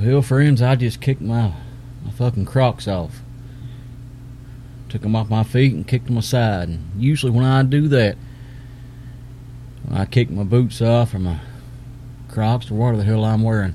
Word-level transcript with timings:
Well, 0.00 0.22
friends, 0.22 0.62
I 0.62 0.76
just 0.76 1.00
kicked 1.00 1.20
my, 1.20 1.54
my 2.04 2.12
fucking 2.12 2.44
Crocs 2.44 2.86
off. 2.86 3.20
Took 4.88 5.02
them 5.02 5.16
off 5.16 5.28
my 5.28 5.42
feet 5.42 5.74
and 5.74 5.88
kicked 5.88 6.06
them 6.06 6.16
aside. 6.16 6.68
And 6.68 7.02
usually, 7.02 7.32
when 7.32 7.44
I 7.44 7.64
do 7.64 7.88
that, 7.88 8.16
when 9.84 10.00
I 10.00 10.04
kick 10.04 10.30
my 10.30 10.44
boots 10.44 10.80
off 10.80 11.14
or 11.14 11.18
my 11.18 11.40
Crocs 12.28 12.70
or 12.70 12.74
whatever 12.74 12.98
the 12.98 13.02
hell 13.02 13.24
I'm 13.24 13.42
wearing, 13.42 13.74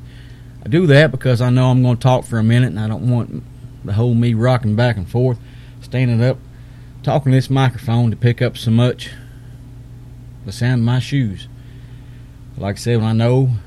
I 0.65 0.69
do 0.69 0.87
that 0.87 1.11
because 1.11 1.41
I 1.41 1.49
know 1.49 1.69
I'm 1.69 1.83
going 1.83 1.97
to 1.97 2.01
talk 2.01 2.23
for 2.23 2.39
a 2.39 2.43
minute 2.43 2.67
and 2.67 2.79
I 2.79 2.87
don't 2.87 3.11
want 3.11 3.43
the 3.83 3.91
whole 3.91 4.13
me 4.13 4.33
rocking 4.33 4.77
back 4.77 4.95
and 4.95 5.09
forth, 5.09 5.39
standing 5.81 6.23
up, 6.23 6.37
talking 7.03 7.33
to 7.33 7.37
this 7.37 7.49
microphone 7.49 8.11
to 8.11 8.15
pick 8.15 8.41
up 8.41 8.57
so 8.57 8.71
much 8.71 9.11
the 10.45 10.53
sound 10.53 10.79
of 10.79 10.85
my 10.85 10.99
shoes. 10.99 11.49
Like 12.57 12.77
I 12.77 12.79
said, 12.79 12.97
when 13.01 13.07
I 13.07 13.13
know 13.13 13.57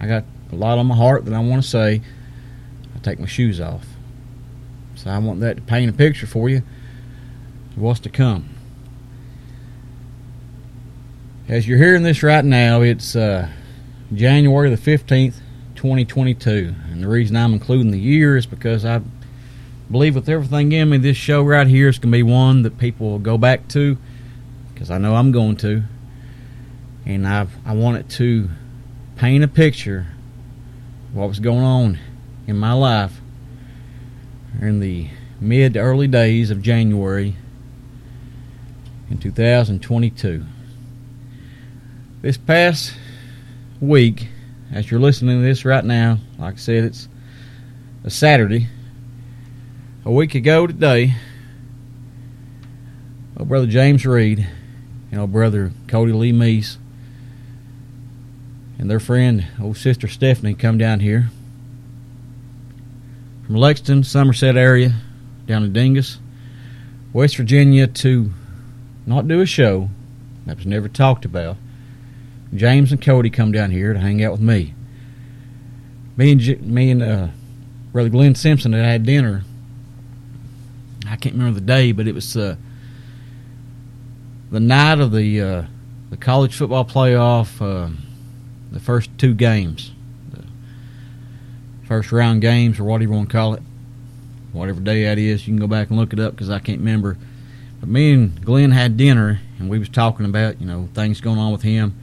I 0.00 0.08
got 0.08 0.24
a 0.56 0.58
lot 0.58 0.78
on 0.78 0.86
my 0.86 0.96
heart 0.96 1.26
that 1.26 1.34
I 1.34 1.38
want 1.38 1.62
to 1.62 1.68
say, 1.68 2.00
I 2.94 2.98
take 3.00 3.20
my 3.20 3.26
shoes 3.26 3.60
off. 3.60 3.84
So 4.94 5.10
I 5.10 5.18
want 5.18 5.40
that 5.40 5.56
to 5.56 5.62
paint 5.62 5.90
a 5.90 5.92
picture 5.92 6.26
for 6.26 6.48
you 6.48 6.62
what's 7.76 8.00
to 8.00 8.08
come. 8.08 8.48
As 11.46 11.68
you're 11.68 11.76
hearing 11.76 12.02
this 12.02 12.22
right 12.22 12.44
now, 12.44 12.80
it's 12.80 13.14
uh, 13.14 13.50
January 14.14 14.74
the 14.74 14.76
15th, 14.76 15.34
2022. 15.74 16.74
And 16.90 17.02
the 17.02 17.08
reason 17.08 17.36
I'm 17.36 17.52
including 17.52 17.90
the 17.90 18.00
year 18.00 18.38
is 18.38 18.46
because 18.46 18.86
I 18.86 19.02
believe 19.90 20.14
with 20.14 20.28
everything 20.28 20.72
in 20.72 20.88
me, 20.88 20.96
this 20.96 21.18
show 21.18 21.42
right 21.42 21.66
here 21.66 21.88
is 21.88 21.98
going 21.98 22.12
to 22.12 22.16
be 22.16 22.22
one 22.22 22.62
that 22.62 22.78
people 22.78 23.10
will 23.10 23.18
go 23.18 23.36
back 23.36 23.68
to 23.68 23.98
because 24.72 24.90
I 24.90 24.96
know 24.96 25.14
I'm 25.14 25.32
going 25.32 25.56
to. 25.56 25.82
And 27.04 27.28
I 27.28 27.46
I 27.64 27.74
want 27.74 27.98
it 27.98 28.08
to 28.12 28.48
paint 29.16 29.44
a 29.44 29.48
picture 29.48 30.06
what 31.16 31.28
was 31.28 31.40
going 31.40 31.64
on 31.64 31.98
in 32.46 32.58
my 32.58 32.74
life 32.74 33.22
in 34.60 34.80
the 34.80 35.08
mid 35.40 35.72
to 35.72 35.78
early 35.78 36.06
days 36.06 36.50
of 36.50 36.60
January 36.60 37.34
in 39.08 39.16
2022. 39.16 40.44
This 42.20 42.36
past 42.36 42.92
week, 43.80 44.28
as 44.70 44.90
you're 44.90 45.00
listening 45.00 45.40
to 45.40 45.42
this 45.42 45.64
right 45.64 45.86
now, 45.86 46.18
like 46.38 46.54
I 46.54 46.58
said, 46.58 46.84
it's 46.84 47.08
a 48.04 48.10
Saturday. 48.10 48.68
A 50.04 50.12
week 50.12 50.34
ago 50.34 50.66
today, 50.66 51.14
my 53.38 53.44
brother 53.46 53.66
James 53.66 54.04
Reed 54.04 54.46
and 55.10 55.18
old 55.18 55.32
brother 55.32 55.72
Cody 55.88 56.12
Lee 56.12 56.32
Meece 56.32 56.76
and 58.78 58.90
their 58.90 59.00
friend, 59.00 59.46
old 59.60 59.76
sister 59.76 60.08
Stephanie, 60.08 60.54
come 60.54 60.78
down 60.78 61.00
here 61.00 61.30
from 63.46 63.56
Lexington, 63.56 64.02
Somerset 64.02 64.56
area, 64.56 64.94
down 65.46 65.62
to 65.62 65.68
Dingess, 65.68 66.18
West 67.12 67.36
Virginia 67.36 67.86
to 67.86 68.32
not 69.06 69.28
do 69.28 69.40
a 69.40 69.46
show 69.46 69.88
that 70.46 70.56
was 70.56 70.66
never 70.66 70.88
talked 70.88 71.24
about. 71.24 71.56
James 72.54 72.92
and 72.92 73.00
Cody 73.00 73.30
come 73.30 73.52
down 73.52 73.70
here 73.70 73.92
to 73.92 73.98
hang 73.98 74.22
out 74.22 74.32
with 74.32 74.40
me. 74.40 74.74
Me 76.16 76.32
and 76.32 76.40
J- 76.40 76.56
me 76.56 76.90
and 76.90 77.02
uh, 77.02 77.28
brother 77.92 78.08
Glenn 78.08 78.34
Simpson 78.34 78.72
had 78.72 78.84
had 78.84 79.02
dinner. 79.04 79.44
I 81.08 81.16
can't 81.16 81.34
remember 81.34 81.60
the 81.60 81.66
day, 81.66 81.92
but 81.92 82.08
it 82.08 82.14
was 82.14 82.36
uh, 82.36 82.56
the 84.50 84.60
night 84.60 85.00
of 85.00 85.12
the 85.12 85.40
uh, 85.40 85.62
the 86.10 86.16
college 86.16 86.54
football 86.54 86.84
playoff, 86.84 87.60
uh, 87.60 87.90
the 88.70 88.80
first 88.80 89.10
two 89.18 89.34
games, 89.34 89.92
the 90.30 90.44
first 91.86 92.12
round 92.12 92.40
games, 92.40 92.78
or 92.78 92.84
whatever 92.84 93.10
you 93.10 93.16
want 93.16 93.28
to 93.28 93.32
call 93.32 93.54
it, 93.54 93.62
whatever 94.52 94.80
day 94.80 95.04
that 95.04 95.18
is. 95.18 95.46
You 95.46 95.52
can 95.52 95.60
go 95.60 95.66
back 95.66 95.90
and 95.90 95.98
look 95.98 96.12
it 96.12 96.20
up 96.20 96.32
because 96.32 96.50
I 96.50 96.58
can't 96.58 96.78
remember. 96.78 97.16
But 97.80 97.88
me 97.88 98.12
and 98.12 98.44
Glenn 98.44 98.70
had 98.70 98.96
dinner, 98.96 99.40
and 99.58 99.68
we 99.68 99.78
was 99.78 99.88
talking 99.88 100.26
about 100.26 100.60
you 100.60 100.66
know 100.66 100.88
things 100.94 101.20
going 101.20 101.38
on 101.38 101.52
with 101.52 101.62
him 101.62 101.94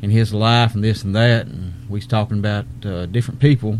in 0.00 0.10
his 0.10 0.32
life 0.32 0.74
and 0.74 0.84
this 0.84 1.02
and 1.02 1.14
that, 1.14 1.46
and 1.46 1.74
we 1.88 1.98
was 1.98 2.06
talking 2.06 2.38
about 2.38 2.66
uh, 2.84 3.06
different 3.06 3.40
people. 3.40 3.78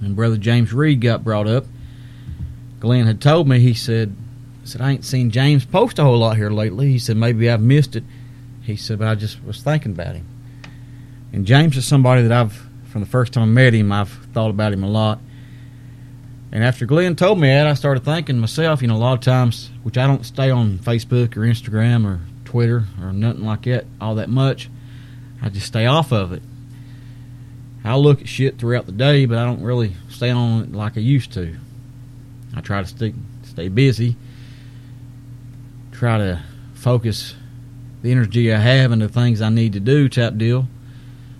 And 0.00 0.14
brother 0.14 0.36
James 0.36 0.72
Reed 0.72 1.00
got 1.00 1.24
brought 1.24 1.46
up. 1.46 1.64
Glenn 2.80 3.06
had 3.06 3.20
told 3.20 3.48
me 3.48 3.60
he 3.60 3.74
said 3.74 4.14
said, 4.64 4.80
I 4.80 4.92
ain't 4.92 5.04
seen 5.04 5.30
James 5.30 5.64
post 5.64 5.98
a 5.98 6.04
whole 6.04 6.18
lot 6.18 6.36
here 6.36 6.50
lately. 6.50 6.88
He 6.90 6.98
said, 6.98 7.16
maybe 7.16 7.50
I've 7.50 7.60
missed 7.60 7.96
it. 7.96 8.04
He 8.62 8.76
said, 8.76 8.98
but 8.98 9.08
I 9.08 9.14
just 9.14 9.42
was 9.44 9.62
thinking 9.62 9.92
about 9.92 10.16
him. 10.16 10.26
And 11.34 11.44
James 11.44 11.76
is 11.76 11.84
somebody 11.84 12.22
that 12.22 12.32
I've, 12.32 12.52
from 12.86 13.00
the 13.00 13.06
first 13.06 13.32
time 13.32 13.42
I 13.42 13.46
met 13.46 13.74
him, 13.74 13.92
I've 13.92 14.08
thought 14.32 14.50
about 14.50 14.72
him 14.72 14.84
a 14.84 14.88
lot. 14.88 15.18
And 16.52 16.62
after 16.62 16.86
Glenn 16.86 17.16
told 17.16 17.40
me 17.40 17.48
that, 17.48 17.66
I 17.66 17.74
started 17.74 18.04
thinking 18.04 18.38
myself, 18.38 18.80
you 18.80 18.88
know, 18.88 18.94
a 18.94 18.98
lot 18.98 19.14
of 19.14 19.20
times, 19.20 19.70
which 19.82 19.98
I 19.98 20.06
don't 20.06 20.24
stay 20.24 20.50
on 20.50 20.78
Facebook 20.78 21.36
or 21.36 21.40
Instagram 21.40 22.06
or 22.06 22.20
Twitter 22.44 22.84
or 23.02 23.12
nothing 23.12 23.44
like 23.44 23.64
that 23.64 23.84
all 24.00 24.14
that 24.14 24.30
much. 24.30 24.70
I 25.42 25.48
just 25.48 25.66
stay 25.66 25.86
off 25.86 26.12
of 26.12 26.32
it. 26.32 26.42
I 27.84 27.96
look 27.96 28.22
at 28.22 28.28
shit 28.28 28.56
throughout 28.56 28.86
the 28.86 28.92
day, 28.92 29.26
but 29.26 29.36
I 29.36 29.44
don't 29.44 29.62
really 29.62 29.96
stay 30.08 30.30
on 30.30 30.62
it 30.62 30.72
like 30.72 30.96
I 30.96 31.00
used 31.00 31.32
to. 31.32 31.56
I 32.56 32.60
try 32.60 32.80
to 32.80 32.88
stay, 32.88 33.12
stay 33.42 33.68
busy 33.68 34.16
try 35.94 36.18
to 36.18 36.42
focus 36.74 37.34
the 38.02 38.10
energy 38.10 38.52
I 38.52 38.58
have 38.58 38.92
into 38.92 39.08
things 39.08 39.40
I 39.40 39.48
need 39.48 39.72
to 39.74 39.80
do 39.80 40.08
type 40.08 40.36
deal. 40.36 40.66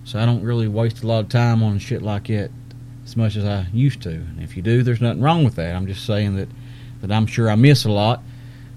So 0.05 0.19
I 0.19 0.27
don't 0.27 0.43
really 0.43 0.69
waste 0.69 1.03
a 1.03 1.07
lot 1.07 1.21
of 1.21 1.29
time 1.29 1.63
on 1.63 1.79
shit 1.79 2.03
like 2.03 2.27
that 2.29 2.51
as 3.05 3.17
much 3.17 3.37
as 3.37 3.45
I 3.45 3.67
used 3.73 4.03
to. 4.03 4.11
And 4.11 4.43
if 4.43 4.57
you 4.57 4.63
do, 4.63 4.83
there's 4.83 5.01
nothing 5.01 5.23
wrong 5.23 5.45
with 5.45 5.57
that. 5.57 5.75
I'm 5.75 5.87
just 5.87 6.05
saying 6.05 6.37
that, 6.37 6.49
that 7.01 7.11
I'm 7.11 7.27
sure 7.27 7.51
I 7.51 7.55
miss 7.55 7.85
a 7.85 7.91
lot 7.91 8.23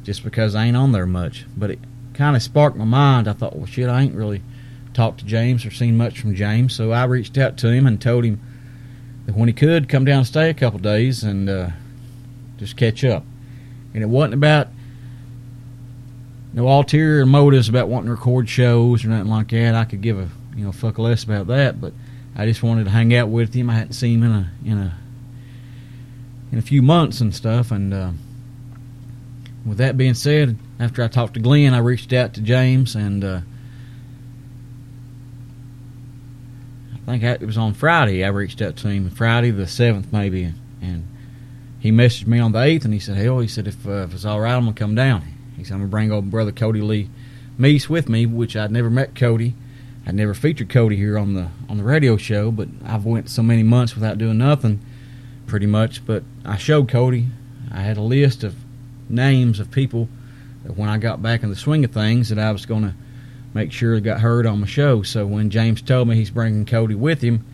just 0.03 0.23
because 0.23 0.55
I 0.55 0.65
ain't 0.65 0.77
on 0.77 0.93
there 0.93 1.05
much. 1.05 1.45
But 1.55 1.71
it 1.71 1.79
kind 2.13 2.35
of 2.35 2.41
sparked 2.41 2.77
my 2.77 2.85
mind. 2.85 3.27
I 3.27 3.33
thought, 3.33 3.55
well, 3.55 3.65
shit, 3.65 3.89
I 3.89 4.01
ain't 4.01 4.15
really 4.15 4.41
talked 4.93 5.19
to 5.19 5.25
James 5.25 5.65
or 5.65 5.71
seen 5.71 5.97
much 5.97 6.19
from 6.19 6.33
James. 6.33 6.73
So 6.73 6.91
I 6.91 7.03
reached 7.03 7.37
out 7.37 7.57
to 7.57 7.69
him 7.69 7.85
and 7.85 8.01
told 8.01 8.23
him 8.23 8.41
that 9.25 9.35
when 9.35 9.49
he 9.49 9.53
could, 9.53 9.89
come 9.89 10.05
down 10.05 10.19
and 10.19 10.27
stay 10.27 10.49
a 10.49 10.53
couple 10.53 10.79
days 10.79 11.23
and 11.23 11.49
uh, 11.49 11.69
just 12.57 12.77
catch 12.77 13.03
up. 13.03 13.23
And 13.93 14.01
it 14.01 14.07
wasn't 14.07 14.33
about 14.35 14.69
no 16.53 16.67
ulterior 16.67 17.25
motives 17.25 17.69
about 17.69 17.89
wanting 17.89 18.07
to 18.07 18.11
record 18.13 18.49
shows 18.49 19.03
or 19.03 19.09
nothing 19.09 19.27
like 19.27 19.49
that. 19.49 19.75
I 19.75 19.83
could 19.83 20.01
give 20.01 20.17
a 20.17 20.29
you 20.57 20.65
know 20.65 20.71
fuck 20.71 20.97
less 20.97 21.23
about 21.23 21.47
that, 21.47 21.79
but 21.79 21.93
I 22.35 22.45
just 22.45 22.63
wanted 22.63 22.85
to 22.85 22.89
hang 22.89 23.15
out 23.15 23.29
with 23.29 23.53
him. 23.53 23.69
I 23.69 23.75
hadn't 23.75 23.93
seen 23.93 24.21
him 24.21 24.23
in 24.23 24.31
a 24.31 24.51
in 24.65 24.77
a 24.77 24.97
in 26.51 26.57
a 26.57 26.61
few 26.61 26.81
months 26.81 27.21
and 27.21 27.33
stuff. 27.33 27.71
And 27.71 27.93
uh, 27.93 28.11
with 29.65 29.77
that 29.77 29.97
being 29.97 30.15
said, 30.15 30.57
after 30.79 31.03
I 31.03 31.07
talked 31.07 31.35
to 31.35 31.39
Glenn, 31.39 31.73
I 31.73 31.79
reached 31.79 32.11
out 32.11 32.33
to 32.33 32.41
James, 32.41 32.95
and 32.95 33.23
uh, 33.23 33.41
I 36.93 37.11
think 37.11 37.23
I, 37.23 37.31
it 37.33 37.45
was 37.45 37.57
on 37.57 37.73
Friday. 37.73 38.25
I 38.25 38.29
reached 38.29 38.61
out 38.61 38.75
to 38.77 38.89
him 38.89 39.09
Friday 39.09 39.51
the 39.51 39.67
seventh, 39.67 40.11
maybe, 40.11 40.53
and 40.81 41.07
he 41.79 41.91
messaged 41.91 42.27
me 42.27 42.39
on 42.39 42.51
the 42.51 42.61
eighth, 42.61 42.83
and 42.83 42.93
he 42.93 42.99
said, 42.99 43.15
"Hell," 43.15 43.39
he 43.39 43.47
said, 43.47 43.67
"if, 43.67 43.87
uh, 43.87 44.03
if 44.03 44.13
it's 44.13 44.25
all 44.25 44.41
right, 44.41 44.55
I'm 44.55 44.63
gonna 44.63 44.73
come 44.73 44.95
down." 44.95 45.23
He 45.57 45.63
said, 45.63 45.73
I'm 45.73 45.81
to 45.81 45.87
bring 45.87 46.11
old 46.11 46.29
brother 46.29 46.51
Cody 46.51 46.81
Lee 46.81 47.09
Meece 47.59 47.89
with 47.89 48.07
me, 48.07 48.27
which 48.27 48.55
I'd 48.55 48.71
never 48.71 48.91
met 48.91 49.15
Cody. 49.15 49.55
I'd 50.07 50.15
never 50.15 50.33
featured 50.33 50.69
Cody 50.69 50.95
here 50.95 51.17
on 51.17 51.33
the 51.33 51.49
on 51.67 51.75
the 51.75 51.83
radio 51.83 52.15
show, 52.15 52.49
but 52.49 52.69
I've 52.85 53.03
went 53.03 53.29
so 53.29 53.43
many 53.43 53.61
months 53.61 53.93
without 53.93 54.17
doing 54.17 54.37
nothing, 54.37 54.79
pretty 55.47 55.65
much. 55.65 56.05
But 56.05 56.23
I 56.45 56.55
showed 56.55 56.87
Cody. 56.87 57.27
I 57.73 57.81
had 57.81 57.97
a 57.97 58.01
list 58.01 58.45
of 58.45 58.55
names 59.09 59.59
of 59.59 59.69
people 59.69 60.07
that 60.63 60.77
when 60.77 60.87
I 60.87 60.97
got 60.97 61.21
back 61.21 61.43
in 61.43 61.49
the 61.49 61.57
swing 61.57 61.83
of 61.83 61.91
things 61.91 62.29
that 62.29 62.39
I 62.39 62.53
was 62.53 62.65
going 62.65 62.83
to 62.83 62.93
make 63.53 63.73
sure 63.73 63.99
got 63.99 64.21
heard 64.21 64.45
on 64.45 64.61
my 64.61 64.67
show. 64.67 65.01
So 65.01 65.25
when 65.25 65.49
James 65.49 65.81
told 65.81 66.07
me 66.07 66.15
he's 66.15 66.29
bringing 66.29 66.65
Cody 66.65 66.95
with 66.95 67.21
him, 67.21 67.45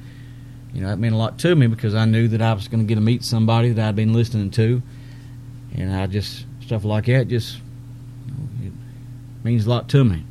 you 0.75 0.81
know 0.81 0.89
that 0.89 0.99
meant 0.99 1.15
a 1.15 1.17
lot 1.17 1.39
to 1.39 1.55
me 1.55 1.65
because 1.65 1.95
I 1.95 2.05
knew 2.05 2.27
that 2.27 2.41
I 2.43 2.53
was 2.53 2.67
going 2.67 2.83
to 2.83 2.87
get 2.87 2.95
to 2.95 3.01
meet 3.01 3.23
somebody 3.23 3.71
that 3.71 3.83
I'd 3.83 3.95
been 3.95 4.13
listening 4.13 4.51
to, 4.51 4.83
and 5.75 5.91
I 5.91 6.05
just 6.05 6.45
stuff 6.61 6.83
like 6.83 7.07
that 7.07 7.29
just 7.29 7.57
means 9.43 9.65
a 9.65 9.69
lot 9.71 9.89
to 9.89 10.03
me. 10.03 10.23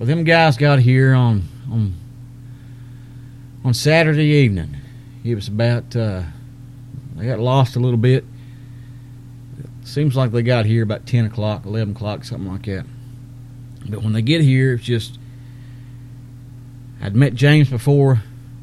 Well, 0.00 0.06
them 0.06 0.24
guys 0.24 0.56
got 0.56 0.78
here 0.78 1.12
on 1.12 1.42
on 1.70 1.94
on 3.62 3.74
Saturday 3.74 4.28
evening. 4.28 4.74
It 5.22 5.34
was 5.34 5.46
about 5.46 5.94
uh, 5.94 6.22
they 7.16 7.26
got 7.26 7.38
lost 7.38 7.76
a 7.76 7.80
little 7.80 7.98
bit. 7.98 8.24
It 9.58 9.86
seems 9.86 10.16
like 10.16 10.30
they 10.30 10.40
got 10.40 10.64
here 10.64 10.82
about 10.82 11.04
ten 11.04 11.26
o'clock, 11.26 11.66
eleven 11.66 11.94
o'clock, 11.94 12.24
something 12.24 12.50
like 12.50 12.64
that. 12.64 12.86
But 13.90 14.02
when 14.02 14.14
they 14.14 14.22
get 14.22 14.40
here, 14.40 14.72
it's 14.72 14.84
just 14.84 15.18
I'd 17.02 17.14
met 17.14 17.34
James 17.34 17.68
before. 17.68 18.22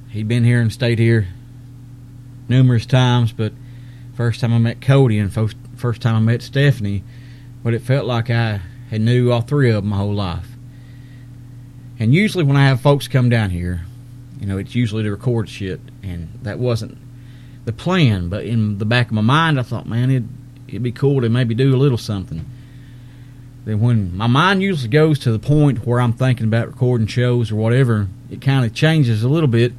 He'd 0.09 0.27
been 0.27 0.43
here 0.43 0.59
and 0.59 0.73
stayed 0.73 0.97
here 0.97 1.27
numerous 2.49 2.87
times, 2.87 3.31
but 3.31 3.53
first 4.15 4.39
time 4.39 4.55
I 4.55 4.57
met 4.57 4.81
Cody 4.81 5.19
and 5.19 5.31
first 5.31 5.55
first 5.75 6.01
time 6.01 6.15
I 6.15 6.19
met 6.19 6.41
Stephanie, 6.41 7.03
but 7.63 7.75
it 7.75 7.83
felt 7.83 8.07
like 8.07 8.31
I 8.31 8.59
had 8.89 9.01
knew 9.01 9.31
all 9.31 9.41
three 9.41 9.69
of 9.69 9.83
them 9.83 9.91
my 9.91 9.97
whole 9.97 10.15
life. 10.15 10.56
And 11.99 12.13
usually 12.13 12.43
when 12.43 12.57
I 12.57 12.67
have 12.67 12.81
folks 12.81 13.07
come 13.07 13.29
down 13.29 13.49
here, 13.49 13.85
You 14.39 14.45
know, 14.45 14.57
it's 14.57 14.75
usually 14.75 15.03
to 15.03 15.11
record 15.11 15.49
shit, 15.49 15.79
and 16.03 16.29
that 16.43 16.59
wasn't 16.59 16.97
the 17.65 17.73
plan. 17.73 18.29
But 18.29 18.45
in 18.45 18.77
the 18.77 18.85
back 18.85 19.07
of 19.07 19.13
my 19.13 19.21
mind, 19.21 19.59
I 19.59 19.63
thought, 19.63 19.87
man, 19.87 20.11
it'd, 20.11 20.29
it'd 20.67 20.83
be 20.83 20.91
cool 20.91 21.21
to 21.21 21.29
maybe 21.29 21.55
do 21.55 21.75
a 21.75 21.77
little 21.77 21.97
something. 21.97 22.45
Then 23.65 23.79
when 23.81 24.15
my 24.15 24.27
mind 24.27 24.61
usually 24.61 24.89
goes 24.89 25.19
to 25.19 25.31
the 25.31 25.39
point 25.39 25.85
where 25.85 25.99
I'm 25.99 26.13
thinking 26.13 26.45
about 26.45 26.67
recording 26.67 27.07
shows 27.07 27.51
or 27.51 27.55
whatever, 27.55 28.07
it 28.29 28.41
kind 28.41 28.63
of 28.63 28.73
changes 28.73 29.23
a 29.23 29.29
little 29.29 29.49
bit 29.49 29.73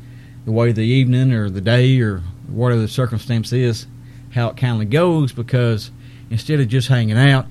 the 0.45 0.53
way 0.53 0.73
the 0.73 0.83
evening 0.83 1.33
or 1.33 1.49
the 1.49 1.61
day 1.61 2.01
or 2.01 2.23
whatever 2.49 2.81
the 2.81 2.89
circumstance 2.89 3.53
is, 3.53 3.87
how 4.31 4.49
it 4.49 4.57
kind 4.57 4.83
of 4.83 4.91
goes 4.91 5.33
because 5.33 5.91
instead 6.31 6.61
of 6.61 6.69
just 6.69 6.89
hanging 6.89 7.17
out, 7.17 7.47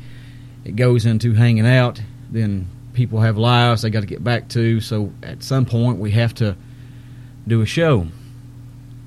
it 0.66 0.76
goes 0.76 1.06
into 1.06 1.34
hanging 1.34 1.66
out. 1.66 2.02
Then 2.30 2.68
people 2.98 3.22
have 3.22 3.38
lives 3.38 3.84
they 3.84 3.92
got 3.92 4.00
to 4.00 4.08
get 4.08 4.24
back 4.24 4.50
to. 4.50 4.82
So 4.82 5.14
at 5.22 5.44
some 5.44 5.68
point, 5.68 6.00
we 6.00 6.12
have 6.12 6.34
to 6.36 6.58
do 7.48 7.62
a 7.62 7.66
show. 7.66 8.08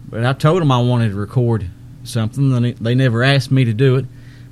But 0.09 0.25
I 0.25 0.33
told 0.33 0.63
them 0.63 0.71
I 0.71 0.81
wanted 0.81 1.09
to 1.09 1.17
record 1.17 1.69
something. 2.05 2.77
They 2.81 2.95
never 2.95 3.25
asked 3.25 3.51
me 3.51 3.65
to 3.65 3.75
do 3.75 3.97
it. 3.97 4.07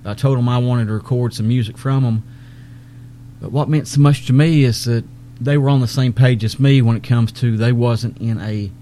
I 0.05 0.15
told 0.15 0.39
them 0.39 0.49
I 0.49 0.59
wanted 0.59 0.89
to 0.89 0.93
record 0.93 1.35
some 1.35 1.47
music 1.47 1.79
from 1.79 2.03
them. 2.03 2.25
But 3.41 3.53
what 3.53 3.69
meant 3.69 3.87
so 3.87 4.01
much 4.01 4.27
to 4.27 4.33
me 4.33 4.65
is 4.65 4.85
that 4.87 5.05
they 5.41 5.57
were 5.57 5.69
on 5.69 5.81
the 5.81 5.87
same 5.87 6.13
page 6.13 6.43
as 6.43 6.59
me 6.59 6.83
when 6.83 6.97
it 6.97 7.05
comes 7.05 7.31
to 7.33 7.57
they 7.57 7.71
wasn't 7.71 8.19
in 8.19 8.41
a 8.41 8.73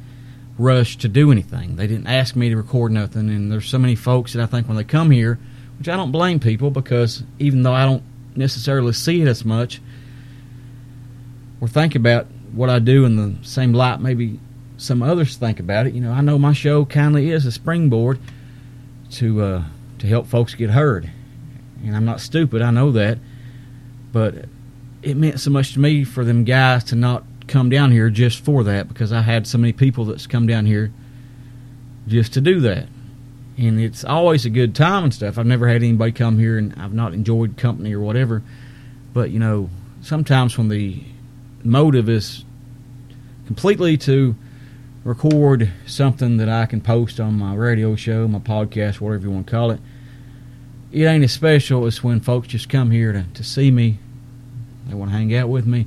rush 0.56 0.96
to 0.98 1.08
do 1.08 1.30
anything. 1.30 1.76
They 1.76 1.86
didn't 1.86 2.06
ask 2.06 2.34
me 2.34 2.48
to 2.48 2.56
record 2.56 2.92
nothing. 2.92 3.28
And 3.28 3.52
there's 3.52 3.68
so 3.68 3.78
many 3.78 3.94
folks 3.94 4.32
that 4.32 4.42
I 4.42 4.46
think 4.46 4.68
when 4.68 4.78
they 4.78 4.84
come 4.84 5.10
here, 5.10 5.38
which 5.78 5.88
I 5.90 5.96
don't 5.96 6.12
blame 6.12 6.40
people 6.40 6.70
because 6.70 7.24
even 7.38 7.62
though 7.62 7.74
I 7.74 7.84
don't 7.84 8.02
necessarily 8.34 8.94
see 8.94 9.20
it 9.20 9.28
as 9.28 9.44
much 9.44 9.82
or 11.60 11.68
think 11.68 11.94
about 11.94 12.26
what 12.52 12.70
I 12.70 12.78
do 12.78 13.04
in 13.04 13.16
the 13.16 13.44
same 13.46 13.72
light 13.72 14.00
maybe 14.00 14.38
some 14.76 15.02
others 15.02 15.36
think 15.36 15.58
about 15.58 15.86
it. 15.86 15.94
You 15.94 16.00
know, 16.00 16.12
I 16.12 16.20
know 16.20 16.38
my 16.38 16.52
show 16.52 16.84
kind 16.84 17.16
of 17.16 17.22
is 17.22 17.46
a 17.46 17.52
springboard 17.52 18.18
to 19.12 19.42
uh, 19.42 19.64
to 19.98 20.06
help 20.06 20.26
folks 20.26 20.54
get 20.54 20.70
heard, 20.70 21.10
and 21.82 21.96
I'm 21.96 22.04
not 22.04 22.20
stupid. 22.20 22.62
I 22.62 22.70
know 22.70 22.92
that, 22.92 23.18
but 24.12 24.46
it 25.02 25.16
meant 25.16 25.40
so 25.40 25.50
much 25.50 25.72
to 25.74 25.80
me 25.80 26.04
for 26.04 26.24
them 26.24 26.44
guys 26.44 26.84
to 26.84 26.96
not 26.96 27.24
come 27.46 27.70
down 27.70 27.92
here 27.92 28.10
just 28.10 28.44
for 28.44 28.64
that 28.64 28.88
because 28.88 29.12
I 29.12 29.22
had 29.22 29.46
so 29.46 29.58
many 29.58 29.72
people 29.72 30.04
that's 30.04 30.26
come 30.26 30.46
down 30.46 30.66
here 30.66 30.92
just 32.08 32.34
to 32.34 32.40
do 32.40 32.60
that. 32.60 32.88
And 33.58 33.80
it's 33.80 34.04
always 34.04 34.44
a 34.44 34.50
good 34.50 34.74
time 34.74 35.04
and 35.04 35.14
stuff. 35.14 35.38
I've 35.38 35.46
never 35.46 35.66
had 35.68 35.82
anybody 35.82 36.12
come 36.12 36.38
here 36.38 36.58
and 36.58 36.74
I've 36.76 36.92
not 36.92 37.14
enjoyed 37.14 37.56
company 37.56 37.94
or 37.94 38.00
whatever. 38.00 38.42
But, 39.14 39.30
you 39.30 39.38
know, 39.38 39.70
sometimes 40.02 40.58
when 40.58 40.68
the 40.68 41.02
motive 41.66 42.08
is 42.08 42.44
completely 43.46 43.96
to 43.98 44.34
record 45.04 45.70
something 45.86 46.36
that 46.38 46.48
I 46.48 46.66
can 46.66 46.80
post 46.80 47.20
on 47.20 47.38
my 47.38 47.54
radio 47.54 47.94
show, 47.94 48.26
my 48.26 48.38
podcast, 48.38 49.00
whatever 49.00 49.24
you 49.24 49.30
want 49.30 49.46
to 49.46 49.50
call 49.50 49.70
it. 49.70 49.80
It 50.92 51.04
ain't 51.04 51.24
as 51.24 51.32
special 51.32 51.86
as 51.86 52.02
when 52.02 52.20
folks 52.20 52.48
just 52.48 52.68
come 52.68 52.90
here 52.90 53.12
to, 53.12 53.24
to 53.34 53.44
see 53.44 53.70
me. 53.70 53.98
They 54.88 54.94
want 54.94 55.10
to 55.10 55.16
hang 55.16 55.34
out 55.34 55.48
with 55.48 55.66
me, 55.66 55.86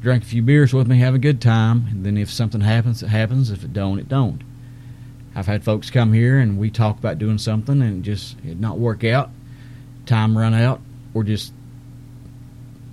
drink 0.00 0.22
a 0.22 0.26
few 0.26 0.42
beers 0.42 0.72
with 0.72 0.86
me, 0.86 0.98
have 0.98 1.14
a 1.14 1.18
good 1.18 1.40
time, 1.40 1.86
and 1.90 2.04
then 2.04 2.16
if 2.16 2.30
something 2.30 2.60
happens, 2.60 3.02
it 3.02 3.08
happens. 3.08 3.50
If 3.50 3.64
it 3.64 3.72
don't, 3.72 3.98
it 3.98 4.08
don't. 4.08 4.42
I've 5.36 5.46
had 5.46 5.64
folks 5.64 5.90
come 5.90 6.12
here 6.12 6.38
and 6.38 6.58
we 6.58 6.70
talk 6.70 6.98
about 6.98 7.18
doing 7.18 7.38
something 7.38 7.82
and 7.82 8.04
just 8.04 8.36
it 8.44 8.58
not 8.58 8.78
work 8.78 9.02
out, 9.02 9.30
time 10.06 10.38
run 10.38 10.54
out, 10.54 10.80
or 11.12 11.24
just 11.24 11.52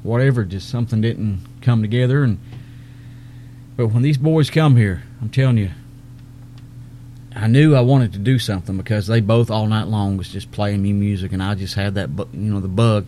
whatever, 0.03 0.43
just 0.43 0.69
something 0.69 1.01
didn't 1.01 1.39
come 1.61 1.81
together 1.81 2.23
and 2.23 2.39
but 3.81 3.87
when 3.87 4.03
these 4.03 4.19
boys 4.19 4.51
come 4.51 4.75
here, 4.75 5.01
I'm 5.21 5.29
telling 5.29 5.57
you, 5.57 5.71
I 7.35 7.47
knew 7.47 7.75
I 7.75 7.81
wanted 7.81 8.13
to 8.13 8.19
do 8.19 8.37
something 8.37 8.77
because 8.77 9.07
they 9.07 9.21
both 9.21 9.49
all 9.49 9.65
night 9.65 9.87
long 9.87 10.17
was 10.17 10.29
just 10.29 10.51
playing 10.51 10.81
me 10.81 10.93
music, 10.93 11.31
and 11.31 11.41
I 11.41 11.55
just 11.55 11.75
had 11.75 11.95
that, 11.95 12.09
you 12.33 12.53
know, 12.53 12.59
the 12.59 12.67
bug. 12.67 13.05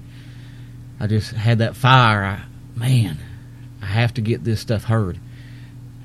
I 0.99 1.07
just 1.07 1.31
had 1.31 1.59
that 1.59 1.75
fire. 1.75 2.23
I, 2.23 2.41
man, 2.75 3.19
I 3.81 3.85
have 3.87 4.13
to 4.15 4.21
get 4.21 4.45
this 4.45 4.61
stuff 4.61 4.85
heard. 4.85 5.19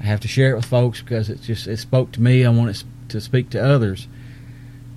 I 0.01 0.05
have 0.05 0.21
to 0.21 0.29
share 0.29 0.53
it 0.53 0.57
with 0.57 0.67
folks 0.67 1.01
because 1.01 1.31
it 1.31 1.41
just 1.43 1.67
it 1.67 1.79
spoke 1.79 2.13
to 2.13 2.21
me. 2.21 2.45
I 2.45 2.51
want 2.51 2.71
it 2.71 2.85
to 3.11 3.21
speak 3.21 3.51
to 3.51 3.65
others. 3.65 4.09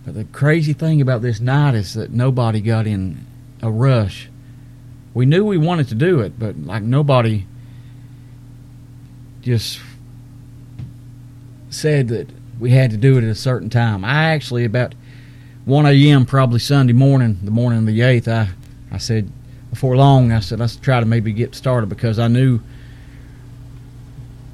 But 0.04 0.16
the 0.16 0.26
crazy 0.26 0.74
thing 0.74 1.00
about 1.00 1.22
this 1.22 1.40
night 1.40 1.76
is 1.76 1.94
that 1.94 2.12
nobody 2.12 2.60
got 2.60 2.88
in 2.88 3.26
a 3.62 3.70
rush. 3.70 4.28
We 5.14 5.26
knew 5.26 5.44
we 5.46 5.58
wanted 5.58 5.90
to 5.90 5.96
do 5.96 6.22
it, 6.22 6.40
but 6.40 6.58
like 6.58 6.84
nobody 6.84 7.46
just 9.42 9.80
said 11.70 12.08
that 12.10 12.30
we 12.60 12.72
had 12.72 12.92
to 12.92 12.98
do 12.98 13.18
it 13.18 13.24
at 13.24 13.30
a 13.30 13.36
certain 13.36 13.70
time. 13.70 14.06
I 14.06 14.32
actually 14.34 14.66
about 14.66 14.94
1 15.66 15.86
a.m. 15.86 16.26
probably 16.26 16.60
Sunday 16.60 16.94
morning, 16.94 17.40
the 17.44 17.52
morning 17.52 17.80
of 17.80 17.86
the 17.86 18.00
8th, 18.00 18.28
I, 18.28 18.50
I 18.92 18.98
said 18.98 19.32
before 19.70 19.96
long, 19.96 20.32
I 20.32 20.40
said 20.40 20.60
let's 20.60 20.76
try 20.76 21.00
to 21.00 21.06
maybe 21.06 21.34
get 21.34 21.56
started 21.56 21.88
because 21.88 22.20
I 22.20 22.28
knew 22.28 22.60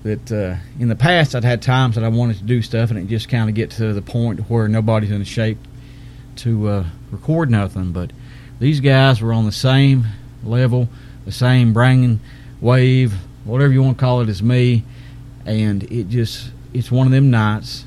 that 0.04 0.32
uh, 0.32 0.56
in 0.80 0.88
the 0.88 0.96
past 0.96 1.36
I'd 1.36 1.44
had 1.44 1.62
times 1.62 1.96
that 1.96 2.04
I 2.04 2.08
wanted 2.08 2.38
to 2.38 2.44
do 2.44 2.62
stuff 2.62 2.90
and 2.90 3.00
it 3.00 3.08
just 3.08 3.30
kind 3.30 3.50
of 3.50 3.56
get 3.56 3.72
to 3.72 3.94
the 3.94 4.02
point 4.02 4.50
where 4.50 4.68
nobody's 4.68 5.12
in 5.12 5.24
shape 5.24 5.58
to 6.38 6.68
uh, 6.68 6.86
record 7.12 7.50
nothing. 7.50 7.92
But 7.92 8.12
these 8.60 8.80
guys 8.80 9.22
were 9.22 9.34
on 9.34 9.46
the 9.46 9.52
same 9.52 10.06
level, 10.44 10.90
the 11.26 11.32
same 11.32 11.74
brain 11.74 12.20
wave, 12.62 13.14
whatever 13.44 13.74
you 13.74 13.84
want 13.84 13.98
to 13.98 14.02
call 14.02 14.22
it, 14.22 14.30
is 14.30 14.42
me. 14.42 14.84
And 15.46 15.84
it 15.92 16.10
just, 16.10 16.52
it's 16.74 16.92
one 16.92 17.08
of 17.08 17.14
them 17.14 17.30
nights 17.30 17.86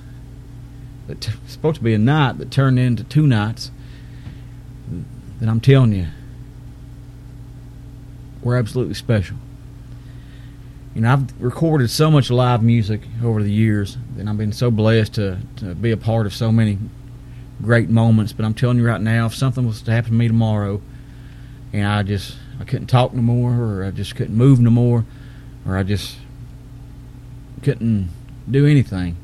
that 1.07 1.21
t- 1.21 1.33
supposed 1.47 1.77
to 1.77 1.83
be 1.83 1.95
a 1.95 1.99
night 1.99 2.39
that 2.39 2.51
turned 2.51 2.79
into 2.79 3.05
two 3.05 3.27
nights 3.27 3.71
that 5.41 5.49
I'm 5.49 5.61
telling 5.61 5.93
you, 5.93 6.07
we're 8.43 8.57
absolutely 8.57 8.95
special. 8.95 9.37
You 10.95 11.03
know, 11.03 11.13
I've 11.13 11.43
recorded 11.43 11.91
so 11.91 12.11
much 12.11 12.31
live 12.31 12.63
music 12.63 13.03
over 13.23 13.43
the 13.43 13.53
years, 13.53 13.97
and 14.19 14.29
I've 14.29 14.39
been 14.39 14.53
so 14.53 14.71
blessed 14.71 15.15
to, 15.15 15.39
to 15.57 15.75
be 15.75 15.91
a 15.93 15.97
part 15.97 16.27
of 16.27 16.35
so 16.35 16.51
many 16.51 16.79
great 17.63 17.89
moments. 17.89 18.33
But 18.33 18.45
I'm 18.45 18.55
telling 18.55 18.79
you 18.79 18.87
right 18.87 19.01
now, 19.01 19.27
if 19.27 19.35
something 19.35 19.67
was 19.67 19.83
to 19.83 19.93
happen 19.93 20.11
to 20.11 20.17
me 20.17 20.27
tomorrow, 20.27 20.81
and 21.73 21.87
I 21.87 22.03
just 22.03 22.37
I 22.61 22.65
couldn't 22.65 22.89
talk 22.89 23.13
no 23.13 23.23
more, 23.23 23.53
or 23.53 23.85
I 23.85 23.91
just 23.91 24.17
couldn't 24.17 24.37
move 24.37 24.61
no 24.61 24.71
more, 24.71 25.05
or 25.67 25.77
I 25.77 25.83
just 25.83 26.17
couldn't 27.63 28.11
do 28.51 28.67
anything. 28.67 29.17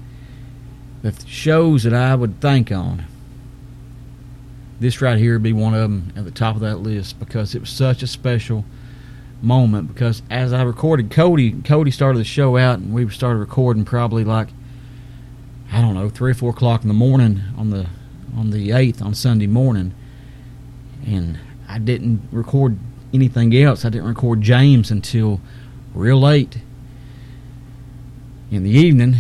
The 1.03 1.15
shows 1.27 1.83
that 1.85 1.95
I 1.95 2.15
would 2.15 2.41
think 2.41 2.73
on, 2.73 3.05
this 4.81 5.01
right 5.01 5.19
here 5.19 5.35
would 5.35 5.43
be 5.43 5.53
one 5.53 5.75
of 5.75 5.81
them 5.81 6.13
at 6.17 6.25
the 6.25 6.31
top 6.31 6.55
of 6.55 6.63
that 6.63 6.77
list 6.77 7.19
because 7.19 7.55
it 7.55 7.61
was 7.61 7.71
such 7.71 8.03
a 8.03 8.07
special 8.07 8.65
moment. 9.43 9.93
Because 9.93 10.23
as 10.31 10.53
I 10.53 10.63
recorded 10.63 11.11
Cody, 11.11 11.53
Cody 11.63 11.91
started 11.91 12.19
the 12.19 12.25
show 12.25 12.57
out, 12.57 12.79
and 12.79 12.93
we 12.93 13.09
started 13.11 13.39
recording 13.39 13.85
probably 13.85 14.25
like 14.25 14.49
I 15.73 15.81
don't 15.81 15.95
know 15.95 16.09
three 16.09 16.31
or 16.31 16.35
four 16.35 16.51
o'clock 16.51 16.83
in 16.83 16.89
the 16.89 16.95
morning 16.95 17.43
on 17.57 17.71
the 17.71 17.87
on 18.37 18.51
the 18.51 18.73
eighth 18.73 19.03
on 19.03 19.15
Sunday 19.15 19.47
morning, 19.47 19.95
and 21.07 21.39
I 21.69 21.79
didn't 21.79 22.29
record 22.31 22.79
anything 23.13 23.55
else. 23.57 23.85
I 23.85 23.89
didn't 23.89 24.09
record 24.09 24.41
James 24.41 24.91
until 24.91 25.41
real 25.95 26.21
late 26.21 26.59
in 28.51 28.63
the 28.63 28.71
evening. 28.71 29.17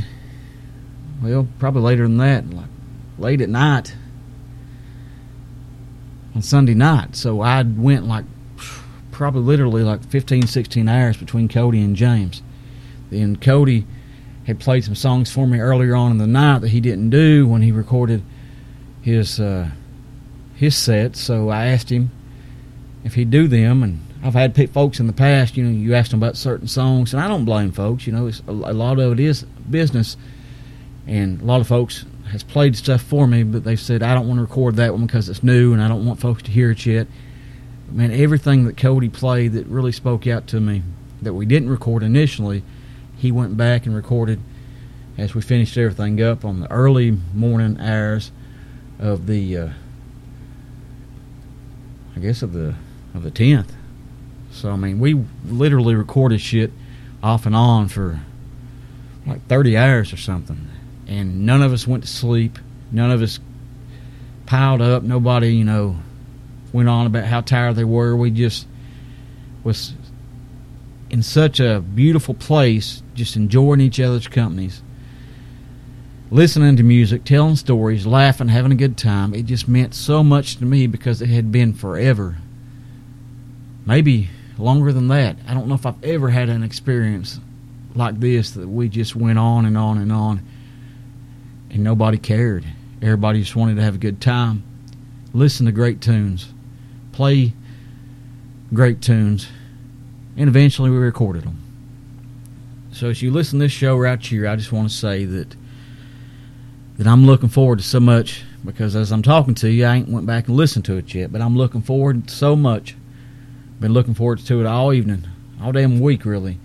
Well, 1.23 1.49
probably 1.59 1.83
later 1.83 2.05
than 2.05 2.19
that, 2.19 2.51
like 2.51 2.69
late 3.19 3.41
at 3.41 3.49
night 3.49 3.97
on 6.35 6.43
Sunday 6.43 6.75
night. 6.75 7.17
So 7.17 7.41
I 7.41 7.63
went 7.63 8.07
like 8.07 8.25
probably 9.11 9.43
literally 9.43 9.83
like 9.83 10.05
15, 10.05 10.47
16 10.47 10.89
hours 10.89 11.17
between 11.17 11.49
Cody 11.49 11.83
and 11.83 11.97
James. 11.97 12.43
Then 13.11 13.37
Cody 13.37 13.87
had 14.47 14.61
played 14.61 14.85
some 14.85 14.95
songs 14.95 15.33
for 15.33 15.47
me 15.47 15.59
earlier 15.59 15.97
on 15.97 16.13
in 16.13 16.19
the 16.19 16.27
night 16.27 16.61
that 16.61 16.69
he 16.69 16.81
didn't 16.81 17.11
do 17.11 17.49
when 17.49 17.63
he 17.63 17.73
recorded 17.73 18.23
his 19.01 19.41
uh, 19.41 19.71
his 20.55 20.77
set. 20.77 21.17
So 21.17 21.49
I 21.49 21.67
asked 21.67 21.91
him 21.91 22.11
if 23.07 23.15
he'd 23.15 23.31
do 23.31 23.47
them, 23.47 23.85
and 23.85 24.01
I've 24.25 24.35
had 24.35 24.71
folks 24.73 24.99
in 24.99 25.07
the 25.07 25.13
past, 25.13 25.57
you 25.57 25.63
know, 25.63 25.71
you 25.71 25.95
ask 25.95 26.11
them 26.11 26.21
about 26.21 26.37
certain 26.37 26.67
songs, 26.67 27.15
and 27.15 27.23
I 27.23 27.29
don't 27.29 27.45
blame 27.45 27.71
folks. 27.71 28.05
You 28.05 28.13
know, 28.13 28.27
a, 28.27 28.51
a, 28.51 28.75
lot 28.75 28.99
of 28.99 29.13
it 29.13 29.21
is 29.21 29.45
business, 29.45 30.17
and 31.07 31.41
a 31.41 31.45
lot 31.45 31.61
of 31.61 31.69
folks 31.69 32.05
has 32.33 32.43
played 32.43 32.77
stuff 32.77 33.01
for 33.01 33.29
me, 33.29 33.45
but 33.45 33.63
they 33.63 33.77
said 33.77 34.03
I 34.03 34.13
don't 34.13 34.27
want 34.27 34.39
to 34.39 34.43
record 34.43 34.75
that 34.77 34.93
one 34.93 35.07
because 35.07 35.29
it's 35.29 35.45
new, 35.45 35.73
and 35.73 35.81
I 35.81 35.87
don't 35.87 36.05
want 36.05 36.19
folks 36.19 36.43
to 36.43 36.51
hear 36.51 36.73
it 36.73 36.85
yet. 36.85 37.07
Man, 37.93 38.11
everything 38.11 38.65
that 38.65 38.77
Cody 38.77 39.09
played 39.09 39.53
that 39.53 39.69
really 39.69 39.93
spoke 39.93 40.27
out 40.27 40.49
to 40.49 40.61
me 40.61 40.83
that 41.23 41.33
we 41.33 41.47
didn't 41.47 41.71
record 41.71 42.03
initially, 42.03 42.65
he 43.17 43.31
went 43.31 43.57
back 43.57 43.87
and 43.87 43.95
recorded 43.95 44.41
as 45.17 45.33
we 45.33 45.43
finished 45.43 45.79
everything 45.79 46.21
up 46.21 46.45
on 46.45 46.59
the 46.59 46.71
early 46.73 47.17
morning 47.33 47.81
hours 47.81 48.33
of 48.99 49.29
the, 49.29 49.57
uh, 49.57 49.69
I 52.17 52.19
guess 52.19 52.43
of 52.43 52.53
the 52.53 52.75
of 53.17 53.23
the 53.23 53.31
tenth. 53.31 53.73
So 54.51 54.71
I 54.71 54.77
mean, 54.77 54.99
we 54.99 55.23
literally 55.47 55.95
recorded 55.95 56.41
shit 56.41 56.73
off 57.23 57.47
and 57.47 57.57
on 57.57 57.89
for 57.89 58.21
like 59.27 59.47
30 59.49 59.77
hours 59.77 60.13
or 60.13 60.17
something. 60.17 60.69
And 61.07 61.47
none 61.47 61.63
of 61.63 61.73
us 61.73 61.87
went 61.87 62.05
to 62.05 62.09
sleep. 62.09 62.59
None 62.91 63.11
of 63.11 63.23
us 63.23 63.39
piled 64.47 64.81
up. 64.81 65.03
Nobody, 65.03 65.55
you 65.55 65.65
know, 65.65 65.97
went 66.73 66.89
on 66.89 67.07
about 67.07 67.25
how 67.25 67.41
tired 67.41 67.77
they 67.77 67.85
were. 67.85 68.17
We 68.17 68.31
just 68.31 68.67
was 69.65 69.95
in 71.11 71.23
such 71.23 71.61
a 71.61 71.81
beautiful 71.81 72.35
place, 72.35 73.03
just 73.15 73.37
enjoying 73.37 73.81
each 73.81 74.01
other's 74.01 74.29
companies, 74.29 74.83
listening 76.31 76.77
to 76.77 76.83
music, 76.83 77.25
telling 77.25 77.57
stories, 77.57 78.07
laughing, 78.07 78.49
having 78.49 78.73
a 78.73 78.77
good 78.77 78.97
time. 78.97 79.35
It 79.35 79.47
just 79.47 79.69
meant 79.69 79.95
so 79.95 80.25
much 80.25 80.57
to 80.57 80.65
me 80.65 80.87
because 80.87 81.23
it 81.23 81.29
had 81.29 81.53
been 81.53 81.73
forever. 81.73 82.37
Maybe 83.87 84.29
longer 84.59 84.93
than 84.93 85.09
that. 85.09 85.37
I 85.47 85.55
don't 85.55 85.69
know 85.69 85.75
if 85.75 85.87
I've 85.87 86.03
ever 86.05 86.29
had 86.29 86.49
an 86.49 86.63
experience 86.63 87.41
like 87.95 88.21
this 88.21 88.51
that 88.53 88.69
we 88.69 88.89
just 88.89 89.17
went 89.17 89.39
on 89.39 89.65
and 89.65 89.79
on 89.79 89.99
and 89.99 90.13
on 90.13 90.43
and 91.71 91.83
nobody 91.83 92.19
cared. 92.19 92.65
Everybody 93.01 93.41
just 93.41 93.57
wanted 93.57 93.77
to 93.77 93.83
have 93.83 93.95
a 93.95 93.99
good 93.99 94.21
time, 94.21 94.65
listen 95.33 95.67
to 95.67 95.73
great 95.73 96.01
tunes, 96.01 96.53
play 97.13 97.53
great 98.73 99.01
tunes, 99.01 99.49
and 100.37 100.49
eventually 100.49 100.91
we 100.91 100.97
recorded 100.97 101.45
them. 101.45 101.63
So 102.93 103.11
as 103.11 103.21
you 103.21 103.31
listen 103.31 103.59
to 103.59 103.67
this 103.67 103.73
show 103.73 103.97
right 103.97 104.21
here, 104.21 104.49
I 104.49 104.57
just 104.57 104.73
want 104.73 104.89
to 104.89 104.95
say 104.95 105.25
that 105.25 105.55
that 106.97 107.07
I'm 107.07 107.27
looking 107.27 107.51
forward 107.51 107.79
to 107.81 107.85
so 107.85 108.01
much 108.01 108.43
because 108.65 108.97
as 108.97 109.13
I'm 109.13 109.23
talking 109.23 109.55
to 109.57 109.71
you, 109.71 109.85
I 109.85 109.97
ain't 109.97 110.09
went 110.09 110.27
back 110.27 110.49
and 110.49 110.57
listened 110.57 110.87
to 110.87 110.97
it 110.97 111.15
yet, 111.15 111.31
but 111.31 111.43
I'm 111.43 111.55
looking 111.55 111.83
forward 111.83 112.31
so 112.31 112.57
much. 112.57 112.97
Been 113.81 113.93
looking 113.93 114.15
forward 114.15 114.39
to 114.39 114.61
it 114.61 114.67
all 114.67 114.93
evening, 114.93 115.27
all 115.61 115.73
damn 115.73 116.01
week 116.01 116.25
really, 116.25 116.59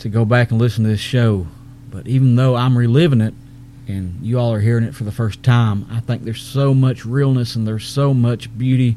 to 0.00 0.08
go 0.08 0.24
back 0.24 0.50
and 0.50 0.60
listen 0.60 0.84
to 0.84 0.90
this 0.90 1.00
show. 1.00 1.46
But 1.90 2.06
even 2.06 2.36
though 2.36 2.56
I'm 2.56 2.76
reliving 2.76 3.20
it, 3.20 3.34
and 3.88 4.18
you 4.22 4.38
all 4.38 4.52
are 4.52 4.60
hearing 4.60 4.84
it 4.84 4.94
for 4.94 5.04
the 5.04 5.12
first 5.12 5.42
time, 5.42 5.86
I 5.90 6.00
think 6.00 6.24
there's 6.24 6.42
so 6.42 6.74
much 6.74 7.04
realness 7.04 7.56
and 7.56 7.66
there's 7.66 7.86
so 7.86 8.14
much 8.14 8.56
beauty 8.56 8.96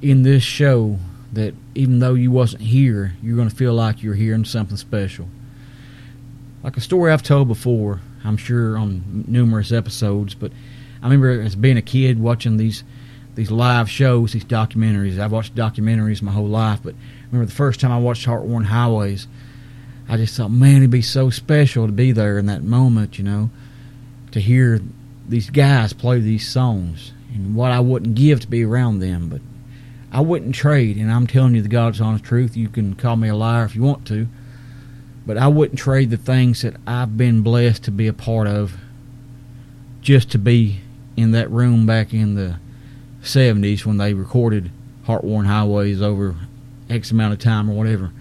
in 0.00 0.22
this 0.22 0.42
show 0.42 0.98
that 1.32 1.54
even 1.74 1.98
though 1.98 2.14
you 2.14 2.30
wasn't 2.30 2.62
here, 2.62 3.14
you're 3.22 3.36
going 3.36 3.48
to 3.48 3.54
feel 3.54 3.74
like 3.74 4.02
you're 4.02 4.14
hearing 4.14 4.44
something 4.44 4.76
special. 4.76 5.28
Like 6.62 6.76
a 6.76 6.80
story 6.80 7.12
I've 7.12 7.22
told 7.22 7.48
before, 7.48 8.00
I'm 8.24 8.36
sure 8.36 8.78
on 8.78 9.24
numerous 9.28 9.72
episodes, 9.72 10.34
but 10.34 10.52
I 11.02 11.06
remember 11.06 11.42
as 11.42 11.56
being 11.56 11.76
a 11.76 11.82
kid 11.82 12.20
watching 12.20 12.56
these 12.56 12.84
these 13.36 13.50
live 13.50 13.88
shows, 13.88 14.32
these 14.32 14.44
documentaries. 14.44 15.20
I've 15.20 15.30
watched 15.30 15.54
documentaries 15.54 16.22
my 16.22 16.32
whole 16.32 16.48
life, 16.48 16.80
but 16.82 16.94
remember 17.30 17.46
the 17.46 17.54
first 17.54 17.80
time 17.80 17.92
I 17.92 17.98
watched 17.98 18.26
Heartworn 18.26 18.64
Highways, 18.64 19.28
I 20.08 20.16
just 20.16 20.36
thought, 20.36 20.50
man, 20.50 20.78
it'd 20.78 20.90
be 20.90 21.02
so 21.02 21.30
special 21.30 21.86
to 21.86 21.92
be 21.92 22.12
there 22.12 22.38
in 22.38 22.46
that 22.46 22.62
moment, 22.62 23.18
you 23.18 23.24
know, 23.24 23.50
to 24.32 24.40
hear 24.40 24.80
these 25.28 25.50
guys 25.50 25.92
play 25.92 26.18
these 26.18 26.48
songs 26.48 27.12
and 27.34 27.54
what 27.54 27.70
I 27.70 27.80
wouldn't 27.80 28.14
give 28.14 28.40
to 28.40 28.46
be 28.46 28.64
around 28.64 29.00
them, 29.00 29.28
but 29.28 29.40
I 30.10 30.20
wouldn't 30.20 30.54
trade, 30.54 30.96
and 30.96 31.12
I'm 31.12 31.26
telling 31.26 31.54
you 31.54 31.62
the 31.62 31.68
God's 31.68 32.00
honest 32.00 32.24
truth. 32.24 32.56
You 32.56 32.68
can 32.68 32.94
call 32.94 33.16
me 33.16 33.28
a 33.28 33.36
liar 33.36 33.64
if 33.64 33.76
you 33.76 33.82
want 33.82 34.06
to, 34.06 34.28
but 35.26 35.36
I 35.36 35.48
wouldn't 35.48 35.78
trade 35.78 36.08
the 36.08 36.16
things 36.16 36.62
that 36.62 36.76
I've 36.86 37.18
been 37.18 37.42
blessed 37.42 37.84
to 37.84 37.90
be 37.90 38.06
a 38.06 38.14
part 38.14 38.46
of 38.46 38.78
just 40.00 40.30
to 40.30 40.38
be 40.38 40.80
in 41.16 41.32
that 41.32 41.50
room 41.50 41.84
back 41.84 42.14
in 42.14 42.34
the 42.34 42.56
70s 43.26 43.84
when 43.84 43.98
they 43.98 44.14
recorded 44.14 44.70
Heartworn 45.06 45.46
Highways 45.46 46.02
over 46.02 46.36
X 46.88 47.10
amount 47.10 47.32
of 47.32 47.38
time 47.38 47.70
or 47.70 47.74
whatever. 47.74 48.12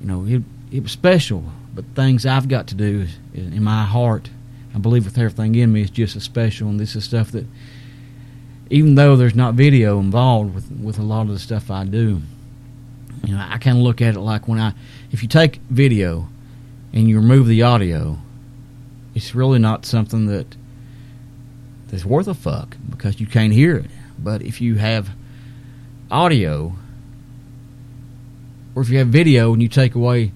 You 0.00 0.06
know, 0.06 0.26
it, 0.26 0.42
it 0.72 0.82
was 0.82 0.92
special, 0.92 1.44
but 1.74 1.84
things 1.94 2.26
I've 2.26 2.48
got 2.48 2.66
to 2.68 2.74
do 2.74 3.06
in 3.34 3.62
my 3.62 3.84
heart, 3.84 4.30
I 4.74 4.78
believe 4.78 5.04
with 5.04 5.18
everything 5.18 5.54
in 5.54 5.72
me, 5.72 5.82
is 5.82 5.90
just 5.90 6.16
as 6.16 6.22
special, 6.22 6.68
and 6.68 6.80
this 6.80 6.96
is 6.96 7.04
stuff 7.04 7.30
that 7.32 7.46
even 8.70 8.94
though 8.94 9.16
there's 9.16 9.34
not 9.34 9.54
video 9.54 9.98
involved 10.00 10.54
with 10.54 10.70
with 10.70 10.98
a 10.98 11.02
lot 11.02 11.22
of 11.22 11.28
the 11.28 11.38
stuff 11.38 11.70
I 11.70 11.84
do, 11.84 12.22
you 13.24 13.34
know, 13.34 13.46
I 13.48 13.58
kind 13.58 13.76
of 13.76 13.82
look 13.82 14.00
at 14.00 14.14
it 14.14 14.20
like 14.20 14.48
when 14.48 14.58
I, 14.58 14.72
if 15.12 15.22
you 15.22 15.28
take 15.28 15.56
video 15.70 16.28
and 16.92 17.08
you 17.08 17.16
remove 17.18 17.46
the 17.46 17.62
audio, 17.62 18.18
it's 19.14 19.34
really 19.34 19.58
not 19.58 19.86
something 19.86 20.26
that 20.26 20.56
that's 21.88 22.04
worth 22.04 22.26
a 22.26 22.34
fuck 22.34 22.76
because 22.90 23.20
you 23.20 23.26
can't 23.26 23.52
hear 23.52 23.76
it. 23.76 23.90
But 24.24 24.42
if 24.42 24.60
you 24.60 24.76
have 24.76 25.10
audio, 26.10 26.74
or 28.74 28.82
if 28.82 28.88
you 28.88 28.98
have 28.98 29.08
video 29.08 29.52
and 29.52 29.62
you 29.62 29.68
take 29.68 29.94
away 29.94 30.32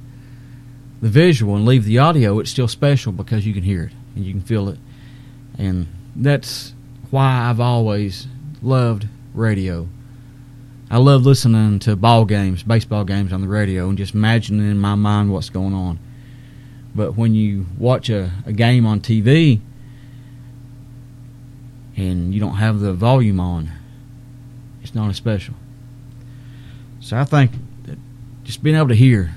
the 1.01 1.09
visual 1.09 1.57
and 1.57 1.65
leave 1.65 1.85
the 1.85 1.99
audio, 1.99 2.39
it's 2.39 2.51
still 2.51 2.69
special 2.69 3.13
because 3.13 3.47
you 3.47 3.55
can 3.55 3.63
hear 3.63 3.85
it 3.85 3.93
and 4.15 4.25
you 4.27 4.33
can 4.33 4.43
feel 4.43 4.69
it. 4.69 4.79
And 5.57 5.87
that's 6.15 6.75
why 7.11 7.49
I've 7.49 7.61
always 7.61 8.27
loved 8.61 9.09
radio. 9.33 9.89
I 10.91 10.99
love 10.99 11.25
listening 11.25 11.79
to 11.81 11.97
ball 11.97 12.25
games, 12.25 12.63
baseball 12.63 13.05
games 13.05 13.33
on 13.33 13.41
the 13.41 13.49
radio, 13.49 13.89
and 13.89 13.97
just 13.97 14.15
imagining 14.15 14.71
in 14.71 14.79
my 14.79 14.97
mind 14.97 15.33
what's 15.33 15.51
going 15.51 15.75
on. 15.75 15.99
But 16.95 17.17
when 17.17 17.35
you 17.35 17.67
watch 17.79 18.11
a, 18.11 18.33
a 18.45 18.53
game 18.53 18.87
on 18.87 19.01
TV 19.01 19.61
and 21.97 22.33
you 22.33 22.41
don't 22.41 22.57
have 22.57 22.81
the 22.81 22.93
volume 22.93 23.41
on, 23.41 23.71
not 24.99 25.09
as 25.09 25.17
special. 25.17 25.55
So 27.01 27.17
I 27.17 27.25
think 27.25 27.53
that 27.85 27.99
just 28.45 28.63
being 28.63 28.77
able 28.77 28.89
to 28.89 28.95
hear 28.95 29.33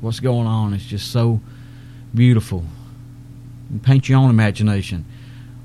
what's 0.00 0.20
going 0.20 0.46
on 0.46 0.74
is 0.74 0.84
just 0.84 1.10
so 1.10 1.40
beautiful. 2.14 2.64
Paint 3.82 4.08
your 4.08 4.18
own 4.18 4.30
imagination 4.30 5.04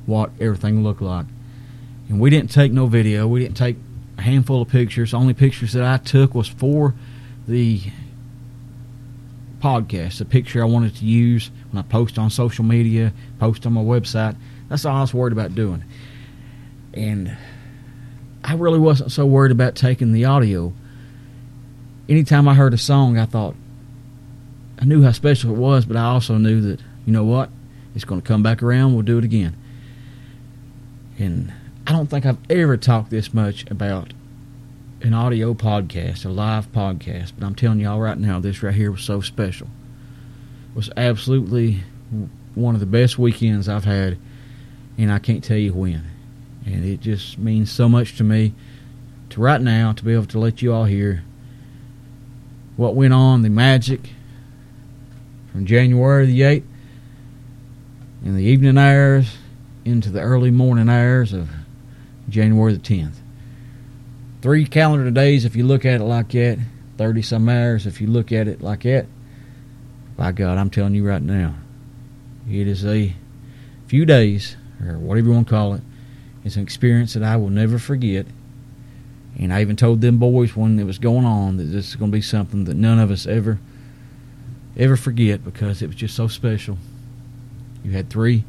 what 0.05 0.31
everything 0.39 0.83
looked 0.83 1.01
like. 1.01 1.25
And 2.09 2.19
we 2.19 2.29
didn't 2.29 2.51
take 2.51 2.71
no 2.71 2.87
video. 2.87 3.27
We 3.27 3.41
didn't 3.41 3.57
take 3.57 3.75
a 4.17 4.21
handful 4.21 4.61
of 4.61 4.69
pictures. 4.69 5.11
The 5.11 5.17
only 5.17 5.33
pictures 5.33 5.73
that 5.73 5.83
I 5.83 5.97
took 5.97 6.33
was 6.33 6.47
for 6.47 6.95
the 7.47 7.81
podcast, 9.59 10.19
the 10.19 10.25
picture 10.25 10.61
I 10.61 10.65
wanted 10.65 10.95
to 10.95 11.05
use 11.05 11.51
when 11.71 11.83
I 11.83 11.87
post 11.87 12.17
on 12.17 12.29
social 12.29 12.63
media, 12.63 13.11
post 13.39 13.65
on 13.65 13.73
my 13.73 13.81
website. 13.81 14.37
That's 14.69 14.85
all 14.85 14.95
I 14.95 15.01
was 15.01 15.13
worried 15.13 15.33
about 15.33 15.55
doing. 15.55 15.83
And 16.93 17.35
I 18.47 18.53
really 18.53 18.79
wasn't 18.79 19.11
so 19.11 19.25
worried 19.25 19.51
about 19.51 19.75
taking 19.75 20.13
the 20.13 20.23
audio. 20.23 20.73
Anytime 22.07 22.47
I 22.47 22.53
heard 22.53 22.73
a 22.73 22.77
song, 22.77 23.17
I 23.17 23.25
thought, 23.25 23.55
I 24.79 24.85
knew 24.85 25.03
how 25.03 25.11
special 25.11 25.51
it 25.51 25.57
was, 25.57 25.83
but 25.83 25.97
I 25.97 26.05
also 26.05 26.37
knew 26.37 26.61
that, 26.61 26.79
you 27.05 27.11
know 27.11 27.25
what? 27.25 27.49
It's 27.93 28.05
going 28.05 28.21
to 28.21 28.27
come 28.27 28.43
back 28.43 28.63
around. 28.63 28.93
We'll 28.93 29.03
do 29.03 29.17
it 29.17 29.25
again. 29.25 29.57
And 31.19 31.51
I 31.85 31.91
don't 31.91 32.07
think 32.07 32.25
I've 32.25 32.37
ever 32.49 32.77
talked 32.77 33.09
this 33.09 33.33
much 33.33 33.69
about 33.69 34.13
an 35.01 35.13
audio 35.13 35.53
podcast, 35.53 36.25
a 36.25 36.29
live 36.29 36.71
podcast, 36.71 37.33
but 37.37 37.45
I'm 37.45 37.53
telling 37.53 37.81
y'all 37.81 37.99
right 37.99 38.17
now, 38.17 38.39
this 38.39 38.63
right 38.63 38.73
here 38.73 38.91
was 38.91 39.01
so 39.01 39.19
special. 39.19 39.67
It 40.69 40.75
was 40.75 40.89
absolutely 40.95 41.83
one 42.55 42.75
of 42.75 42.79
the 42.79 42.85
best 42.85 43.19
weekends 43.19 43.67
I've 43.67 43.83
had, 43.83 44.17
and 44.97 45.11
I 45.11 45.19
can't 45.19 45.43
tell 45.43 45.57
you 45.57 45.73
when. 45.73 46.03
And 46.67 46.83
it 46.83 46.99
just 46.99 47.37
means 47.37 47.71
so 47.71 47.87
much 47.87 48.17
to 48.17 48.23
me 48.23 48.53
to 49.29 49.39
right 49.39 49.61
now 49.61 49.93
to 49.93 50.03
be 50.03 50.13
able 50.13 50.25
to 50.25 50.39
let 50.39 50.61
you 50.61 50.73
all 50.73 50.83
hear 50.83 51.23
what 52.75 52.93
went 52.93 53.13
on, 53.13 53.41
the 53.41 53.49
magic 53.49 54.09
from 55.51 55.65
January 55.65 56.25
the 56.25 56.41
8th 56.41 56.63
in 58.23 58.35
the 58.35 58.43
evening 58.43 58.77
hours 58.77 59.37
into 59.85 60.09
the 60.09 60.19
early 60.19 60.51
morning 60.51 60.89
hours 60.89 61.31
of 61.31 61.49
January 62.27 62.73
the 62.73 62.79
10th. 62.79 63.15
Three 64.41 64.65
calendar 64.65 65.09
days 65.09 65.45
if 65.45 65.55
you 65.55 65.65
look 65.65 65.85
at 65.85 66.01
it 66.01 66.03
like 66.03 66.29
that, 66.33 66.59
30 66.97 67.21
some 67.21 67.47
hours 67.47 67.87
if 67.87 68.01
you 68.01 68.07
look 68.07 68.31
at 68.33 68.47
it 68.47 68.61
like 68.61 68.83
that. 68.83 69.05
By 70.17 70.33
God, 70.33 70.57
I'm 70.57 70.69
telling 70.69 70.95
you 70.95 71.07
right 71.07 71.21
now, 71.21 71.55
it 72.49 72.67
is 72.67 72.85
a 72.85 73.15
few 73.87 74.05
days, 74.05 74.57
or 74.85 74.97
whatever 74.97 75.29
you 75.29 75.33
want 75.33 75.47
to 75.47 75.53
call 75.53 75.73
it. 75.75 75.81
It's 76.47 76.55
an 76.55 76.63
experience 76.63 77.13
that 77.13 77.23
I 77.23 77.35
will 77.35 77.49
never 77.49 77.77
forget. 77.77 78.25
And 79.37 79.53
I 79.53 79.59
even 79.59 79.75
told 79.75 79.99
them 79.99 80.17
boys 80.17 80.55
when 80.55 80.79
it 80.79 80.85
was 80.85 80.97
going 80.97 81.25
on 81.25 81.57
that 81.57 81.65
this 81.65 81.89
is 81.89 81.95
going 81.97 82.09
to 82.09 82.15
be 82.15 82.21
something 82.21 82.63
that 82.63 82.75
none 82.75 82.99
of 82.99 83.11
us 83.11 83.27
ever, 83.27 83.59
ever 84.77 84.95
forget 84.95 85.43
because 85.43 85.81
it 85.81 85.87
was 85.87 85.97
just 85.97 86.15
so 86.15 86.29
special. 86.29 86.77
You 87.83 87.91
had 87.91 88.09
three. 88.09 88.45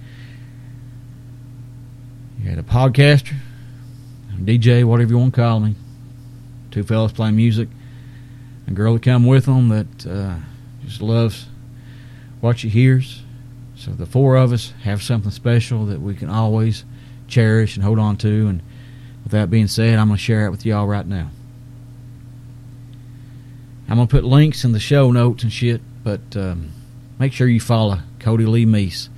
You 2.40 2.48
had 2.48 2.58
a 2.60 2.62
podcaster, 2.62 3.34
a 4.32 4.36
DJ, 4.36 4.84
whatever 4.84 5.10
you 5.10 5.18
want 5.18 5.34
to 5.34 5.40
call 5.40 5.58
me. 5.58 5.74
Two 6.70 6.84
fellas 6.84 7.10
playing 7.10 7.34
music. 7.34 7.68
A 8.68 8.70
girl 8.70 8.92
that 8.92 9.02
come 9.02 9.26
with 9.26 9.46
them 9.46 9.70
that 9.70 10.06
uh, 10.06 10.36
just 10.84 11.02
loves 11.02 11.46
what 12.40 12.60
she 12.60 12.68
hears. 12.68 13.22
So 13.74 13.90
the 13.90 14.06
four 14.06 14.36
of 14.36 14.52
us 14.52 14.72
have 14.84 15.02
something 15.02 15.32
special 15.32 15.84
that 15.86 16.00
we 16.00 16.14
can 16.14 16.30
always 16.30 16.84
cherish 17.28 17.76
and 17.76 17.84
hold 17.84 17.98
on 17.98 18.16
to. 18.18 18.48
And 18.48 18.62
with 19.22 19.32
that 19.32 19.50
being 19.50 19.68
said, 19.68 19.98
I'm 19.98 20.08
going 20.08 20.16
to 20.16 20.22
share 20.22 20.46
it 20.46 20.50
with 20.50 20.66
y'all 20.66 20.86
right 20.86 21.06
now. 21.06 21.30
I'm 23.88 23.96
going 23.96 24.08
to 24.08 24.10
put 24.10 24.24
links 24.24 24.64
in 24.64 24.72
the 24.72 24.80
show 24.80 25.10
notes 25.12 25.42
and 25.42 25.52
shit 25.52 25.80
But 26.04 26.36
um, 26.36 26.72
make 27.18 27.32
sure 27.32 27.46
you 27.46 27.60
follow 27.60 28.00
Cody 28.18 28.44
Lee 28.44 28.66
Meece, 28.66 29.08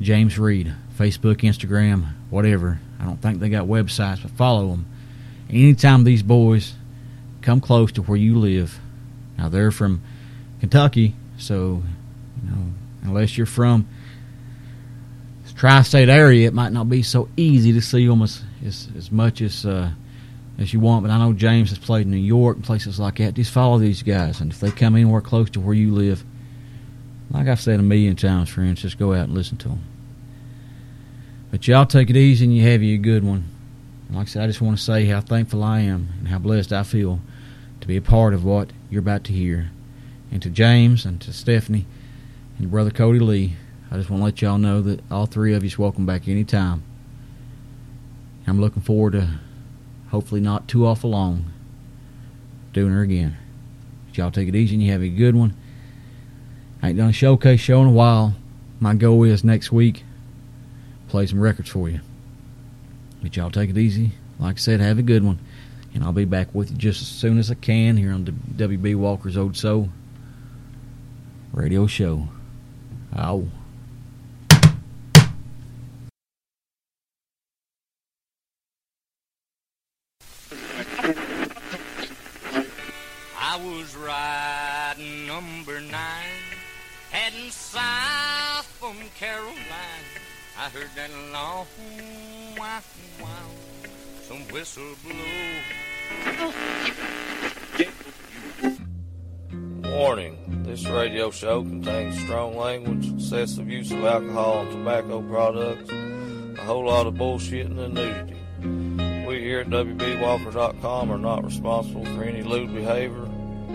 James 0.00 0.38
Reed, 0.38 0.74
Facebook, 0.98 1.36
Instagram, 1.36 2.12
whatever. 2.30 2.80
I 3.00 3.04
don't 3.04 3.20
think 3.20 3.40
they 3.40 3.48
got 3.48 3.66
websites, 3.66 4.22
but 4.22 4.30
follow 4.32 4.68
them. 4.68 4.86
Anytime 5.48 6.04
these 6.04 6.22
boys 6.22 6.74
come 7.40 7.60
close 7.60 7.92
to 7.92 8.02
where 8.02 8.18
you 8.18 8.38
live, 8.38 8.80
now 9.38 9.48
they're 9.48 9.70
from 9.70 10.02
Kentucky, 10.60 11.14
so 11.38 11.82
you 12.42 12.50
know 12.50 12.72
unless 13.02 13.36
you're 13.36 13.46
from 13.46 13.86
tri-state 15.56 16.08
area, 16.08 16.46
it 16.48 16.54
might 16.54 16.72
not 16.72 16.88
be 16.88 17.02
so 17.02 17.28
easy 17.36 17.72
to 17.72 17.80
see 17.80 18.06
them 18.06 18.22
as 18.22 18.42
as, 18.64 18.88
as 18.96 19.10
much 19.10 19.40
as 19.40 19.64
uh, 19.66 19.90
as 20.58 20.72
you 20.72 20.80
want. 20.80 21.02
But 21.02 21.10
I 21.10 21.18
know 21.18 21.32
James 21.32 21.70
has 21.70 21.78
played 21.78 22.06
in 22.06 22.12
New 22.12 22.18
York 22.18 22.56
and 22.56 22.64
places 22.64 23.00
like 23.00 23.16
that. 23.18 23.34
Just 23.34 23.52
follow 23.52 23.78
these 23.78 24.02
guys, 24.02 24.40
and 24.40 24.52
if 24.52 24.60
they 24.60 24.70
come 24.70 24.94
anywhere 24.94 25.20
close 25.20 25.50
to 25.50 25.60
where 25.60 25.74
you 25.74 25.92
live, 25.92 26.22
like 27.30 27.48
I've 27.48 27.60
said 27.60 27.80
a 27.80 27.82
million 27.82 28.16
times, 28.16 28.48
friends, 28.48 28.82
just 28.82 28.98
go 28.98 29.12
out 29.12 29.24
and 29.24 29.34
listen 29.34 29.56
to 29.58 29.68
them. 29.68 29.84
But 31.50 31.66
y'all 31.66 31.86
take 31.86 32.10
it 32.10 32.16
easy 32.16 32.44
and 32.44 32.54
you 32.54 32.62
have 32.64 32.82
you 32.82 32.96
a 32.96 32.98
good 32.98 33.24
one. 33.24 33.48
Like 34.10 34.26
I 34.26 34.30
said, 34.30 34.42
I 34.42 34.46
just 34.46 34.60
want 34.60 34.76
to 34.78 34.82
say 34.82 35.06
how 35.06 35.20
thankful 35.20 35.64
I 35.64 35.80
am 35.80 36.08
and 36.18 36.28
how 36.28 36.38
blessed 36.38 36.72
I 36.72 36.82
feel 36.82 37.20
to 37.80 37.88
be 37.88 37.96
a 37.96 38.02
part 38.02 38.34
of 38.34 38.44
what 38.44 38.70
you're 38.90 39.00
about 39.00 39.24
to 39.24 39.32
hear. 39.32 39.70
And 40.30 40.42
to 40.42 40.50
James 40.50 41.04
and 41.04 41.20
to 41.22 41.32
Stephanie 41.32 41.86
and 42.58 42.70
brother 42.70 42.90
Cody 42.90 43.18
Lee, 43.18 43.56
I 43.90 43.96
just 43.96 44.10
want 44.10 44.20
to 44.20 44.24
let 44.24 44.42
y'all 44.42 44.58
know 44.58 44.82
that 44.82 45.00
all 45.10 45.26
three 45.26 45.54
of 45.54 45.62
you's 45.62 45.78
welcome 45.78 46.06
back 46.06 46.28
anytime. 46.28 46.82
I'm 48.46 48.60
looking 48.60 48.82
forward 48.82 49.12
to 49.12 49.40
hopefully 50.10 50.40
not 50.40 50.68
too 50.68 50.86
awful 50.86 51.10
long 51.10 51.52
doing 52.72 52.92
her 52.92 53.02
again. 53.02 53.36
But 54.06 54.18
y'all 54.18 54.30
take 54.30 54.48
it 54.48 54.54
easy 54.54 54.74
and 54.74 54.82
you 54.82 54.92
have 54.92 55.02
a 55.02 55.08
good 55.08 55.34
one. 55.34 55.56
I 56.82 56.90
ain't 56.90 56.98
done 56.98 57.10
a 57.10 57.12
showcase 57.12 57.60
show 57.60 57.80
in 57.80 57.88
a 57.88 57.92
while. 57.92 58.34
My 58.80 58.94
goal 58.94 59.24
is 59.24 59.42
next 59.42 59.72
week 59.72 60.04
play 61.08 61.26
some 61.26 61.40
records 61.40 61.70
for 61.70 61.88
you. 61.88 62.00
But 63.22 63.36
y'all 63.36 63.50
take 63.50 63.70
it 63.70 63.78
easy. 63.78 64.12
Like 64.38 64.56
I 64.56 64.58
said, 64.58 64.80
have 64.80 64.98
a 64.98 65.02
good 65.02 65.24
one. 65.24 65.38
And 65.94 66.04
I'll 66.04 66.12
be 66.12 66.24
back 66.26 66.54
with 66.54 66.70
you 66.70 66.76
just 66.76 67.00
as 67.00 67.08
soon 67.08 67.38
as 67.38 67.50
I 67.50 67.54
can 67.54 67.96
here 67.96 68.12
on 68.12 68.24
the 68.24 68.32
WB 68.32 68.96
Walker's 68.96 69.36
Old 69.36 69.56
Soul 69.56 69.88
radio 71.52 71.86
show. 71.86 72.28
Ow. 73.16 73.46
Heard 90.76 90.90
that 90.94 91.10
long 91.32 91.66
some 94.22 94.40
whistle 94.52 94.94
blow. 95.02 95.14
Warning, 99.90 100.64
this 100.64 100.86
radio 100.86 101.30
show 101.30 101.62
contains 101.62 102.20
strong 102.20 102.56
language, 102.56 103.10
excessive 103.10 103.70
use 103.70 103.90
of 103.90 104.04
alcohol 104.04 104.62
and 104.62 104.72
tobacco 104.72 105.22
products, 105.22 105.90
a 105.90 106.64
whole 106.64 106.84
lot 106.84 107.06
of 107.06 107.14
bullshitting 107.14 107.78
and 107.78 107.94
nudity. 107.94 109.26
We 109.26 109.40
here 109.40 109.60
at 109.60 109.68
WBWalker.com 109.68 111.10
are 111.10 111.18
not 111.18 111.44
responsible 111.44 112.04
for 112.04 112.22
any 112.22 112.42
lewd 112.42 112.74
behavior, 112.74 113.26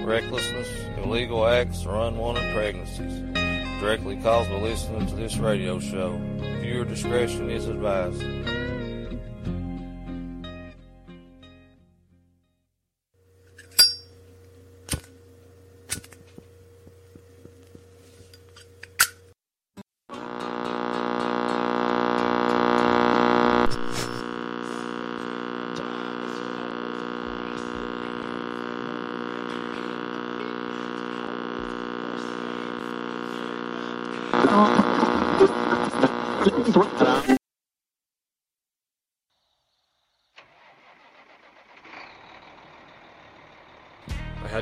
recklessness, 0.05 0.67
illegal 1.03 1.47
acts, 1.47 1.83
or 1.83 1.95
unwanted 1.95 2.53
pregnancies 2.53 3.40
directly 3.81 4.15
caused 4.17 4.47
by 4.51 4.57
listening 4.57 5.07
to 5.07 5.15
this 5.15 5.37
radio 5.37 5.79
show. 5.79 6.15
Viewer 6.61 6.85
discretion 6.85 7.49
is 7.49 7.67
advised. 7.67 8.21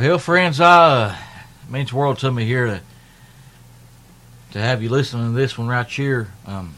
Well, 0.00 0.18
friends, 0.18 0.62
uh, 0.62 1.14
it 1.62 1.70
means 1.70 1.90
the 1.90 1.96
world 1.96 2.20
to 2.20 2.32
me 2.32 2.46
here 2.46 2.64
to 2.64 2.80
to 4.52 4.58
have 4.58 4.82
you 4.82 4.88
listening 4.88 5.34
to 5.34 5.38
this 5.38 5.58
one 5.58 5.68
right 5.68 5.86
here. 5.86 6.32
Um, 6.46 6.74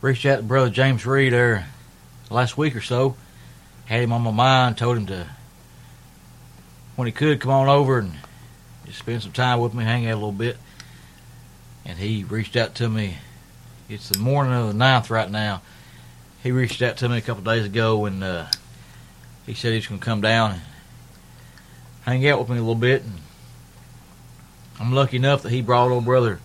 reached 0.00 0.24
out 0.24 0.36
to 0.36 0.42
brother 0.44 0.70
James 0.70 1.04
Reed 1.04 1.32
there 1.32 1.66
last 2.30 2.56
week 2.56 2.76
or 2.76 2.80
so. 2.80 3.16
Had 3.86 4.00
him 4.00 4.12
on 4.12 4.22
my 4.22 4.30
mind. 4.30 4.78
Told 4.78 4.96
him 4.96 5.06
to 5.06 5.26
when 6.94 7.06
he 7.06 7.12
could 7.12 7.40
come 7.40 7.50
on 7.50 7.68
over 7.68 7.98
and 7.98 8.12
just 8.86 9.00
spend 9.00 9.24
some 9.24 9.32
time 9.32 9.58
with 9.58 9.74
me, 9.74 9.82
hang 9.82 10.06
out 10.06 10.12
a 10.12 10.14
little 10.14 10.30
bit. 10.30 10.56
And 11.84 11.98
he 11.98 12.22
reached 12.22 12.54
out 12.54 12.76
to 12.76 12.88
me. 12.88 13.18
It's 13.88 14.08
the 14.08 14.20
morning 14.20 14.52
of 14.54 14.68
the 14.68 14.78
9th 14.78 15.10
right 15.10 15.28
now. 15.28 15.62
He 16.44 16.52
reached 16.52 16.80
out 16.80 16.96
to 16.98 17.08
me 17.08 17.18
a 17.18 17.22
couple 17.22 17.42
days 17.42 17.66
ago 17.66 18.04
and 18.04 18.22
uh, 18.22 18.46
he 19.46 19.54
said 19.54 19.70
he 19.70 19.78
was 19.78 19.88
going 19.88 19.98
to 19.98 20.04
come 20.06 20.20
down 20.20 20.60
hang 22.04 22.26
out 22.28 22.38
with 22.38 22.48
me 22.48 22.56
a 22.56 22.60
little 22.60 22.74
bit. 22.74 23.02
And 23.02 23.12
I'm 24.78 24.92
lucky 24.92 25.16
enough 25.16 25.42
that 25.42 25.50
he 25.50 25.62
brought 25.62 25.90
old 25.90 26.04
brother 26.04 26.40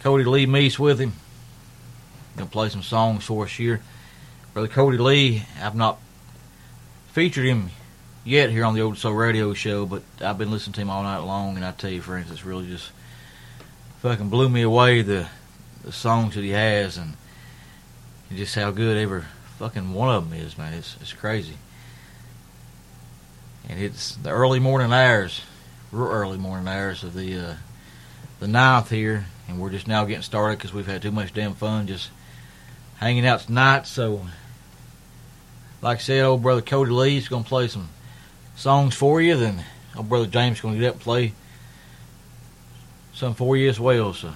Cody 0.00 0.24
Lee 0.24 0.46
Meece 0.46 0.78
with 0.78 0.98
him. 0.98 1.12
Gonna 2.36 2.50
play 2.50 2.68
some 2.68 2.82
songs 2.82 3.24
for 3.24 3.44
us 3.44 3.52
here. 3.52 3.80
Brother 4.52 4.68
Cody 4.68 4.98
Lee, 4.98 5.44
I've 5.62 5.74
not 5.74 5.98
featured 7.12 7.46
him 7.46 7.70
yet 8.24 8.50
here 8.50 8.64
on 8.64 8.74
the 8.74 8.82
Old 8.82 8.98
Soul 8.98 9.14
Radio 9.14 9.54
Show, 9.54 9.86
but 9.86 10.02
I've 10.20 10.38
been 10.38 10.50
listening 10.50 10.74
to 10.74 10.80
him 10.82 10.90
all 10.90 11.02
night 11.02 11.18
long, 11.18 11.56
and 11.56 11.64
I 11.64 11.72
tell 11.72 11.90
you, 11.90 12.02
friends, 12.02 12.30
it's 12.30 12.44
really 12.44 12.66
just 12.66 12.90
fucking 14.00 14.28
blew 14.28 14.48
me 14.48 14.62
away 14.62 15.02
the 15.02 15.26
the 15.84 15.92
songs 15.92 16.34
that 16.34 16.42
he 16.42 16.50
has, 16.50 16.96
and 16.96 17.14
just 18.34 18.54
how 18.54 18.70
good 18.70 18.96
every 18.96 19.22
fucking 19.58 19.92
one 19.92 20.14
of 20.14 20.28
them 20.28 20.38
is, 20.38 20.58
man. 20.58 20.74
It's 20.74 20.96
it's 21.00 21.12
crazy 21.12 21.54
and 23.68 23.80
it's 23.80 24.16
the 24.16 24.30
early 24.30 24.60
morning 24.60 24.92
hours, 24.92 25.40
real 25.90 26.08
early 26.08 26.38
morning 26.38 26.68
hours 26.68 27.02
of 27.02 27.14
the 27.14 27.38
uh, 27.38 27.54
the 28.40 28.48
ninth 28.48 28.90
here, 28.90 29.26
and 29.48 29.60
we're 29.60 29.70
just 29.70 29.88
now 29.88 30.04
getting 30.04 30.22
started 30.22 30.58
because 30.58 30.72
we've 30.72 30.86
had 30.86 31.02
too 31.02 31.12
much 31.12 31.32
damn 31.32 31.54
fun 31.54 31.86
just 31.86 32.10
hanging 32.96 33.26
out 33.26 33.40
tonight. 33.40 33.86
So, 33.86 34.26
like 35.82 35.98
I 35.98 36.00
said, 36.00 36.24
old 36.24 36.42
brother 36.42 36.62
Cody 36.62 36.90
Lee 36.90 37.16
is 37.16 37.28
gonna 37.28 37.44
play 37.44 37.68
some 37.68 37.88
songs 38.56 38.94
for 38.94 39.20
you. 39.20 39.36
Then 39.36 39.64
old 39.96 40.08
brother 40.08 40.26
James 40.26 40.60
to 40.60 40.78
get 40.78 40.88
up 40.88 40.94
and 40.94 41.00
play 41.00 41.32
some 43.12 43.34
for 43.34 43.56
you 43.56 43.68
as 43.68 43.80
well. 43.80 44.12
So, 44.12 44.32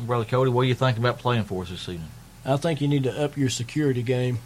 brother 0.00 0.24
Cody, 0.24 0.50
what 0.50 0.62
do 0.62 0.68
you 0.68 0.74
think 0.74 0.98
about 0.98 1.18
playing 1.18 1.44
for 1.44 1.62
us 1.62 1.70
this 1.70 1.88
evening? 1.88 2.10
I 2.44 2.56
think 2.56 2.80
you 2.80 2.88
need 2.88 3.02
to 3.02 3.24
up 3.24 3.36
your 3.36 3.50
security 3.50 4.02
game. 4.02 4.38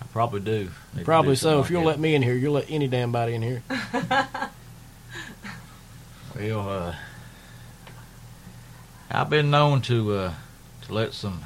I 0.00 0.05
probably 0.16 0.40
do. 0.40 0.70
To 0.96 1.04
Probably 1.04 1.32
do 1.32 1.36
so. 1.36 1.60
If 1.60 1.68
you'll 1.68 1.82
like 1.82 1.96
let 1.96 2.00
me 2.00 2.14
in 2.14 2.22
here, 2.22 2.32
you'll 2.32 2.54
let 2.54 2.70
any 2.70 2.88
damn 2.88 3.12
body 3.12 3.34
in 3.34 3.42
here. 3.42 3.62
well, 6.34 6.70
uh, 6.70 6.94
I've 9.10 9.28
been 9.28 9.50
known 9.50 9.82
to 9.82 10.14
uh, 10.14 10.34
to 10.86 10.94
let 10.94 11.12
some 11.12 11.42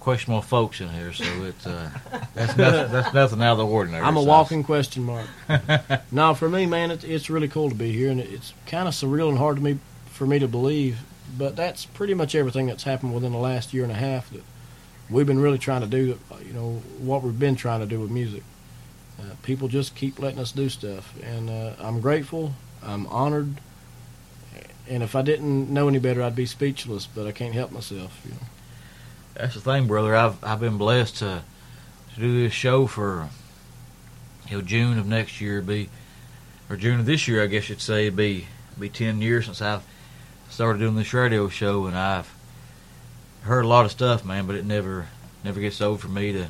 questionable 0.00 0.42
folks 0.42 0.80
in 0.80 0.88
here, 0.88 1.12
so 1.12 1.24
it's 1.44 1.64
uh, 1.64 1.90
that's 2.34 2.56
nothing, 2.56 2.90
that's 2.90 3.14
nothing 3.14 3.40
out 3.40 3.52
of 3.52 3.58
the 3.58 3.66
ordinary. 3.66 4.02
I'm 4.04 4.16
a 4.16 4.22
so- 4.22 4.26
walking 4.26 4.64
question 4.64 5.04
mark. 5.04 5.28
no, 6.10 6.34
for 6.34 6.48
me, 6.48 6.66
man, 6.66 6.90
it's 6.90 7.04
it's 7.04 7.30
really 7.30 7.46
cool 7.46 7.68
to 7.68 7.76
be 7.76 7.92
here, 7.92 8.10
and 8.10 8.18
it's 8.18 8.52
kind 8.66 8.88
of 8.88 8.94
surreal 8.94 9.28
and 9.28 9.38
hard 9.38 9.58
to 9.58 9.62
me 9.62 9.78
for 10.06 10.26
me 10.26 10.40
to 10.40 10.48
believe. 10.48 10.98
But 11.38 11.54
that's 11.54 11.86
pretty 11.86 12.14
much 12.14 12.34
everything 12.34 12.66
that's 12.66 12.82
happened 12.82 13.14
within 13.14 13.30
the 13.30 13.38
last 13.38 13.72
year 13.72 13.84
and 13.84 13.92
a 13.92 13.96
half 13.96 14.28
that 14.30 14.42
we've 15.10 15.26
been 15.26 15.40
really 15.40 15.58
trying 15.58 15.82
to 15.82 15.86
do. 15.86 16.18
You 16.46 16.52
know 16.52 16.82
what 16.98 17.22
we've 17.22 17.38
been 17.38 17.56
trying 17.56 17.80
to 17.80 17.86
do 17.86 18.00
with 18.00 18.10
music. 18.10 18.42
Uh, 19.18 19.34
people 19.42 19.68
just 19.68 19.94
keep 19.94 20.18
letting 20.18 20.38
us 20.38 20.52
do 20.52 20.68
stuff, 20.68 21.12
and 21.22 21.50
uh, 21.50 21.74
I'm 21.78 22.00
grateful. 22.00 22.54
I'm 22.82 23.06
honored. 23.08 23.60
And 24.88 25.02
if 25.02 25.14
I 25.14 25.22
didn't 25.22 25.72
know 25.72 25.88
any 25.88 25.98
better, 25.98 26.22
I'd 26.22 26.34
be 26.34 26.46
speechless. 26.46 27.06
But 27.06 27.26
I 27.26 27.32
can't 27.32 27.54
help 27.54 27.70
myself. 27.70 28.20
You 28.24 28.32
know. 28.32 28.46
That's 29.34 29.54
the 29.54 29.60
thing, 29.60 29.86
brother. 29.86 30.14
I've 30.14 30.42
I've 30.42 30.60
been 30.60 30.78
blessed 30.78 31.18
to 31.18 31.42
to 32.14 32.20
do 32.20 32.42
this 32.42 32.52
show 32.52 32.86
for 32.86 33.28
you 34.48 34.56
know 34.56 34.62
June 34.62 34.98
of 34.98 35.06
next 35.06 35.40
year 35.40 35.60
be 35.60 35.88
or 36.68 36.76
June 36.76 37.00
of 37.00 37.06
this 37.06 37.26
year, 37.26 37.42
I 37.42 37.46
guess 37.46 37.68
you'd 37.68 37.80
say, 37.80 38.08
be 38.10 38.46
be 38.78 38.88
ten 38.88 39.20
years 39.20 39.46
since 39.46 39.60
I've 39.60 39.82
started 40.48 40.78
doing 40.78 40.94
this 40.94 41.12
radio 41.12 41.48
show, 41.48 41.86
and 41.86 41.96
I've 41.96 42.32
heard 43.42 43.64
a 43.64 43.68
lot 43.68 43.84
of 43.84 43.90
stuff, 43.90 44.24
man. 44.24 44.46
But 44.46 44.56
it 44.56 44.64
never 44.64 45.08
never 45.44 45.60
gets 45.60 45.80
old 45.80 46.00
for 46.00 46.08
me 46.08 46.32
to 46.32 46.48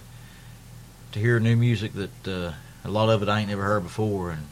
to 1.12 1.18
hear 1.18 1.40
new 1.40 1.56
music 1.56 1.92
that 1.94 2.28
uh, 2.28 2.52
a 2.84 2.90
lot 2.90 3.08
of 3.08 3.22
it 3.22 3.28
I 3.28 3.40
ain't 3.40 3.48
never 3.48 3.62
heard 3.62 3.82
before, 3.82 4.30
and 4.30 4.46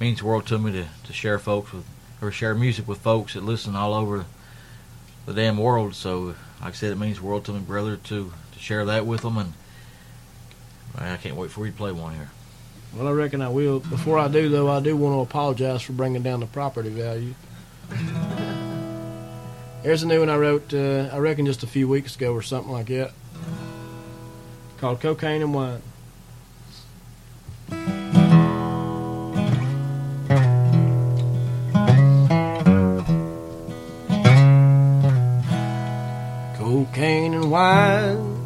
means 0.00 0.20
the 0.20 0.26
world 0.26 0.46
to 0.46 0.58
me 0.58 0.72
to 0.72 0.86
to 1.04 1.12
share 1.12 1.38
folks 1.38 1.72
with 1.72 1.84
or 2.22 2.30
share 2.30 2.54
music 2.54 2.86
with 2.86 2.98
folks 2.98 3.34
that 3.34 3.42
listen 3.44 3.74
all 3.74 3.94
over 3.94 4.26
the 5.26 5.32
damn 5.32 5.56
world. 5.58 5.94
So 5.94 6.34
like 6.60 6.68
I 6.68 6.72
said, 6.72 6.92
it 6.92 6.98
means 6.98 7.18
the 7.18 7.24
world 7.24 7.44
to 7.46 7.52
me, 7.52 7.60
brother, 7.60 7.96
to 7.96 8.32
to 8.52 8.58
share 8.58 8.84
that 8.86 9.06
with 9.06 9.22
them, 9.22 9.38
and 9.38 9.52
I 10.98 11.16
can't 11.16 11.36
wait 11.36 11.50
for 11.50 11.64
you 11.64 11.72
to 11.72 11.76
play 11.76 11.92
one 11.92 12.14
here. 12.14 12.30
Well, 12.94 13.06
I 13.06 13.12
reckon 13.12 13.40
I 13.40 13.48
will. 13.48 13.80
Before 13.80 14.18
I 14.18 14.26
do, 14.26 14.48
though, 14.48 14.68
I 14.68 14.80
do 14.80 14.96
want 14.96 15.14
to 15.14 15.20
apologize 15.20 15.82
for 15.82 15.92
bringing 15.92 16.22
down 16.22 16.40
the 16.40 16.46
property 16.46 16.88
value. 16.88 17.34
Here's 19.82 20.02
a 20.02 20.06
new 20.06 20.20
one 20.20 20.28
I 20.28 20.36
wrote, 20.36 20.74
uh, 20.74 21.08
I 21.10 21.16
reckon 21.16 21.46
just 21.46 21.62
a 21.62 21.66
few 21.66 21.88
weeks 21.88 22.14
ago 22.14 22.34
or 22.34 22.42
something 22.42 22.70
like 22.70 22.88
that, 22.88 23.12
called 24.76 25.00
Cocaine 25.00 25.40
and 25.40 25.54
Wine. 25.54 25.80
Cocaine 36.58 37.32
and 37.32 37.50
wine 37.50 38.36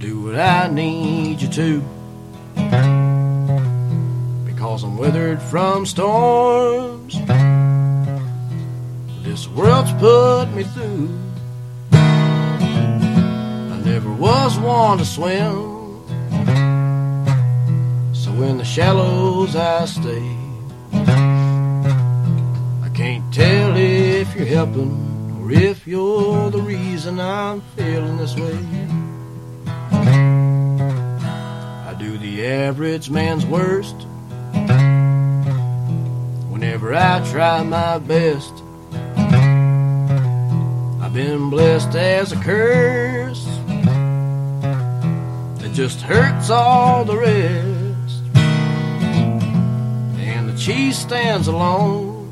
do 0.00 0.24
what 0.24 0.34
I 0.34 0.68
need 0.68 1.40
you 1.40 1.48
to. 1.48 1.80
Because 4.46 4.82
I'm 4.82 4.98
withered 4.98 5.40
from 5.40 5.86
storms 5.86 7.16
this 9.30 9.46
world's 9.46 9.92
put 9.92 10.46
me 10.56 10.64
through. 10.64 11.08
I 11.92 13.80
never 13.84 14.12
was 14.12 14.58
one 14.58 14.98
to 14.98 15.04
swim. 15.04 16.02
So 18.12 18.32
in 18.42 18.58
the 18.58 18.64
shallows 18.64 19.54
I 19.54 19.84
stay. 19.84 20.36
I 22.82 22.88
can't 22.92 23.32
tell 23.32 23.76
if 23.76 24.34
you're 24.34 24.46
helping 24.46 25.38
or 25.40 25.52
if 25.52 25.86
you're 25.86 26.50
the 26.50 26.60
reason 26.60 27.20
I'm 27.20 27.60
feeling 27.76 28.16
this 28.16 28.34
way. 28.34 28.58
I 31.90 31.94
do 32.00 32.18
the 32.18 32.46
average 32.46 33.10
man's 33.10 33.46
worst. 33.46 33.94
Whenever 36.50 36.92
I 36.94 37.24
try 37.30 37.62
my 37.62 37.98
best, 37.98 38.52
I've 41.10 41.16
been 41.16 41.50
blessed 41.50 41.96
as 41.96 42.30
a 42.30 42.36
curse 42.36 43.44
that 45.58 45.70
just 45.72 46.00
hurts 46.02 46.50
all 46.50 47.04
the 47.04 47.16
rest. 47.16 48.22
And 50.20 50.48
the 50.48 50.56
cheese 50.56 50.96
stands 50.96 51.48
alone 51.48 52.28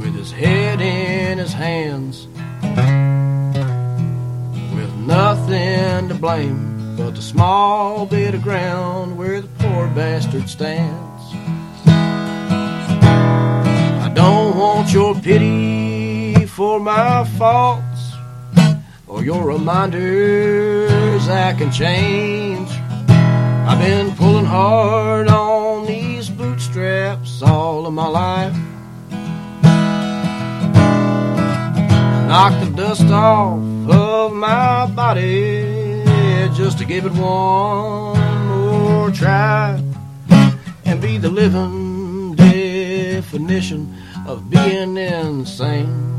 with 0.00 0.14
his 0.14 0.32
head 0.32 0.80
in 0.80 1.36
his 1.36 1.52
hands 1.52 2.26
with 4.74 4.94
nothing 5.06 6.08
to 6.08 6.14
blame 6.14 6.96
but 6.96 7.14
the 7.14 7.20
small 7.20 8.06
bit 8.06 8.34
of 8.34 8.40
ground 8.40 9.18
where 9.18 9.42
the 9.42 9.48
poor 9.58 9.86
bastard 9.88 10.48
stands. 10.48 11.34
I 14.06 14.10
don't 14.14 14.56
want 14.56 14.94
your 14.94 15.14
pity 15.14 15.71
for 16.56 16.78
my 16.78 17.24
faults 17.38 18.12
or 19.06 19.24
your 19.24 19.42
reminders 19.42 21.26
I 21.26 21.54
can 21.54 21.72
change. 21.72 22.68
I've 23.66 23.78
been 23.78 24.14
pulling 24.16 24.44
hard 24.44 25.28
on 25.28 25.86
these 25.86 26.28
bootstraps 26.28 27.40
all 27.42 27.86
of 27.86 27.94
my 27.94 28.06
life. 28.06 28.54
Knock 32.28 32.52
the 32.62 32.70
dust 32.76 33.10
off 33.10 33.62
of 33.90 34.34
my 34.34 34.86
body 34.94 36.04
just 36.54 36.76
to 36.78 36.84
give 36.84 37.06
it 37.06 37.12
one 37.12 38.18
more 38.48 39.10
try 39.10 39.82
and 40.84 41.00
be 41.00 41.16
the 41.16 41.30
living 41.30 42.34
definition 42.34 43.96
of 44.26 44.50
being 44.50 44.98
insane. 44.98 46.11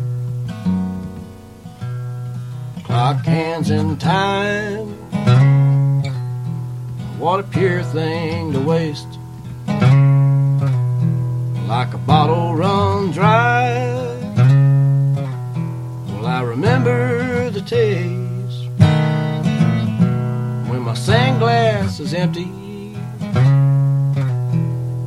Clock 2.93 3.25
hands 3.25 3.71
in 3.71 3.97
time. 3.97 4.86
What 7.17 7.39
a 7.39 7.43
pure 7.43 7.82
thing 7.82 8.53
to 8.53 8.60
waste. 8.60 9.08
Like 11.67 11.91
a 11.95 11.97
bottle 12.06 12.53
run 12.53 13.10
dry. 13.10 13.95
Well, 16.08 16.27
I 16.27 16.43
remember 16.43 17.49
the 17.49 17.62
taste 17.62 18.69
when 20.69 20.82
my 20.82 20.93
sandglass 20.93 21.99
is 21.99 22.13
empty. 22.13 22.45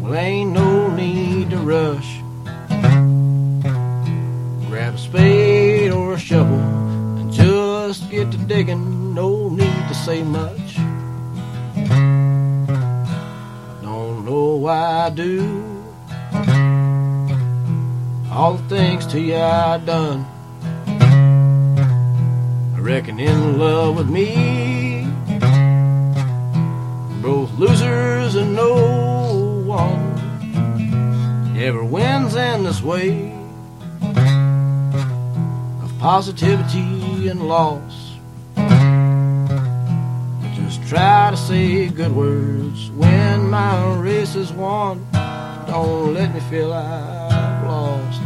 Well, 0.02 0.12
ain't 0.12 0.50
no 0.50 0.88
need 0.92 1.50
to 1.50 1.58
rush. 1.58 2.18
Grab 4.66 4.94
a 4.94 4.98
spade 4.98 5.92
or 5.92 6.14
a 6.14 6.18
shovel 6.18 6.75
get 8.26 8.38
to 8.38 8.44
digging. 8.46 9.14
No 9.14 9.48
need 9.48 9.88
to 9.88 9.94
say 9.94 10.22
much. 10.22 10.76
Don't 13.82 14.24
know 14.24 14.56
why 14.56 15.06
I 15.06 15.10
do 15.10 15.62
all 18.30 18.54
the 18.54 18.68
things 18.68 19.06
to 19.06 19.20
you 19.20 19.36
I 19.36 19.78
done. 19.78 20.26
I 22.74 22.78
reckon 22.78 23.18
in 23.18 23.58
love 23.58 23.96
with 23.96 24.08
me, 24.08 25.06
both 27.22 27.52
losers 27.58 28.34
and 28.34 28.54
no 28.54 29.62
one 29.64 30.16
ever 31.56 31.84
wins 31.84 32.34
in 32.34 32.64
this 32.64 32.82
way 32.82 33.32
of 35.82 35.98
positivity 35.98 37.28
and 37.28 37.48
loss. 37.48 38.05
Try 40.88 41.32
to 41.32 41.36
say 41.36 41.88
good 41.88 42.14
words 42.14 42.92
when 42.92 43.50
my 43.50 43.96
race 43.96 44.36
is 44.36 44.52
won. 44.52 45.04
Don't 45.66 46.14
let 46.14 46.32
me 46.32 46.38
feel 46.48 46.72
I've 46.72 47.66
lost. 47.66 48.20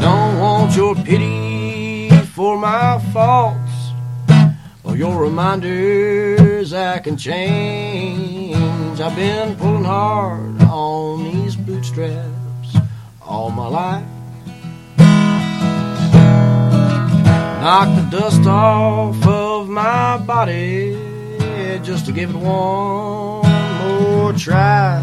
Don't 0.00 0.38
want 0.38 0.76
your 0.76 0.94
pity 0.94 2.08
for 2.36 2.56
my 2.56 3.00
faults 3.12 3.90
or 4.84 4.96
your 4.96 5.20
reminders 5.20 6.72
I 6.72 7.00
can 7.00 7.16
change. 7.16 9.00
I've 9.00 9.16
been 9.16 9.56
pulling 9.56 9.82
hard 9.82 10.62
on 10.62 11.24
these 11.24 11.56
bootstraps 11.56 12.76
all 13.20 13.50
my 13.50 13.66
life. 13.66 14.06
Knock 17.60 17.88
the 17.96 18.08
dust 18.20 18.46
off 18.46 19.26
of 19.26 19.68
my 19.68 20.16
body 20.18 21.03
just 21.82 22.06
to 22.06 22.12
give 22.12 22.30
it 22.30 22.36
one 22.36 23.48
more 23.78 24.32
try 24.32 25.00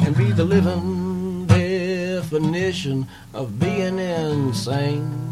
and 0.00 0.16
be 0.16 0.32
the 0.32 0.44
living 0.44 1.46
definition 1.46 3.06
of 3.34 3.58
being 3.58 3.98
insane. 3.98 5.29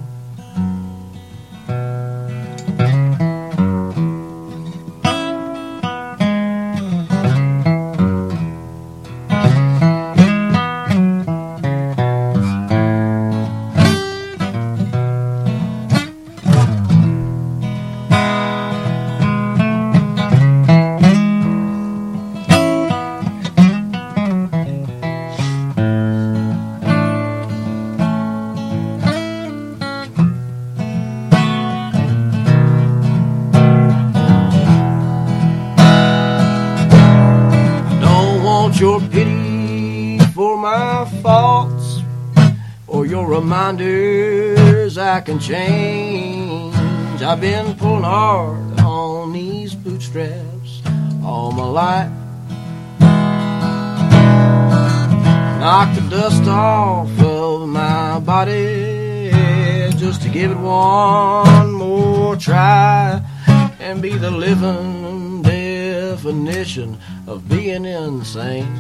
I 45.18 45.20
can 45.20 45.40
change. 45.40 47.22
I've 47.22 47.40
been 47.40 47.74
pulling 47.74 48.04
hard 48.04 48.78
on 48.78 49.32
these 49.32 49.74
bootstraps 49.74 50.80
all 51.24 51.50
my 51.50 51.64
life. 51.64 52.12
Knock 55.58 55.92
the 55.96 56.02
dust 56.08 56.44
off 56.44 57.10
of 57.20 57.68
my 57.68 58.20
body 58.20 59.32
just 59.96 60.22
to 60.22 60.28
give 60.28 60.52
it 60.52 60.58
one 60.58 61.72
more 61.72 62.36
try 62.36 63.20
and 63.80 64.00
be 64.00 64.10
the 64.10 64.30
living 64.30 65.42
definition 65.42 66.96
of 67.26 67.48
being 67.48 67.84
insane. 67.84 68.72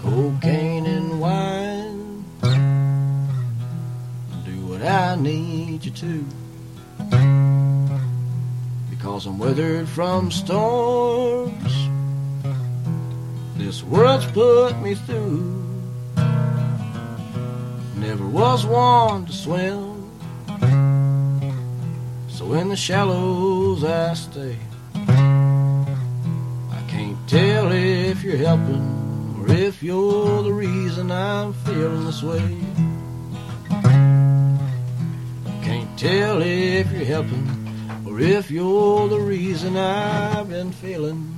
Cocaine 0.00 0.86
and 0.86 1.01
what 4.82 4.90
I 4.90 5.14
need 5.14 5.84
you 5.84 5.90
too. 5.90 6.26
Because 8.90 9.26
I'm 9.26 9.38
weathered 9.38 9.88
from 9.88 10.30
storms, 10.30 11.72
this 13.56 13.82
world's 13.84 14.26
put 14.26 14.80
me 14.80 14.94
through. 14.94 15.62
Never 17.96 18.26
was 18.26 18.66
one 18.66 19.26
to 19.26 19.32
swim. 19.32 20.10
So 22.28 22.52
in 22.54 22.68
the 22.68 22.76
shallows 22.76 23.84
I 23.84 24.14
stay. 24.14 24.56
I 24.96 26.82
can't 26.88 27.28
tell 27.28 27.70
if 27.70 28.24
you're 28.24 28.36
helping 28.36 29.38
or 29.38 29.48
if 29.52 29.82
you're 29.82 30.42
the 30.42 30.52
reason 30.52 31.12
I'm 31.12 31.52
feeling 31.52 32.04
this 32.06 32.22
way. 32.22 32.91
Tell 36.02 36.42
if 36.42 36.90
you're 36.90 37.04
helping 37.04 37.48
or 38.04 38.18
if 38.18 38.50
you're 38.50 39.06
the 39.06 39.20
reason 39.20 39.76
I've 39.76 40.48
been 40.48 40.72
feeling 40.72 41.32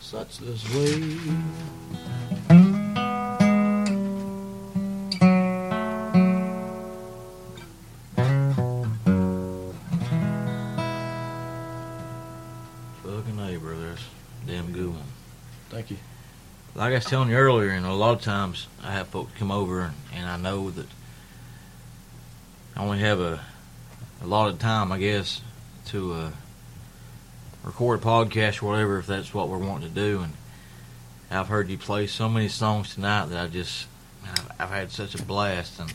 such 0.00 0.38
this 0.38 0.64
way. 0.74 1.02
Fucking 13.02 13.58
brother. 13.60 13.88
That's 13.88 14.02
damn 14.46 14.72
good 14.72 14.88
one. 14.88 15.02
Thank 15.68 15.90
you. 15.90 15.98
Like 16.74 16.92
I 16.92 16.94
was 16.94 17.04
telling 17.04 17.28
you 17.28 17.36
earlier, 17.36 17.68
and 17.68 17.84
a 17.84 17.92
lot 17.92 18.16
of 18.16 18.22
times 18.22 18.66
I 18.82 18.92
have 18.92 19.08
folks 19.08 19.32
come 19.38 19.50
over, 19.50 19.82
and, 19.82 19.94
and 20.14 20.26
I 20.26 20.38
know 20.38 20.70
that 20.70 20.86
I 22.74 22.80
only 22.80 23.00
have 23.00 23.20
a 23.20 23.44
a 24.24 24.28
lot 24.28 24.48
of 24.48 24.58
time, 24.58 24.90
I 24.90 24.98
guess, 24.98 25.40
to 25.86 26.12
uh, 26.14 26.30
record 27.62 28.00
a 28.00 28.02
podcast 28.02 28.62
or 28.62 28.66
whatever, 28.66 28.98
if 28.98 29.06
that's 29.06 29.34
what 29.34 29.48
we're 29.48 29.58
wanting 29.58 29.88
to 29.88 29.94
do. 29.94 30.20
And 30.22 30.32
I've 31.30 31.48
heard 31.48 31.68
you 31.68 31.76
play 31.76 32.06
so 32.06 32.28
many 32.28 32.48
songs 32.48 32.94
tonight 32.94 33.26
that 33.26 33.44
I 33.44 33.48
just 33.48 33.86
I've, 34.24 34.50
I've 34.58 34.70
had 34.70 34.90
such 34.90 35.14
a 35.14 35.22
blast, 35.22 35.78
and 35.78 35.92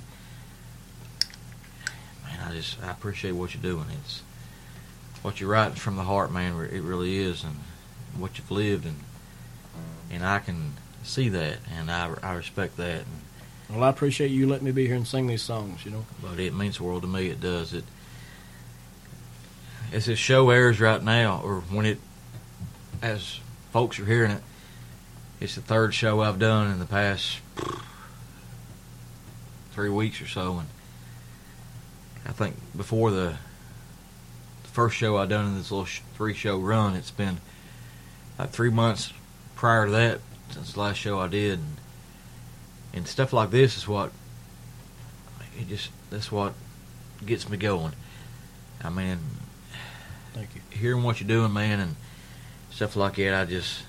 man, 2.24 2.40
I 2.48 2.52
just 2.54 2.82
I 2.84 2.92
appreciate 2.92 3.32
what 3.32 3.54
you're 3.54 3.64
doing. 3.64 3.86
It's 4.04 4.22
what 5.22 5.40
you're 5.40 5.50
writing 5.50 5.76
from 5.76 5.96
the 5.96 6.04
heart, 6.04 6.32
man. 6.32 6.54
It 6.72 6.84
really 6.84 7.18
is, 7.18 7.44
and 7.44 7.56
what 8.18 8.38
you've 8.38 8.52
lived, 8.52 8.86
and 8.86 8.98
and 10.12 10.24
I 10.24 10.40
can 10.40 10.74
see 11.04 11.30
that, 11.30 11.58
and 11.78 11.90
I, 11.90 12.14
I 12.22 12.34
respect 12.34 12.78
that. 12.78 13.00
And, 13.00 13.76
Well, 13.76 13.84
I 13.84 13.90
appreciate 13.90 14.32
you 14.32 14.48
letting 14.48 14.66
me 14.66 14.72
be 14.72 14.86
here 14.88 14.96
and 14.96 15.08
sing 15.08 15.28
these 15.28 15.42
songs, 15.42 15.86
you 15.86 15.92
know. 15.92 16.06
but 16.22 16.40
it 16.40 16.54
means 16.54 16.78
the 16.78 16.84
world 16.84 17.04
to 17.04 17.08
me. 17.08 17.28
It 17.28 17.40
does. 17.40 17.74
It 17.74 17.86
as 19.92 20.06
this 20.06 20.20
show 20.20 20.50
airs 20.50 20.80
right 20.80 21.04
now, 21.04 21.42
or 21.44 21.62
when 21.62 21.86
it 21.86 22.00
as 23.02 23.40
folks 23.72 24.00
are 24.00 24.06
hearing 24.06 24.32
it, 24.32 24.44
it's 25.40 25.56
the 25.56 25.62
third 25.62 25.94
show 25.94 26.22
I've 26.22 26.40
done 26.40 26.72
in 26.72 26.80
the 26.80 26.86
past 26.86 27.40
three 29.72 29.90
weeks 29.90 30.22
or 30.22 30.28
so, 30.28 30.60
and 30.60 30.68
I 32.26 32.32
think 32.32 32.56
before 32.76 33.12
the, 33.12 33.36
the 34.64 34.70
first 34.70 34.98
show 34.98 35.18
I 35.18 35.26
done 35.26 35.48
in 35.48 35.58
this 35.58 35.72
little 35.72 35.86
sh- 35.86 36.02
three 36.16 36.34
show 36.34 36.58
run, 36.58 36.96
it's 36.96 37.12
been 37.12 37.38
like 38.38 38.50
three 38.50 38.70
months 38.70 39.14
prior 39.56 39.86
to 39.86 39.92
that 39.92 40.20
since 40.52 40.74
the 40.74 40.80
last 40.80 40.98
show 40.98 41.20
I 41.20 41.28
did, 41.28 41.60
and, 41.60 41.78
and 42.94 43.08
stuff 43.08 43.32
like 43.32 43.52
this 43.52 43.78
is 43.78 43.88
what 43.88 44.12
it 45.58 45.70
just 45.70 45.92
that's 46.10 46.32
what 46.32 46.54
gets 47.26 47.50
me 47.50 47.58
going. 47.58 47.94
I 48.84 48.90
mean, 48.90 49.20
Thank 50.34 50.50
you. 50.56 50.62
hearing 50.78 51.04
what 51.04 51.20
you're 51.20 51.28
doing, 51.28 51.52
man, 51.54 51.80
and 51.80 51.96
stuff 52.72 52.96
like 52.96 53.16
that, 53.16 53.34
I 53.34 53.46
just 53.46 53.84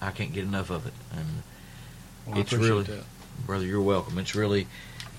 I 0.00 0.10
can't 0.10 0.32
get 0.32 0.44
enough 0.44 0.70
of 0.70 0.86
it. 0.86 0.92
And 1.12 1.42
Well, 2.26 2.38
It's 2.40 2.52
really- 2.52 2.84
that. 2.84 3.04
brother, 3.46 3.64
you're 3.64 3.80
welcome. 3.82 4.18
It's 4.18 4.34
really 4.34 4.66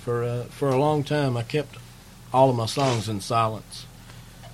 For 0.03 0.23
uh, 0.23 0.43
for 0.45 0.69
a 0.69 0.77
long 0.77 1.03
time, 1.03 1.35
I 1.37 1.43
kept 1.43 1.75
all 2.33 2.49
of 2.49 2.55
my 2.55 2.65
songs 2.65 3.09
in 3.09 3.19
silence 3.21 3.85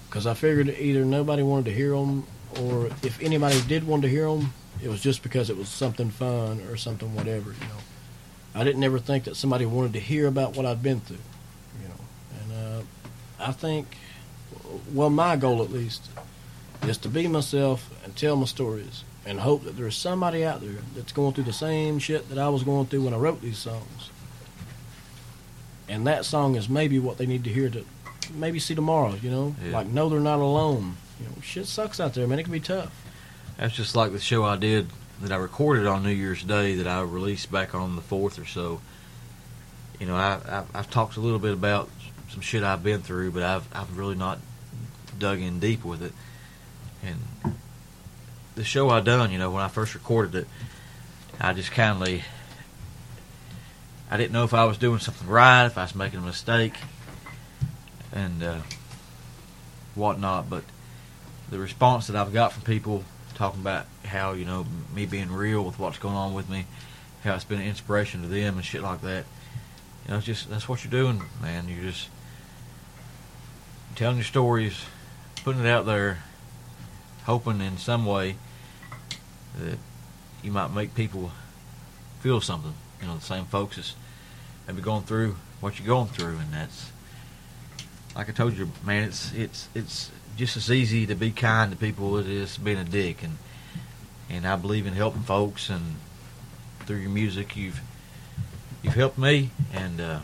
because 0.09 0.25
I 0.25 0.33
figured 0.33 0.69
either 0.69 1.03
nobody 1.05 1.43
wanted 1.43 1.65
to 1.65 1.73
hear 1.73 1.91
them, 1.91 2.25
or 2.59 2.87
if 3.03 3.21
anybody 3.21 3.61
did 3.67 3.85
want 3.85 4.01
to 4.03 4.09
hear 4.09 4.27
them, 4.27 4.53
it 4.81 4.87
was 4.89 5.01
just 5.01 5.21
because 5.23 5.49
it 5.49 5.57
was 5.57 5.67
something 5.69 6.09
fun 6.09 6.61
or 6.69 6.77
something 6.77 7.13
whatever. 7.15 7.51
You 7.51 7.67
know, 7.67 7.81
I 8.53 8.63
didn't 8.63 8.83
ever 8.83 8.99
think 8.99 9.25
that 9.25 9.35
somebody 9.35 9.65
wanted 9.65 9.93
to 9.93 9.99
hear 9.99 10.27
about 10.27 10.55
what 10.55 10.65
I'd 10.65 10.81
been 10.81 11.01
through. 11.01 11.17
You 11.81 11.87
know, 11.89 11.95
and 12.39 12.79
uh, 13.39 13.43
I 13.43 13.51
think, 13.51 13.87
well, 14.93 15.09
my 15.09 15.35
goal 15.35 15.61
at 15.61 15.71
least 15.71 16.09
is 16.83 16.97
to 16.99 17.09
be 17.09 17.27
myself 17.27 17.89
and 18.03 18.15
tell 18.15 18.35
my 18.35 18.45
stories 18.45 19.03
and 19.25 19.39
hope 19.39 19.63
that 19.63 19.75
there's 19.75 19.95
somebody 19.95 20.45
out 20.45 20.61
there 20.61 20.77
that's 20.95 21.11
going 21.11 21.33
through 21.33 21.45
the 21.45 21.53
same 21.53 21.97
shit 21.99 22.29
that 22.29 22.37
I 22.37 22.49
was 22.49 22.63
going 22.63 22.85
through 22.87 23.03
when 23.05 23.13
I 23.13 23.17
wrote 23.17 23.41
these 23.41 23.57
songs. 23.57 24.09
And 25.87 26.05
that 26.07 26.25
song 26.25 26.55
is 26.55 26.67
maybe 26.69 26.99
what 26.99 27.17
they 27.17 27.25
need 27.25 27.43
to 27.43 27.49
hear 27.49 27.69
to 27.69 27.85
maybe 28.33 28.59
see 28.59 28.75
tomorrow, 28.75 29.15
you 29.21 29.29
know? 29.29 29.55
Yeah. 29.63 29.73
Like, 29.73 29.87
no, 29.87 30.09
they're 30.09 30.19
not 30.19 30.39
alone. 30.39 30.97
You 31.19 31.27
know, 31.27 31.33
shit 31.41 31.65
sucks 31.67 31.99
out 31.99 32.13
there, 32.13 32.27
man. 32.27 32.39
It 32.39 32.43
can 32.43 32.51
be 32.51 32.59
tough. 32.59 32.91
that's 33.57 33.73
just 33.75 33.95
like 33.95 34.11
the 34.11 34.19
show 34.19 34.43
I 34.43 34.55
did 34.57 34.87
that 35.21 35.31
I 35.31 35.37
recorded 35.37 35.85
on 35.85 36.03
New 36.03 36.09
Year's 36.09 36.43
Day 36.43 36.75
that 36.75 36.87
I 36.87 37.01
released 37.01 37.51
back 37.51 37.73
on 37.73 37.95
the 37.95 38.01
fourth 38.01 38.37
or 38.37 38.45
so. 38.45 38.81
You 39.99 40.07
know, 40.07 40.15
I, 40.15 40.39
I 40.47 40.63
I've 40.73 40.89
talked 40.89 41.15
a 41.15 41.21
little 41.21 41.39
bit 41.39 41.53
about 41.53 41.89
some 42.29 42.41
shit 42.41 42.63
I've 42.63 42.83
been 42.83 43.01
through, 43.01 43.31
but 43.31 43.43
I've 43.43 43.65
I've 43.73 43.97
really 43.97 44.15
not 44.15 44.39
dug 45.19 45.39
in 45.39 45.59
deep 45.59 45.83
with 45.83 46.01
it. 46.01 46.13
And 47.03 47.55
the 48.55 48.63
show 48.63 48.89
I 48.89 49.01
done, 49.01 49.31
you 49.31 49.37
know, 49.37 49.51
when 49.51 49.61
I 49.61 49.67
first 49.67 49.93
recorded 49.93 50.35
it, 50.35 50.47
I 51.39 51.53
just 51.53 51.71
kindly 51.71 52.23
I 54.09 54.17
didn't 54.17 54.33
know 54.33 54.43
if 54.43 54.53
I 54.53 54.65
was 54.65 54.77
doing 54.77 54.99
something 54.99 55.27
right, 55.27 55.65
if 55.65 55.77
I 55.77 55.83
was 55.83 55.95
making 55.95 56.19
a 56.19 56.21
mistake. 56.21 56.75
and 58.13 58.41
uh, 58.43 58.59
whatnot. 59.95 60.49
But 60.49 60.63
the 61.49 61.59
response 61.59 62.07
that 62.07 62.15
I've 62.15 62.33
got 62.33 62.53
from 62.53 62.63
people 62.63 63.03
talking 63.33 63.59
about 63.59 63.85
how 64.05 64.33
you 64.33 64.45
know 64.45 64.65
me 64.93 65.05
being 65.05 65.31
real 65.31 65.63
with 65.63 65.77
what's 65.77 65.97
going 65.97 66.15
on 66.15 66.33
with 66.33 66.49
me, 66.49 66.65
how 67.23 67.35
it's 67.35 67.43
been 67.43 67.59
an 67.59 67.67
inspiration 67.67 68.21
to 68.21 68.27
them 68.27 68.55
and 68.55 68.65
shit 68.65 68.81
like 68.81 69.01
that. 69.01 69.25
You 70.05 70.11
know, 70.11 70.17
it's 70.17 70.25
just 70.25 70.49
that's 70.49 70.69
what 70.69 70.83
you're 70.83 70.91
doing, 70.91 71.21
man. 71.41 71.67
You're 71.67 71.83
just 71.91 72.09
telling 73.95 74.17
your 74.17 74.25
stories, 74.25 74.85
putting 75.45 75.63
it 75.63 75.67
out 75.67 75.85
there, 75.85 76.17
hoping 77.25 77.61
in 77.61 77.77
some 77.77 78.03
way 78.03 78.35
that 79.59 79.77
you 80.41 80.51
might 80.51 80.73
make 80.73 80.95
people 80.95 81.31
feel 82.19 82.41
something. 82.41 82.73
You 82.99 83.07
know, 83.07 83.15
the 83.15 83.21
same 83.21 83.45
folks 83.45 83.75
that's 83.75 83.95
maybe 84.67 84.81
going 84.81 85.03
through 85.03 85.35
what 85.61 85.77
you're 85.77 85.85
going 85.85 86.07
through, 86.07 86.39
and 86.39 86.51
that's 86.51 86.91
like 88.15 88.27
I 88.27 88.31
told 88.31 88.57
you, 88.57 88.71
man. 88.83 89.03
It's 89.03 89.31
it's 89.33 89.69
it's 89.75 90.09
just 90.35 90.57
as 90.57 90.71
easy 90.71 91.05
to 91.05 91.13
be 91.13 91.29
kind 91.29 91.71
to 91.71 91.77
people 91.77 92.17
as 92.17 92.25
it 92.25 92.31
is 92.31 92.57
being 92.57 92.79
a 92.79 92.83
dick, 92.83 93.21
and 93.21 93.37
and 94.31 94.47
I 94.47 94.55
believe 94.55 94.87
in 94.87 94.93
helping 94.93 95.21
folks, 95.21 95.69
and 95.69 95.97
through 96.87 96.97
your 96.97 97.11
music, 97.11 97.55
you've 97.55 97.81
you've 98.81 98.95
helped 98.95 99.19
me, 99.19 99.51
and 99.71 100.01
uh, 100.01 100.19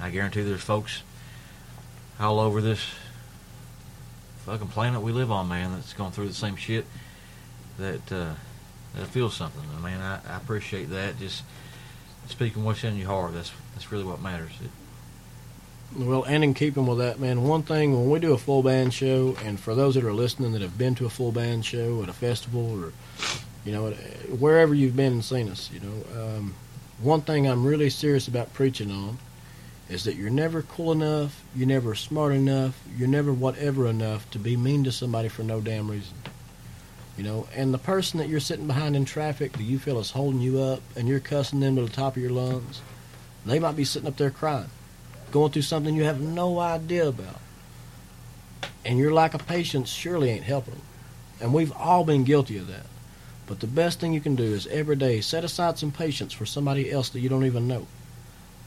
I 0.00 0.08
guarantee 0.08 0.40
there's 0.40 0.62
folks 0.62 1.02
all 2.18 2.40
over 2.40 2.62
this 2.62 2.80
fucking 4.44 4.68
planet 4.68 5.02
we 5.02 5.12
live 5.12 5.30
on, 5.30 5.48
man, 5.48 5.72
that's 5.72 5.92
going 5.92 6.12
through 6.12 6.28
the 6.28 6.34
same 6.34 6.56
shit 6.56 6.84
that 7.78 8.12
uh, 8.12 8.34
that 8.94 9.06
feels 9.08 9.34
something. 9.34 9.62
I 9.76 9.80
mean, 9.80 10.00
I, 10.00 10.20
I 10.28 10.36
appreciate 10.36 10.90
that. 10.90 11.18
Just 11.18 11.42
speaking 12.28 12.64
what's 12.64 12.84
in 12.84 12.96
your 12.96 13.08
heart. 13.08 13.34
That's 13.34 13.52
that's 13.74 13.90
really 13.90 14.04
what 14.04 14.20
matters. 14.20 14.52
It, 14.62 14.70
Well, 15.96 16.24
and 16.24 16.42
in 16.44 16.54
keeping 16.54 16.86
with 16.86 16.98
that, 16.98 17.18
man, 17.20 17.42
one 17.42 17.62
thing 17.62 17.92
when 17.94 18.10
we 18.10 18.18
do 18.18 18.32
a 18.32 18.38
full 18.38 18.62
band 18.62 18.94
show, 18.94 19.36
and 19.44 19.58
for 19.58 19.74
those 19.74 19.94
that 19.94 20.04
are 20.04 20.12
listening 20.12 20.52
that 20.52 20.62
have 20.62 20.78
been 20.78 20.94
to 20.96 21.06
a 21.06 21.10
full 21.10 21.32
band 21.32 21.64
show 21.64 22.02
at 22.02 22.08
a 22.08 22.12
festival 22.12 22.82
or, 22.82 22.92
you 23.64 23.72
know, 23.72 23.90
wherever 24.38 24.74
you've 24.74 24.96
been 24.96 25.12
and 25.12 25.24
seen 25.24 25.48
us, 25.48 25.70
you 25.72 25.80
know, 25.80 26.22
um, 26.22 26.54
one 27.00 27.20
thing 27.20 27.46
I'm 27.46 27.66
really 27.66 27.90
serious 27.90 28.28
about 28.28 28.52
preaching 28.54 28.90
on 28.90 29.18
is 29.92 30.04
that 30.04 30.16
you're 30.16 30.30
never 30.30 30.62
cool 30.62 30.92
enough, 30.92 31.44
you're 31.54 31.68
never 31.68 31.94
smart 31.94 32.32
enough, 32.32 32.80
you're 32.96 33.08
never 33.08 33.32
whatever 33.32 33.86
enough 33.86 34.30
to 34.30 34.38
be 34.38 34.56
mean 34.56 34.84
to 34.84 34.92
somebody 34.92 35.28
for 35.28 35.42
no 35.42 35.60
damn 35.60 35.90
reason. 35.90 36.14
You 37.18 37.24
know, 37.24 37.46
and 37.54 37.74
the 37.74 37.78
person 37.78 38.18
that 38.18 38.28
you're 38.28 38.40
sitting 38.40 38.66
behind 38.66 38.96
in 38.96 39.04
traffic 39.04 39.52
that 39.52 39.62
you 39.62 39.78
feel 39.78 39.98
is 39.98 40.12
holding 40.12 40.40
you 40.40 40.60
up 40.60 40.80
and 40.96 41.06
you're 41.06 41.20
cussing 41.20 41.60
them 41.60 41.76
to 41.76 41.82
the 41.82 41.90
top 41.90 42.16
of 42.16 42.22
your 42.22 42.32
lungs, 42.32 42.80
they 43.44 43.58
might 43.58 43.76
be 43.76 43.84
sitting 43.84 44.08
up 44.08 44.16
there 44.16 44.30
crying 44.30 44.70
going 45.32 45.50
through 45.50 45.62
something 45.62 45.96
you 45.96 46.04
have 46.04 46.20
no 46.20 46.60
idea 46.60 47.08
about. 47.08 47.40
And 48.84 48.98
your 48.98 49.12
lack 49.12 49.34
of 49.34 49.46
patience 49.46 49.90
surely 49.90 50.30
ain't 50.30 50.44
helping. 50.44 50.80
And 51.40 51.52
we've 51.52 51.72
all 51.72 52.04
been 52.04 52.24
guilty 52.24 52.58
of 52.58 52.68
that. 52.68 52.86
But 53.46 53.60
the 53.60 53.66
best 53.66 53.98
thing 53.98 54.12
you 54.12 54.20
can 54.20 54.36
do 54.36 54.44
is 54.44 54.66
every 54.68 54.96
day 54.96 55.20
set 55.20 55.44
aside 55.44 55.78
some 55.78 55.90
patience 55.90 56.32
for 56.32 56.46
somebody 56.46 56.90
else 56.90 57.08
that 57.10 57.20
you 57.20 57.28
don't 57.28 57.46
even 57.46 57.66
know. 57.66 57.86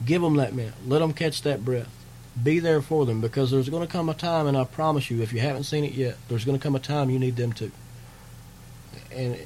Give 0.04 0.22
them 0.22 0.36
that 0.36 0.54
minute. 0.54 0.74
Let 0.86 0.98
them 0.98 1.12
catch 1.12 1.42
that 1.42 1.64
breath. 1.64 1.88
Be 2.42 2.58
there 2.58 2.82
for 2.82 3.06
them 3.06 3.20
because 3.20 3.50
there's 3.50 3.68
going 3.68 3.86
to 3.86 3.90
come 3.90 4.08
a 4.08 4.14
time, 4.14 4.46
and 4.46 4.56
I 4.56 4.64
promise 4.64 5.10
you, 5.10 5.22
if 5.22 5.32
you 5.32 5.40
haven't 5.40 5.64
seen 5.64 5.84
it 5.84 5.92
yet, 5.92 6.16
there's 6.28 6.44
going 6.44 6.58
to 6.58 6.62
come 6.62 6.76
a 6.76 6.80
time 6.80 7.08
you 7.08 7.18
need 7.18 7.36
them 7.36 7.52
too. 7.52 7.72
And 9.10 9.38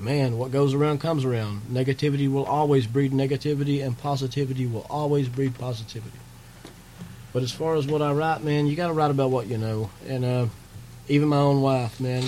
man, 0.00 0.36
what 0.36 0.50
goes 0.50 0.74
around 0.74 0.98
comes 0.98 1.24
around. 1.24 1.62
Negativity 1.70 2.30
will 2.30 2.44
always 2.44 2.88
breed 2.88 3.12
negativity, 3.12 3.84
and 3.84 3.96
positivity 3.96 4.66
will 4.66 4.86
always 4.90 5.28
breed 5.28 5.56
positivity. 5.56 6.18
But 7.32 7.42
as 7.42 7.52
far 7.52 7.76
as 7.76 7.86
what 7.86 8.02
I 8.02 8.12
write, 8.12 8.42
man, 8.42 8.66
you 8.66 8.76
got 8.76 8.88
to 8.88 8.92
write 8.92 9.10
about 9.10 9.30
what 9.30 9.46
you 9.46 9.58
know. 9.58 9.90
And 10.08 10.24
uh, 10.24 10.46
even 11.08 11.28
my 11.28 11.36
own 11.36 11.60
wife, 11.60 12.00
man, 12.00 12.24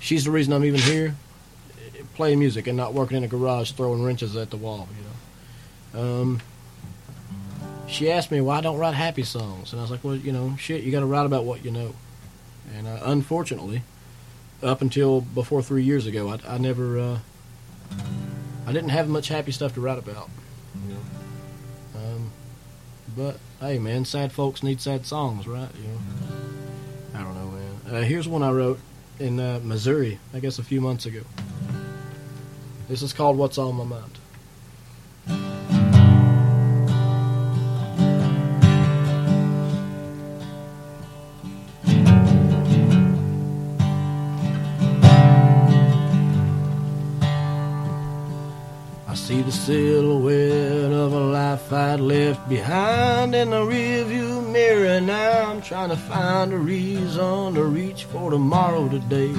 she's 0.00 0.24
the 0.24 0.30
reason 0.30 0.52
I'm 0.52 0.64
even 0.64 0.80
here, 0.80 1.14
playing 2.14 2.38
music 2.38 2.66
and 2.66 2.76
not 2.76 2.94
working 2.94 3.16
in 3.16 3.24
a 3.24 3.28
garage 3.28 3.72
throwing 3.72 4.02
wrenches 4.02 4.36
at 4.36 4.50
the 4.50 4.56
wall. 4.56 4.88
You 4.96 6.00
know. 6.00 6.20
Um, 6.20 6.40
she 7.88 8.10
asked 8.10 8.30
me 8.30 8.40
why 8.40 8.58
I 8.58 8.60
don't 8.60 8.78
write 8.78 8.94
happy 8.94 9.22
songs, 9.22 9.72
and 9.72 9.80
I 9.80 9.82
was 9.82 9.90
like, 9.90 10.04
well, 10.04 10.14
you 10.14 10.32
know, 10.32 10.54
shit, 10.58 10.84
you 10.84 10.92
got 10.92 11.00
to 11.00 11.06
write 11.06 11.26
about 11.26 11.44
what 11.44 11.64
you 11.64 11.70
know. 11.70 11.94
And 12.76 12.86
uh, 12.86 13.00
unfortunately, 13.04 13.82
up 14.62 14.82
until 14.82 15.22
before 15.22 15.62
three 15.62 15.82
years 15.82 16.06
ago, 16.06 16.28
I, 16.28 16.54
I 16.54 16.58
never, 16.58 16.98
uh, 16.98 17.18
I 18.66 18.72
didn't 18.72 18.90
have 18.90 19.08
much 19.08 19.28
happy 19.28 19.52
stuff 19.52 19.74
to 19.74 19.80
write 19.80 19.98
about. 19.98 20.28
Um, 21.96 22.30
but 23.16 23.38
hey, 23.60 23.78
man, 23.78 24.04
sad 24.04 24.32
folks 24.32 24.62
need 24.62 24.80
sad 24.80 25.06
songs, 25.06 25.48
right? 25.48 25.70
You 25.76 25.88
know. 25.88 25.98
I 27.14 27.22
don't 27.22 27.34
know, 27.34 27.50
man. 27.50 27.96
Uh, 27.96 28.02
here's 28.04 28.28
one 28.28 28.42
I 28.42 28.50
wrote 28.50 28.78
in 29.18 29.40
uh, 29.40 29.60
Missouri, 29.62 30.20
I 30.34 30.40
guess 30.40 30.58
a 30.58 30.62
few 30.62 30.80
months 30.80 31.06
ago. 31.06 31.22
This 32.88 33.02
is 33.02 33.12
called 33.12 33.36
"What's 33.38 33.58
on 33.58 33.74
My 33.76 33.84
Mind." 33.84 35.67
Silhouette 49.68 50.92
of 50.92 51.12
a 51.12 51.20
life 51.20 51.70
I'd 51.70 52.00
left 52.00 52.48
behind 52.48 53.34
in 53.34 53.50
the 53.50 53.60
rearview 53.60 54.50
mirror. 54.50 54.98
Now 54.98 55.50
I'm 55.50 55.60
trying 55.60 55.90
to 55.90 55.96
find 55.96 56.54
a 56.54 56.56
reason 56.56 57.52
to 57.52 57.64
reach 57.64 58.04
for 58.04 58.30
tomorrow 58.30 58.88
today. 58.88 59.34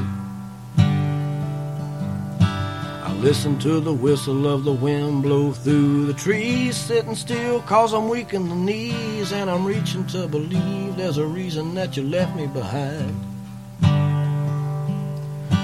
I 3.07 3.11
listen 3.21 3.57
to 3.61 3.79
the 3.79 3.91
whistle 3.91 4.45
of 4.45 4.65
the 4.65 4.71
wind 4.71 5.23
blow 5.23 5.51
through 5.51 6.05
the 6.05 6.13
trees, 6.13 6.77
sitting 6.77 7.15
still 7.15 7.61
cause 7.61 7.91
I'm 7.91 8.07
weak 8.07 8.35
in 8.35 8.49
the 8.49 8.55
knees, 8.55 9.33
and 9.33 9.49
I'm 9.49 9.65
reaching 9.65 10.05
to 10.13 10.27
believe 10.27 10.95
there's 10.95 11.17
a 11.17 11.25
reason 11.25 11.73
that 11.73 11.97
you 11.97 12.03
left 12.03 12.35
me 12.35 12.45
behind. 12.45 13.28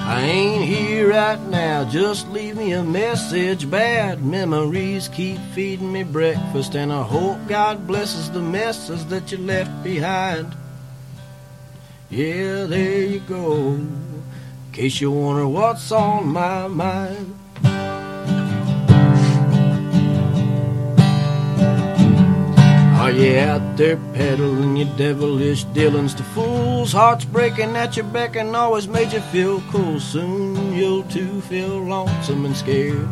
I 0.07 0.21
ain't 0.21 0.63
here 0.63 1.09
right 1.09 1.41
now, 1.49 1.83
just 1.83 2.29
leave 2.29 2.57
me 2.57 2.73
a 2.73 2.83
message. 2.83 3.67
Bad 3.67 4.23
memories 4.23 5.07
keep 5.07 5.39
feeding 5.55 5.91
me 5.91 6.03
breakfast, 6.03 6.75
and 6.75 6.93
I 6.93 7.01
hope 7.01 7.39
God 7.47 7.87
blesses 7.87 8.29
the 8.29 8.39
messes 8.39 9.07
that 9.07 9.31
you 9.31 9.39
left 9.39 9.83
behind. 9.83 10.55
Yeah, 12.11 12.65
there 12.65 13.01
you 13.01 13.19
go. 13.21 13.73
In 13.73 14.71
case 14.73 15.01
you 15.01 15.09
wonder 15.09 15.47
what's 15.47 15.91
on 15.91 16.27
my 16.27 16.67
mind. 16.67 17.39
You 23.15 23.37
out 23.39 23.77
there 23.77 23.97
peddling 24.13 24.77
your 24.77 24.97
devilish 24.97 25.63
dealings 25.65 26.13
to 26.15 26.23
fools? 26.23 26.91
Hearts 26.91 27.25
breaking 27.25 27.75
at 27.75 27.95
your 27.95 28.05
beck 28.05 28.35
and 28.35 28.55
always 28.55 28.87
made 28.87 29.11
you 29.13 29.21
feel 29.21 29.61
cool. 29.71 29.99
Soon 29.99 30.73
you'll 30.73 31.03
too 31.03 31.41
feel 31.41 31.79
lonesome 31.79 32.45
and 32.45 32.55
scared. 32.55 33.07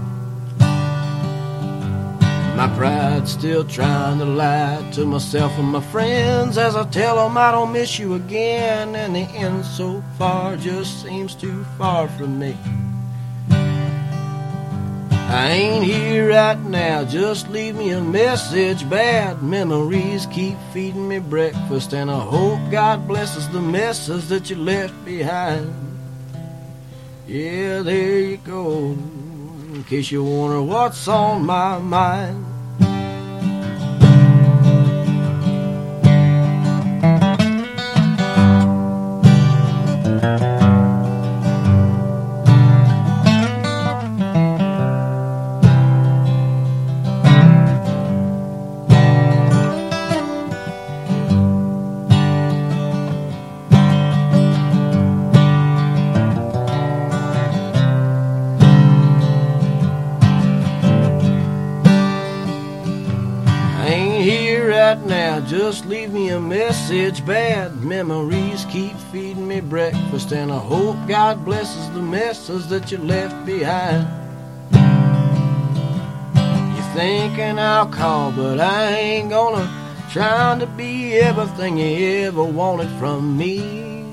My 2.56 2.72
pride's 2.78 3.32
still 3.32 3.64
trying 3.64 4.20
to 4.20 4.26
lie 4.26 4.88
to 4.94 5.06
myself 5.06 5.58
and 5.58 5.70
my 5.70 5.82
friends 5.82 6.58
as 6.58 6.76
I 6.76 6.84
tell 6.90 7.16
them 7.16 7.38
I 7.38 7.52
don't 7.52 7.72
miss 7.72 7.98
you 7.98 8.14
again. 8.14 8.96
And 8.96 9.16
the 9.16 9.22
end 9.22 9.66
so 9.66 10.04
far 10.18 10.56
just 10.56 11.02
seems 11.04 11.34
too 11.34 11.64
far 11.78 12.08
from 12.10 12.38
me. 12.38 12.56
I 15.34 15.50
ain't 15.50 15.84
here 15.84 16.30
right 16.30 16.60
now, 16.60 17.04
just 17.04 17.50
leave 17.50 17.76
me 17.76 17.90
a 17.90 18.00
message. 18.00 18.88
Bad 18.88 19.42
memories 19.42 20.28
keep 20.28 20.56
feeding 20.72 21.08
me 21.08 21.18
breakfast, 21.18 21.94
and 21.94 22.12
I 22.12 22.20
hope 22.20 22.60
God 22.70 23.08
blesses 23.08 23.50
the 23.50 23.60
messes 23.60 24.30
that 24.30 24.52
you 24.52 24.58
left 24.58 24.94
behind. 25.04 25.74
Yeah, 27.26 27.82
there 27.82 28.20
you 28.20 28.38
go, 28.38 28.92
in 29.74 29.84
case 29.90 30.12
you 30.12 30.24
wonder 30.24 30.62
what's 30.62 31.08
on 31.08 31.44
my 31.48 31.80
mind. 31.80 32.53
Memories 67.84 68.66
keep 68.66 68.96
feeding 69.12 69.48
me 69.48 69.60
breakfast, 69.62 70.32
and 70.32 70.52
I 70.52 70.60
hope 70.60 70.96
God 71.08 71.44
blesses 71.46 71.90
the 71.92 72.02
messes 72.02 72.68
that 72.70 72.92
you 72.92 72.98
left 72.98 73.46
behind. 73.46 74.08
You're 76.76 76.94
thinking 76.96 77.60
I'll 77.60 77.88
call, 77.88 78.32
but 78.32 78.60
I 78.60 78.92
ain't 78.92 79.30
gonna. 79.30 79.70
Trying 80.12 80.60
to 80.60 80.68
be 80.68 81.16
everything 81.16 81.78
you 81.78 82.26
ever 82.28 82.44
wanted 82.44 82.90
from 83.00 83.36
me, 83.36 84.06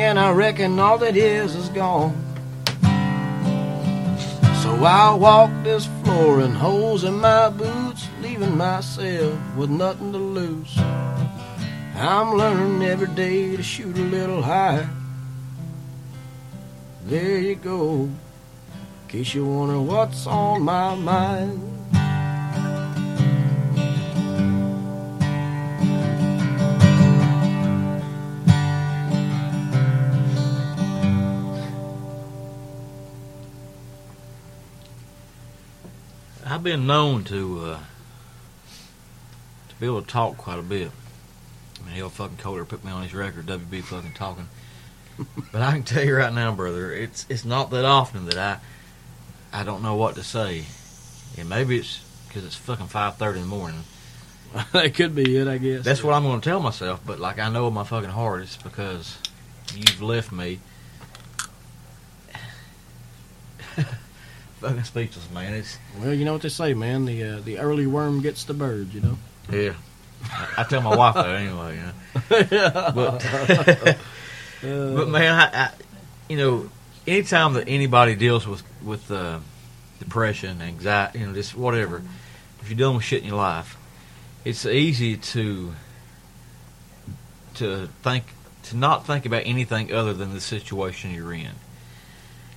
and 0.00 0.18
I 0.18 0.32
reckon 0.32 0.78
all 0.80 0.98
that 0.98 1.16
is 1.16 1.54
is 1.54 1.68
gone. 1.68 2.12
So 4.62 4.84
I'll 4.84 5.18
walk 5.18 5.50
this 5.62 5.86
floor 6.02 6.40
in 6.40 6.50
holes 6.50 7.04
in 7.04 7.20
my 7.20 7.50
boots, 7.50 8.08
leaving 8.20 8.56
myself 8.56 9.38
with 9.56 9.70
nothing 9.70 10.10
to 10.12 10.18
lose. 10.18 10.76
I'm 12.00 12.34
learning 12.34 12.88
every 12.88 13.08
day 13.08 13.56
to 13.56 13.62
shoot 13.62 13.98
a 13.98 14.00
little 14.00 14.40
higher. 14.40 14.88
There 17.04 17.38
you 17.38 17.56
go, 17.56 18.02
in 18.02 19.08
case 19.08 19.34
you 19.34 19.44
wonder 19.44 19.80
what's 19.80 20.24
on 20.24 20.62
my 20.62 20.94
mind. 20.94 21.60
I've 36.46 36.62
been 36.62 36.86
known 36.86 37.24
to 37.24 37.60
uh, 37.64 37.78
to 39.68 39.74
be 39.80 39.86
able 39.86 40.02
to 40.02 40.06
talk 40.06 40.36
quite 40.36 40.60
a 40.60 40.62
bit. 40.62 40.92
Mean, 41.84 41.94
hell, 41.94 42.08
fucking 42.08 42.36
Coder 42.38 42.66
put 42.66 42.84
me 42.84 42.90
on 42.90 43.02
his 43.02 43.14
record, 43.14 43.46
WB 43.46 43.82
fucking 43.82 44.12
talking. 44.14 44.48
but 45.52 45.62
I 45.62 45.72
can 45.72 45.82
tell 45.82 46.04
you 46.04 46.16
right 46.16 46.32
now, 46.32 46.52
brother, 46.52 46.92
it's 46.92 47.26
it's 47.28 47.44
not 47.44 47.70
that 47.70 47.84
often 47.84 48.26
that 48.26 48.38
I 48.38 48.58
I 49.52 49.64
don't 49.64 49.82
know 49.82 49.96
what 49.96 50.14
to 50.16 50.22
say, 50.22 50.64
and 51.36 51.48
maybe 51.48 51.78
it's 51.78 52.04
because 52.26 52.44
it's 52.44 52.54
fucking 52.54 52.86
five 52.86 53.16
thirty 53.16 53.40
in 53.40 53.44
the 53.44 53.50
morning. 53.50 53.80
that 54.72 54.94
could 54.94 55.14
be 55.14 55.36
it, 55.36 55.46
I 55.46 55.58
guess. 55.58 55.84
That's 55.84 56.02
what 56.02 56.14
I'm 56.14 56.22
going 56.22 56.40
to 56.40 56.48
tell 56.48 56.60
myself. 56.60 57.00
But 57.04 57.20
like 57.20 57.38
I 57.38 57.50
know 57.50 57.68
in 57.68 57.74
my 57.74 57.84
fucking 57.84 58.10
heart, 58.10 58.42
it's 58.42 58.56
because 58.56 59.18
you've 59.74 60.00
left 60.02 60.32
me. 60.32 60.60
fucking 64.60 64.84
speechless, 64.84 65.30
man. 65.30 65.54
It's 65.54 65.78
Well, 65.98 66.14
you 66.14 66.24
know 66.24 66.32
what 66.32 66.42
they 66.42 66.48
say, 66.48 66.74
man. 66.74 67.04
The 67.04 67.22
uh, 67.22 67.40
the 67.40 67.58
early 67.58 67.86
worm 67.86 68.22
gets 68.22 68.44
the 68.44 68.54
bird. 68.54 68.94
You 68.94 69.00
know. 69.00 69.18
Yeah. 69.50 69.74
I, 70.56 70.64
tell 70.64 70.80
my 70.80 70.94
wife 70.94 71.14
that 71.14 71.26
anyway, 71.26 71.76
you 71.76 71.82
know. 71.82 71.92
But, 72.94 73.98
but 74.96 75.08
man, 75.08 75.34
I, 75.34 75.64
I, 75.64 75.70
you 76.28 76.36
know, 76.36 76.70
anytime 77.06 77.54
that 77.54 77.68
anybody 77.68 78.14
deals 78.14 78.46
with 78.46 78.62
with 78.82 79.10
uh, 79.10 79.38
depression, 79.98 80.60
anxiety, 80.62 81.20
you 81.20 81.26
know, 81.26 81.34
just 81.34 81.56
whatever, 81.56 82.02
if 82.60 82.68
you're 82.68 82.76
dealing 82.76 82.96
with 82.96 83.04
shit 83.04 83.22
in 83.22 83.28
your 83.28 83.36
life, 83.36 83.76
it's 84.44 84.66
easy 84.66 85.16
to 85.16 85.74
to 87.54 87.88
think 88.02 88.24
to 88.64 88.76
not 88.76 89.06
think 89.06 89.26
about 89.26 89.42
anything 89.44 89.92
other 89.92 90.12
than 90.12 90.34
the 90.34 90.40
situation 90.40 91.14
you're 91.14 91.32
in. 91.32 91.52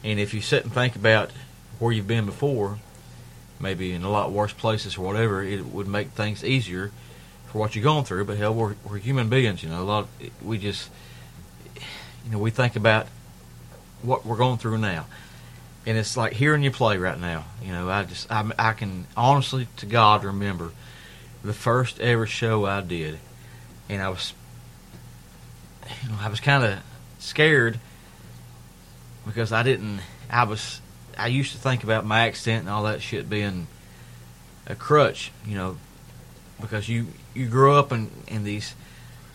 And 0.03 0.20
if 0.20 0.34
you 0.34 0.41
sit 0.41 0.64
and 0.64 0.74
think 0.74 0.95
about 0.95 1.32
where 1.80 1.91
you've 1.91 2.07
been 2.07 2.26
before, 2.26 2.80
maybe 3.59 3.93
in 3.93 4.03
a 4.03 4.09
lot 4.09 4.32
worse 4.32 4.53
places 4.53 4.97
or 4.97 5.01
whatever, 5.01 5.43
it 5.43 5.66
would 5.66 5.88
make 5.88 6.09
things 6.09 6.43
easier 6.43 6.91
for 7.52 7.58
what 7.60 7.76
you're 7.76 7.84
going 7.84 8.06
through. 8.06 8.26
But 8.26 8.38
hell, 8.38 8.54
we're, 8.54 8.76
we're 8.88 8.97
human 8.97 9.30
beings, 9.30 9.64
you 9.64 9.70
know. 9.70 9.82
A 9.82 9.84
lot, 9.84 10.08
we 10.43 10.58
just, 10.58 10.89
you 12.26 12.32
know, 12.32 12.39
we 12.39 12.52
think 12.52 12.76
about 12.76 13.08
what 14.02 14.26
we're 14.26 14.38
going 14.38 14.58
through 14.58 14.78
now, 14.78 15.06
and 15.86 15.97
it's 15.97 16.18
like 16.18 16.34
hearing 16.34 16.64
you 16.64 16.72
play 16.72 16.97
right 16.97 17.20
now. 17.20 17.45
You 17.64 17.72
know, 17.74 17.89
I 17.89 18.04
just, 18.04 18.32
I, 18.32 18.49
I 18.58 18.74
can 18.74 19.06
honestly 19.16 19.68
to 19.78 19.86
God 19.86 20.24
remember 20.24 20.72
the 21.43 21.54
first 21.54 21.99
ever 21.99 22.26
show 22.26 22.66
I 22.66 22.82
did, 22.82 23.20
and 23.89 24.02
I 24.02 24.10
was, 24.10 24.34
you 26.04 26.10
know, 26.10 26.16
I 26.20 26.30
was 26.30 26.39
kind 26.39 26.64
of 26.64 26.80
scared 27.20 27.80
because 29.26 29.52
I 29.52 29.64
didn't, 29.64 29.99
I 30.30 30.45
was 30.45 30.82
I 31.18 31.28
used 31.28 31.52
to 31.52 31.58
think 31.58 31.84
about 31.84 32.06
my 32.06 32.28
accent 32.28 32.62
and 32.62 32.70
all 32.70 32.84
that 32.84 33.02
shit 33.02 33.30
being 33.30 33.68
a 34.66 34.76
crutch, 34.76 35.32
you 35.45 35.56
know, 35.56 35.78
because 36.60 36.88
you 36.88 37.08
you 37.34 37.48
grow 37.48 37.78
up 37.78 37.92
in 37.92 38.10
in 38.28 38.44
these 38.44 38.76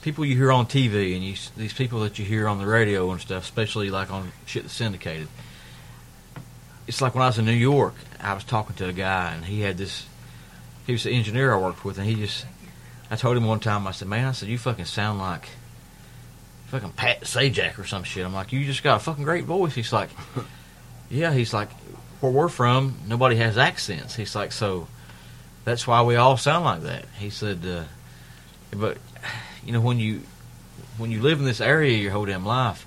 people 0.02 0.24
you 0.24 0.36
hear 0.36 0.52
on 0.52 0.66
TV 0.66 1.16
and 1.16 1.24
you 1.24 1.34
these 1.56 1.72
people 1.72 2.00
that 2.00 2.16
you 2.18 2.24
hear 2.24 2.46
on 2.46 2.58
the 2.58 2.66
radio 2.66 3.10
and 3.10 3.20
stuff, 3.20 3.42
especially 3.42 3.90
like 3.90 4.10
on 4.10 4.30
shit 4.44 4.62
that's 4.62 4.74
syndicated. 4.74 5.28
It's 6.86 7.00
like 7.00 7.14
when 7.14 7.24
I 7.24 7.26
was 7.26 7.38
in 7.38 7.44
New 7.44 7.52
York, 7.52 7.94
I 8.20 8.34
was 8.34 8.44
talking 8.44 8.76
to 8.76 8.88
a 8.88 8.92
guy 8.92 9.34
and 9.34 9.44
he 9.44 9.62
had 9.62 9.76
this. 9.78 10.06
He 10.86 10.92
was 10.92 11.02
the 11.02 11.10
engineer 11.10 11.52
I 11.52 11.58
worked 11.58 11.84
with, 11.84 11.98
and 11.98 12.06
he 12.06 12.14
just. 12.14 12.46
I 13.10 13.16
told 13.16 13.36
him 13.36 13.46
one 13.46 13.60
time, 13.60 13.86
I 13.86 13.90
said, 13.90 14.06
"Man, 14.06 14.26
I 14.26 14.32
said 14.32 14.48
you 14.48 14.58
fucking 14.58 14.84
sound 14.84 15.18
like." 15.18 15.48
Fucking 16.66 16.92
Pat 16.92 17.20
Sajak 17.22 17.78
or 17.78 17.84
some 17.84 18.02
shit. 18.02 18.26
I'm 18.26 18.34
like, 18.34 18.52
you 18.52 18.64
just 18.64 18.82
got 18.82 18.96
a 18.96 18.98
fucking 18.98 19.22
great 19.22 19.44
voice. 19.44 19.72
He's 19.72 19.92
like, 19.92 20.10
yeah, 21.10 21.32
he's 21.32 21.54
like, 21.54 21.70
where 22.20 22.32
we're 22.32 22.48
from, 22.48 22.96
nobody 23.06 23.36
has 23.36 23.56
accents. 23.56 24.16
He's 24.16 24.34
like, 24.34 24.50
so 24.50 24.88
that's 25.66 25.84
why 25.84 26.00
we 26.02 26.14
all 26.14 26.36
sound 26.36 26.64
like 26.64 26.82
that. 26.82 27.06
He 27.18 27.28
said, 27.28 27.66
uh, 27.66 27.84
but 28.70 28.98
you 29.64 29.72
know, 29.72 29.80
when 29.80 29.98
you 29.98 30.22
when 30.96 31.10
you 31.10 31.20
live 31.20 31.40
in 31.40 31.44
this 31.44 31.60
area 31.60 31.98
your 31.98 32.12
whole 32.12 32.24
damn 32.24 32.46
life, 32.46 32.86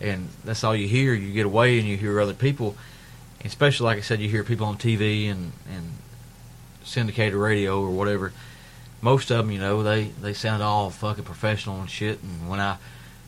and 0.00 0.28
that's 0.44 0.62
all 0.62 0.76
you 0.76 0.86
hear, 0.86 1.12
you 1.12 1.32
get 1.32 1.44
away 1.44 1.76
and 1.80 1.88
you 1.88 1.96
hear 1.96 2.20
other 2.20 2.34
people, 2.34 2.76
especially 3.44 3.86
like 3.86 3.98
I 3.98 4.02
said, 4.02 4.20
you 4.20 4.28
hear 4.28 4.44
people 4.44 4.68
on 4.68 4.78
TV 4.78 5.28
and 5.28 5.50
and 5.68 5.94
syndicated 6.84 7.34
radio 7.34 7.82
or 7.82 7.90
whatever. 7.90 8.32
Most 9.02 9.32
of 9.32 9.38
them, 9.38 9.50
you 9.50 9.58
know, 9.58 9.82
they 9.82 10.04
they 10.04 10.34
sound 10.34 10.62
all 10.62 10.90
fucking 10.90 11.24
professional 11.24 11.80
and 11.80 11.90
shit. 11.90 12.22
And 12.22 12.48
when 12.48 12.60
I 12.60 12.76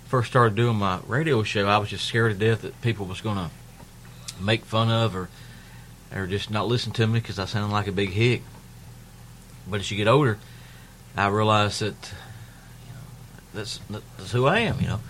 first 0.06 0.30
started 0.30 0.54
doing 0.54 0.76
my 0.76 1.00
radio 1.08 1.42
show, 1.42 1.66
I 1.66 1.78
was 1.78 1.88
just 1.90 2.06
scared 2.06 2.38
to 2.38 2.38
death 2.38 2.62
that 2.62 2.80
people 2.82 3.06
was 3.06 3.20
gonna 3.20 3.50
make 4.40 4.64
fun 4.64 4.90
of 4.90 5.16
or 5.16 5.28
or 6.14 6.28
just 6.28 6.52
not 6.52 6.68
listen 6.68 6.92
to 6.92 7.06
me 7.08 7.18
because 7.18 7.40
I 7.40 7.46
sound 7.46 7.72
like 7.72 7.88
a 7.88 7.92
big 7.92 8.10
hick. 8.10 8.42
But 9.68 9.80
as 9.80 9.90
you 9.90 9.96
get 9.96 10.08
older, 10.08 10.38
I 11.16 11.28
realize 11.28 11.78
that 11.80 11.94
you 12.86 12.92
know, 12.92 13.00
that's 13.54 13.80
that's 14.16 14.32
who 14.32 14.46
I 14.46 14.60
am, 14.60 14.80
you 14.80 14.88
know, 14.88 15.00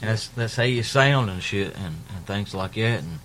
and 0.00 0.10
that's 0.10 0.28
that's 0.28 0.56
how 0.56 0.64
you 0.64 0.82
sound 0.82 1.30
and 1.30 1.42
shit 1.42 1.76
and, 1.76 1.96
and 2.14 2.26
things 2.26 2.54
like 2.54 2.74
that. 2.74 3.00
And 3.00 3.18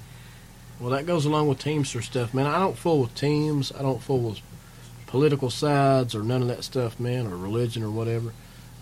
Well, 0.80 0.92
that 0.92 1.06
goes 1.06 1.26
along 1.26 1.48
with 1.48 1.60
Teamster 1.60 2.02
stuff, 2.02 2.34
man. 2.34 2.46
I 2.46 2.60
don't 2.60 2.78
fool 2.78 3.02
with 3.02 3.16
teams. 3.16 3.72
I 3.72 3.82
don't 3.82 4.02
fool 4.02 4.20
with 4.20 4.40
political 5.08 5.50
sides 5.50 6.16
or 6.16 6.24
none 6.24 6.42
of 6.42 6.48
that 6.48 6.64
stuff, 6.64 7.00
man, 7.00 7.28
or 7.28 7.36
religion 7.36 7.84
or 7.84 7.92
whatever. 7.92 8.34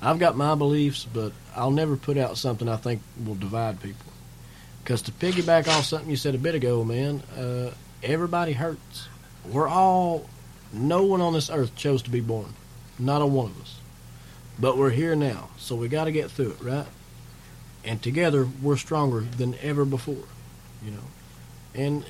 I've 0.01 0.19
got 0.19 0.37
my 0.37 0.55
beliefs, 0.55 1.05
but 1.11 1.33
I'll 1.55 1.71
never 1.71 1.97
put 1.97 2.17
out 2.17 2.37
something 2.37 2.69
I 2.69 2.77
think 2.77 3.01
will 3.25 3.35
divide 3.35 3.81
people. 3.81 4.05
Because 4.83 5.01
to 5.03 5.11
piggyback 5.11 5.67
off 5.67 5.85
something 5.85 6.09
you 6.09 6.15
said 6.15 6.35
a 6.35 6.37
bit 6.37 6.55
ago, 6.55 6.83
man, 6.83 7.21
uh, 7.37 7.71
everybody 8.01 8.53
hurts. 8.53 9.07
We're 9.45 9.67
all, 9.67 10.29
no 10.71 11.03
one 11.03 11.21
on 11.21 11.33
this 11.33 11.49
earth 11.49 11.75
chose 11.75 12.01
to 12.03 12.09
be 12.09 12.21
born. 12.21 12.53
Not 12.97 13.21
a 13.21 13.25
one 13.25 13.47
of 13.47 13.61
us. 13.61 13.79
But 14.59 14.77
we're 14.77 14.89
here 14.89 15.15
now, 15.15 15.49
so 15.57 15.75
we 15.75 15.87
got 15.87 16.05
to 16.05 16.11
get 16.11 16.29
through 16.31 16.51
it, 16.51 16.61
right? 16.61 16.87
And 17.85 18.01
together, 18.01 18.47
we're 18.61 18.75
stronger 18.75 19.21
than 19.21 19.55
ever 19.61 19.85
before, 19.85 20.27
you 20.83 20.91
know. 20.91 20.97
And 21.73 22.03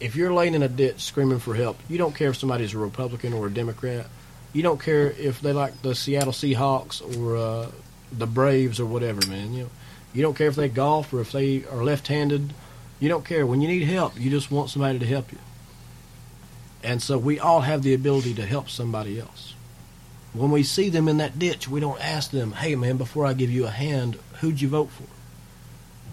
if 0.00 0.16
you're 0.16 0.32
laying 0.32 0.54
in 0.54 0.62
a 0.62 0.68
ditch 0.68 1.02
screaming 1.02 1.38
for 1.38 1.54
help, 1.54 1.78
you 1.88 1.98
don't 1.98 2.14
care 2.14 2.30
if 2.30 2.36
somebody's 2.36 2.72
a 2.74 2.78
Republican 2.78 3.34
or 3.34 3.46
a 3.46 3.50
Democrat. 3.50 4.06
You 4.54 4.62
don't 4.62 4.80
care 4.80 5.10
if 5.10 5.40
they 5.40 5.52
like 5.52 5.82
the 5.82 5.94
Seattle 5.94 6.32
Seahawks 6.32 7.02
or 7.18 7.36
uh, 7.36 7.70
the 8.10 8.26
Braves 8.26 8.80
or 8.80 8.86
whatever, 8.86 9.26
man. 9.28 9.52
You 9.52 9.64
know, 9.64 9.70
you 10.14 10.22
don't 10.22 10.36
care 10.36 10.48
if 10.48 10.56
they 10.56 10.68
golf 10.68 11.12
or 11.12 11.20
if 11.20 11.32
they 11.32 11.64
are 11.66 11.84
left-handed. 11.84 12.54
You 13.00 13.08
don't 13.08 13.24
care. 13.24 13.46
When 13.46 13.60
you 13.60 13.68
need 13.68 13.82
help, 13.82 14.18
you 14.18 14.30
just 14.30 14.50
want 14.50 14.70
somebody 14.70 14.98
to 14.98 15.06
help 15.06 15.30
you. 15.30 15.38
And 16.84 17.02
so 17.02 17.16
we 17.16 17.40
all 17.40 17.62
have 17.62 17.82
the 17.82 17.94
ability 17.94 18.34
to 18.34 18.44
help 18.44 18.68
somebody 18.68 19.18
else. 19.18 19.54
When 20.34 20.50
we 20.50 20.62
see 20.62 20.90
them 20.90 21.08
in 21.08 21.16
that 21.16 21.38
ditch, 21.38 21.66
we 21.66 21.80
don't 21.80 22.00
ask 22.00 22.30
them, 22.30 22.52
"Hey, 22.52 22.76
man, 22.76 22.98
before 22.98 23.24
I 23.24 23.32
give 23.32 23.50
you 23.50 23.64
a 23.66 23.70
hand, 23.70 24.18
who'd 24.40 24.60
you 24.60 24.68
vote 24.68 24.90
for?" 24.90 25.04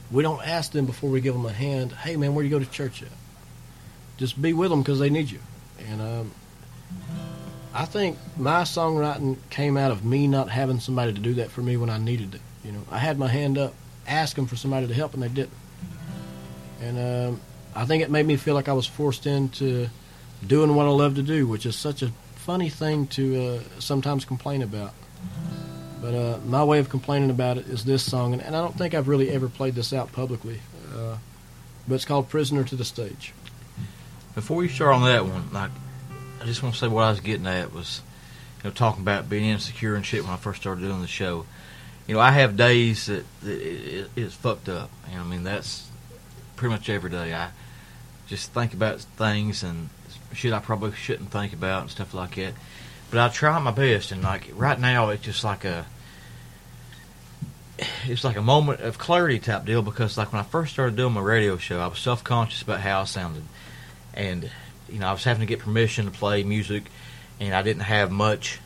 We 0.09 0.23
don't 0.23 0.45
ask 0.47 0.71
them 0.71 0.85
before 0.85 1.09
we 1.09 1.19
give 1.19 1.33
them 1.33 1.45
a 1.45 1.51
hand, 1.51 1.91
"Hey, 1.91 2.15
man, 2.15 2.33
where 2.33 2.43
do 2.43 2.49
you 2.49 2.55
go 2.57 2.63
to 2.63 2.71
church 2.71 3.01
at?" 3.01 3.09
Just 4.17 4.41
be 4.41 4.53
with 4.53 4.69
them 4.69 4.81
because 4.81 4.99
they 4.99 5.09
need 5.09 5.29
you. 5.29 5.39
And 5.89 6.01
um, 6.01 6.31
I 7.73 7.85
think 7.85 8.17
my 8.37 8.61
songwriting 8.61 9.37
came 9.49 9.75
out 9.75 9.91
of 9.91 10.05
me 10.05 10.27
not 10.27 10.49
having 10.49 10.79
somebody 10.79 11.11
to 11.11 11.19
do 11.19 11.33
that 11.35 11.51
for 11.51 11.61
me 11.61 11.75
when 11.75 11.89
I 11.89 11.97
needed 11.97 12.35
it. 12.35 12.41
You 12.63 12.71
know, 12.71 12.83
I 12.89 12.99
had 12.99 13.17
my 13.17 13.27
hand 13.27 13.57
up, 13.57 13.73
asking 14.07 14.47
for 14.47 14.55
somebody 14.55 14.87
to 14.87 14.93
help, 14.93 15.13
and 15.13 15.23
they 15.23 15.29
didn't. 15.29 15.57
And 16.81 16.97
um, 16.97 17.41
I 17.75 17.85
think 17.85 18.03
it 18.03 18.11
made 18.11 18.25
me 18.25 18.37
feel 18.37 18.53
like 18.53 18.69
I 18.69 18.73
was 18.73 18.85
forced 18.85 19.25
into 19.25 19.89
doing 20.45 20.75
what 20.75 20.85
I 20.85 20.89
love 20.89 21.15
to 21.15 21.23
do, 21.23 21.47
which 21.47 21.65
is 21.65 21.75
such 21.75 22.01
a 22.01 22.11
funny 22.35 22.69
thing 22.69 23.07
to 23.07 23.45
uh, 23.45 23.59
sometimes 23.79 24.25
complain 24.25 24.61
about. 24.61 24.93
But 26.01 26.15
uh, 26.15 26.37
my 26.45 26.63
way 26.63 26.79
of 26.79 26.89
complaining 26.89 27.29
about 27.29 27.57
it 27.59 27.67
is 27.67 27.85
this 27.85 28.03
song, 28.03 28.33
and, 28.33 28.41
and 28.41 28.55
I 28.55 28.61
don't 28.61 28.75
think 28.75 28.95
I've 28.95 29.07
really 29.07 29.29
ever 29.29 29.47
played 29.47 29.75
this 29.75 29.93
out 29.93 30.11
publicly. 30.11 30.59
Uh, 30.95 31.17
but 31.87 31.95
it's 31.95 32.05
called 32.05 32.29
"Prisoner 32.29 32.63
to 32.63 32.75
the 32.75 32.85
Stage." 32.85 33.33
Before 34.33 34.63
you 34.63 34.69
start 34.69 34.95
on 34.95 35.03
that 35.03 35.25
one, 35.25 35.51
like, 35.51 35.71
I 36.41 36.45
just 36.45 36.63
want 36.63 36.73
to 36.73 36.79
say 36.79 36.87
what 36.87 37.03
I 37.03 37.11
was 37.11 37.19
getting 37.19 37.45
at 37.45 37.71
was, 37.71 38.01
you 38.63 38.69
know, 38.69 38.73
talking 38.73 39.01
about 39.01 39.29
being 39.29 39.43
insecure 39.43 39.95
and 39.95 40.05
shit 40.05 40.23
when 40.23 40.31
I 40.31 40.37
first 40.37 40.61
started 40.61 40.81
doing 40.81 41.01
the 41.01 41.07
show. 41.07 41.45
You 42.07 42.15
know, 42.15 42.19
I 42.19 42.31
have 42.31 42.57
days 42.57 43.05
that, 43.05 43.23
that 43.41 43.61
it, 43.61 43.93
it, 43.93 44.09
it's 44.15 44.33
fucked 44.33 44.69
up. 44.69 44.89
And 45.11 45.21
I 45.21 45.23
mean, 45.23 45.43
that's 45.43 45.87
pretty 46.55 46.73
much 46.73 46.89
every 46.89 47.11
day. 47.11 47.33
I 47.33 47.49
just 48.27 48.53
think 48.53 48.73
about 48.73 49.01
things 49.01 49.63
and 49.63 49.89
shit 50.33 50.53
I 50.53 50.59
probably 50.59 50.93
shouldn't 50.93 51.31
think 51.31 51.53
about 51.53 51.83
and 51.83 51.91
stuff 51.91 52.13
like 52.13 52.35
that. 52.35 52.53
But 53.09 53.19
I 53.19 53.29
try 53.29 53.59
my 53.59 53.71
best, 53.71 54.11
and 54.11 54.23
like 54.23 54.49
right 54.53 54.79
now, 54.79 55.09
it's 55.09 55.23
just 55.23 55.43
like 55.43 55.65
a, 55.65 55.85
it's 58.05 58.23
like 58.23 58.37
a 58.37 58.41
moment 58.41 58.81
of 58.81 58.97
clarity 58.97 59.39
type 59.39 59.65
deal 59.65 59.81
because 59.81 60.17
like 60.17 60.31
when 60.31 60.39
I 60.39 60.45
first 60.45 60.73
started 60.73 60.95
doing 60.95 61.13
my 61.13 61.21
radio 61.21 61.57
show, 61.57 61.79
I 61.79 61.87
was 61.87 61.99
self 61.99 62.23
conscious 62.23 62.61
about 62.61 62.79
how 62.79 63.01
I 63.01 63.03
sounded, 63.05 63.43
and 64.13 64.49
you 64.89 64.99
know 64.99 65.07
I 65.07 65.11
was 65.11 65.23
having 65.23 65.41
to 65.41 65.45
get 65.45 65.59
permission 65.59 66.05
to 66.05 66.11
play 66.11 66.43
music, 66.43 66.83
and 67.39 67.53
I 67.53 67.61
didn't 67.61 67.83
have 67.83 68.11
much. 68.11 68.59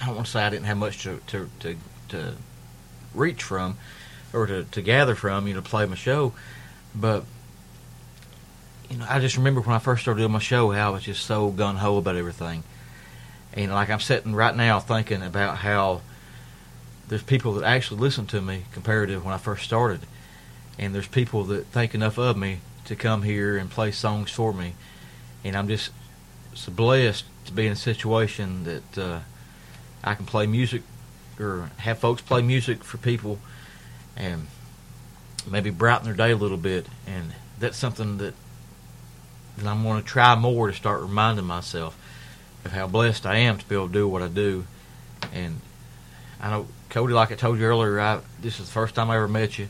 I 0.00 0.06
don't 0.06 0.16
want 0.16 0.26
to 0.26 0.32
say 0.32 0.42
I 0.42 0.50
didn't 0.50 0.66
have 0.66 0.78
much 0.78 1.02
to 1.04 1.20
to 1.28 1.48
to, 1.60 1.76
to 2.08 2.34
reach 3.14 3.42
from, 3.42 3.78
or 4.32 4.46
to, 4.46 4.64
to 4.64 4.82
gather 4.82 5.14
from, 5.14 5.46
you 5.46 5.54
know, 5.54 5.60
to 5.60 5.68
play 5.68 5.86
my 5.86 5.94
show, 5.94 6.32
but 6.94 7.24
you 8.90 8.96
know, 8.96 9.06
I 9.08 9.20
just 9.20 9.36
remember 9.36 9.60
when 9.60 9.74
I 9.74 9.78
first 9.78 10.02
started 10.02 10.20
doing 10.20 10.32
my 10.32 10.38
show 10.38 10.70
how 10.70 10.88
I 10.88 10.90
was 10.90 11.02
just 11.02 11.26
so 11.26 11.50
gun 11.50 11.76
ho 11.76 11.98
about 11.98 12.16
everything. 12.16 12.62
And 13.52 13.72
like 13.72 13.90
I'm 13.90 14.00
sitting 14.00 14.34
right 14.34 14.54
now 14.54 14.80
thinking 14.80 15.22
about 15.22 15.58
how 15.58 16.00
there's 17.08 17.22
people 17.22 17.54
that 17.54 17.64
actually 17.64 18.00
listen 18.00 18.26
to 18.26 18.40
me 18.40 18.64
compared 18.72 19.08
to 19.08 19.18
when 19.18 19.34
I 19.34 19.38
first 19.38 19.64
started. 19.64 20.00
And 20.78 20.94
there's 20.94 21.08
people 21.08 21.44
that 21.44 21.66
think 21.66 21.94
enough 21.94 22.18
of 22.18 22.36
me 22.36 22.60
to 22.84 22.96
come 22.96 23.22
here 23.22 23.56
and 23.56 23.70
play 23.70 23.90
songs 23.90 24.30
for 24.30 24.52
me. 24.52 24.74
And 25.44 25.56
I'm 25.56 25.68
just 25.68 25.90
so 26.54 26.72
blessed 26.72 27.24
to 27.46 27.52
be 27.52 27.66
in 27.66 27.72
a 27.72 27.76
situation 27.76 28.64
that 28.64 28.98
uh, 28.98 29.20
I 30.04 30.14
can 30.14 30.26
play 30.26 30.46
music 30.46 30.82
or 31.38 31.70
have 31.78 31.98
folks 31.98 32.22
play 32.22 32.42
music 32.42 32.84
for 32.84 32.96
people 32.98 33.38
and 34.16 34.46
maybe 35.48 35.70
brighten 35.70 36.04
their 36.04 36.14
day 36.14 36.30
a 36.30 36.36
little 36.36 36.56
bit. 36.56 36.86
And 37.06 37.32
that's 37.58 37.76
something 37.76 38.18
that 38.18 38.34
and 39.60 39.68
I'm 39.68 39.82
going 39.82 40.00
to 40.00 40.06
try 40.06 40.34
more 40.34 40.68
to 40.68 40.72
start 40.72 41.02
reminding 41.02 41.44
myself 41.44 41.96
of 42.64 42.72
how 42.72 42.86
blessed 42.86 43.26
I 43.26 43.38
am 43.38 43.58
to 43.58 43.68
be 43.68 43.74
able 43.74 43.88
to 43.88 43.92
do 43.92 44.08
what 44.08 44.22
I 44.22 44.28
do. 44.28 44.64
And 45.32 45.60
I 46.40 46.50
know 46.50 46.66
Cody, 46.90 47.12
like 47.12 47.32
I 47.32 47.34
told 47.34 47.58
you 47.58 47.64
earlier, 47.64 48.00
I 48.00 48.20
this 48.40 48.60
is 48.60 48.66
the 48.66 48.72
first 48.72 48.94
time 48.94 49.10
I 49.10 49.16
ever 49.16 49.28
met 49.28 49.58
you, 49.58 49.68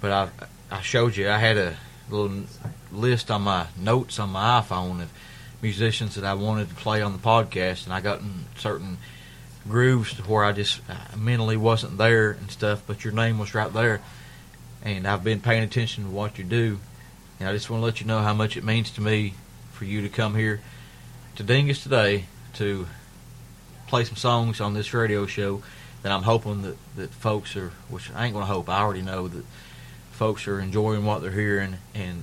but 0.00 0.10
I 0.10 0.28
I 0.70 0.80
showed 0.80 1.16
you 1.16 1.28
I 1.28 1.38
had 1.38 1.56
a 1.56 1.76
little 2.10 2.44
list 2.92 3.30
on 3.30 3.42
my 3.42 3.66
notes 3.78 4.18
on 4.18 4.30
my 4.30 4.60
iPhone 4.60 5.02
of 5.02 5.10
musicians 5.60 6.16
that 6.16 6.24
I 6.24 6.34
wanted 6.34 6.68
to 6.68 6.74
play 6.74 7.02
on 7.02 7.12
the 7.12 7.18
podcast, 7.18 7.84
and 7.84 7.94
I 7.94 8.00
got 8.00 8.20
in 8.20 8.44
certain 8.56 8.98
grooves 9.68 10.14
to 10.14 10.22
where 10.22 10.44
I 10.44 10.52
just 10.52 10.80
I 10.88 11.16
mentally 11.16 11.56
wasn't 11.56 11.98
there 11.98 12.32
and 12.32 12.50
stuff, 12.50 12.82
but 12.86 13.04
your 13.04 13.12
name 13.12 13.38
was 13.38 13.54
right 13.54 13.72
there, 13.72 14.02
and 14.82 15.06
I've 15.06 15.24
been 15.24 15.40
paying 15.40 15.62
attention 15.62 16.04
to 16.04 16.10
what 16.10 16.38
you 16.38 16.44
do 16.44 16.78
and 17.42 17.48
I 17.48 17.54
just 17.54 17.68
want 17.68 17.80
to 17.80 17.84
let 17.84 18.00
you 18.00 18.06
know 18.06 18.20
how 18.20 18.34
much 18.34 18.56
it 18.56 18.62
means 18.62 18.92
to 18.92 19.00
me 19.00 19.34
for 19.72 19.84
you 19.84 20.02
to 20.02 20.08
come 20.08 20.36
here 20.36 20.60
to 21.34 21.42
Dingus 21.42 21.82
today 21.82 22.26
to 22.54 22.86
play 23.88 24.04
some 24.04 24.14
songs 24.14 24.60
on 24.60 24.74
this 24.74 24.94
radio 24.94 25.26
show 25.26 25.60
that 26.02 26.12
I'm 26.12 26.22
hoping 26.22 26.62
that, 26.62 26.76
that 26.94 27.10
folks 27.10 27.56
are, 27.56 27.70
which 27.88 28.12
I 28.12 28.26
ain't 28.26 28.32
going 28.32 28.46
to 28.46 28.52
hope, 28.52 28.68
I 28.68 28.78
already 28.78 29.02
know 29.02 29.26
that 29.26 29.44
folks 30.12 30.46
are 30.46 30.60
enjoying 30.60 31.04
what 31.04 31.20
they're 31.20 31.32
hearing. 31.32 31.78
And 31.96 32.22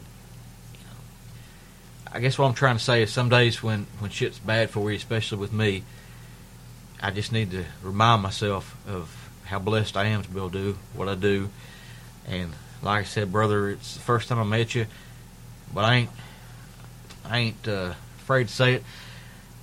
you 0.72 0.86
know, 0.86 2.14
I 2.14 2.22
guess 2.22 2.40
what 2.40 2.48
I'm 2.48 2.54
trying 2.54 2.78
to 2.78 2.84
say 2.84 3.04
is 3.04 3.12
some 3.12 3.28
days 3.28 3.62
when, 3.62 3.88
when 4.00 4.12
shit's 4.12 4.40
bad 4.40 4.70
for 4.70 4.90
you, 4.90 4.96
especially 4.96 5.40
with 5.40 5.52
me, 5.52 5.84
I 7.02 7.12
just 7.12 7.34
need 7.34 7.52
to 7.52 7.66
remind 7.84 8.22
myself 8.22 8.74
of 8.88 9.30
how 9.44 9.60
blessed 9.60 9.98
I 9.98 10.06
am 10.06 10.24
to 10.24 10.30
be 10.30 10.38
able 10.38 10.52
to 10.52 10.58
do 10.58 10.78
what 10.94 11.10
I 11.10 11.16
do. 11.16 11.50
And 12.26 12.54
like 12.82 13.02
I 13.02 13.04
said, 13.04 13.34
brother, 13.34 13.70
it's 13.72 13.96
the 13.96 14.00
first 14.00 14.30
time 14.30 14.40
I 14.40 14.46
met 14.46 14.76
you 14.76 14.86
but 15.74 15.86
I 15.86 15.96
ain't 15.96 16.10
I 17.26 17.38
ain't 17.40 17.68
uh, 17.68 17.94
afraid 18.20 18.48
to 18.48 18.54
say 18.54 18.74
it. 18.76 18.84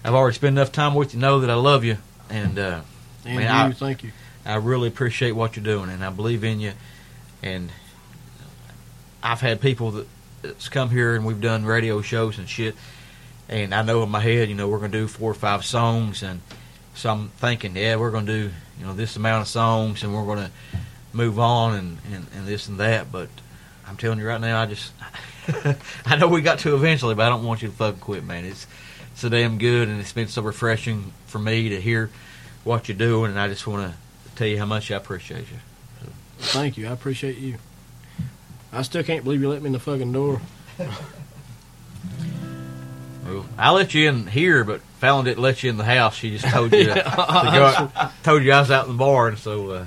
I've 0.04 0.14
already 0.14 0.36
spent 0.36 0.56
enough 0.56 0.70
time 0.70 0.94
with 0.94 1.14
you 1.14 1.20
to 1.20 1.26
know 1.26 1.40
that 1.40 1.50
I 1.50 1.54
love 1.54 1.84
you, 1.84 1.98
and 2.30 2.58
uh, 2.58 2.80
And 3.24 3.36
man, 3.36 3.66
you, 3.66 3.70
I, 3.70 3.72
thank 3.72 4.04
you. 4.04 4.12
I 4.44 4.56
really 4.56 4.88
appreciate 4.88 5.32
what 5.32 5.56
you're 5.56 5.64
doing, 5.64 5.90
and 5.90 6.04
I 6.04 6.10
believe 6.10 6.44
in 6.44 6.60
you. 6.60 6.72
And 7.42 7.70
I've 9.22 9.40
had 9.40 9.60
people 9.60 9.90
that 9.92 10.06
that's 10.42 10.68
come 10.68 10.90
here 10.90 11.16
and 11.16 11.24
we've 11.24 11.40
done 11.40 11.64
radio 11.64 12.02
shows 12.02 12.38
and 12.38 12.48
shit, 12.48 12.76
and 13.48 13.74
I 13.74 13.82
know 13.82 14.02
in 14.02 14.10
my 14.10 14.20
head, 14.20 14.48
you 14.48 14.54
know, 14.54 14.68
we're 14.68 14.78
gonna 14.78 14.92
do 14.92 15.08
four 15.08 15.30
or 15.30 15.34
five 15.34 15.64
songs, 15.64 16.22
and 16.22 16.40
so 16.94 17.10
I'm 17.10 17.28
thinking, 17.30 17.74
yeah, 17.76 17.96
we're 17.96 18.12
gonna 18.12 18.26
do 18.26 18.50
you 18.78 18.86
know 18.86 18.94
this 18.94 19.16
amount 19.16 19.42
of 19.42 19.48
songs, 19.48 20.04
and 20.04 20.14
we're 20.14 20.26
gonna 20.26 20.50
move 21.12 21.40
on 21.40 21.74
and 21.74 21.98
and, 22.12 22.26
and 22.36 22.46
this 22.46 22.68
and 22.68 22.78
that, 22.78 23.10
but 23.10 23.28
I'm 23.88 23.96
telling 23.96 24.18
you 24.18 24.26
right 24.26 24.40
now, 24.40 24.62
I 24.62 24.66
just 24.66 24.92
I 26.06 26.16
know 26.16 26.28
we 26.28 26.40
got 26.40 26.60
to 26.60 26.74
eventually, 26.74 27.14
but 27.14 27.26
I 27.26 27.28
don't 27.28 27.44
want 27.44 27.62
you 27.62 27.68
to 27.68 27.74
fucking 27.74 28.00
quit, 28.00 28.24
man. 28.24 28.44
It's 28.44 28.66
so 29.14 29.28
damn 29.28 29.58
good, 29.58 29.88
and 29.88 30.00
it's 30.00 30.12
been 30.12 30.28
so 30.28 30.42
refreshing 30.42 31.12
for 31.26 31.38
me 31.38 31.68
to 31.70 31.80
hear 31.80 32.10
what 32.64 32.88
you're 32.88 32.98
doing, 32.98 33.30
and 33.30 33.40
I 33.40 33.48
just 33.48 33.66
want 33.66 33.92
to 33.92 33.98
tell 34.36 34.46
you 34.46 34.58
how 34.58 34.66
much 34.66 34.90
I 34.90 34.96
appreciate 34.96 35.46
you. 35.50 36.10
Thank 36.38 36.76
you. 36.76 36.88
I 36.88 36.92
appreciate 36.92 37.38
you. 37.38 37.56
I 38.72 38.82
still 38.82 39.02
can't 39.02 39.24
believe 39.24 39.40
you 39.40 39.48
let 39.48 39.62
me 39.62 39.68
in 39.68 39.72
the 39.72 39.78
fucking 39.78 40.12
door. 40.12 40.40
Well, 43.26 43.44
I 43.58 43.72
let 43.72 43.92
you 43.92 44.08
in 44.08 44.26
here, 44.28 44.62
but 44.62 44.80
Fallon 45.00 45.24
didn't 45.24 45.42
let 45.42 45.62
you 45.62 45.70
in 45.70 45.76
the 45.76 45.84
house. 45.84 46.14
She 46.14 46.30
just 46.30 46.44
told 46.54 46.72
you 46.72 46.84
to, 46.84 46.94
to 46.94 47.00
go 47.02 47.90
out, 47.96 48.12
told 48.22 48.44
you 48.44 48.52
I 48.52 48.60
was 48.60 48.70
out 48.70 48.86
in 48.86 48.92
the 48.92 48.98
barn. 48.98 49.36
So 49.36 49.70
uh, 49.70 49.86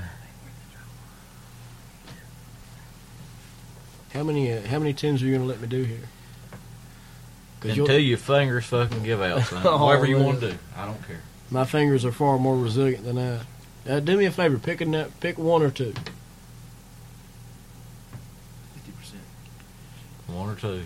How 4.13 4.23
many 4.23 4.51
uh, 4.51 4.61
how 4.67 4.79
many 4.79 4.93
tunes 4.93 5.21
are 5.21 5.25
you 5.25 5.31
going 5.35 5.43
to 5.43 5.47
let 5.47 5.61
me 5.61 5.67
do 5.67 5.83
here? 5.83 5.99
'Cause 7.61 7.75
you'll- 7.75 7.85
until 7.87 7.99
your 7.99 8.17
fingers 8.17 8.65
fucking 8.65 9.03
give 9.03 9.21
out, 9.21 9.43
son. 9.43 9.61
Oh, 9.65 9.85
whatever 9.85 10.05
you 10.05 10.15
man. 10.17 10.25
want 10.25 10.39
to 10.39 10.51
do, 10.51 10.57
I 10.77 10.85
don't 10.85 11.05
care. 11.07 11.19
my 11.51 11.65
fingers 11.65 12.05
are 12.05 12.11
far 12.11 12.37
more 12.39 12.57
resilient 12.57 13.03
than 13.03 13.17
that. 13.17 13.41
Uh, 13.87 13.99
do 13.99 14.15
me 14.17 14.25
a 14.25 14.31
favor, 14.31 14.57
pick 14.57 14.81
a 14.81 14.85
nu- 14.85 15.11
pick 15.19 15.37
one 15.37 15.61
or 15.61 15.69
two. 15.69 15.93
Fifty 18.73 18.91
percent. 18.97 19.21
One 20.27 20.49
or 20.49 20.55
two. 20.55 20.83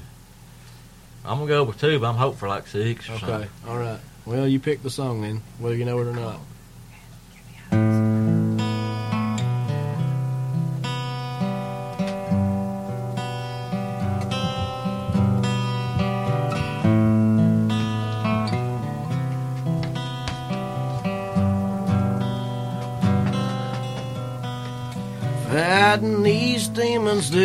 I'm 1.26 1.38
gonna 1.38 1.48
go 1.48 1.64
with 1.64 1.80
two, 1.80 2.00
but 2.00 2.08
I'm 2.10 2.16
hoping 2.16 2.38
for 2.40 2.50
like 2.50 2.68
six 2.68 3.08
or 3.10 3.14
Okay, 3.14 3.26
something. 3.28 3.50
all 3.68 3.78
right. 3.78 4.00
Well, 4.26 4.48
you 4.48 4.60
pick 4.60 4.84
the 4.84 4.90
song 4.90 5.22
then, 5.22 5.42
whether 5.60 5.76
you 5.76 5.86
know 5.86 6.00
it 6.00 6.08
or 6.08 6.14
not. 6.14 6.40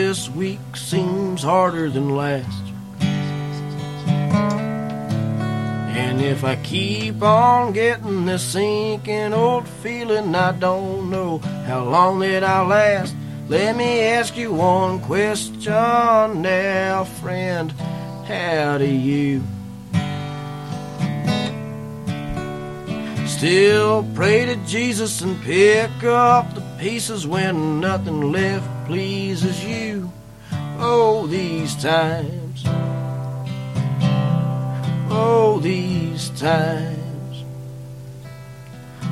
This 0.08 0.30
week 0.30 0.74
seems 0.74 1.42
harder 1.42 1.90
than 1.90 2.16
last. 2.16 2.64
And 6.02 6.22
if 6.22 6.44
I 6.44 6.56
keep 6.56 7.22
on 7.22 7.74
getting 7.74 8.24
this 8.24 8.42
sinking 8.42 9.34
old 9.34 9.68
feeling, 9.68 10.34
I 10.34 10.52
don't 10.52 11.10
know 11.10 11.36
how 11.66 11.84
long 11.84 12.20
that 12.20 12.42
I'll 12.42 12.64
last. 12.64 13.14
Let 13.48 13.76
me 13.76 14.00
ask 14.00 14.34
you 14.34 14.50
one 14.50 15.00
question 15.00 16.40
now, 16.40 17.04
friend. 17.04 17.70
How 18.26 18.78
do 18.78 18.86
you 18.86 19.42
still 23.26 24.06
pray 24.14 24.46
to 24.46 24.56
Jesus 24.64 25.20
and 25.20 25.38
pick 25.42 26.02
up 26.02 26.54
the 26.54 26.67
pieces 26.78 27.26
when 27.26 27.80
nothing 27.80 28.32
left 28.32 28.86
pleases 28.86 29.64
you? 29.64 30.12
Oh, 30.78 31.26
these 31.26 31.74
times 31.82 32.64
oh, 35.10 35.58
these 35.60 36.30
times. 36.30 37.44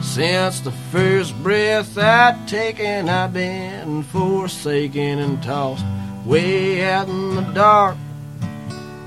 Since 0.01 0.61
the 0.61 0.73
first 0.93 1.35
breath 1.43 1.99
I'd 1.99 2.47
taken, 2.49 3.09
I've 3.09 3.33
been 3.33 4.03
forsaken 4.05 5.19
and 5.19 5.43
tossed 5.43 5.85
way 6.25 6.85
out 6.85 7.09
in 7.09 7.35
the 7.35 7.43
dark. 7.53 7.97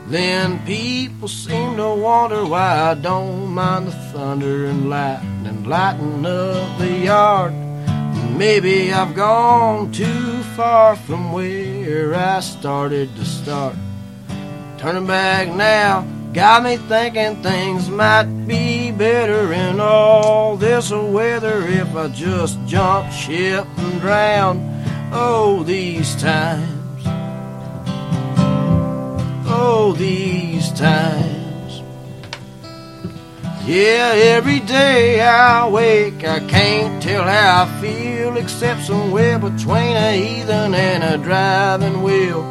Then 0.08 0.60
people 0.66 1.28
seem 1.28 1.78
to 1.78 1.96
wonder 1.96 2.46
why 2.46 2.92
I 2.92 2.94
don't 2.96 3.48
mind 3.48 3.88
the 3.88 3.92
thunder 3.92 4.66
and 4.66 4.90
lightning 4.90 5.64
lighting 5.64 6.26
up 6.26 6.80
the 6.80 6.92
yard. 6.92 7.69
Maybe 8.40 8.94
I've 8.94 9.16
gone 9.16 9.92
too 9.92 10.44
far 10.56 10.96
from 10.96 11.34
where 11.34 12.16
I 12.16 12.40
started 12.40 13.14
to 13.18 13.26
start. 13.26 13.76
Turning 14.78 15.06
back 15.06 15.50
now 15.50 16.08
got 16.32 16.64
me 16.64 16.78
thinking 16.78 17.44
things 17.44 17.90
might 17.90 18.30
be 18.48 18.92
better 18.92 19.52
in 19.52 19.82
all 19.82 20.56
this 20.56 20.90
weather 20.90 21.68
if 21.68 21.94
I 21.94 22.08
just 22.08 22.58
jump 22.66 23.12
ship 23.12 23.68
and 23.76 24.00
drown. 24.00 24.84
Oh, 25.12 25.64
these 25.64 26.16
times. 26.16 27.04
Oh, 29.52 29.94
these 29.98 30.72
times. 30.72 31.39
Yeah, 33.70 34.14
every 34.16 34.62
day 34.62 35.22
I 35.22 35.68
wake, 35.68 36.24
I 36.24 36.40
can't 36.40 37.04
tell 37.04 37.22
how 37.22 37.66
I 37.66 37.80
feel 37.80 38.36
except 38.38 38.82
somewhere 38.82 39.38
between 39.38 39.96
a 39.96 40.12
heathen 40.12 40.74
and 40.74 41.04
a 41.04 41.20
driving 41.24 42.02
wheel. 42.02 42.42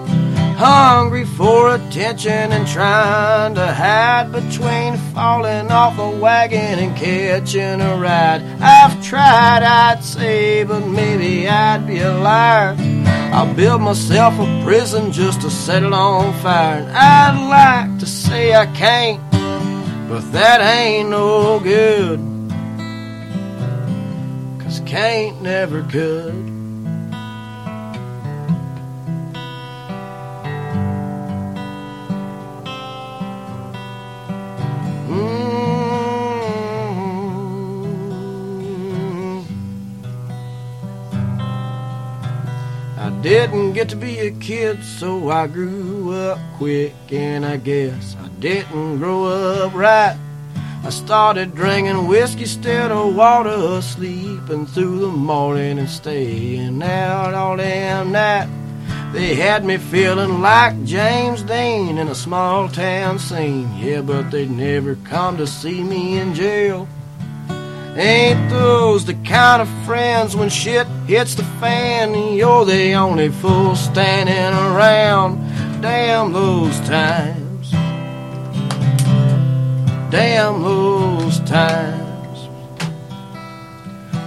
Hungry 0.57 1.25
for 1.25 1.75
attention 1.75 2.53
and 2.53 2.69
trying 2.69 3.57
to 3.57 3.67
hide 3.67 4.31
between 4.31 4.97
falling 5.13 5.73
off 5.73 5.99
a 5.99 6.09
wagon 6.09 6.79
and 6.79 6.97
catching 6.97 7.81
a 7.81 7.97
ride. 7.97 8.41
I've 8.61 9.03
tried, 9.03 9.65
I'd 9.65 10.05
say, 10.05 10.63
but 10.63 10.87
maybe 10.87 11.49
I'd 11.49 11.85
be 11.85 11.99
a 11.99 12.17
liar. 12.17 12.77
I'll 13.33 13.53
build 13.55 13.83
myself 13.83 14.35
a 14.39 14.63
prison 14.65 15.11
just 15.11 15.41
to 15.41 15.51
set 15.51 15.83
it 15.83 15.93
on 15.93 16.33
fire. 16.35 16.79
And 16.79 16.97
I'd 16.97 17.49
like 17.49 17.99
to 17.99 18.07
say 18.07 18.55
I 18.55 18.67
can't, 18.67 19.28
but 20.09 20.21
that 20.33 20.61
ain't 20.63 21.11
no 21.11 21.61
good. 21.61 22.19
Cause 24.59 24.81
can't 24.87 25.43
never 25.43 25.83
could. 25.83 26.58
Didn't 43.29 43.75
get 43.75 43.91
to 43.91 43.97
be 43.97 44.19
a 44.21 44.31
kid, 44.31 44.83
so 44.83 45.29
I 45.29 45.49
grew 45.49 46.15
up 46.15 46.39
quick, 46.57 46.95
and 47.11 47.45
I 47.45 47.59
guess 47.59 48.17
I 48.19 48.29
didn't 48.41 48.99
grow 48.99 49.27
up 49.27 49.75
right. 49.75 50.17
I 50.83 50.89
started 50.89 51.55
drinking 51.55 52.07
whiskey 52.07 52.43
instead 52.43 52.91
of 52.91 53.15
water, 53.15 53.83
sleeping 53.83 54.65
through 54.65 55.01
the 55.01 55.09
morning 55.09 55.79
and 55.79 55.91
staying 55.91 56.83
out 56.83 57.35
all 57.35 57.59
damn 57.59 58.13
night. 58.13 58.49
They 59.13 59.35
had 59.35 59.63
me 59.63 59.77
feeling 59.77 60.41
like 60.41 60.83
James 60.85 61.43
Dean 61.43 61.99
in 61.99 62.09
a 62.09 62.15
small 62.15 62.71
town 62.71 63.19
scene. 63.19 63.71
Yeah, 63.77 64.01
but 64.01 64.31
they'd 64.31 64.51
never 64.51 64.97
come 65.05 65.37
to 65.37 65.47
see 65.47 65.83
me 65.83 66.19
in 66.19 66.33
jail. 66.35 66.89
Ain't 67.99 68.49
those 68.49 69.05
the 69.05 69.15
kind 69.15 69.61
of 69.61 69.69
friends 69.85 70.37
when 70.37 70.49
shit 70.51 70.87
hits 71.09 71.35
the 71.35 71.43
fan? 71.61 72.15
You're 72.35 72.65
the 72.65 72.95
only 72.95 73.29
fool 73.29 73.75
standing 73.75 74.57
around. 74.57 75.41
Damn 75.83 76.33
those 76.33 76.79
times. 76.83 77.73
Damn 80.13 80.63
those 80.63 81.41
times. 81.41 82.49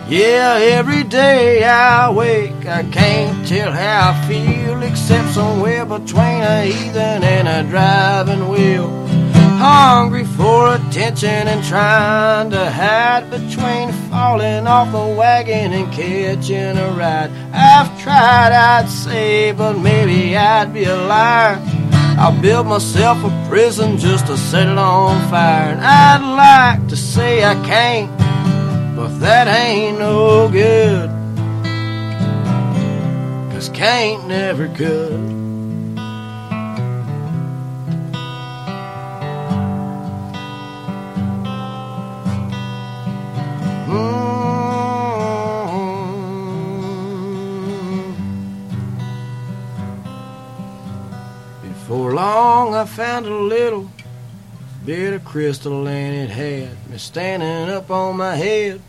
Yeah, 0.09 0.59
every 0.59 1.05
day 1.05 1.63
I 1.63 2.09
wake, 2.09 2.65
I 2.65 2.84
can't 2.91 3.47
tell 3.47 3.72
how 3.72 4.11
I 4.11 4.28
feel 4.28 4.84
except 4.84 5.30
somewhere 5.30 5.86
between 5.86 6.41
a 6.43 6.65
heathen 6.65 7.24
and 7.24 7.47
a 7.47 7.63
driving 7.69 8.49
wheel. 8.49 8.89
Hungry 9.57 10.26
for 10.26 10.78
attention 10.92 11.48
and 11.48 11.64
trying 11.64 12.50
to 12.50 12.70
hide 12.70 13.30
between 13.30 13.94
falling 14.10 14.68
off 14.68 14.94
a 14.94 15.16
wagon 15.16 15.72
and 15.72 15.89
catching 15.94 16.78
a 16.78 16.92
ride. 16.92 17.32
I've 17.54 17.89
tried, 18.02 18.52
I'd 18.52 18.89
say, 18.89 19.54
but 19.54 19.78
maybe 19.78 20.36
I'd 20.36 20.74
be 20.74 20.84
a 20.84 20.96
liar. 20.96 21.58
I'll 22.20 22.39
build 22.42 22.68
myself 22.68 23.24
a 23.24 23.48
prison 23.48 23.98
just 23.98 24.28
to 24.28 24.38
set 24.38 24.68
it 24.68 24.78
on 24.78 25.30
fire. 25.30 25.72
And 25.72 25.80
I'd 25.80 26.76
like 26.76 26.89
to 26.89 26.98
say 26.98 27.46
I 27.46 27.56
can't 27.66 28.12
but 28.94 29.18
that 29.20 29.48
ain't 29.48 29.98
no 29.98 30.50
good. 30.50 31.10
Cause 33.54 33.70
can't 33.70 34.28
never 34.28 34.68
could. 34.68 35.41
Long, 52.22 52.76
I 52.76 52.86
found 52.86 53.26
a 53.26 53.34
little 53.34 53.89
bit 54.86 55.11
of 55.15 55.26
crystal 55.26 55.88
and 55.88 56.15
it 56.15 56.30
had 56.30 56.78
me 56.88 56.99
standing 56.99 57.67
up 57.74 57.89
on 57.89 58.17
my 58.17 58.36
head. 58.36 58.80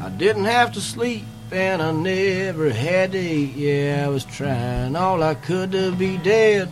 I 0.00 0.08
didn't 0.10 0.44
have 0.44 0.70
to 0.74 0.80
sleep 0.80 1.24
and 1.50 1.82
I 1.82 1.90
never 1.90 2.70
had 2.70 3.10
to 3.12 3.18
eat. 3.18 3.56
Yeah, 3.56 4.04
I 4.06 4.08
was 4.08 4.24
trying 4.24 4.94
all 4.94 5.24
I 5.24 5.34
could 5.34 5.72
to 5.72 5.90
be 5.90 6.18
dead. 6.18 6.68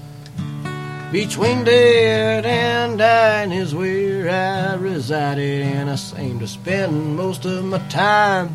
Between 1.11 1.65
dead 1.65 2.47
and 2.47 2.97
dying 2.97 3.51
is 3.51 3.75
where 3.75 4.31
I 4.31 4.77
resided, 4.77 5.63
and 5.63 5.91
I 5.91 5.97
seemed 5.97 6.39
to 6.39 6.47
spend 6.47 7.17
most 7.17 7.45
of 7.47 7.65
my 7.65 7.79
time. 7.89 8.55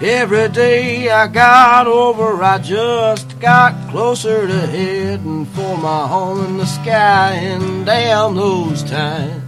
Every 0.00 0.48
day 0.48 1.10
I 1.10 1.28
got 1.28 1.86
over, 1.86 2.42
I 2.42 2.58
just 2.58 3.38
got 3.38 3.90
closer 3.90 4.46
to 4.46 4.66
heading 4.66 5.46
for 5.46 5.76
my 5.78 6.06
home 6.08 6.44
in 6.44 6.56
the 6.56 6.66
sky. 6.66 7.34
And 7.34 7.86
damn 7.86 8.34
those 8.34 8.82
times, 8.82 9.42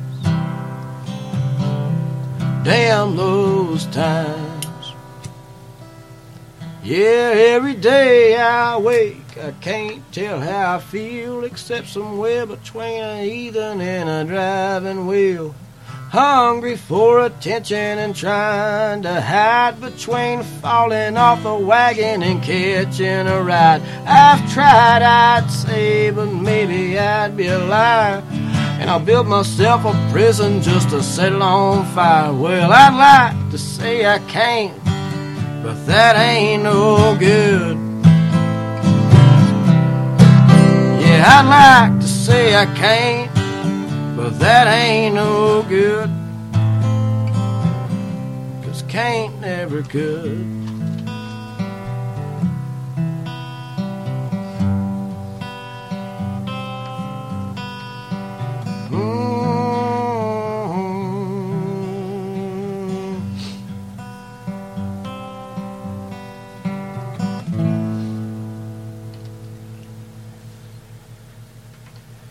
damn 2.65 3.17
those 3.17 3.87
times. 3.87 4.95
Yeah, 6.85 7.33
every 7.35 7.75
day 7.75 8.37
I 8.37 8.77
wake, 8.77 9.39
I 9.39 9.53
can't 9.63 10.03
tell 10.13 10.39
how 10.39 10.77
I 10.77 10.81
feel 10.81 11.45
except 11.45 11.89
somewhere 11.89 12.45
between 12.45 13.03
a 13.03 13.25
heathen 13.25 13.81
and 13.81 14.09
a 14.09 14.25
driving 14.31 15.07
wheel. 15.07 15.55
Hungry 16.15 16.77
for 16.77 17.27
attention 17.27 17.99
and 17.99 18.15
trying 18.15 19.03
to 19.03 19.21
hide 19.21 19.81
between 19.81 20.45
falling 20.45 21.17
off 21.17 21.43
the 21.43 21.53
wagon 21.53 22.23
and 22.23 22.41
catching 22.41 23.27
a 23.27 23.43
ride. 23.43 23.83
I've 24.07 24.39
tried, 24.53 25.03
I'd 25.03 25.51
say, 25.51 26.13
but 26.13 26.27
maybe 26.27 26.97
I'd 26.97 27.37
be 27.37 27.49
a 27.49 27.59
liar. 27.59 28.23
And 28.79 28.89
I'll 28.89 29.05
build 29.05 29.27
myself 29.27 29.85
a 29.85 30.09
prison 30.13 30.63
just 30.63 30.91
to 30.91 31.03
set 31.03 31.33
it 31.33 31.43
on 31.43 31.85
fire. 31.97 32.33
Well, 32.33 32.71
I'd 32.73 32.95
like 32.95 33.51
to 33.51 33.59
say 33.59 34.07
I 34.07 34.21
can't, 34.21 34.85
but 35.65 35.85
that 35.87 36.15
ain't 36.15 36.63
no 36.63 37.17
good. 37.19 37.77
Yeah, 41.03 41.25
I'd 41.27 41.91
like 41.91 42.01
to 42.01 42.07
say 42.07 42.55
I 42.55 42.67
can't 42.77 43.34
but 44.17 44.39
that 44.39 44.67
ain't 44.69 45.17
no 45.17 45.63
good. 45.69 46.09
Cause 48.65 48.83
can't 48.89 49.41
never 49.41 49.83
could. 49.83 50.47
Mm. 58.91 59.15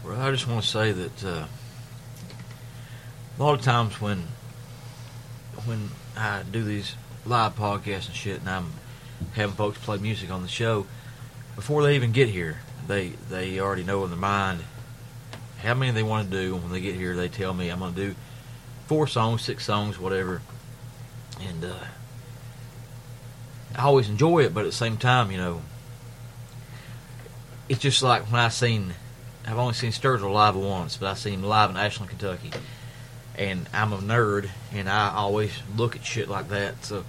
Well, 0.05 0.21
I 0.21 0.31
just 0.31 0.47
want 0.47 0.63
to 0.63 0.67
say 0.67 0.91
that 0.93 1.25
uh, 1.25 1.45
a 3.37 3.43
lot 3.43 3.53
of 3.53 3.61
times 3.61 3.99
when 3.99 4.23
when 5.65 5.89
I 6.17 6.43
do 6.49 6.63
these 6.63 6.95
live 7.25 7.55
podcasts 7.55 8.07
and 8.07 8.15
shit, 8.15 8.39
and 8.39 8.49
I'm 8.49 8.71
having 9.33 9.55
folks 9.55 9.77
play 9.77 9.97
music 9.97 10.29
on 10.29 10.41
the 10.41 10.47
show, 10.47 10.85
before 11.55 11.83
they 11.83 11.95
even 11.95 12.11
get 12.11 12.29
here, 12.29 12.59
they 12.87 13.09
they 13.29 13.59
already 13.59 13.83
know 13.83 14.03
in 14.03 14.09
their 14.09 14.19
mind 14.19 14.61
how 15.61 15.73
many 15.73 15.91
they 15.91 16.03
want 16.03 16.29
to 16.29 16.37
do. 16.37 16.55
And 16.55 16.63
when 16.63 16.71
they 16.71 16.81
get 16.81 16.95
here, 16.95 17.15
they 17.15 17.29
tell 17.29 17.53
me 17.53 17.69
I'm 17.69 17.79
going 17.79 17.93
to 17.93 18.07
do 18.09 18.15
four 18.87 19.07
songs, 19.07 19.41
six 19.41 19.65
songs, 19.65 19.97
whatever. 19.97 20.41
And 21.41 21.63
uh, 21.63 21.85
I 23.75 23.83
always 23.83 24.09
enjoy 24.09 24.43
it, 24.43 24.53
but 24.53 24.61
at 24.61 24.67
the 24.67 24.71
same 24.71 24.97
time, 24.97 25.31
you 25.31 25.37
know, 25.37 25.61
it's 27.69 27.81
just 27.81 28.03
like 28.03 28.23
when 28.31 28.39
I 28.39 28.49
seen. 28.49 28.93
I've 29.45 29.57
only 29.57 29.73
seen 29.73 29.91
Sturgill 29.91 30.31
live 30.31 30.55
once, 30.55 30.95
but 30.95 31.09
I 31.09 31.15
seen 31.15 31.33
him 31.33 31.43
live 31.43 31.69
in 31.69 31.75
Ashland, 31.75 32.09
Kentucky. 32.09 32.51
And 33.35 33.67
I'm 33.73 33.93
a 33.93 33.97
nerd, 33.97 34.49
and 34.71 34.87
I 34.87 35.13
always 35.15 35.51
look 35.75 35.95
at 35.95 36.05
shit 36.05 36.29
like 36.29 36.49
that. 36.49 36.85
So 36.85 37.03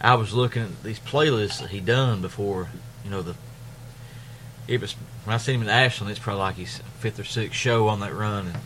I 0.00 0.14
was 0.14 0.34
looking 0.34 0.62
at 0.62 0.82
these 0.82 0.98
playlists 0.98 1.60
that 1.60 1.70
he 1.70 1.80
done 1.80 2.20
before, 2.20 2.68
you 3.04 3.10
know, 3.10 3.22
the 3.22 3.34
it 4.66 4.80
was 4.80 4.92
when 5.24 5.34
I 5.34 5.38
seen 5.38 5.56
him 5.56 5.62
in 5.62 5.68
Ashland, 5.68 6.10
it's 6.10 6.20
probably 6.20 6.40
like 6.40 6.56
his 6.56 6.78
fifth 6.98 7.18
or 7.18 7.24
sixth 7.24 7.58
show 7.58 7.88
on 7.88 8.00
that 8.00 8.14
run, 8.14 8.46
and, 8.46 8.58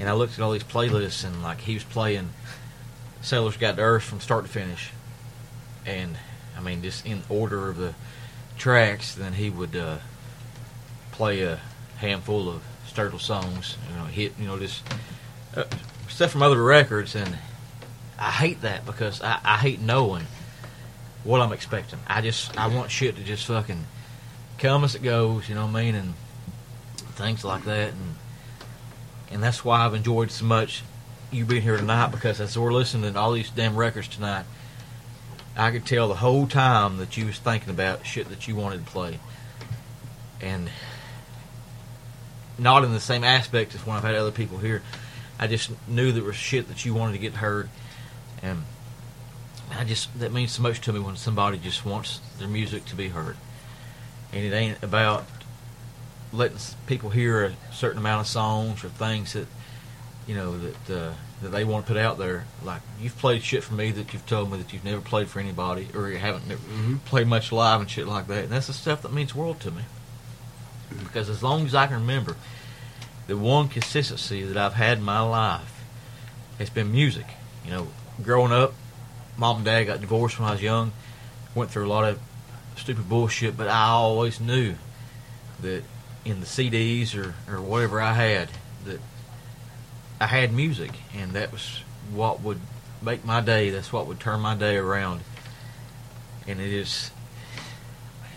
and 0.00 0.08
I 0.08 0.12
looked 0.12 0.34
at 0.34 0.40
all 0.40 0.52
these 0.52 0.64
playlists, 0.64 1.24
and 1.24 1.42
like 1.42 1.60
he 1.60 1.74
was 1.74 1.84
playing 1.84 2.30
Sailor's 3.20 3.56
Guide 3.56 3.76
to 3.76 3.82
Earth 3.82 4.04
from 4.04 4.20
start 4.20 4.44
to 4.46 4.50
finish, 4.50 4.90
and 5.86 6.16
I 6.56 6.60
mean 6.60 6.82
just 6.82 7.06
in 7.06 7.22
order 7.28 7.68
of 7.68 7.76
the 7.76 7.94
tracks, 8.56 9.14
then 9.14 9.32
he 9.32 9.50
would 9.50 9.76
uh, 9.76 9.98
play 11.12 11.42
a 11.42 11.60
handful 11.98 12.48
of 12.48 12.62
Sturgill 12.88 13.20
songs, 13.20 13.76
you 13.90 13.96
know, 13.96 14.04
hit, 14.04 14.32
you 14.38 14.46
know, 14.46 14.58
just 14.58 14.82
uh, 15.56 15.64
stuff 16.18 16.32
from 16.32 16.42
other 16.42 16.60
records, 16.60 17.14
and 17.14 17.38
I 18.18 18.32
hate 18.32 18.62
that 18.62 18.84
because 18.84 19.22
I, 19.22 19.38
I 19.44 19.56
hate 19.56 19.80
knowing 19.80 20.26
what 21.22 21.40
I'm 21.40 21.52
expecting. 21.52 22.00
I 22.08 22.22
just 22.22 22.58
I 22.58 22.66
want 22.66 22.90
shit 22.90 23.14
to 23.18 23.22
just 23.22 23.46
fucking 23.46 23.84
come 24.58 24.82
as 24.82 24.96
it 24.96 25.04
goes, 25.04 25.48
you 25.48 25.54
know 25.54 25.66
what 25.66 25.76
I 25.76 25.84
mean, 25.84 25.94
and 25.94 26.14
things 27.12 27.44
like 27.44 27.62
that, 27.66 27.90
and 27.90 28.16
and 29.30 29.40
that's 29.40 29.64
why 29.64 29.86
I've 29.86 29.94
enjoyed 29.94 30.32
so 30.32 30.44
much 30.44 30.82
you 31.30 31.44
being 31.44 31.62
here 31.62 31.76
tonight 31.76 32.10
because 32.10 32.40
as 32.40 32.58
we're 32.58 32.72
listening 32.72 33.12
to 33.12 33.16
all 33.16 33.30
these 33.30 33.50
damn 33.50 33.76
records 33.76 34.08
tonight, 34.08 34.44
I 35.56 35.70
could 35.70 35.86
tell 35.86 36.08
the 36.08 36.16
whole 36.16 36.48
time 36.48 36.96
that 36.96 37.16
you 37.16 37.26
was 37.26 37.38
thinking 37.38 37.70
about 37.70 38.04
shit 38.04 38.28
that 38.30 38.48
you 38.48 38.56
wanted 38.56 38.84
to 38.84 38.90
play, 38.90 39.20
and 40.40 40.68
not 42.58 42.82
in 42.82 42.92
the 42.92 42.98
same 42.98 43.22
aspect 43.22 43.76
as 43.76 43.86
when 43.86 43.96
I've 43.96 44.02
had 44.02 44.16
other 44.16 44.32
people 44.32 44.58
here. 44.58 44.82
I 45.38 45.46
just 45.46 45.70
knew 45.88 46.12
there 46.12 46.24
was 46.24 46.36
shit 46.36 46.68
that 46.68 46.84
you 46.84 46.94
wanted 46.94 47.12
to 47.12 47.18
get 47.18 47.34
heard, 47.34 47.68
and 48.42 48.64
I 49.76 49.84
just 49.84 50.18
that 50.18 50.32
means 50.32 50.52
so 50.52 50.62
much 50.62 50.80
to 50.82 50.92
me 50.92 51.00
when 51.00 51.16
somebody 51.16 51.58
just 51.58 51.84
wants 51.84 52.20
their 52.38 52.48
music 52.48 52.84
to 52.86 52.96
be 52.96 53.08
heard 53.08 53.36
and 54.32 54.44
it 54.44 54.52
ain't 54.52 54.82
about 54.82 55.24
letting 56.32 56.58
people 56.86 57.10
hear 57.10 57.44
a 57.44 57.52
certain 57.72 57.98
amount 57.98 58.20
of 58.20 58.26
songs 58.26 58.84
or 58.84 58.88
things 58.88 59.32
that 59.32 59.46
you 60.26 60.34
know 60.34 60.58
that 60.58 60.90
uh, 60.90 61.12
that 61.42 61.48
they 61.48 61.64
want 61.64 61.86
to 61.86 61.92
put 61.92 62.00
out 62.00 62.18
there. 62.18 62.44
Like 62.62 62.82
you've 63.00 63.16
played 63.16 63.42
shit 63.42 63.64
for 63.64 63.74
me 63.74 63.90
that 63.92 64.12
you've 64.12 64.26
told 64.26 64.50
me 64.50 64.58
that 64.58 64.72
you've 64.72 64.84
never 64.84 65.00
played 65.00 65.28
for 65.28 65.40
anybody 65.40 65.88
or 65.94 66.10
you 66.10 66.18
haven't 66.18 66.46
never 66.46 66.60
played 67.06 67.26
much 67.26 67.52
live 67.52 67.80
and 67.80 67.90
shit 67.90 68.06
like 68.06 68.26
that. 68.26 68.44
And 68.44 68.52
that's 68.52 68.66
the 68.66 68.72
stuff 68.72 69.02
that 69.02 69.12
means 69.12 69.32
the 69.32 69.38
world 69.38 69.60
to 69.60 69.70
me. 69.70 69.82
Because 71.02 71.28
as 71.28 71.42
long 71.42 71.64
as 71.64 71.74
I 71.74 71.86
can 71.86 71.96
remember, 71.96 72.36
the 73.28 73.36
one 73.36 73.68
consistency 73.68 74.42
that 74.42 74.56
I've 74.56 74.74
had 74.74 74.98
in 74.98 75.04
my 75.04 75.20
life 75.20 75.84
has 76.58 76.70
been 76.70 76.90
music. 76.90 77.26
You 77.64 77.70
know, 77.70 77.88
growing 78.22 78.52
up, 78.52 78.74
mom 79.36 79.56
and 79.56 79.64
dad 79.64 79.84
got 79.84 80.00
divorced 80.00 80.40
when 80.40 80.48
I 80.48 80.52
was 80.52 80.62
young. 80.62 80.92
Went 81.54 81.70
through 81.70 81.86
a 81.86 81.92
lot 81.92 82.04
of 82.04 82.18
stupid 82.76 83.08
bullshit, 83.08 83.56
but 83.56 83.68
I 83.68 83.88
always 83.88 84.40
knew 84.40 84.74
that 85.60 85.82
in 86.24 86.40
the 86.40 86.46
CDs 86.46 87.14
or, 87.14 87.34
or 87.52 87.60
whatever 87.60 88.00
I 88.00 88.14
had, 88.14 88.48
that 88.86 89.00
I 90.20 90.26
had 90.26 90.52
music, 90.52 90.92
and 91.14 91.32
that 91.32 91.52
was 91.52 91.82
what 92.12 92.40
would 92.40 92.60
make 93.02 93.24
my 93.24 93.42
day. 93.42 93.68
That's 93.68 93.92
what 93.92 94.06
would 94.06 94.20
turn 94.20 94.40
my 94.40 94.54
day 94.54 94.76
around. 94.76 95.20
And 96.46 96.60
it 96.60 96.72
is, 96.72 97.10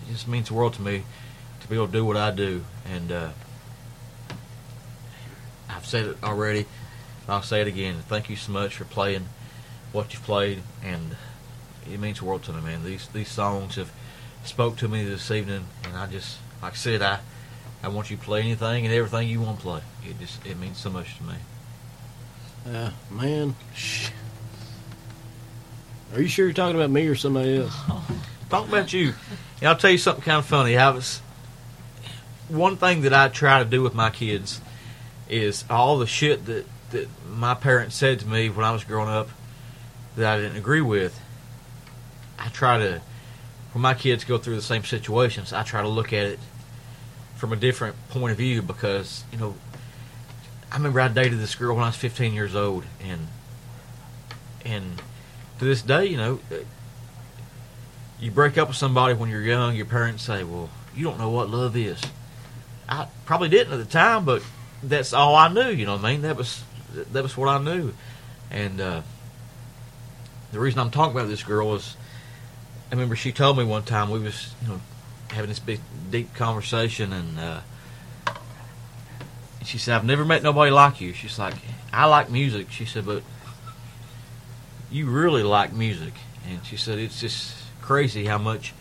it 0.08 0.12
just 0.12 0.28
means 0.28 0.50
the 0.50 0.54
world 0.54 0.74
to 0.74 0.82
me 0.82 1.04
to 1.62 1.68
be 1.70 1.76
able 1.76 1.88
to 1.88 1.94
do 1.94 2.06
what 2.06 2.18
I 2.18 2.32
do. 2.32 2.66
And 2.86 3.12
uh, 3.12 3.30
I've 5.76 5.86
said 5.86 6.06
it 6.06 6.18
already. 6.24 6.66
I'll 7.28 7.42
say 7.42 7.62
it 7.62 7.68
again. 7.68 7.98
Thank 8.08 8.30
you 8.30 8.36
so 8.36 8.52
much 8.52 8.76
for 8.76 8.86
playing 8.86 9.28
what 9.92 10.14
you've 10.14 10.24
played, 10.24 10.62
and 10.84 11.16
it 11.92 12.00
means 12.00 12.20
the 12.20 12.26
world 12.26 12.44
to 12.44 12.54
me, 12.54 12.62
man. 12.62 12.84
These 12.84 13.08
these 13.08 13.30
songs 13.30 13.76
have 13.76 13.92
spoke 14.44 14.78
to 14.78 14.88
me 14.88 15.04
this 15.04 15.30
evening, 15.32 15.66
and 15.86 15.96
I 15.96 16.08
just, 16.08 16.38
like 16.62 16.74
I 16.74 16.76
said, 16.76 17.02
I 17.02 17.20
I 17.84 17.88
want 17.88 18.10
you 18.10 18.18
to 18.18 18.24
play 18.24 18.42
anything 18.42 18.86
and 18.86 18.94
everything 18.94 19.28
you 19.28 19.42
want 19.42 19.60
to 19.60 19.64
play. 19.64 19.82
It 20.08 20.20
just 20.20 20.46
it 20.46 20.58
means 20.58 20.78
so 20.78 20.90
much 20.90 21.18
to 21.18 21.24
me. 21.24 21.36
Uh, 22.68 22.92
man, 23.10 23.56
are 26.14 26.22
you 26.22 26.28
sure 26.28 26.46
you're 26.46 26.54
talking 26.54 26.76
about 26.76 26.92
me 26.92 27.08
or 27.08 27.16
somebody 27.16 27.58
else? 27.58 27.76
Talk 28.50 28.68
about 28.68 28.92
you. 28.94 29.14
And 29.60 29.70
I'll 29.70 29.78
tell 29.78 29.92
you 29.92 29.98
something 29.98 30.24
kind 30.24 30.40
of 30.40 30.46
funny. 30.46 30.78
I 30.78 30.90
was 30.90 31.22
one 32.50 32.76
thing 32.76 33.02
that 33.02 33.14
I 33.14 33.30
try 33.30 33.60
to 33.60 33.66
do 33.66 33.82
with 33.82 33.96
my 33.96 34.10
kids 34.10 34.60
is 35.32 35.64
all 35.70 35.98
the 35.98 36.08
shit 36.08 36.46
that 36.46 36.66
that 36.92 37.08
my 37.30 37.54
parents 37.54 37.96
said 37.96 38.20
to 38.20 38.28
me 38.28 38.50
when 38.50 38.66
I 38.66 38.72
was 38.72 38.84
growing 38.84 39.10
up 39.10 39.30
that 40.18 40.34
I 40.34 40.38
didn't 40.42 40.58
agree 40.58 40.82
with. 40.82 41.20
I 42.38 42.50
try 42.50 42.78
to 42.78 43.02
when 43.74 43.82
my 43.82 43.94
kids 43.94 44.26
go 44.26 44.38
through 44.38 44.56
the 44.56 44.62
same 44.62 44.84
situations, 44.84 45.54
I 45.54 45.64
try 45.64 45.82
to 45.82 45.88
look 45.88 46.12
at 46.12 46.26
it 46.26 46.40
from 47.36 47.54
a 47.54 47.56
different 47.56 47.96
point 48.10 48.32
of 48.32 48.38
view 48.38 48.62
because 48.62 49.24
you 49.32 49.38
know 49.38 49.56
I 50.72 50.78
remember 50.78 51.02
I 51.02 51.08
dated 51.08 51.40
this 51.40 51.56
girl 51.56 51.76
when 51.76 51.84
I 51.84 51.88
was 51.88 51.96
15 51.96 52.34
years 52.34 52.56
old, 52.56 52.86
and 53.02 53.28
and 54.64 55.02
to 55.60 55.66
this 55.66 55.82
day, 55.82 56.06
you 56.06 56.18
know, 56.18 56.40
you 58.20 58.32
break 58.32 58.58
up 58.58 58.70
with 58.70 58.78
somebody 58.78 59.14
when 59.14 59.30
you're 59.30 59.42
young, 59.42 59.76
your 59.76 59.86
parents 59.86 60.24
say, 60.24 60.44
"Well, 60.44 60.70
you 60.96 61.04
don't 61.04 61.20
know 61.20 61.30
what 61.30 61.50
love 61.50 61.76
is." 61.76 62.02
I 62.88 63.08
probably 63.26 63.50
didn't 63.50 63.74
at 63.74 63.80
the 63.80 63.86
time, 63.86 64.24
but 64.26 64.44
that's 64.84 65.14
all 65.14 65.36
I 65.36 65.48
knew. 65.48 65.70
You 65.70 65.86
know 65.86 65.96
what 65.96 66.06
I 66.06 66.12
mean? 66.12 66.22
That 66.22 66.38
was 66.38 66.64
that 66.94 67.24
was 67.24 67.38
what 67.38 67.50
I 67.50 67.58
knew, 67.58 67.94
and 68.50 68.82
uh, 68.82 69.02
the 70.52 70.60
reason 70.60 70.80
I'm 70.80 70.92
talking 70.92 71.16
about 71.16 71.28
this 71.28 71.44
girl 71.44 71.76
is 71.76 71.96
I 72.90 72.96
remember 72.96 73.16
she 73.16 73.32
told 73.32 73.58
me 73.58 73.64
one 73.64 73.84
time 73.84 74.10
we 74.10 74.20
was 74.20 74.54
you 74.62 74.68
know 74.70 74.82
having 75.30 75.50
this 75.50 75.60
big 75.60 75.80
deep 76.10 76.34
conversation, 76.34 77.14
and 77.14 77.40
uh, 77.40 77.60
she 79.64 79.78
said, 79.78 79.96
"I've 79.96 80.06
never 80.06 80.26
met 80.26 80.44
nobody 80.44 80.72
like 80.72 81.00
you." 81.00 81.14
She's 81.14 81.40
like, 81.40 81.56
"I 81.94 82.06
like 82.06 82.30
music." 82.30 82.72
She 82.72 82.86
said, 82.86 83.06
"But 83.06 83.24
you 84.92 85.10
really 85.10 85.44
like 85.44 85.72
music," 85.74 86.14
and 86.50 86.66
she 86.66 86.76
said, 86.76 87.00
"It's 87.00 87.22
just 87.22 87.56
crazy 87.82 88.26
how 88.26 88.38
much 88.38 88.74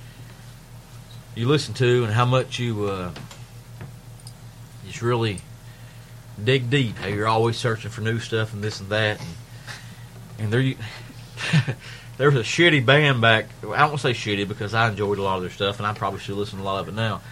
you 1.35 1.47
listen 1.47 1.75
to 1.75 2.05
and 2.05 2.13
how 2.13 2.25
much 2.25 2.59
you 2.59 2.87
uh, 2.87 3.13
just 4.87 5.03
really 5.03 5.41
dig 6.45 6.71
deep. 6.71 6.97
How 6.97 7.09
you're 7.09 7.29
always 7.29 7.57
searching 7.57 7.91
for 7.91 8.01
new 8.01 8.19
stuff 8.19 8.53
and 8.53 8.63
this 8.63 8.81
and 8.81 8.89
that, 8.91 9.21
and 9.21 9.29
and 10.39 10.53
there 10.53 10.61
you." 10.61 10.77
there 12.19 12.31
was 12.31 12.37
a 12.37 12.45
shitty 12.45 12.85
band 12.85 13.21
back. 13.21 13.47
I 13.63 13.79
don't 13.79 13.91
want 13.91 14.01
to 14.01 14.13
say 14.13 14.13
shitty 14.13 14.47
because 14.47 14.75
I 14.75 14.89
enjoyed 14.89 15.19
a 15.19 15.23
lot 15.23 15.37
of 15.37 15.43
their 15.43 15.51
stuff, 15.51 15.79
and 15.79 15.87
I 15.87 15.95
probably 15.95 16.21
should 16.21 16.37
listen 16.37 16.59
to 16.59 16.65
a 16.65 16.67
lot 16.67 16.81
of 16.81 16.89
it 16.89 16.95
now. 16.95 17.23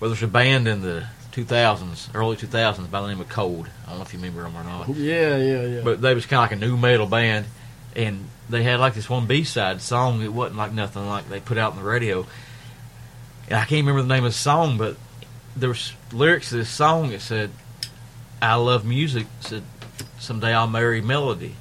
But 0.00 0.08
there's 0.08 0.22
a 0.22 0.28
band 0.28 0.66
in 0.66 0.82
the 0.82 1.06
2000s, 1.32 2.08
early 2.14 2.36
2000s, 2.36 2.90
by 2.90 3.00
the 3.00 3.08
name 3.08 3.20
of 3.20 3.28
Cold. 3.28 3.68
I 3.86 3.90
don't 3.90 3.98
know 3.98 4.04
if 4.04 4.12
you 4.12 4.18
remember 4.18 4.42
them 4.42 4.56
or 4.56 4.64
not. 4.64 4.88
Yeah, 4.88 5.36
yeah, 5.36 5.62
yeah. 5.62 5.80
But 5.82 6.00
they 6.00 6.14
was 6.14 6.26
kind 6.26 6.44
of 6.44 6.50
like 6.50 6.62
a 6.62 6.66
nu 6.68 6.76
metal 6.76 7.06
band, 7.06 7.46
and 7.94 8.28
they 8.48 8.62
had 8.62 8.80
like 8.80 8.94
this 8.94 9.08
one 9.08 9.26
B 9.26 9.44
side 9.44 9.80
song. 9.80 10.22
It 10.22 10.32
wasn't 10.32 10.58
like 10.58 10.72
nothing 10.72 11.06
like 11.06 11.28
they 11.28 11.40
put 11.40 11.58
out 11.58 11.72
on 11.72 11.78
the 11.78 11.84
radio. 11.84 12.26
And 13.48 13.54
I 13.54 13.64
can't 13.64 13.86
remember 13.86 14.02
the 14.02 14.08
name 14.08 14.24
of 14.24 14.32
the 14.32 14.38
song, 14.38 14.78
but 14.78 14.96
there 15.56 15.68
was 15.68 15.92
lyrics 16.12 16.48
to 16.48 16.56
this 16.56 16.70
song 16.70 17.10
that 17.10 17.20
said, 17.20 17.50
"I 18.44 18.54
love 18.54 18.84
music." 18.84 19.26
Said, 19.40 19.62
"Someday 20.18 20.54
I'll 20.54 20.66
marry 20.66 21.00
melody." 21.00 21.56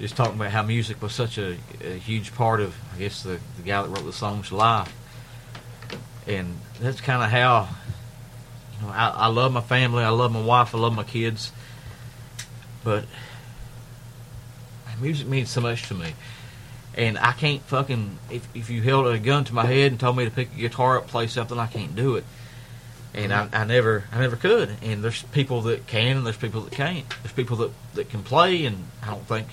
Just 0.00 0.16
talking 0.16 0.34
about 0.34 0.50
how 0.50 0.62
music 0.62 1.00
was 1.00 1.12
such 1.12 1.38
a, 1.38 1.56
a 1.80 1.96
huge 1.98 2.34
part 2.34 2.60
of, 2.60 2.74
I 2.94 2.98
guess, 2.98 3.22
the 3.22 3.38
the 3.56 3.62
guy 3.62 3.82
that 3.82 3.88
wrote 3.88 4.04
the 4.04 4.12
song's 4.12 4.50
life. 4.50 4.92
And 6.26 6.56
that's 6.80 7.00
kind 7.00 7.22
of 7.22 7.30
how, 7.30 7.68
you 8.74 8.86
know, 8.86 8.92
I, 8.92 9.08
I 9.10 9.26
love 9.26 9.52
my 9.52 9.60
family, 9.60 10.02
I 10.02 10.08
love 10.08 10.32
my 10.32 10.42
wife, 10.42 10.74
I 10.74 10.78
love 10.78 10.94
my 10.94 11.04
kids, 11.04 11.52
but 12.82 13.04
music 15.00 15.26
means 15.26 15.50
so 15.50 15.60
much 15.60 15.88
to 15.88 15.94
me. 15.94 16.14
And 16.96 17.18
I 17.18 17.32
can't 17.32 17.60
fucking 17.62 18.18
if 18.30 18.48
if 18.54 18.70
you 18.70 18.82
held 18.82 19.06
a 19.06 19.18
gun 19.18 19.44
to 19.44 19.54
my 19.54 19.66
head 19.66 19.90
and 19.90 20.00
told 20.00 20.16
me 20.16 20.24
to 20.24 20.30
pick 20.30 20.52
a 20.52 20.56
guitar 20.56 20.98
up, 20.98 21.08
play 21.08 21.26
something, 21.26 21.58
I 21.58 21.66
can't 21.66 21.96
do 21.96 22.16
it. 22.16 22.24
And 23.14 23.30
mm-hmm. 23.30 23.54
I, 23.54 23.60
I 23.60 23.64
never 23.64 24.04
I 24.12 24.20
never 24.20 24.36
could. 24.36 24.70
And 24.82 25.04
there's 25.04 25.22
people 25.22 25.62
that 25.62 25.86
can 25.86 26.16
and 26.16 26.26
there's 26.26 26.36
people 26.36 26.62
that 26.62 26.72
can't. 26.72 27.08
There's 27.22 27.32
people 27.32 27.56
that, 27.58 27.70
that 27.94 28.10
can 28.10 28.22
play 28.22 28.64
and 28.64 28.86
I 29.02 29.06
don't 29.10 29.26
think 29.26 29.48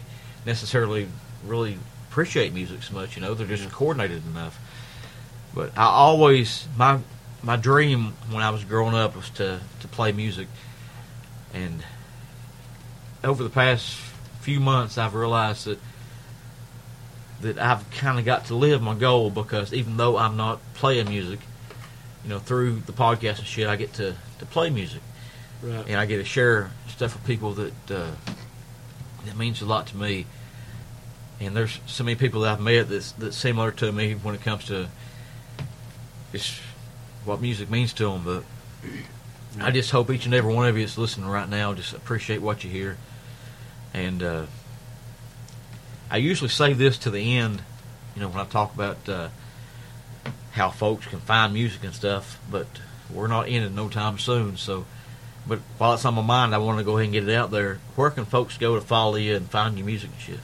necessarily 0.46 1.08
really 1.46 1.78
appreciate 2.10 2.54
music 2.54 2.84
so 2.84 2.94
much, 2.94 3.16
you 3.16 3.22
know, 3.22 3.34
they're 3.34 3.48
just 3.48 3.72
coordinated 3.72 4.26
enough. 4.26 4.60
But 5.54 5.78
I 5.78 5.86
always 5.86 6.68
my 6.78 7.00
my 7.44 7.56
dream 7.56 8.14
when 8.30 8.44
I 8.44 8.50
was 8.50 8.64
growing 8.64 8.96
up 8.96 9.16
was 9.16 9.30
to 9.32 9.60
to 9.80 9.88
play 9.88 10.12
music, 10.12 10.48
and 11.54 11.84
over 13.24 13.44
the 13.44 13.50
past 13.50 13.96
few 14.42 14.60
months, 14.60 14.98
I've 14.98 15.16
realized 15.16 15.66
that 15.66 15.80
that 17.42 17.58
I've 17.58 17.90
kind 17.92 18.20
of 18.20 18.26
got 18.26 18.46
to 18.46 18.56
live 18.56 18.82
my 18.82 18.94
goal 18.94 19.30
because 19.30 19.74
even 19.74 19.98
though 19.98 20.18
I'm 20.18 20.38
not 20.38 20.60
playing 20.76 21.10
music, 21.10 21.40
you 22.24 22.30
know, 22.30 22.40
through 22.40 22.82
the 22.86 22.92
podcast 22.94 23.40
and 23.40 23.48
shit, 23.48 23.68
I 23.68 23.76
get 23.76 23.94
to 23.94 24.16
to 24.40 24.46
play 24.46 24.70
music 24.70 25.02
Right. 25.64 25.86
and 25.88 25.96
I 25.98 26.06
get 26.06 26.18
to 26.18 26.26
share 26.26 26.72
stuff 26.88 27.14
with 27.14 27.26
people 27.26 27.54
that 27.54 27.74
uh, 27.92 28.12
that 29.26 29.38
means 29.38 29.62
a 29.62 29.66
lot 29.66 29.88
to 29.88 29.98
me. 29.98 30.26
And 31.40 31.56
there's 31.56 31.80
so 31.88 32.04
many 32.04 32.16
people 32.16 32.42
that 32.42 32.54
I've 32.54 32.60
met 32.62 32.90
that's 32.90 33.12
that's 33.14 33.38
similar 33.38 33.72
to 33.74 33.92
me 33.92 34.14
when 34.14 34.36
it 34.36 34.42
comes 34.42 34.66
to 34.66 34.88
just 36.32 36.60
what 37.26 37.42
music 37.42 37.70
means 37.70 37.94
to 37.94 38.06
them. 38.10 38.24
But 38.24 38.44
I 39.60 39.72
just 39.72 39.92
hope 39.92 40.10
each 40.12 40.26
and 40.26 40.34
every 40.34 40.54
one 40.54 40.68
of 40.68 40.78
you 40.78 40.86
that's 40.86 40.98
listening 40.98 41.28
right 41.30 41.50
now 41.50 41.74
just 41.74 41.94
appreciate 41.94 42.42
what 42.42 42.64
you 42.64 42.70
hear. 42.70 42.98
And 43.94 44.24
uh, 44.24 44.46
I 46.10 46.18
usually 46.18 46.50
say 46.50 46.74
this 46.74 46.98
to 47.00 47.10
the 47.10 47.38
end, 47.38 47.62
you 48.16 48.22
know, 48.22 48.30
when 48.30 48.40
I 48.40 48.46
talk 48.46 48.74
about 48.74 49.08
uh, 49.10 49.30
how 50.52 50.70
folks 50.70 51.08
can 51.08 51.20
find 51.20 51.54
music 51.54 51.84
and 51.84 51.94
stuff. 51.94 52.40
But 52.50 52.68
we're 53.14 53.28
not 53.28 53.48
in 53.48 53.64
it 53.64 53.72
no 53.72 53.90
time 53.90 54.18
soon, 54.18 54.58
so. 54.58 54.86
But 55.48 55.60
while 55.80 55.96
it's 55.96 56.06
on 56.06 56.14
my 56.14 56.22
mind, 56.22 56.54
I 56.54 56.60
want 56.60 56.78
to 56.78 56.84
go 56.84 56.98
ahead 56.98 57.06
and 57.06 57.14
get 57.14 57.28
it 57.28 57.34
out 57.34 57.50
there. 57.50 57.80
Where 57.96 58.12
can 58.12 58.26
folks 58.26 58.58
go 58.58 58.76
to 58.76 58.82
follow 58.82 59.16
you 59.16 59.36
and 59.36 59.50
find 59.50 59.76
your 59.76 59.88
music 59.88 60.12
and 60.12 60.20
shit? 60.20 60.40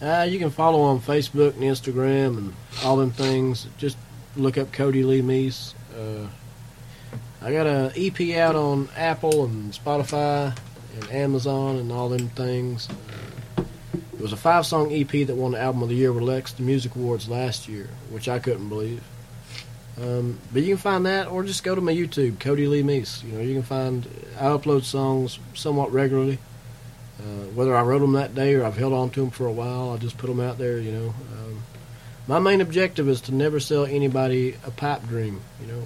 Uh, 0.00 0.26
you 0.28 0.38
can 0.38 0.50
follow 0.50 0.82
on 0.82 1.00
Facebook 1.00 1.54
and 1.54 1.62
Instagram 1.62 2.36
and 2.36 2.54
all 2.84 2.96
them 2.96 3.10
things. 3.10 3.66
Just 3.78 3.96
look 4.36 4.58
up 4.58 4.70
Cody 4.70 5.02
Lee 5.02 5.22
Meece. 5.22 5.72
Uh, 5.98 6.28
I 7.40 7.52
got 7.52 7.66
an 7.66 7.92
EP 7.96 8.36
out 8.36 8.54
on 8.54 8.88
Apple 8.96 9.44
and 9.44 9.72
Spotify 9.72 10.56
and 10.94 11.10
Amazon 11.10 11.76
and 11.76 11.90
all 11.90 12.08
them 12.08 12.28
things. 12.28 12.88
It 13.56 14.20
was 14.20 14.32
a 14.32 14.36
five 14.36 14.66
song 14.66 14.92
EP 14.92 15.26
that 15.26 15.36
won 15.36 15.52
the 15.52 15.60
Album 15.60 15.82
of 15.82 15.88
the 15.88 15.94
Year 15.94 16.12
with 16.12 16.24
Lex 16.24 16.52
the 16.52 16.62
Music 16.62 16.94
Awards 16.96 17.28
last 17.28 17.68
year, 17.68 17.88
which 18.10 18.28
I 18.28 18.38
couldn't 18.40 18.68
believe. 18.68 19.02
Um, 20.00 20.38
but 20.52 20.62
you 20.62 20.68
can 20.74 20.78
find 20.78 21.06
that, 21.06 21.28
or 21.28 21.42
just 21.42 21.64
go 21.64 21.74
to 21.74 21.80
my 21.80 21.92
YouTube, 21.92 22.38
Cody 22.38 22.66
Lee 22.66 22.82
Meece. 22.82 23.24
You 23.24 23.32
know, 23.32 23.40
you 23.40 23.54
can 23.54 23.64
find 23.64 24.06
I 24.38 24.44
upload 24.44 24.84
songs 24.84 25.38
somewhat 25.54 25.92
regularly. 25.92 26.38
Uh, 27.18 27.46
whether 27.54 27.76
I 27.76 27.82
wrote 27.82 27.98
them 27.98 28.12
that 28.12 28.34
day 28.34 28.54
or 28.54 28.64
I've 28.64 28.76
held 28.76 28.92
on 28.92 29.10
to 29.10 29.20
them 29.20 29.30
for 29.30 29.46
a 29.46 29.52
while, 29.52 29.90
I 29.90 29.96
just 29.96 30.18
put 30.18 30.28
them 30.28 30.38
out 30.38 30.56
there. 30.58 30.78
You 30.78 30.92
know, 30.92 31.14
um, 31.32 31.62
my 32.28 32.38
main 32.38 32.60
objective 32.60 33.08
is 33.08 33.20
to 33.22 33.34
never 33.34 33.58
sell 33.58 33.86
anybody 33.86 34.54
a 34.64 34.70
pipe 34.70 35.04
dream. 35.08 35.40
You 35.60 35.66
know, 35.66 35.82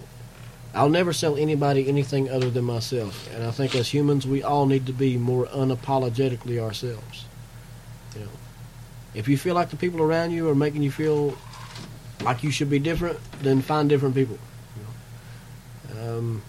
I'll 0.75 0.91
never 0.91 1.15
sell 1.15 1.37
anybody 1.37 1.89
anything 1.89 2.29
other 2.29 2.51
than 2.51 2.65
myself. 2.65 3.33
And 3.35 3.45
I 3.45 3.51
think 3.51 3.75
as 3.75 3.89
humans, 3.89 4.27
we 4.27 4.43
all 4.43 4.67
need 4.67 4.87
to 4.87 4.93
be 4.93 5.17
more 5.17 5.47
unapologetically 5.47 6.63
ourselves. 6.63 7.25
You 8.15 8.23
know, 8.23 8.31
if 9.15 9.27
you 9.27 9.39
feel 9.39 9.55
like 9.55 9.71
the 9.71 9.77
people 9.77 10.03
around 10.03 10.33
you 10.33 10.51
are 10.51 10.55
making 10.55 10.83
you 10.83 10.91
feel 10.91 11.39
like 12.25 12.43
you 12.43 12.51
should 12.51 12.71
be 12.71 12.79
different, 12.79 13.19
then 13.43 13.63
find 13.63 13.89
different 13.89 14.15
people. 14.15 14.39
You 14.77 15.95
know, 15.95 16.19
um, 16.19 16.43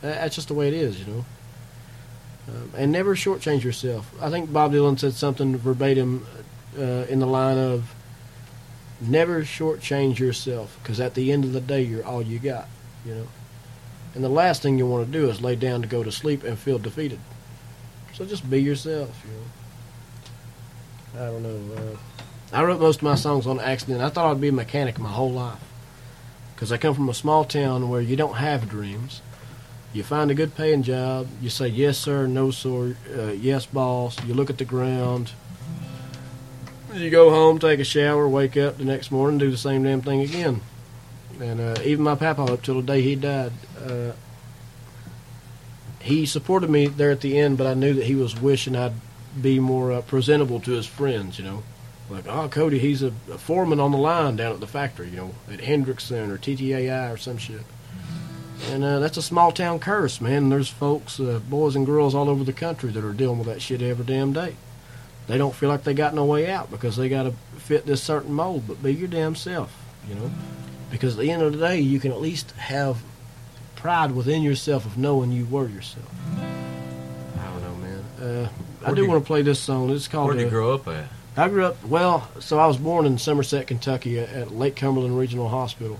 that's 0.00 0.34
just 0.34 0.48
the 0.48 0.54
way 0.54 0.68
it 0.68 0.74
is. 0.74 1.00
You 1.00 1.06
know. 1.12 1.24
Um, 2.48 2.72
and 2.76 2.92
never 2.92 3.14
shortchange 3.14 3.62
yourself. 3.62 4.12
I 4.20 4.28
think 4.28 4.52
Bob 4.52 4.72
Dylan 4.72 4.98
said 4.98 5.14
something 5.14 5.56
verbatim 5.56 6.26
uh, 6.76 7.06
in 7.08 7.20
the 7.20 7.26
line 7.26 7.56
of 7.58 7.94
never 9.00 9.42
shortchange 9.42 10.18
yourself 10.18 10.78
because 10.82 11.00
at 11.00 11.14
the 11.14 11.30
end 11.32 11.44
of 11.44 11.52
the 11.52 11.60
day, 11.60 11.82
you're 11.82 12.04
all 12.04 12.22
you 12.22 12.38
got, 12.38 12.68
you 13.04 13.14
know. 13.14 13.26
And 14.14 14.22
the 14.22 14.28
last 14.28 14.62
thing 14.62 14.76
you 14.76 14.86
want 14.86 15.06
to 15.06 15.12
do 15.12 15.30
is 15.30 15.40
lay 15.40 15.56
down 15.56 15.82
to 15.82 15.88
go 15.88 16.02
to 16.02 16.12
sleep 16.12 16.44
and 16.44 16.58
feel 16.58 16.78
defeated. 16.78 17.18
So 18.12 18.26
just 18.26 18.48
be 18.50 18.60
yourself, 18.60 19.24
you 19.24 19.30
know. 19.32 21.24
I 21.24 21.30
don't 21.30 21.42
know. 21.42 21.74
Uh, 21.74 21.96
I 22.52 22.62
wrote 22.62 22.80
most 22.80 22.96
of 22.96 23.02
my 23.02 23.14
songs 23.14 23.46
on 23.46 23.60
accident. 23.60 24.02
I 24.02 24.10
thought 24.10 24.30
I'd 24.30 24.40
be 24.40 24.48
a 24.48 24.52
mechanic 24.52 24.98
my 24.98 25.08
whole 25.08 25.32
life 25.32 25.58
because 26.54 26.70
I 26.70 26.76
come 26.76 26.94
from 26.94 27.08
a 27.08 27.14
small 27.14 27.44
town 27.44 27.88
where 27.88 28.00
you 28.00 28.14
don't 28.14 28.36
have 28.36 28.68
dreams. 28.68 29.22
You 29.94 30.02
find 30.02 30.30
a 30.30 30.34
good 30.34 30.54
paying 30.54 30.82
job. 30.82 31.28
You 31.40 31.48
say 31.48 31.68
yes, 31.68 31.96
sir, 31.96 32.26
no, 32.26 32.50
sir, 32.50 32.96
uh, 33.16 33.32
yes, 33.32 33.64
boss. 33.64 34.22
You 34.24 34.34
look 34.34 34.50
at 34.50 34.58
the 34.58 34.64
ground. 34.64 35.32
You 36.94 37.08
go 37.08 37.30
home, 37.30 37.58
take 37.58 37.80
a 37.80 37.84
shower, 37.84 38.28
wake 38.28 38.56
up 38.58 38.76
the 38.76 38.84
next 38.84 39.10
morning, 39.10 39.38
do 39.38 39.50
the 39.50 39.56
same 39.56 39.82
damn 39.82 40.02
thing 40.02 40.20
again. 40.20 40.60
And 41.40 41.58
uh, 41.58 41.82
even 41.82 42.04
my 42.04 42.14
papa, 42.14 42.42
up 42.42 42.62
till 42.62 42.76
the 42.76 42.82
day 42.82 43.00
he 43.00 43.16
died, 43.16 43.52
uh, 43.82 44.12
he 46.00 46.26
supported 46.26 46.68
me 46.68 46.86
there 46.86 47.10
at 47.10 47.22
the 47.22 47.38
end, 47.38 47.56
but 47.56 47.66
I 47.66 47.72
knew 47.72 47.94
that 47.94 48.04
he 48.04 48.14
was 48.14 48.38
wishing 48.38 48.76
I'd 48.76 48.92
be 49.40 49.58
more 49.58 49.90
uh, 49.92 50.02
presentable 50.02 50.60
to 50.60 50.72
his 50.72 50.86
friends, 50.86 51.38
you 51.38 51.44
know. 51.44 51.62
Like, 52.12 52.26
oh, 52.28 52.46
Cody, 52.48 52.78
he's 52.78 53.02
a, 53.02 53.08
a 53.32 53.38
foreman 53.38 53.80
on 53.80 53.90
the 53.90 53.96
line 53.96 54.36
down 54.36 54.52
at 54.52 54.60
the 54.60 54.66
factory, 54.66 55.08
you 55.08 55.16
know, 55.16 55.34
at 55.50 55.60
Hendrickson 55.60 56.28
or 56.28 56.36
TTAI 56.36 57.12
or 57.12 57.16
some 57.16 57.38
shit. 57.38 57.62
And 58.70 58.84
uh, 58.84 58.98
that's 58.98 59.16
a 59.16 59.22
small 59.22 59.50
town 59.50 59.78
curse, 59.78 60.20
man. 60.20 60.50
There's 60.50 60.68
folks, 60.68 61.18
uh, 61.18 61.40
boys 61.48 61.74
and 61.74 61.86
girls 61.86 62.14
all 62.14 62.28
over 62.28 62.44
the 62.44 62.52
country 62.52 62.90
that 62.90 63.02
are 63.02 63.14
dealing 63.14 63.38
with 63.38 63.48
that 63.48 63.62
shit 63.62 63.80
every 63.80 64.04
damn 64.04 64.34
day. 64.34 64.56
They 65.26 65.38
don't 65.38 65.54
feel 65.54 65.70
like 65.70 65.84
they 65.84 65.94
got 65.94 66.14
no 66.14 66.26
way 66.26 66.50
out 66.50 66.70
because 66.70 66.96
they 66.96 67.08
got 67.08 67.22
to 67.22 67.32
fit 67.56 67.86
this 67.86 68.02
certain 68.02 68.34
mold. 68.34 68.64
But 68.68 68.82
be 68.82 68.92
your 68.92 69.08
damn 69.08 69.34
self, 69.34 69.74
you 70.06 70.14
know. 70.14 70.30
Because 70.90 71.14
at 71.14 71.20
the 71.20 71.30
end 71.30 71.42
of 71.42 71.52
the 71.52 71.58
day, 71.58 71.80
you 71.80 71.98
can 71.98 72.12
at 72.12 72.20
least 72.20 72.50
have 72.52 73.02
pride 73.74 74.12
within 74.12 74.42
yourself 74.42 74.84
of 74.84 74.98
knowing 74.98 75.32
you 75.32 75.46
were 75.46 75.66
yourself. 75.66 76.08
I 76.36 77.44
don't 77.46 77.62
know, 77.62 77.74
man. 77.76 78.04
Uh, 78.20 78.48
I 78.82 78.84
Where'd 78.84 78.96
do 78.96 79.08
want 79.08 79.24
to 79.24 79.26
play 79.26 79.40
this 79.40 79.60
song. 79.60 79.88
It's 79.90 80.08
called. 80.08 80.26
Where 80.26 80.36
did 80.36 80.42
you 80.42 80.46
uh, 80.48 80.50
grow 80.50 80.74
up 80.74 80.86
at? 80.88 81.06
I 81.36 81.48
grew 81.48 81.64
up 81.64 81.82
well. 81.84 82.28
So 82.40 82.58
I 82.58 82.66
was 82.66 82.76
born 82.76 83.06
in 83.06 83.16
Somerset, 83.16 83.66
Kentucky, 83.66 84.18
at, 84.18 84.52
Lake 84.52 84.76
Cumberland 84.76 85.16
Regional 85.16 85.48
Hospital, 85.48 85.98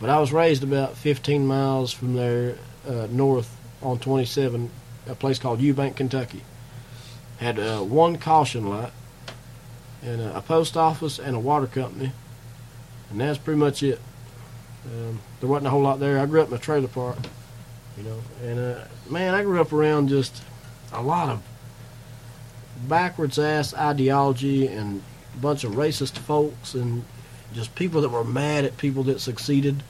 but 0.00 0.10
I 0.10 0.18
was 0.20 0.32
raised 0.32 0.62
about 0.62 0.96
15 0.96 1.46
miles 1.46 1.92
from 1.92 2.14
there, 2.14 2.56
uh, 2.88 3.08
north 3.10 3.56
on 3.82 3.98
27, 3.98 4.70
a 5.08 5.14
place 5.14 5.38
called 5.38 5.60
Eubank, 5.60 5.96
Kentucky. 5.96 6.42
Had 7.38 7.58
uh, 7.58 7.80
one 7.80 8.16
caution 8.16 8.68
light, 8.68 8.92
and 10.02 10.20
a 10.20 10.40
post 10.40 10.76
office 10.76 11.18
and 11.18 11.34
a 11.34 11.40
water 11.40 11.66
company, 11.66 12.12
and 13.10 13.20
that's 13.20 13.38
pretty 13.38 13.58
much 13.58 13.82
it. 13.82 14.00
Um, 14.86 15.20
there 15.40 15.48
wasn't 15.48 15.66
a 15.66 15.70
whole 15.70 15.82
lot 15.82 16.00
there. 16.00 16.18
I 16.18 16.26
grew 16.26 16.42
up 16.42 16.48
in 16.48 16.54
a 16.54 16.58
trailer 16.58 16.88
park, 16.88 17.18
you 17.96 18.04
know, 18.04 18.20
and 18.42 18.58
uh, 18.58 18.84
man, 19.10 19.34
I 19.34 19.42
grew 19.42 19.60
up 19.60 19.72
around 19.72 20.08
just 20.08 20.42
a 20.92 21.02
lot 21.02 21.28
of 21.28 21.42
backwards 22.88 23.38
ass 23.38 23.74
ideology 23.74 24.66
and 24.66 25.02
a 25.34 25.38
bunch 25.38 25.64
of 25.64 25.72
racist 25.72 26.18
folks 26.18 26.74
and 26.74 27.04
just 27.52 27.74
people 27.74 28.00
that 28.00 28.08
were 28.08 28.24
mad 28.24 28.64
at 28.64 28.76
people 28.76 29.02
that 29.04 29.20
succeeded 29.20 29.82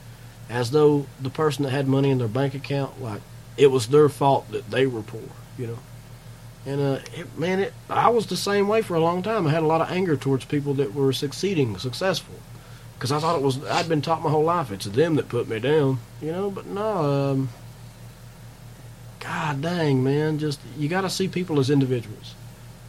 as 0.49 0.71
though 0.71 1.05
the 1.21 1.29
person 1.29 1.63
that 1.63 1.71
had 1.71 1.87
money 1.87 2.09
in 2.09 2.17
their 2.17 2.27
bank 2.27 2.53
account 2.53 3.01
like 3.01 3.21
it 3.57 3.67
was 3.67 3.87
their 3.87 4.09
fault 4.09 4.49
that 4.51 4.69
they 4.69 4.85
were 4.85 5.01
poor 5.01 5.21
you 5.57 5.67
know? 5.67 5.77
And 6.65 6.81
uh 6.81 6.99
it, 7.15 7.37
man 7.37 7.59
it 7.59 7.73
i 7.89 8.09
was 8.09 8.27
the 8.27 8.37
same 8.37 8.67
way 8.67 8.81
for 8.81 8.95
a 8.95 8.99
long 8.99 9.23
time. 9.23 9.47
I 9.47 9.51
had 9.51 9.63
a 9.63 9.67
lot 9.67 9.81
of 9.81 9.89
anger 9.89 10.15
towards 10.15 10.45
people 10.45 10.73
that 10.75 10.93
were 10.93 11.13
succeeding 11.13 11.77
successful 11.77 12.35
because 12.95 13.11
i 13.11 13.19
thought 13.19 13.35
it 13.35 13.41
was 13.41 13.63
i'd 13.65 13.89
been 13.89 14.01
taught 14.01 14.21
my 14.21 14.29
whole 14.29 14.43
life 14.43 14.71
it's 14.71 14.85
them 14.85 15.15
that 15.15 15.29
put 15.29 15.47
me 15.47 15.59
down 15.59 15.99
you 16.21 16.31
know? 16.31 16.51
But 16.51 16.67
no 16.67 17.31
um 17.31 17.49
god 19.19 19.61
dang 19.61 20.03
man 20.03 20.39
just 20.39 20.59
you 20.77 20.87
got 20.89 21.01
to 21.01 21.09
see 21.09 21.27
people 21.27 21.59
as 21.59 21.69
individuals 21.69 22.35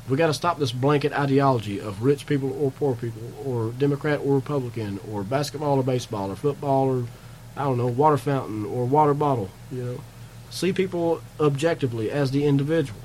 we 0.09 0.17
got 0.17 0.27
to 0.27 0.35
stop 0.35 0.59
this 0.59 0.73
blanket 0.73 1.13
ideology 1.13 1.79
of 1.81 2.03
rich 2.03 2.27
people 2.27 2.53
or 2.61 2.71
poor 2.71 2.95
people, 2.95 3.23
or 3.45 3.73
Democrat 3.73 4.21
or 4.25 4.35
Republican, 4.35 4.99
or 5.11 5.23
basketball 5.23 5.79
or 5.79 5.83
baseball, 5.83 6.31
or 6.31 6.37
football 6.37 6.89
or 6.89 7.07
I 7.57 7.65
don't 7.65 7.77
know, 7.77 7.87
water 7.87 8.17
fountain 8.17 8.65
or 8.65 8.87
water 8.87 9.15
bottle. 9.15 9.51
You 9.71 9.85
know, 9.85 10.01
see 10.51 10.73
people 10.73 11.23
objectively 11.39 12.11
as 12.11 12.31
the 12.31 12.47
individual. 12.47 13.01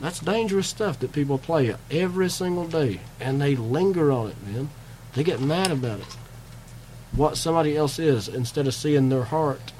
That's 0.00 0.18
dangerous 0.18 0.66
stuff 0.66 0.98
that 0.98 1.12
people 1.12 1.38
play 1.38 1.76
every 1.90 2.28
single 2.28 2.66
day, 2.66 3.00
and 3.20 3.40
they 3.40 3.54
linger 3.54 4.10
on 4.10 4.28
it, 4.28 4.36
man. 4.46 4.70
They 5.14 5.22
get 5.22 5.40
mad 5.40 5.70
about 5.70 6.00
it. 6.00 6.16
What 7.12 7.36
somebody 7.36 7.76
else 7.76 7.98
is, 7.98 8.26
instead 8.28 8.66
of 8.66 8.74
seeing 8.74 9.10
their 9.10 9.24
heart. 9.24 9.72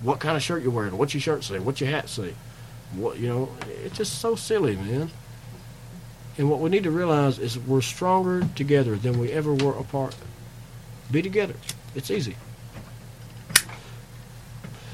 What 0.00 0.20
kind 0.20 0.36
of 0.36 0.42
shirt 0.42 0.62
you're 0.62 0.70
wearing? 0.70 0.96
What's 0.96 1.12
your 1.12 1.20
shirt 1.20 1.42
say? 1.42 1.58
What's 1.58 1.80
your 1.80 1.90
hat 1.90 2.08
say? 2.08 2.34
What 2.94 3.18
you 3.18 3.28
know? 3.28 3.48
It's 3.84 3.96
just 3.96 4.20
so 4.20 4.34
silly, 4.34 4.76
man. 4.76 5.10
And 6.36 6.48
what 6.48 6.60
we 6.60 6.70
need 6.70 6.84
to 6.84 6.90
realize 6.90 7.38
is 7.38 7.58
we're 7.58 7.80
stronger 7.80 8.48
together 8.54 8.96
than 8.96 9.18
we 9.18 9.32
ever 9.32 9.52
were 9.52 9.76
apart. 9.76 10.14
Be 11.10 11.20
together. 11.20 11.54
It's 11.94 12.10
easy. 12.10 12.36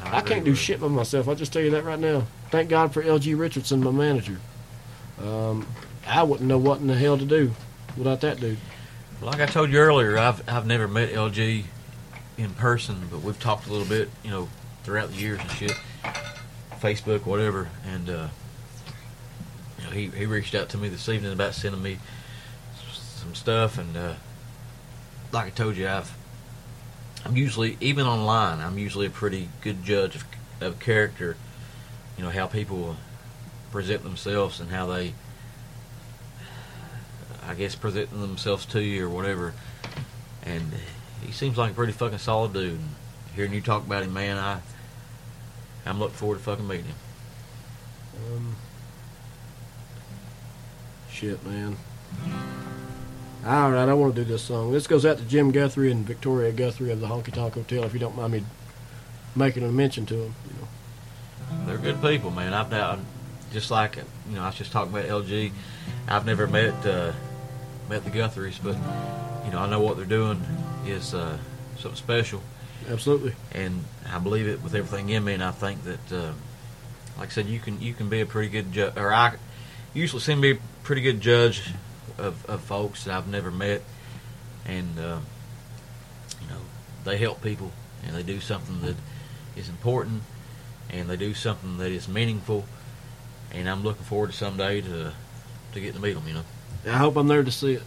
I 0.03 0.21
can't 0.21 0.45
do 0.45 0.55
shit 0.55 0.81
by 0.81 0.89
myself. 0.89 1.29
I'll 1.29 1.35
just 1.35 1.53
tell 1.53 1.63
you 1.63 1.71
that 1.71 1.85
right 1.85 1.99
now. 1.99 2.27
Thank 2.51 2.69
God 2.71 2.93
for 2.93 3.03
LG 3.03 3.39
Richardson, 3.39 3.83
my 3.83 3.91
manager. 3.91 4.39
Um, 5.23 5.67
I 6.07 6.23
wouldn't 6.23 6.49
know 6.49 6.59
what 6.59 6.81
in 6.81 6.87
the 6.87 6.95
hell 6.95 7.19
to 7.19 7.25
do 7.25 7.53
without 7.97 8.21
that 8.21 8.41
dude. 8.41 8.59
Like 9.21 9.41
I 9.41 9.47
told 9.47 9.71
you 9.71 9.79
earlier, 9.79 10.19
I've 10.19 10.47
I've 10.49 10.67
never 10.67 10.87
met 10.87 11.11
LG 11.11 11.65
in 12.37 12.51
person, 12.55 13.09
but 13.11 13.23
we've 13.23 13.39
talked 13.39 13.67
a 13.67 13.71
little 13.71 13.87
bit, 13.87 14.09
you 14.23 14.31
know, 14.31 14.49
throughout 14.83 15.11
the 15.11 15.17
years 15.17 15.41
and 15.41 15.51
shit, 15.53 15.79
Facebook, 16.81 17.27
whatever. 17.27 17.68
And 17.87 18.09
uh, 18.09 18.29
you 19.79 19.85
know, 19.85 19.91
he 19.91 20.07
he 20.09 20.27
reached 20.27 20.55
out 20.55 20.68
to 20.70 20.79
me 20.79 20.89
this 20.89 21.09
evening 21.09 21.33
about 21.33 21.55
sending 21.55 21.83
me 21.83 21.99
some 22.93 23.35
stuff, 23.35 23.79
and 23.79 23.97
uh, 23.97 24.14
like 25.33 25.47
I 25.47 25.51
told 25.51 25.77
you, 25.77 25.89
I've 25.89 26.16
I'm 27.25 27.37
usually 27.37 27.77
even 27.81 28.07
online. 28.07 28.61
I'm 28.61 28.79
usually 28.79 29.07
a 29.07 29.11
pretty 29.11 29.49
good 29.61 29.83
judge 29.83 30.16
of 30.16 30.25
of 30.61 30.79
character. 30.79 31.37
You 32.16 32.25
know 32.25 32.31
how 32.31 32.47
people 32.47 32.97
present 33.72 34.05
themselves 34.05 34.61
and 34.61 34.70
how 34.70 34.87
they, 34.87 35.14
I 37.47 37.55
guess, 37.55 37.75
present 37.75 38.11
themselves 38.11 38.66
to 38.66 38.81
you 38.81 39.07
or 39.07 39.09
whatever. 39.09 39.53
And 40.45 40.62
he 41.25 41.33
seems 41.33 41.59
like 41.59 41.72
a 41.72 41.75
pretty 41.75 41.93
fucking 41.93 42.18
solid 42.18 42.53
dude. 42.53 42.72
And 42.72 42.89
hearing 43.35 43.53
you 43.53 43.61
talk 43.61 43.85
about 43.85 44.05
him, 44.05 44.12
man, 44.12 44.37
I 44.37 44.61
I'm 45.87 45.99
looking 45.99 46.16
forward 46.16 46.39
to 46.39 46.45
fucking 46.45 46.66
meeting 46.66 46.87
him. 46.87 46.97
Um, 48.32 48.57
shit, 51.11 51.45
man. 51.45 51.76
All 53.47 53.70
right, 53.70 53.89
I 53.89 53.93
want 53.93 54.14
to 54.14 54.24
do 54.24 54.30
this 54.30 54.43
song. 54.43 54.72
This 54.72 54.87
goes 54.87 55.05
out 55.05 55.18
to 55.18 55.24
Jim 55.24 55.51
Guthrie 55.51 55.91
and 55.91 56.07
Victoria 56.07 56.51
Guthrie 56.51 56.91
of 56.91 57.01
the 57.01 57.07
Honky 57.07 57.32
Tonk 57.32 57.55
Hotel. 57.55 57.85
If 57.85 57.93
you 57.93 58.01
don't 58.01 58.16
mind 58.16 58.32
me 58.32 58.45
making 59.37 59.64
a 59.64 59.68
mention 59.68 60.07
to 60.07 60.14
them, 60.14 60.35
you 60.47 60.55
know. 60.61 61.66
They're 61.66 61.78
good 61.78 62.01
people, 62.01 62.30
man. 62.30 62.55
I've 62.55 62.70
now, 62.70 62.99
just 63.53 63.70
like 63.70 63.97
you 63.97 64.37
know, 64.37 64.43
I 64.43 64.47
was 64.47 64.55
just 64.55 64.72
talking 64.72 64.93
about 64.93 65.05
LG. 65.05 65.53
I've 66.09 66.24
never 66.24 66.47
met 66.47 66.87
uh, 66.87 67.12
met 67.91 68.05
the 68.05 68.11
Guthries, 68.11 68.59
but 68.62 68.76
you 69.45 69.53
know, 69.53 69.59
I 69.59 69.68
know 69.68 69.80
what 69.80 69.99
they're 69.99 70.07
doing 70.07 70.43
is 70.87 71.12
uh, 71.12 71.37
something 71.78 71.97
special, 71.97 72.43
Absolutely. 72.89 73.35
and 73.53 73.85
I 74.11 74.18
believe 74.18 74.47
it 74.47 74.62
with 74.62 74.74
everything 74.74 75.09
in 75.11 75.24
me. 75.24 75.35
And 75.35 75.43
I 75.43 75.51
think 75.51 75.85
that, 75.85 76.12
uh, 76.12 76.32
like 77.18 77.28
I 77.28 77.32
said, 77.32 77.47
you 77.47 77.59
can 77.61 77.80
you 77.80 77.95
can 77.95 78.09
be 78.09 78.20
a 78.20 78.26
pretty 78.26 78.49
good 78.49 78.72
judge, 78.72 78.97
or 78.97 79.12
I 79.12 79.37
usually 79.93 80.20
seem 80.20 80.39
to 80.39 80.43
be 80.43 80.51
a 80.53 80.61
pretty 80.82 81.03
good 81.03 81.20
judge 81.20 81.70
of, 82.18 82.45
of 82.47 82.61
folks 82.62 83.05
that 83.05 83.14
I've 83.14 83.28
never 83.28 83.51
met, 83.51 83.82
and 84.66 84.99
uh, 84.99 85.18
you 86.41 86.49
know, 86.49 86.61
they 87.05 87.16
help 87.16 87.43
people 87.43 87.72
and 88.07 88.14
they 88.14 88.22
do 88.22 88.41
something 88.41 88.80
that 88.82 88.97
is 89.57 89.68
important 89.68 90.22
and 90.91 91.09
they 91.09 91.16
do 91.16 91.35
something 91.35 91.78
that 91.78 91.91
is 91.91 92.09
meaningful, 92.09 92.64
and 93.53 93.68
I'm 93.68 93.82
looking 93.82 94.05
forward 94.05 94.30
to 94.30 94.37
someday 94.37 94.80
to 94.80 95.12
to 95.72 95.80
get 95.80 95.95
to 95.95 96.01
meet 96.01 96.12
them. 96.12 96.26
You 96.28 96.35
know, 96.35 96.45
I 96.87 96.99
hope 96.99 97.16
I'm 97.16 97.28
there 97.28 97.43
to 97.43 97.51
see 97.51 97.74
it. 97.74 97.82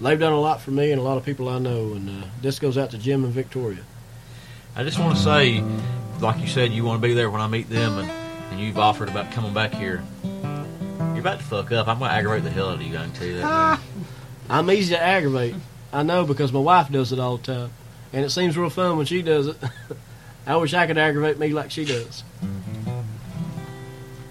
They've 0.00 0.18
done 0.18 0.32
a 0.32 0.40
lot 0.40 0.62
for 0.62 0.70
me 0.70 0.92
and 0.92 1.00
a 1.00 1.04
lot 1.04 1.18
of 1.18 1.24
people 1.24 1.48
I 1.48 1.58
know, 1.58 1.92
and 1.92 2.08
uh, 2.08 2.26
this 2.40 2.58
goes 2.58 2.78
out 2.78 2.90
to 2.90 2.98
Jim 2.98 3.24
and 3.24 3.32
Victoria. 3.32 3.84
I 4.76 4.84
just 4.84 4.98
want 4.98 5.16
to 5.16 5.22
say, 5.22 5.62
like 6.20 6.40
you 6.40 6.46
said, 6.46 6.72
you 6.72 6.84
want 6.84 7.02
to 7.02 7.06
be 7.06 7.14
there 7.14 7.30
when 7.30 7.40
I 7.40 7.46
meet 7.46 7.68
them, 7.68 7.98
and, 7.98 8.10
and 8.10 8.60
you've 8.60 8.78
offered 8.78 9.08
about 9.08 9.32
coming 9.32 9.52
back 9.52 9.72
here. 9.72 10.02
You're 10.24 11.20
about 11.20 11.38
to 11.38 11.44
fuck 11.44 11.72
up. 11.72 11.88
I'm 11.88 11.98
gonna 11.98 12.12
aggravate 12.12 12.44
the 12.44 12.50
hell 12.50 12.68
out 12.70 12.76
of 12.76 12.82
you. 12.82 12.96
I 12.96 13.02
can 13.02 13.12
tell 13.12 13.26
you 13.26 13.38
that. 13.38 13.44
man. 13.44 14.04
I'm 14.48 14.70
easy 14.70 14.94
to 14.94 15.02
aggravate. 15.02 15.54
I 15.92 16.02
know 16.02 16.24
because 16.24 16.52
my 16.52 16.60
wife 16.60 16.90
does 16.90 17.12
it 17.12 17.18
all 17.18 17.36
the 17.36 17.42
time, 17.52 17.70
and 18.12 18.24
it 18.24 18.30
seems 18.30 18.56
real 18.56 18.70
fun 18.70 18.96
when 18.96 19.06
she 19.06 19.22
does 19.22 19.48
it. 19.48 19.56
I 20.46 20.56
wish 20.56 20.72
I 20.72 20.86
could 20.86 20.98
aggravate 20.98 21.38
me 21.38 21.48
like 21.48 21.70
she 21.70 21.84
does. 21.84 22.24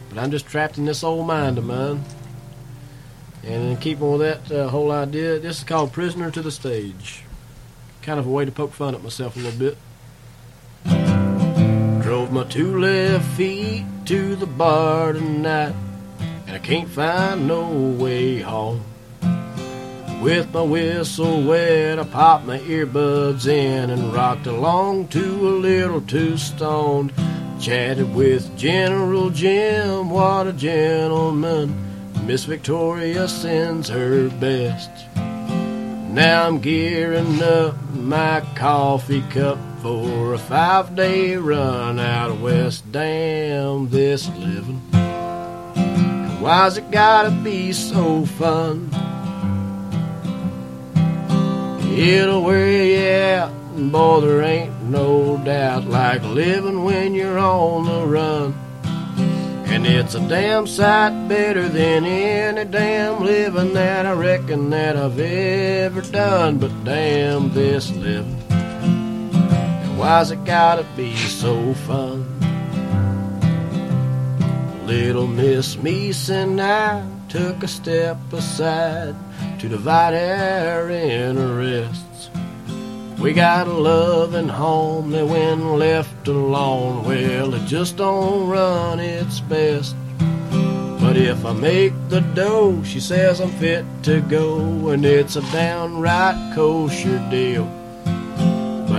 But 0.09 0.17
I'm 0.17 0.31
just 0.31 0.47
trapped 0.47 0.77
in 0.77 0.85
this 0.85 1.03
old 1.03 1.27
mind 1.27 1.57
of 1.57 1.65
mine. 1.65 2.03
And 3.43 3.71
in 3.71 3.77
keeping 3.77 4.11
with 4.11 4.21
that 4.21 4.51
uh, 4.51 4.67
whole 4.69 4.91
idea, 4.91 5.39
this 5.39 5.59
is 5.59 5.63
called 5.63 5.93
Prisoner 5.93 6.29
to 6.31 6.41
the 6.41 6.51
Stage. 6.51 7.23
Kind 8.01 8.19
of 8.19 8.25
a 8.25 8.29
way 8.29 8.43
to 8.45 8.51
poke 8.51 8.73
fun 8.73 8.95
at 8.95 9.03
myself 9.03 9.35
a 9.35 9.39
little 9.39 9.57
bit. 9.57 9.77
Drove 12.09 12.31
my 12.31 12.43
two 12.45 12.79
left 12.79 13.23
feet 13.37 13.85
to 14.05 14.35
the 14.35 14.47
bar 14.47 15.13
tonight, 15.13 15.75
and 16.47 16.55
I 16.55 16.57
can't 16.57 16.89
find 16.89 17.47
no 17.47 17.69
way 17.69 18.39
home. 18.39 18.83
With 20.19 20.51
my 20.51 20.63
whistle 20.63 21.43
wet, 21.43 21.99
I 21.99 22.03
popped 22.05 22.47
my 22.47 22.57
earbuds 22.61 23.45
in 23.45 23.91
and 23.91 24.11
rocked 24.11 24.47
along 24.47 25.09
to 25.09 25.19
a 25.19 25.53
little 25.61 26.01
too 26.01 26.35
stoned. 26.35 27.13
Chatted 27.61 28.15
with 28.15 28.57
General 28.57 29.29
Jim, 29.29 30.09
what 30.09 30.47
a 30.47 30.53
gentleman. 30.53 31.75
Miss 32.25 32.43
Victoria 32.43 33.27
sends 33.27 33.87
her 33.87 34.29
best. 34.39 34.89
Now 35.15 36.47
I'm 36.47 36.59
gearing 36.59 37.39
up 37.43 37.75
my 37.93 38.41
coffee 38.55 39.21
cup 39.29 39.59
for 39.81 40.33
a 40.33 40.37
five 40.37 40.95
day 40.95 41.37
run 41.37 41.99
out 41.99 42.31
of 42.31 42.41
west. 42.41 42.91
Damn 42.91 43.89
this 43.89 44.27
living. 44.35 44.81
And 44.93 46.41
why's 46.41 46.77
it 46.77 46.91
gotta 46.91 47.31
be 47.31 47.71
so 47.71 48.25
fun? 48.25 48.89
It'll 51.97 52.43
wear 52.43 52.71
you 52.71 53.35
out, 53.35 53.51
and 53.75 53.91
boy, 53.91 54.21
there 54.21 54.41
ain't 54.41 54.81
no 54.83 55.37
doubt 55.43 55.85
like 55.85 56.23
living 56.23 56.83
when 56.83 57.13
you're 57.13 57.39
on 57.39 57.85
the 57.85 58.05
run. 58.05 58.53
And 59.71 59.85
it's 59.85 60.15
a 60.15 60.27
damn 60.27 60.65
sight 60.65 61.27
better 61.27 61.67
than 61.69 62.05
any 62.05 62.65
damn 62.65 63.23
living 63.23 63.73
that 63.73 64.05
I 64.05 64.13
reckon 64.13 64.69
that 64.71 64.97
I've 64.97 65.19
ever 65.19 66.01
done. 66.01 66.57
But 66.57 66.83
damn 66.83 67.53
this 67.53 67.91
living, 67.91 68.41
why's 69.99 70.31
it 70.31 70.45
gotta 70.45 70.85
be 70.95 71.13
so 71.15 71.73
fun? 71.73 72.25
Little 74.87 75.27
Miss 75.27 75.75
Meece 75.75 76.29
and 76.29 76.59
I 76.61 77.05
took 77.27 77.61
a 77.63 77.67
step 77.67 78.17
aside 78.31 79.13
to 79.59 79.67
divide 79.67 80.13
our 80.15 80.89
interests. 80.89 82.29
We 83.19 83.33
got 83.33 83.67
a 83.67 83.73
loving 83.73 84.47
home 84.47 85.11
that 85.11 85.27
when 85.27 85.77
left 85.77 86.29
alone, 86.29 87.03
well, 87.03 87.53
it 87.53 87.67
just 87.67 87.97
don't 87.97 88.47
run 88.47 89.01
its 89.01 89.41
best. 89.41 89.97
But 91.01 91.17
if 91.17 91.45
I 91.45 91.51
make 91.51 91.93
the 92.07 92.21
dough, 92.21 92.81
she 92.83 93.01
says 93.01 93.41
I'm 93.41 93.51
fit 93.51 93.85
to 94.03 94.21
go, 94.21 94.89
and 94.89 95.05
it's 95.05 95.35
a 95.35 95.41
downright 95.51 96.55
kosher 96.55 97.19
deal. 97.29 97.78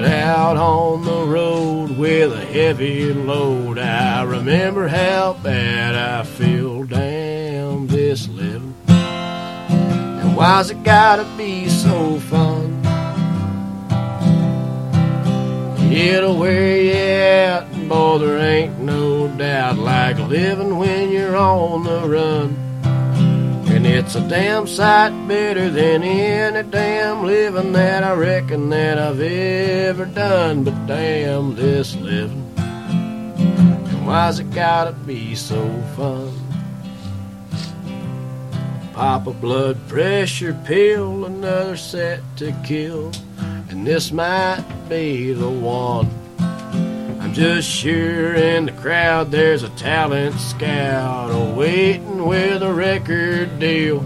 But 0.01 0.13
out 0.13 0.57
on 0.57 1.05
the 1.05 1.27
road 1.27 1.99
with 1.99 2.33
a 2.33 2.43
heavy 2.43 3.13
load, 3.13 3.79
I 3.79 4.23
remember 4.23 4.89
how 4.89 5.35
bad 5.43 5.95
I 5.95 6.25
feel. 6.25 6.85
Damn 6.85 7.87
this 7.87 8.27
living. 8.27 8.75
And 8.89 10.35
why's 10.35 10.71
it 10.71 10.83
gotta 10.85 11.27
be 11.37 11.69
so 11.69 12.19
fun? 12.19 12.81
It'll 15.93 16.39
wear 16.39 16.81
you 16.81 17.53
out, 17.53 17.71
boy, 17.87 18.19
there 18.21 18.39
ain't 18.39 18.79
no 18.79 19.29
doubt 19.29 19.77
like 19.77 20.19
living 20.19 20.79
when 20.79 21.13
you're 21.13 21.37
on 21.37 21.85
the 21.85 22.09
run. 22.09 22.70
It's 24.01 24.15
a 24.15 24.27
damn 24.27 24.67
sight 24.67 25.11
better 25.29 25.69
than 25.69 26.03
any 26.03 26.71
damn 26.71 27.23
living 27.23 27.75
that 27.75 28.03
I 28.03 28.15
reckon 28.15 28.71
that 28.71 28.99
I've 28.99 29.21
ever 29.21 30.07
done. 30.07 30.65
But 30.65 30.87
damn 30.87 31.55
this 31.55 31.95
living, 31.97 32.51
and 32.57 34.07
why's 34.07 34.39
it 34.39 34.51
gotta 34.53 34.93
be 34.93 35.35
so 35.35 35.61
fun? 35.97 36.33
Pop 38.95 39.27
a 39.27 39.35
blood 39.35 39.77
pressure 39.87 40.59
pill, 40.65 41.27
another 41.27 41.77
set 41.77 42.23
to 42.39 42.53
kill, 42.65 43.13
and 43.69 43.87
this 43.87 44.13
might 44.13 44.65
be 44.89 45.35
the 45.35 45.51
one. 45.51 46.09
Just 47.33 47.71
sure 47.71 48.35
in 48.35 48.67
the 48.67 48.73
crowd 48.73 49.31
there's 49.31 49.63
a 49.63 49.69
talent 49.71 50.39
scout 50.41 51.31
awaiting 51.31 52.27
with 52.27 52.61
a 52.61 52.73
record 52.73 53.61
deal. 53.61 54.01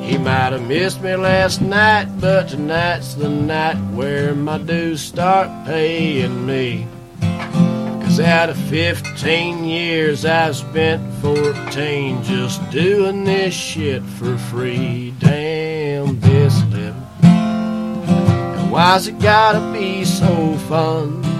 He 0.00 0.18
might 0.18 0.52
have 0.52 0.66
missed 0.68 1.02
me 1.02 1.16
last 1.16 1.60
night, 1.60 2.06
but 2.20 2.48
tonight's 2.48 3.14
the 3.14 3.28
night 3.28 3.76
where 3.92 4.36
my 4.36 4.58
dues 4.58 5.00
start 5.00 5.48
paying 5.66 6.46
me. 6.46 6.86
Cause 7.20 8.20
out 8.20 8.50
of 8.50 8.56
15 8.68 9.64
years, 9.64 10.24
I've 10.24 10.54
spent 10.54 11.02
14 11.22 12.22
just 12.22 12.70
doing 12.70 13.24
this 13.24 13.52
shit 13.52 14.02
for 14.02 14.38
free. 14.38 15.12
Damn 15.18 16.20
this 16.20 16.62
living. 16.66 17.06
And 17.22 18.70
why's 18.70 19.08
it 19.08 19.18
gotta 19.18 19.72
be 19.72 20.04
so 20.04 20.56
fun? 20.68 21.31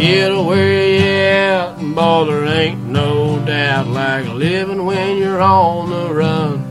It'll 0.00 0.46
wear 0.46 0.96
you 0.96 1.52
out, 1.52 1.76
and 1.76 1.94
boy, 1.94 2.24
there 2.24 2.46
ain't 2.46 2.86
no 2.86 3.38
doubt 3.44 3.86
like 3.88 4.26
living 4.28 4.86
when 4.86 5.18
you're 5.18 5.42
on 5.42 5.90
the 5.90 6.14
run. 6.14 6.64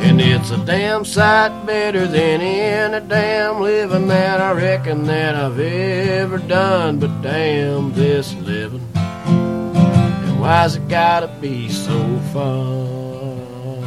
And 0.00 0.18
it's 0.18 0.50
a 0.50 0.56
damn 0.64 1.04
sight 1.04 1.66
better 1.66 2.06
than 2.06 2.40
any 2.40 3.06
damn 3.06 3.60
living 3.60 4.08
that 4.08 4.40
I 4.40 4.52
reckon 4.52 5.04
that 5.04 5.34
I've 5.34 5.60
ever 5.60 6.38
done. 6.38 6.98
But 6.98 7.20
damn 7.20 7.92
this 7.92 8.32
living. 8.36 8.88
And 8.94 10.40
why's 10.40 10.76
it 10.76 10.88
gotta 10.88 11.28
be 11.38 11.68
so 11.68 11.98
fun? 12.32 13.82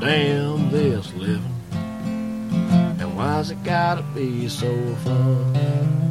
Damn 0.00 0.72
this 0.72 1.14
living. 1.14 1.54
And 1.70 3.16
why's 3.16 3.52
it 3.52 3.62
gotta 3.62 4.02
be 4.16 4.48
so 4.48 4.74
fun? 5.04 6.09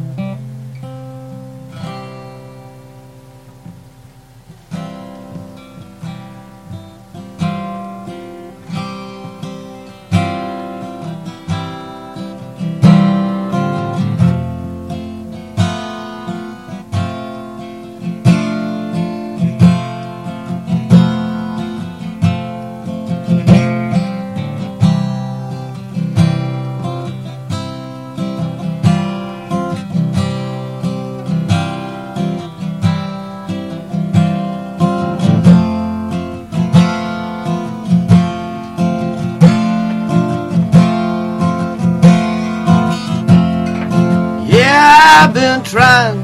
I've 45.30 45.36
been 45.36 45.64
trying. 45.64 46.24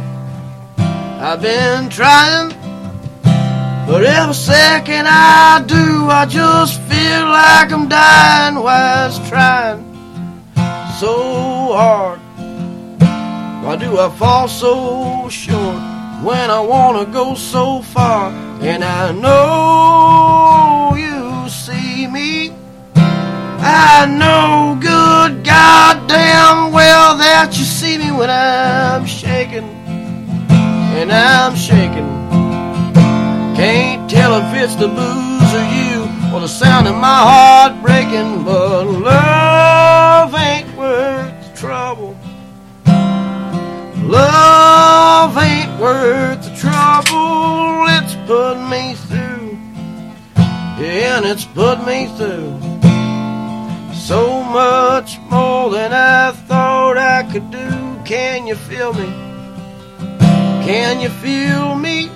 I've 0.80 1.40
been 1.40 1.90
trying. 1.90 2.50
But 3.86 4.04
every 4.04 4.34
second 4.34 5.06
I 5.08 5.64
do, 5.68 6.10
I 6.10 6.26
just 6.26 6.82
feel 6.90 7.26
like 7.30 7.72
I'm 7.72 7.88
dying. 7.88 8.56
Why 8.56 9.12
trying 9.30 9.86
so 11.00 11.76
hard? 11.78 12.20
Why 13.64 13.76
do 13.76 14.00
I 14.00 14.10
fall 14.10 14.48
so 14.48 15.30
short 15.30 15.82
when 16.24 16.50
I 16.50 16.60
wanna 16.60 17.06
go 17.06 17.36
so 17.36 17.84
far? 17.84 18.32
And 18.62 18.84
I 18.84 19.12
know 19.12 20.96
you 20.98 21.48
see 21.48 22.08
me. 22.08 22.56
I 22.96 24.08
know 24.08 24.80
good 24.82 25.44
goddamn 25.46 26.72
well 26.72 27.18
that 27.18 27.56
you 27.56 27.66
see 27.66 27.85
when 28.18 28.30
I'm 28.30 29.06
shaking. 29.06 29.70
And 31.00 31.12
I'm 31.12 31.56
shaking. 31.56 32.10
Can't 33.56 34.10
tell 34.10 34.32
if 34.42 34.64
it's 34.64 34.76
the 34.76 34.88
booze 34.88 35.52
or 35.60 35.66
you 35.80 36.34
or 36.34 36.40
the 36.42 36.48
sound 36.48 36.88
of 36.88 36.96
my 36.96 37.20
heart 37.30 37.82
breaking. 37.84 38.44
But 38.44 38.86
love 38.86 40.34
ain't 40.36 40.76
worth 40.78 41.52
the 41.52 41.58
trouble. 41.58 42.18
Love 44.06 45.38
ain't 45.38 45.80
worth 45.80 46.44
the 46.44 46.56
trouble 46.56 47.86
it's 47.98 48.16
put 48.28 48.56
me 48.70 48.94
through. 48.94 49.58
Yeah, 50.78 51.18
and 51.18 51.26
it's 51.26 51.46
put 51.46 51.86
me 51.86 52.08
through 52.18 52.60
so 53.94 54.44
much 54.44 55.18
more 55.32 55.72
than 55.72 55.92
I 55.94 56.32
thought 56.32 56.98
I 56.98 57.24
could 57.32 57.50
do. 57.50 57.95
Can 58.06 58.46
you 58.46 58.54
feel 58.54 58.94
me? 58.94 59.08
Can 60.64 61.02
you 61.02 61.10
feel 61.10 61.74
me? 61.74 62.12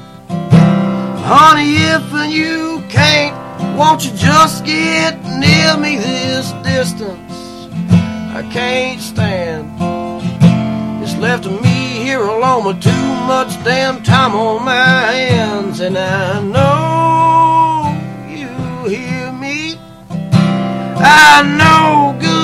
Honey, 1.25 1.77
if 1.77 2.31
you 2.31 2.83
can't, 2.89 3.35
won't 3.75 4.05
you 4.05 4.11
just 4.15 4.63
get 4.65 5.19
near 5.25 5.77
me 5.77 5.97
this 5.97 6.51
distance? 6.61 7.33
I 8.37 8.47
can't 8.53 9.01
stand. 9.01 9.71
It's 11.01 11.17
left 11.17 11.47
me 11.47 12.03
here 12.03 12.21
alone 12.21 12.65
with 12.65 12.83
too 12.83 13.07
much 13.25 13.51
damn 13.63 14.03
time 14.03 14.35
on 14.35 14.63
my 14.63 14.73
hands, 15.11 15.79
and 15.79 15.97
I 15.97 16.39
know 16.39 17.97
you 18.29 18.47
hear 18.87 19.31
me. 19.31 19.79
I 20.11 21.41
know 21.57 22.15
good 22.21 22.38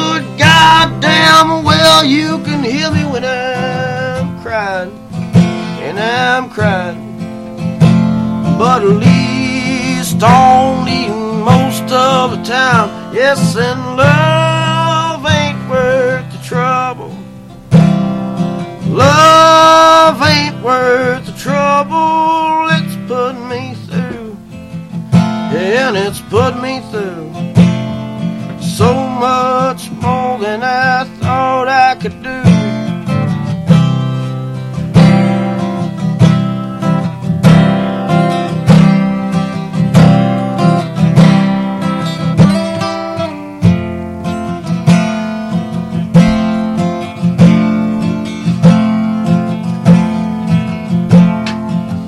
goddamn 1.06 1.64
well 1.64 2.04
you 2.04 2.40
can 2.44 2.64
hear 2.64 2.92
me 2.92 3.06
when 3.06 3.24
I'm 3.24 4.42
crying, 4.42 4.92
and 5.86 6.00
I'm 6.00 6.50
crying. 6.50 7.02
But 8.58 8.84
at 8.84 8.96
least 9.08 10.24
only 10.24 11.08
most 11.44 11.92
of 11.92 12.32
the 12.32 12.44
time, 12.44 13.14
yes, 13.14 13.56
and 13.56 13.98
love 13.98 15.26
ain't 15.26 15.70
worth 15.70 16.32
the 16.32 16.42
trouble. 16.44 17.16
Love 18.90 20.22
ain't 20.22 20.64
worth 20.64 21.26
the 21.26 21.34
trouble 21.34 22.70
it's 22.72 22.96
put 23.08 23.34
me 23.50 23.76
through, 23.88 24.38
and 25.14 25.98
it's 25.98 26.22
put 26.22 26.62
me 26.62 26.80
through 26.92 27.55
so 28.76 28.94
much 28.94 29.90
more 29.90 30.38
than 30.38 30.62
I 30.62 31.06
thought 31.22 31.70
I 31.70 31.96
could 31.96 32.22
do. 32.22 32.30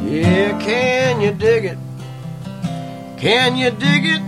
Yeah, 0.03 0.59
can 0.59 1.21
you 1.21 1.31
dig 1.31 1.63
it? 1.63 1.77
Can 3.17 3.55
you 3.55 3.71
dig 3.71 4.03
it? 4.03 4.26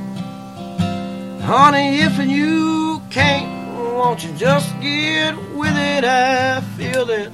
Honey, 1.52 2.02
if 2.02 2.16
you 2.20 3.02
can't, 3.10 3.74
won't 3.76 4.24
you 4.24 4.32
just 4.34 4.70
get 4.82 5.36
with 5.56 5.76
it? 5.76 6.04
I 6.04 6.62
feel 6.78 7.08
that 7.08 7.32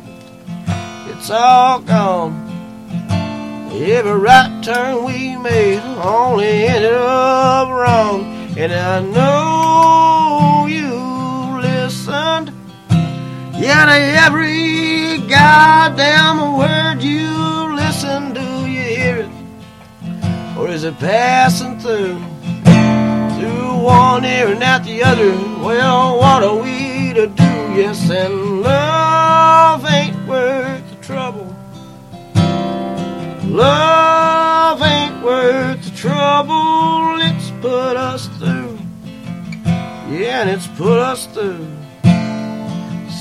it's 1.10 1.30
all 1.30 1.82
gone. 1.82 2.32
Every 3.74 4.18
right 4.18 4.64
turn 4.64 5.04
we 5.04 5.36
made 5.36 5.82
only 6.02 6.48
ended 6.48 6.94
up 6.94 7.68
wrong. 7.68 8.24
And 8.58 8.72
I 8.72 9.02
know 9.02 10.66
you 10.66 11.60
listened. 11.60 12.54
Yeah, 13.60 13.84
to 13.86 13.98
every 14.24 15.28
goddamn 15.28 16.58
word 16.58 17.04
you 17.04 17.76
listen. 17.76 18.34
Do 18.34 18.66
you 18.66 18.82
hear 18.82 19.18
it? 19.18 20.58
Or 20.58 20.70
is 20.70 20.86
it 20.86 20.98
passing 21.00 21.78
through? 21.82 22.18
Through 23.40 23.84
one 23.84 24.26
ear 24.26 24.48
and 24.48 24.64
out 24.64 24.84
the 24.84 25.04
other. 25.04 25.32
Well, 25.64 26.18
what 26.18 26.44
are 26.44 26.56
we 26.56 27.14
to 27.14 27.28
do? 27.28 27.56
Yes, 27.76 28.10
and 28.10 28.62
love 28.62 29.86
ain't 29.86 30.28
worth 30.28 30.90
the 30.90 30.96
trouble. 31.06 31.56
Love 33.46 34.82
ain't 34.82 35.24
worth 35.24 35.84
the 35.84 35.96
trouble 35.96 37.18
it's 37.22 37.52
put 37.62 37.98
us 37.98 38.28
through. 38.38 38.78
Yeah, 40.10 40.42
and 40.42 40.50
it's 40.50 40.68
put 40.68 41.00
us 41.00 41.26
through 41.28 41.68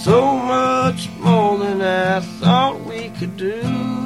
so 0.04 0.36
much 0.36 1.08
more 1.18 1.56
than 1.58 1.80
I 1.80 2.20
thought 2.20 2.78
we 2.84 3.08
could 3.10 3.36
do. 3.38 4.03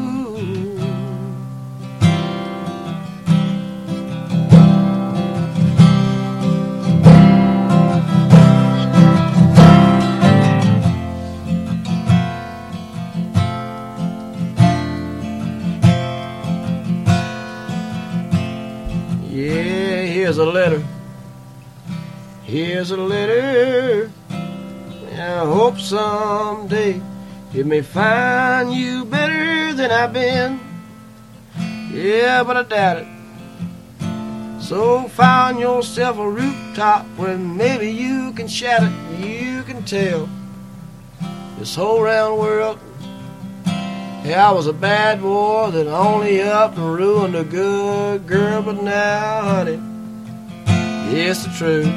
Here's 20.28 20.36
a 20.36 20.44
letter. 20.44 20.84
Here's 22.42 22.90
a 22.90 22.98
letter. 22.98 24.10
I 24.30 25.38
hope 25.38 25.78
someday 25.78 27.00
it 27.54 27.64
may 27.64 27.80
find 27.80 28.70
you 28.70 29.06
better 29.06 29.72
than 29.72 29.90
I've 29.90 30.12
been. 30.12 30.60
Yeah, 31.90 32.44
but 32.44 32.58
I 32.58 32.62
doubt 32.64 32.98
it. 32.98 34.62
So 34.62 35.08
find 35.08 35.58
yourself 35.58 36.18
a 36.18 36.30
rooftop 36.30 37.06
where 37.16 37.38
maybe 37.38 37.90
you 37.90 38.34
can 38.34 38.48
shout 38.48 38.82
it, 38.82 39.24
you 39.24 39.62
can 39.62 39.82
tell 39.84 40.28
this 41.58 41.74
whole 41.74 42.02
round 42.02 42.38
world. 42.38 42.78
Yeah, 44.26 44.46
I 44.46 44.52
was 44.52 44.66
a 44.66 44.74
bad 44.74 45.22
boy 45.22 45.70
that 45.70 45.86
only 45.86 46.42
up 46.42 46.76
and 46.76 46.92
ruined 46.92 47.34
a 47.34 47.44
good 47.44 48.26
girl, 48.26 48.60
but 48.60 48.82
now, 48.82 49.40
honey, 49.40 49.80
it's 51.10 51.44
the 51.44 51.50
truth. 51.50 51.92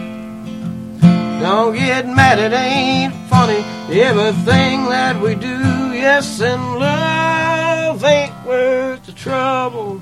Don't 1.41 1.73
get 1.73 2.07
mad, 2.07 2.39
it 2.39 2.53
ain't 2.53 3.13
funny. 3.29 3.63
Everything 3.89 4.85
that 4.85 5.21
we 5.21 5.35
do, 5.35 5.93
yes, 5.93 6.39
and 6.41 6.79
love 6.79 8.03
ain't 8.03 8.45
worth 8.45 9.05
the 9.05 9.11
trouble. 9.11 10.01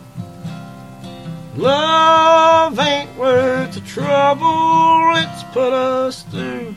Love 1.56 2.78
ain't 2.80 3.16
worth 3.18 3.74
the 3.74 3.82
trouble 3.82 5.14
it's 5.16 5.44
put 5.54 5.74
us 5.74 6.24
through. 6.24 6.76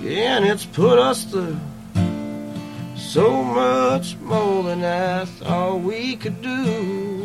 Yeah, 0.00 0.38
and 0.38 0.44
it's 0.46 0.64
put 0.64 0.98
us 0.98 1.24
through 1.24 1.58
so 2.96 3.42
much 3.42 4.16
more 4.18 4.62
than 4.62 4.84
I 4.84 5.24
thought 5.24 5.80
we 5.80 6.16
could 6.16 6.40
do. 6.42 7.19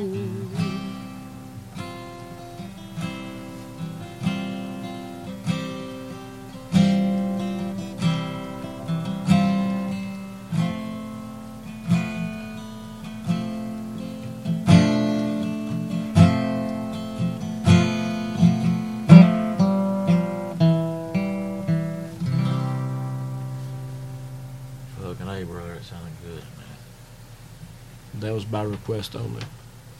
That 28.26 28.34
was 28.34 28.43
by 28.43 28.64
request 28.64 29.15
only. 29.15 29.43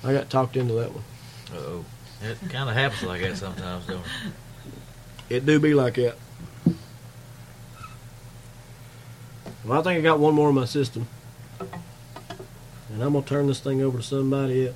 I 0.04 0.12
got 0.12 0.32
talked 0.32 0.58
into 0.58 0.74
that 0.74 0.92
one. 0.92 1.04
Uh 1.54 1.58
oh. 1.58 1.86
It 2.24 2.40
kind 2.50 2.68
of 2.68 2.76
happens 2.76 3.04
like 3.04 3.22
that 3.22 3.38
sometimes, 3.38 3.86
don't 3.86 4.00
it? 4.00 5.36
It 5.38 5.46
do 5.46 5.60
be 5.60 5.76
like 5.76 5.94
that. 5.94 6.16
Well, 9.64 9.80
I 9.80 9.84
think 9.84 10.00
I 10.00 10.02
got 10.02 10.18
one 10.18 10.34
more 10.34 10.50
in 10.50 10.56
my 10.56 10.66
system. 10.66 11.08
And 11.60 13.04
I'm 13.04 13.12
going 13.12 13.24
to 13.24 13.30
turn 13.30 13.46
this 13.46 13.60
thing 13.60 13.84
over 13.84 14.00
to 14.00 14.04
somebody 14.04 14.70
else. 14.70 14.76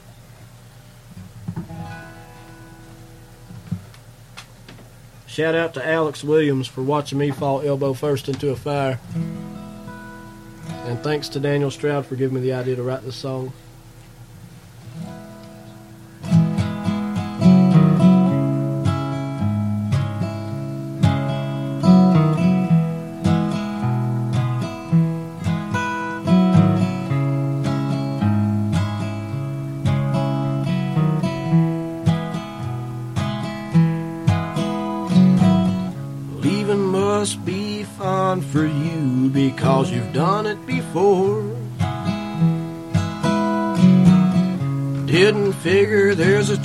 Shout 5.26 5.56
out 5.56 5.74
to 5.74 5.88
Alex 5.88 6.24
Williams 6.24 6.68
for 6.68 6.84
watching 6.84 7.18
me 7.18 7.32
fall 7.32 7.62
elbow 7.62 7.94
first 7.94 8.30
into 8.30 8.52
a 8.52 8.56
fire. 8.56 9.00
And 10.90 10.99
thanks 11.03 11.30
to 11.30 11.40
Daniel 11.40 11.70
Stroud 11.70 12.07
for 12.07 12.16
giving 12.16 12.34
me 12.34 12.41
the 12.41 12.53
idea 12.53 12.76
to 12.76 12.82
write 12.82 13.03
this 13.03 13.16
song. 13.16 13.53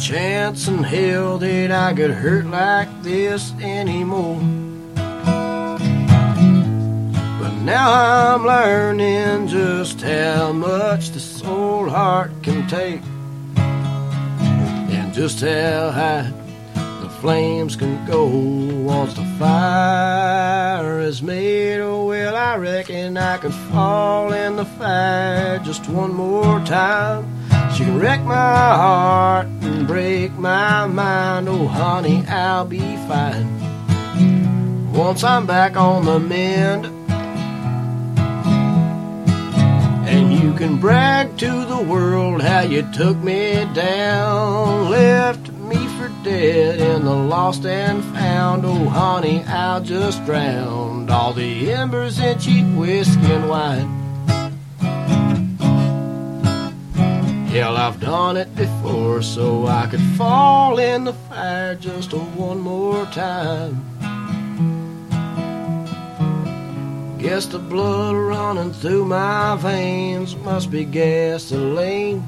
Chance 0.05 0.69
in 0.69 0.83
hell 0.83 1.39
that 1.39 1.71
I 1.71 1.95
could 1.95 2.11
hurt 2.11 2.45
like 2.45 2.91
this 3.03 3.55
anymore. 3.63 4.39
But 7.41 7.55
now 7.63 8.35
I'm 8.35 8.45
learning 8.45 9.49
just 9.49 10.03
how 10.03 10.53
much 10.53 11.09
this 11.13 11.43
old 11.43 11.89
heart 11.89 12.33
can 12.43 12.69
take, 12.69 13.01
and 13.57 15.15
just 15.15 15.41
how 15.41 15.91
high 15.91 16.31
the 16.75 17.09
flames 17.23 17.75
can 17.75 18.05
go 18.05 18.27
once 18.27 19.15
the 19.15 19.25
fire 19.39 21.01
is 21.01 21.23
made. 21.23 21.81
Oh, 21.81 22.05
well, 22.09 22.37
I 22.37 22.57
reckon 22.57 23.17
I 23.17 23.39
could 23.39 23.55
fall 23.73 24.35
in 24.35 24.57
the 24.57 24.67
fire 24.67 25.61
just 25.61 25.89
one 25.89 26.13
more 26.13 26.61
time. 26.67 27.27
She 27.75 27.85
can 27.85 27.99
wreck 27.99 28.21
my 28.21 28.35
heart 28.35 29.49
break 29.87 30.33
my 30.33 30.87
mind. 30.87 31.49
Oh, 31.49 31.67
honey, 31.67 32.25
I'll 32.27 32.65
be 32.65 32.97
fine 33.09 33.65
once 34.93 35.25
I'm 35.25 35.47
back 35.47 35.77
on 35.77 36.05
the 36.05 36.19
mend. 36.21 36.87
And 40.07 40.33
you 40.33 40.55
can 40.55 40.79
brag 40.79 41.37
to 41.39 41.65
the 41.65 41.83
world 41.83 42.41
how 42.43 42.61
you 42.61 42.83
took 42.93 43.17
me 43.17 43.67
down, 43.75 44.91
left 44.91 45.51
me 45.51 45.77
for 45.99 46.09
dead 46.23 46.81
in 46.81 47.05
the 47.05 47.15
lost 47.15 47.67
and 47.67 48.05
found. 48.15 48.65
Oh, 48.65 48.89
honey, 48.89 49.43
I'll 49.45 49.83
just 49.83 50.25
drown 50.25 51.11
all 51.11 51.33
the 51.33 51.73
embers 51.73 52.21
in 52.21 52.39
cheap 52.39 52.67
whiskey 52.77 53.33
and 53.33 53.49
wine. 53.49 54.04
Hell, 57.55 57.77
I've 57.77 58.01
done 58.01 58.37
it 58.37 58.53
before, 58.57 59.23
so 59.23 59.69
I 59.69 59.87
could 59.87 60.03
fall 60.19 60.81
in 60.81 61.05
the 61.05 61.13
fire 61.13 61.77
just 61.77 62.13
one 62.13 62.59
more 62.59 63.07
time. 63.13 63.81
Guess 67.17 67.47
the 67.47 67.61
blood 67.61 68.17
running 68.17 68.73
through 68.73 69.05
my 69.05 69.55
veins 69.55 70.35
must 70.35 70.73
be 70.73 70.85
gasoline. 70.85 72.25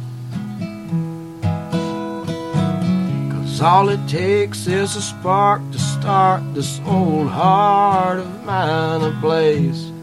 Cause 3.32 3.60
all 3.60 3.88
it 3.88 4.06
takes 4.06 4.68
is 4.68 4.94
a 4.94 5.02
spark 5.02 5.60
to 5.72 5.78
start 5.80 6.54
this 6.54 6.80
old 6.86 7.26
heart 7.26 8.20
of 8.20 8.44
mine 8.44 9.02
ablaze. 9.02 9.95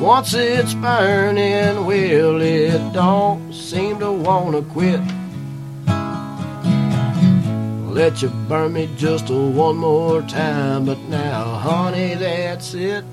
Once 0.00 0.32
it's 0.32 0.74
burning, 0.74 1.84
well, 1.84 2.40
it 2.40 2.92
don't 2.92 3.52
seem 3.52 3.98
to 3.98 4.12
wanna 4.12 4.62
quit. 4.62 5.00
Let 7.92 8.22
you 8.22 8.28
burn 8.48 8.74
me 8.74 8.88
just 8.96 9.28
one 9.28 9.76
more 9.76 10.22
time, 10.22 10.84
but 10.84 11.00
now, 11.08 11.42
honey, 11.56 12.14
that's 12.14 12.74
it. 12.74 13.04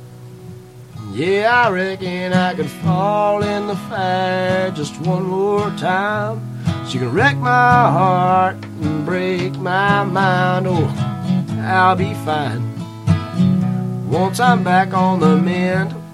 Yeah, 1.12 1.66
I 1.66 1.72
reckon 1.72 2.34
I 2.34 2.54
could 2.54 2.70
fall 2.70 3.42
in 3.42 3.66
the 3.66 3.76
fire 3.76 4.70
just 4.70 5.02
one 5.02 5.24
more 5.24 5.72
time. 5.72 6.40
She 6.88 7.00
can 7.00 7.12
wreck 7.12 7.36
my 7.38 7.50
heart 7.50 8.58
and 8.64 9.04
break 9.08 9.56
my 9.58 10.04
mind. 10.04 10.68
Oh, 10.70 10.88
I'll 11.62 11.96
be 11.96 12.14
fine 12.26 12.76
once 14.08 14.40
I'm 14.40 14.64
back 14.64 14.94
on 14.94 15.20
the 15.20 15.36
mend. 15.36 16.05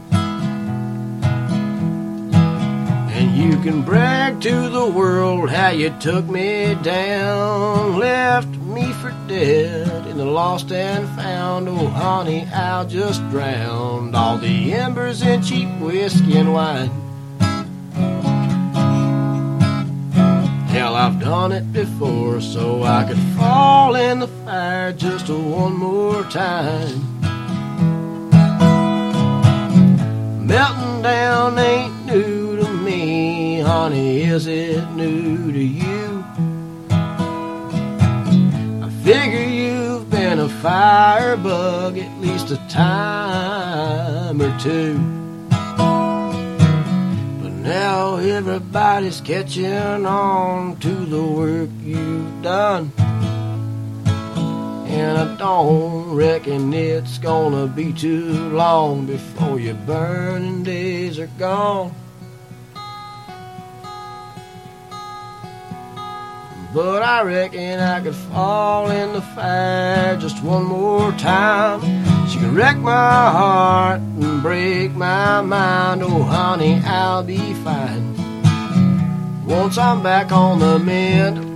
You 3.34 3.58
can 3.62 3.82
brag 3.82 4.42
to 4.42 4.70
the 4.70 4.86
world 4.86 5.50
how 5.50 5.70
you 5.70 5.90
took 6.00 6.26
me 6.26 6.76
down, 6.84 7.98
left 7.98 8.48
me 8.48 8.92
for 8.94 9.12
dead 9.28 10.08
in 10.08 10.18
the 10.18 10.26
lost 10.26 10.72
and 10.72 11.08
found. 11.16 11.70
Oh, 11.70 11.88
honey, 11.88 12.46
I'll 12.54 12.86
just 12.86 13.22
drown 13.30 14.14
all 14.14 14.38
the 14.38 14.74
embers 14.74 15.22
in 15.22 15.42
cheap 15.42 15.70
whiskey 15.80 16.38
and 16.38 16.54
wine. 16.54 16.90
Hell, 20.68 20.96
I've 20.96 21.20
done 21.20 21.52
it 21.52 21.72
before, 21.72 22.42
so 22.42 22.84
I 22.84 23.06
could 23.06 23.20
fall 23.38 23.96
in 23.96 24.20
the 24.20 24.28
fire 24.28 24.92
just 24.94 25.30
one 25.30 25.78
more 25.78 26.24
time. 26.24 27.08
Melting 30.46 31.02
down 31.02 31.58
ain't 31.58 32.06
new 32.06 32.41
honey, 33.72 34.24
is 34.24 34.48
it 34.48 34.86
new 34.92 35.52
to 35.52 35.64
you? 35.64 36.26
I 38.86 38.90
figure 39.02 39.48
you've 39.60 40.10
been 40.10 40.40
a 40.40 40.50
firebug 40.50 41.98
at 41.98 42.20
least 42.20 42.52
a 42.52 42.58
time 42.68 44.42
or 44.42 44.60
two. 44.60 44.96
But 47.42 47.54
now 47.64 48.02
Now 48.12 48.18
everybody's 48.18 49.22
catching 49.22 50.06
on 50.06 50.76
to 50.82 50.90
the 50.90 51.24
work 51.24 51.70
you've 51.82 52.42
done. 52.42 52.92
And 54.98 55.18
I 55.18 55.38
don't 55.38 56.14
reckon 56.14 56.74
it's 56.74 57.18
gonna 57.20 57.68
be 57.68 57.94
too 57.94 58.50
long 58.50 59.06
before 59.06 59.62
your 59.62 59.76
burning 59.76 60.64
days 60.64 61.18
are 61.20 61.32
gone. 61.40 61.96
But 66.74 67.04
I 67.04 67.22
reckon 67.24 67.82
I 67.82 68.00
could 68.00 68.16
fall 68.16 68.90
in 68.92 69.12
the 69.12 69.22
fire 69.22 70.16
just 70.16 70.42
one 70.42 70.64
more 70.64 71.12
time. 71.14 71.82
She 72.30 72.40
can 72.40 72.56
wreck 72.56 72.78
my 72.78 72.92
heart 72.92 74.00
and 74.00 74.42
break 74.42 74.94
my 74.94 75.42
mind. 75.42 76.02
Oh, 76.02 76.24
honey, 76.24 76.82
I'll 76.86 77.24
be 77.24 77.54
fine. 77.56 78.16
Once 79.46 79.78
I'm 79.78 80.02
back 80.02 80.32
on 80.32 80.60
the 80.60 80.80
mend. 80.80 81.50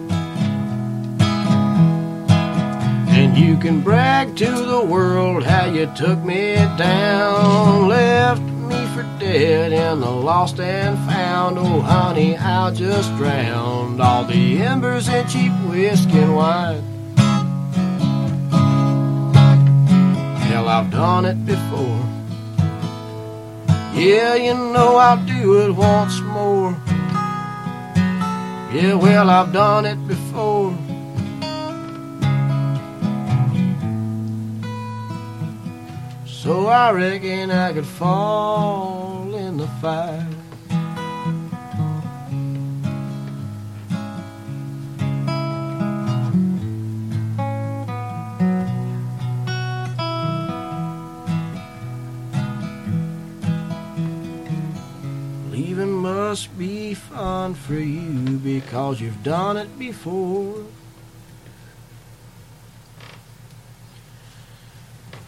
And 3.08 3.38
you 3.38 3.56
can 3.56 3.80
brag 3.80 4.36
to 4.36 4.52
the 4.52 4.84
world 4.84 5.46
how 5.46 5.68
you 5.68 5.86
took 5.96 6.20
me 6.20 6.56
down, 6.78 7.88
left 7.88 8.42
in 9.42 10.00
the 10.00 10.10
lost 10.10 10.60
and 10.60 10.98
found. 11.10 11.58
Oh, 11.58 11.82
honey, 11.82 12.38
I'll 12.38 12.74
just 12.74 13.16
drown 13.18 14.00
all 14.00 14.24
the 14.24 14.62
embers 14.62 15.10
in 15.10 15.28
cheap 15.28 15.52
whiskey 15.68 16.20
and 16.20 16.36
wine. 16.36 16.82
Hell, 20.38 20.70
I've 20.70 20.90
done 20.92 21.26
it 21.26 21.46
before. 21.46 22.02
Yeah, 23.94 24.36
you 24.36 24.54
know 24.54 24.96
I'll 24.98 25.26
do 25.26 25.62
it 25.62 25.72
once 25.72 26.20
more. 26.22 26.76
Yeah, 28.74 28.96
well, 28.96 29.30
I've 29.30 29.54
done 29.54 29.86
it 29.86 30.08
before. 30.08 30.78
So 36.26 36.68
I 36.68 36.92
reckon 36.92 37.50
I 37.50 37.74
could 37.74 37.88
fall 37.88 39.25
the 39.58 39.68
fire. 39.80 40.28
Leaving 55.52 55.92
must 55.92 56.58
be 56.58 56.94
fun 56.94 57.54
for 57.54 57.76
you 57.76 58.38
because 58.40 59.00
you've 59.00 59.24
done 59.24 59.58
it 59.58 59.80
before. 59.80 60.66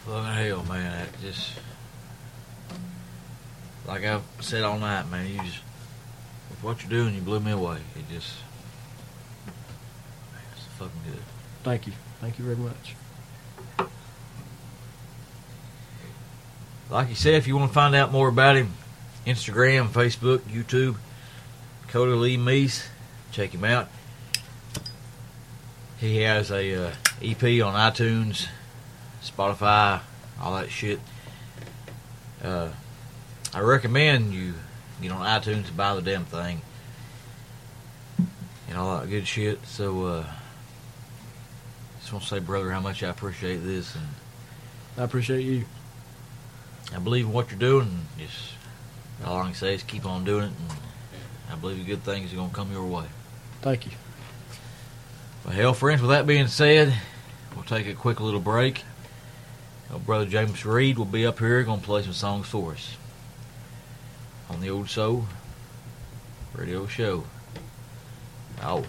Fucking 0.04 0.24
hell, 0.24 0.64
man. 0.64 1.06
That 1.06 1.20
just. 1.20 1.67
Like 3.88 4.04
I've 4.04 4.22
said 4.40 4.64
all 4.64 4.78
night, 4.78 5.10
man, 5.10 5.26
you 5.26 5.38
just. 5.38 5.60
With 6.50 6.62
what 6.62 6.82
you're 6.82 6.90
doing, 6.90 7.14
you 7.14 7.22
blew 7.22 7.40
me 7.40 7.52
away. 7.52 7.78
It 7.96 8.04
just. 8.12 8.34
Man, 9.46 10.42
it's 10.52 10.66
fucking 10.78 11.00
good. 11.06 11.22
Thank 11.64 11.86
you. 11.86 11.94
Thank 12.20 12.38
you 12.38 12.44
very 12.44 12.56
much. 12.56 12.94
Like 16.90 17.08
you 17.08 17.14
said, 17.14 17.34
if 17.34 17.46
you 17.46 17.56
want 17.56 17.70
to 17.70 17.74
find 17.74 17.94
out 17.94 18.12
more 18.12 18.28
about 18.28 18.56
him, 18.56 18.74
Instagram, 19.26 19.88
Facebook, 19.88 20.40
YouTube, 20.40 20.96
Cody 21.88 22.12
Lee 22.12 22.36
Meece, 22.36 22.88
check 23.32 23.52
him 23.52 23.64
out. 23.64 23.88
He 25.98 26.18
has 26.18 26.50
a 26.50 26.88
uh, 26.88 26.92
EP 27.22 27.42
on 27.42 27.74
iTunes, 27.74 28.48
Spotify, 29.22 30.00
all 30.40 30.56
that 30.56 30.70
shit. 30.70 31.00
Uh, 32.42 32.68
I 33.54 33.60
recommend 33.60 34.34
you 34.34 34.54
get 35.00 35.10
on 35.10 35.24
iTunes 35.24 35.68
and 35.68 35.76
buy 35.76 35.94
the 35.94 36.02
damn 36.02 36.26
thing 36.26 36.60
and 38.68 38.76
all 38.76 38.98
that 38.98 39.08
good 39.08 39.26
shit. 39.26 39.64
So, 39.66 40.04
uh, 40.04 40.26
just 42.00 42.12
want 42.12 42.24
to 42.24 42.28
say, 42.28 42.38
brother, 42.40 42.70
how 42.70 42.80
much 42.80 43.02
I 43.02 43.08
appreciate 43.08 43.58
this 43.58 43.94
and 43.94 44.06
I 44.98 45.04
appreciate 45.04 45.42
you. 45.44 45.64
I 46.94 46.98
believe 46.98 47.24
in 47.24 47.32
what 47.32 47.50
you're 47.50 47.58
doing. 47.58 48.06
Just 48.18 48.52
all 49.24 49.38
I 49.38 49.44
can 49.46 49.54
say 49.54 49.74
is 49.74 49.82
keep 49.82 50.04
on 50.04 50.24
doing 50.24 50.44
it, 50.44 50.52
and 50.58 51.52
I 51.52 51.56
believe 51.56 51.86
good 51.86 52.02
things 52.02 52.32
are 52.32 52.36
gonna 52.36 52.52
come 52.52 52.70
your 52.70 52.86
way. 52.86 53.04
Thank 53.62 53.86
you. 53.86 53.92
Well, 55.44 55.54
hell, 55.54 55.74
friends. 55.74 56.02
With 56.02 56.10
that 56.10 56.26
being 56.26 56.48
said, 56.48 56.94
we'll 57.54 57.64
take 57.64 57.86
a 57.86 57.94
quick 57.94 58.20
little 58.20 58.40
break. 58.40 58.84
Our 59.90 59.98
brother 59.98 60.26
James 60.26 60.64
Reed 60.66 60.98
will 60.98 61.06
be 61.06 61.26
up 61.26 61.38
here 61.38 61.62
gonna 61.62 61.80
play 61.80 62.02
some 62.02 62.12
songs 62.12 62.46
for 62.46 62.72
us 62.72 62.97
on 64.50 64.60
the 64.60 64.70
old 64.70 64.88
soul 64.88 65.24
radio 66.54 66.86
show. 66.86 67.24
Oh. 68.62 68.84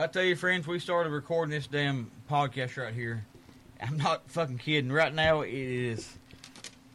Well, 0.00 0.08
I 0.08 0.12
tell 0.12 0.24
you, 0.24 0.34
friends, 0.34 0.66
we 0.66 0.78
started 0.78 1.10
recording 1.10 1.50
this 1.50 1.66
damn 1.66 2.10
podcast 2.26 2.82
right 2.82 2.94
here. 2.94 3.26
I'm 3.82 3.98
not 3.98 4.30
fucking 4.30 4.56
kidding. 4.56 4.90
Right 4.90 5.12
now, 5.14 5.42
it 5.42 5.52
is. 5.52 6.16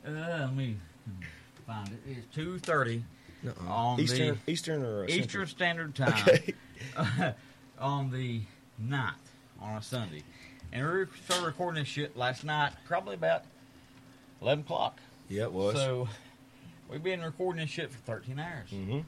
Uh, 0.04 0.10
let 0.10 0.56
me 0.56 0.78
find 1.68 1.88
it. 1.90 2.00
It's 2.08 2.36
two 2.36 2.58
thirty 2.58 3.04
on 3.68 4.00
Eastern, 4.00 4.40
the 4.44 4.52
Eastern 4.52 4.84
or 4.84 5.04
uh, 5.04 5.08
Eastern 5.08 5.46
Standard 5.46 5.94
Time 5.94 6.28
Okay. 6.28 6.56
on 7.80 8.10
the 8.10 8.42
9th 8.82 9.12
on 9.62 9.78
a 9.78 9.84
Sunday, 9.84 10.24
and 10.74 10.92
we 10.92 11.06
started 11.26 11.46
recording 11.46 11.84
this 11.84 11.88
shit 11.88 12.18
last 12.18 12.44
night, 12.44 12.74
probably 12.88 13.14
about 13.14 13.44
eleven 14.42 14.64
o'clock. 14.64 15.00
Yeah, 15.30 15.44
it 15.44 15.54
was. 15.54 15.76
So 15.76 16.10
we've 16.90 17.04
been 17.04 17.22
recording 17.22 17.62
this 17.62 17.70
shit 17.70 17.92
for 17.92 18.00
thirteen 18.00 18.40
hours, 18.40 18.72
hmm 18.72 19.02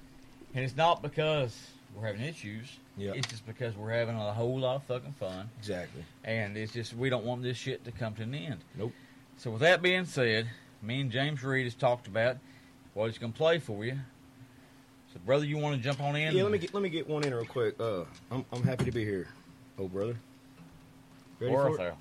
and 0.53 0.64
it's 0.64 0.76
not 0.76 1.02
because 1.02 1.57
we're 1.95 2.05
having 2.05 2.22
issues. 2.22 2.68
Yeah. 2.97 3.14
It's 3.15 3.27
just 3.27 3.45
because 3.45 3.76
we're 3.76 3.91
having 3.91 4.15
a 4.15 4.34
whole 4.34 4.59
lot 4.59 4.76
of 4.76 4.84
fucking 4.84 5.14
fun. 5.14 5.49
Exactly. 5.59 6.03
And 6.23 6.57
it's 6.57 6.73
just 6.73 6.93
we 6.93 7.09
don't 7.09 7.26
want 7.26 7.43
this 7.43 7.57
shit 7.57 7.84
to 7.85 7.91
come 7.91 8.14
to 8.15 8.23
an 8.23 8.35
end. 8.35 8.59
Nope. 8.77 8.93
So 9.38 9.51
with 9.51 9.61
that 9.61 9.81
being 9.81 10.05
said, 10.05 10.47
me 10.81 11.01
and 11.01 11.11
James 11.11 11.43
Reed 11.43 11.65
has 11.65 11.76
talked 11.76 12.07
about 12.07 12.38
what 12.93 13.07
he's 13.07 13.18
gonna 13.18 13.34
play 13.34 13.59
for 13.59 13.85
you. 13.85 13.97
So 15.14 15.19
brother, 15.26 15.45
you 15.45 15.57
want 15.57 15.76
to 15.77 15.81
jump 15.81 16.01
on 16.01 16.15
in? 16.15 16.35
Yeah, 16.35 16.43
let 16.43 16.51
me 16.51 16.57
get 16.57 16.73
let 16.73 16.84
me 16.84 16.89
get 16.89 17.07
one 17.07 17.23
in 17.23 17.34
real 17.34 17.45
quick. 17.45 17.80
Uh, 17.80 18.03
I'm 18.31 18.45
I'm 18.51 18.64
happy 18.64 18.85
to 18.85 18.91
be 18.91 19.03
here, 19.03 19.27
oh 19.77 19.88
brother. 19.88 20.18
Ready 21.39 21.53
for 21.53 21.80
it? 21.80 21.93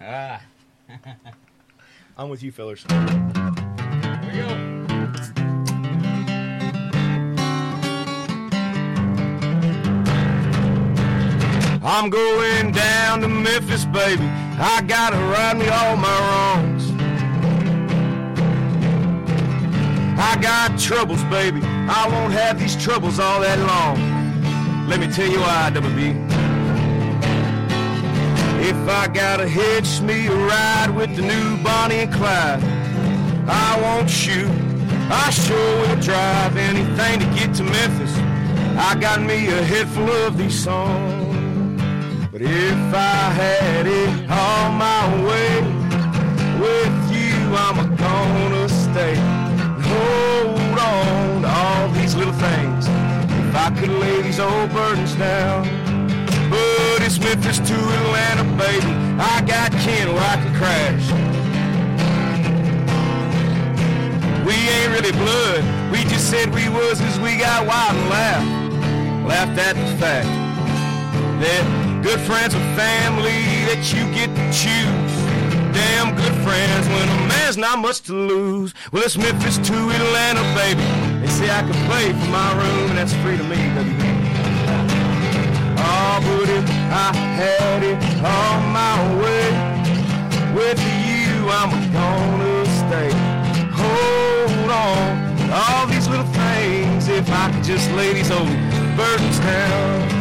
Ah, 0.00 0.42
I'm 2.18 2.28
with 2.28 2.42
you, 2.42 2.50
fellas. 2.50 2.84
here 2.88 4.20
we 4.32 4.38
go. 4.38 4.79
I'm 11.92 12.08
going 12.08 12.70
down 12.70 13.20
to 13.22 13.28
Memphis, 13.28 13.84
baby. 13.84 14.22
I 14.22 14.80
gotta 14.86 15.16
right 15.16 15.56
me 15.56 15.66
all 15.66 15.96
my 15.96 16.18
wrongs. 16.28 16.88
I 20.16 20.40
got 20.40 20.78
troubles, 20.78 21.24
baby. 21.24 21.60
I 21.64 22.06
won't 22.08 22.32
have 22.32 22.60
these 22.60 22.80
troubles 22.80 23.18
all 23.18 23.40
that 23.40 23.58
long. 23.58 24.88
Let 24.88 25.00
me 25.00 25.08
tell 25.08 25.28
you 25.28 25.40
why, 25.40 25.72
WB. 25.74 26.14
If 28.62 28.88
I 28.88 29.08
gotta 29.08 29.48
hitch 29.48 30.00
me 30.00 30.28
a 30.28 30.32
ride 30.32 30.94
with 30.94 31.16
the 31.16 31.22
new 31.22 31.60
Bonnie 31.64 32.02
and 32.04 32.12
Clyde, 32.12 32.62
I 33.48 33.80
won't 33.82 34.08
shoot. 34.08 34.48
I 35.10 35.30
sure 35.30 35.88
will 35.88 36.00
drive 36.00 36.56
anything 36.56 37.18
to 37.18 37.26
get 37.34 37.52
to 37.56 37.64
Memphis. 37.64 38.16
I 38.78 38.96
got 39.00 39.20
me 39.20 39.48
a 39.48 39.60
head 39.64 39.88
full 39.88 40.08
of 40.08 40.38
these 40.38 40.56
songs. 40.56 41.19
But 42.40 42.48
if 42.48 42.94
I 42.94 43.28
had 43.36 43.86
it 43.86 44.08
all 44.30 44.72
my 44.72 45.04
way, 45.28 45.60
with 46.56 47.12
you 47.12 47.36
I'm 47.52 47.94
gonna 47.96 48.66
stay. 48.66 49.14
Hold 49.84 50.78
on 50.78 51.42
to 51.42 51.48
all 51.48 51.88
these 51.90 52.14
little 52.14 52.32
things. 52.32 52.86
If 52.88 53.54
I 53.54 53.68
could 53.78 53.90
lay 53.90 54.22
these 54.22 54.40
old 54.40 54.72
burdens 54.72 55.14
down. 55.16 55.68
But 56.48 57.02
it's 57.02 57.20
Memphis 57.20 57.58
to 57.58 57.74
Atlanta, 57.74 58.44
baby. 58.56 58.90
I 59.20 59.42
got 59.46 59.70
Ken 59.72 60.08
where 60.14 60.24
I 60.24 60.36
can 60.36 60.54
crash. 60.56 61.12
We 64.46 64.54
ain't 64.54 64.92
really 64.94 65.12
blood. 65.12 65.92
We 65.92 66.04
just 66.04 66.30
said 66.30 66.54
we 66.54 66.70
was 66.70 67.02
cause 67.02 67.20
we 67.20 67.36
got 67.36 67.66
wild 67.66 67.98
and 67.98 68.08
laughed. 68.08 69.28
Laughed 69.28 69.58
at 69.58 69.76
the 69.76 69.96
fact 69.98 70.26
that 71.42 71.89
good 72.02 72.20
friends 72.20 72.54
are 72.54 72.76
family 72.76 73.44
that 73.68 73.92
you 73.92 74.02
get 74.16 74.28
to 74.32 74.44
choose. 74.50 75.12
Damn 75.72 76.16
good 76.16 76.32
friends 76.42 76.88
when 76.88 77.06
a 77.08 77.28
man's 77.28 77.56
not 77.56 77.78
much 77.78 78.00
to 78.02 78.12
lose. 78.12 78.74
Well, 78.90 79.02
it's 79.02 79.16
Memphis 79.16 79.58
to 79.58 79.74
Atlanta, 79.74 80.42
baby. 80.56 80.80
They 81.20 81.28
say 81.28 81.50
I 81.50 81.60
can 81.60 81.76
play 81.86 82.10
from 82.10 82.30
my 82.30 82.52
room, 82.56 82.90
and 82.90 82.98
that's 82.98 83.12
free 83.22 83.36
to 83.36 83.44
me, 83.44 83.56
baby. 83.76 83.94
Oh, 85.76 86.16
but 86.24 86.48
if 86.48 86.66
I 86.90 87.12
had 87.36 87.82
it 87.82 88.00
on 88.24 88.58
my 88.72 88.96
way 89.20 89.48
with 90.56 90.80
you, 91.04 91.48
I'm 91.50 91.70
gonna 91.92 92.64
stay. 92.80 93.10
Hold 93.76 94.70
on, 94.70 95.50
all 95.52 95.86
these 95.86 96.08
little 96.08 96.26
things. 96.32 97.08
If 97.08 97.28
I 97.30 97.50
could 97.52 97.64
just 97.64 97.90
lay 97.92 98.14
these 98.14 98.30
old 98.30 98.48
burdens 98.96 99.38
down. 99.40 100.19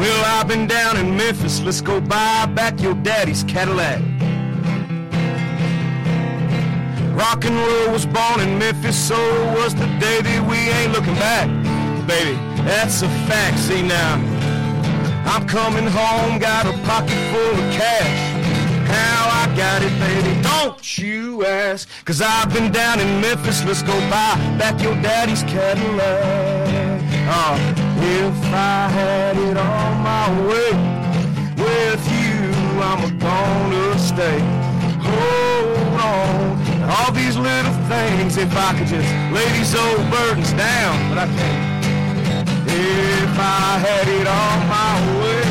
Well, 0.00 0.24
I've 0.24 0.48
been 0.48 0.66
down 0.66 0.96
in 0.96 1.14
Memphis. 1.14 1.60
Let's 1.60 1.82
go 1.82 2.00
buy 2.00 2.46
back 2.46 2.80
your 2.80 2.94
daddy's 2.94 3.44
Cadillac. 3.44 4.00
Rock 7.14 7.44
and 7.44 7.54
roll 7.54 7.92
was 7.92 8.06
born 8.06 8.40
in 8.40 8.58
Memphis, 8.58 8.96
so 8.96 9.18
was 9.52 9.74
the 9.74 9.84
day 10.00 10.22
that 10.22 10.40
we 10.48 10.56
ain't 10.56 10.92
looking 10.92 11.16
back. 11.16 11.48
Baby, 12.08 12.32
that's 12.64 13.02
a 13.02 13.10
fact. 13.28 13.58
See 13.58 13.82
now, 13.82 14.14
I'm 15.26 15.46
coming 15.46 15.86
home, 15.86 16.38
got 16.38 16.64
a 16.64 16.72
pocket 16.88 17.20
full 17.30 17.52
of 17.60 17.72
cash. 17.74 18.40
How 18.88 19.28
I 19.42 19.54
got 19.54 19.82
it, 19.82 19.92
baby, 20.00 20.40
don't 20.40 20.96
you 20.96 21.44
ask. 21.44 21.86
Cause 22.06 22.22
I've 22.22 22.50
been 22.54 22.72
down 22.72 23.00
in 23.00 23.20
Memphis, 23.20 23.62
let's 23.66 23.82
go 23.82 23.92
buy 24.08 24.34
back 24.58 24.82
your 24.82 24.94
daddy's 25.02 25.42
Cadillac. 25.42 27.02
Oh, 27.28 27.89
if 28.02 28.36
I 28.52 28.88
had 28.88 29.36
it 29.36 29.56
on 29.56 30.00
my 30.02 30.26
way 30.48 30.72
with 31.56 32.02
you, 32.08 32.80
I'm 32.80 33.18
gonna 33.18 33.98
stay. 33.98 34.40
Hold 35.04 36.00
on, 36.00 36.90
all 36.90 37.12
these 37.12 37.36
little 37.36 37.76
things. 37.88 38.36
If 38.36 38.56
I 38.56 38.72
could 38.78 38.86
just 38.86 39.08
lay 39.32 39.48
these 39.56 39.74
old 39.74 40.10
burdens 40.10 40.52
down, 40.54 40.94
but 41.10 41.18
I 41.18 41.26
can't. 41.26 41.70
If 42.66 43.38
I 43.38 43.78
had 43.86 44.06
it 44.08 44.26
on 44.26 44.56
my 44.76 44.92
way 45.20 45.44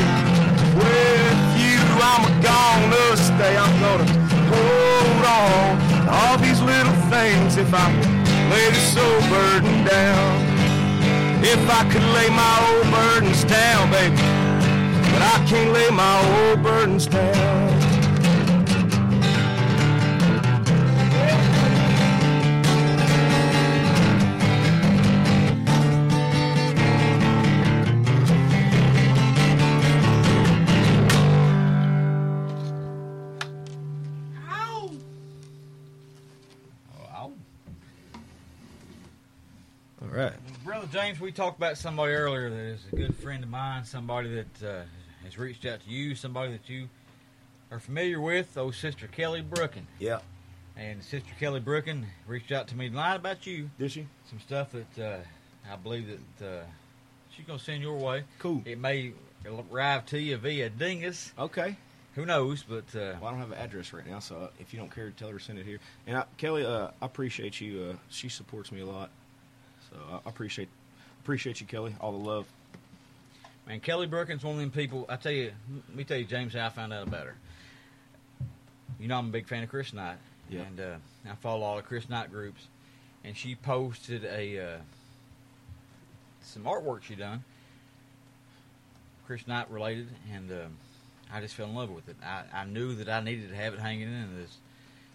with 0.82 1.42
you, 1.62 1.80
I'm 2.12 2.26
gonna 2.42 3.18
stay. 3.18 3.58
I'm 3.58 3.76
gonna 3.80 4.08
hold 4.52 5.26
on. 5.26 5.78
All 6.10 6.38
these 6.38 6.62
little 6.62 6.98
things. 7.14 7.58
If 7.58 7.74
I 7.74 7.86
could 7.94 8.10
lay 8.52 8.70
this 8.72 8.98
old 8.98 9.24
burden 9.30 9.86
down. 9.86 10.59
If 11.42 11.70
I 11.70 11.90
could 11.90 12.04
lay 12.04 12.30
my 12.30 12.56
old 12.70 12.92
burdens 12.92 13.44
down, 13.46 13.90
baby. 13.90 14.16
But 15.12 15.22
I 15.22 15.46
can't 15.48 15.72
lay 15.72 15.90
my 15.90 16.50
old 16.50 16.62
burdens 16.62 17.08
down. 17.08 17.89
James, 40.92 41.20
we 41.20 41.32
talked 41.32 41.58
about 41.58 41.78
somebody 41.78 42.14
earlier 42.14 42.50
that 42.50 42.56
is 42.58 42.82
a 42.92 42.96
good 42.96 43.16
friend 43.16 43.44
of 43.44 43.50
mine, 43.50 43.86
somebody 43.86 44.30
that 44.36 44.64
uh, 44.68 44.82
has 45.24 45.38
reached 45.38 45.66
out 45.66 45.82
to 45.84 45.90
you, 45.90 46.16
somebody 46.16 46.52
that 46.52 46.68
you 46.68 46.90
are 47.72 47.80
familiar 47.80 48.20
with, 48.20 48.58
old 48.58 48.74
Sister 48.74 49.08
Kelly 49.08 49.42
Brooken. 49.42 49.86
Yeah. 50.00 50.20
And 50.76 51.04
Sister 51.04 51.30
Kelly 51.40 51.60
Brooken 51.60 52.08
reached 52.26 52.52
out 52.52 52.68
to 52.70 52.76
me 52.76 52.90
tonight 52.90 53.16
about 53.16 53.46
you, 53.46 53.70
Did 53.78 53.92
she? 53.92 54.08
some 54.30 54.40
stuff 54.40 54.70
that 54.72 55.00
uh, 55.04 55.72
I 55.72 55.76
believe 55.76 56.08
that 56.40 56.46
uh, 56.46 56.64
she's 57.36 57.46
going 57.46 57.60
to 57.60 57.66
send 57.66 57.84
your 57.84 57.98
way. 57.98 58.24
Cool. 58.40 58.64
It 58.66 58.80
may 58.80 59.12
arrive 59.46 60.08
to 60.08 60.20
you 60.20 60.38
via 60.38 60.70
Dingus. 60.72 61.34
Okay. 61.38 61.76
Who 62.16 62.26
knows? 62.26 62.64
But 62.64 62.86
uh, 62.96 63.14
Well, 63.22 63.26
I 63.28 63.32
don't 63.32 63.40
have 63.40 63.52
an 63.52 63.60
address 63.60 63.94
right 63.94 64.08
now, 64.08 64.20
so 64.20 64.50
if 64.60 64.74
you 64.74 64.80
don't 64.80 64.94
care, 64.94 65.12
tell 65.12 65.28
her 65.30 65.38
to 65.38 65.44
send 65.44 65.60
it 65.60 65.66
here. 65.68 65.80
And 66.08 66.18
I, 66.18 66.24
Kelly, 66.38 66.66
uh, 66.66 66.88
I 67.00 67.06
appreciate 67.06 67.62
you. 67.62 67.92
Uh, 67.92 67.98
she 68.10 68.28
supports 68.30 68.72
me 68.72 68.82
a 68.82 68.86
lot, 68.88 69.12
so 69.92 69.98
I 70.26 70.28
appreciate 70.30 70.70
appreciate 71.30 71.62
you, 71.62 71.68
Kelly. 71.68 71.94
All 72.02 72.12
the 72.12 72.18
love. 72.28 72.48
Man, 73.68 73.82
Kelly 73.82 74.08
Brookin's 74.08 74.44
one 74.44 74.56
of 74.56 74.62
them 74.62 74.72
people. 74.72 75.06
I 75.08 75.16
tell 75.16 75.32
you, 75.32 75.52
let 75.90 75.96
me 75.96 76.04
tell 76.04 76.18
you, 76.18 76.26
James, 76.26 76.56
how 76.56 76.66
I 76.66 76.70
found 76.70 76.92
out 76.92 77.08
about 77.08 77.28
her. 77.28 77.36
You 79.00 79.08
know, 79.08 79.16
I'm 79.16 79.28
a 79.28 79.32
big 79.32 79.48
fan 79.48 79.62
of 79.62 79.70
Chris 79.70 79.94
Knight, 79.94 80.18
Yeah. 80.50 80.62
and 80.62 80.80
uh, 80.80 80.96
I 81.30 81.36
follow 81.36 81.62
all 81.62 81.76
the 81.76 81.84
Chris 81.84 82.10
Knight 82.10 82.32
groups. 82.32 82.66
And 83.24 83.38
she 83.38 83.54
posted 83.54 84.26
a 84.26 84.60
uh, 84.60 84.78
some 86.42 86.64
artwork 86.64 87.04
she 87.04 87.14
done, 87.14 87.44
Chris 89.28 89.46
Knight 89.46 89.70
related, 89.70 90.08
and 90.34 90.52
um, 90.52 90.78
I 91.32 91.42
just 91.42 91.54
fell 91.54 91.68
in 91.68 91.76
love 91.76 91.92
with 91.92 92.10
it. 92.10 92.16
I, 92.26 92.42
I 92.52 92.66
knew 92.66 92.96
that 92.96 93.08
I 93.08 93.20
needed 93.20 93.50
to 93.50 93.56
have 93.56 93.76
it 93.76 93.80
hanging 93.80 94.08
in 94.08 94.36
this 94.36 94.58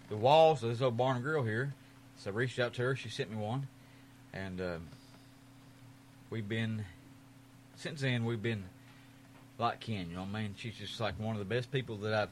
the 0.09 0.15
walls 0.15 0.63
of 0.63 0.69
this 0.69 0.79
old 0.81 0.95
barn 0.95 1.17
and 1.17 1.25
grill 1.25 1.43
here. 1.43 1.73
So 2.19 2.31
I 2.31 2.33
reached 2.33 2.57
out 2.57 2.73
to 2.75 2.83
her. 2.83 2.95
She 2.95 3.09
sent 3.09 3.29
me 3.31 3.35
one, 3.35 3.67
and 4.33 4.61
um, 4.61 4.87
we've 6.29 6.47
been 6.47 6.85
since 7.75 8.01
then 8.01 8.25
we've 8.25 8.41
been 8.41 8.63
like 9.57 9.79
Ken. 9.79 10.07
You 10.09 10.15
know 10.15 10.21
what 10.23 10.35
I 10.35 10.41
mean? 10.43 10.55
She's 10.57 10.75
just 10.75 10.99
like 10.99 11.19
one 11.19 11.35
of 11.35 11.39
the 11.39 11.45
best 11.45 11.71
people 11.71 11.97
that 11.97 12.13
I've 12.13 12.29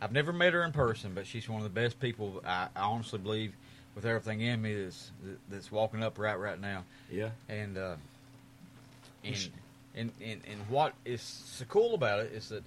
I've 0.00 0.12
never 0.12 0.32
met 0.32 0.52
her 0.52 0.64
in 0.64 0.72
person, 0.72 1.12
but 1.14 1.26
she's 1.26 1.48
one 1.48 1.58
of 1.58 1.64
the 1.64 1.80
best 1.80 2.00
people. 2.00 2.42
I, 2.46 2.68
I 2.74 2.82
honestly 2.82 3.18
believe 3.18 3.52
with 3.94 4.04
everything 4.06 4.40
in 4.40 4.60
me 4.60 4.82
that's 4.84 5.10
that's 5.48 5.70
walking 5.70 6.02
up 6.02 6.18
right 6.18 6.38
right 6.38 6.60
now. 6.60 6.84
Yeah. 7.10 7.30
And 7.48 7.76
uh, 7.78 7.94
and, 9.24 9.36
and 9.94 10.10
and 10.20 10.40
and 10.50 10.60
what 10.68 10.94
is 11.04 11.20
so 11.22 11.64
cool 11.66 11.94
about 11.94 12.20
it 12.20 12.32
is 12.32 12.48
that 12.48 12.64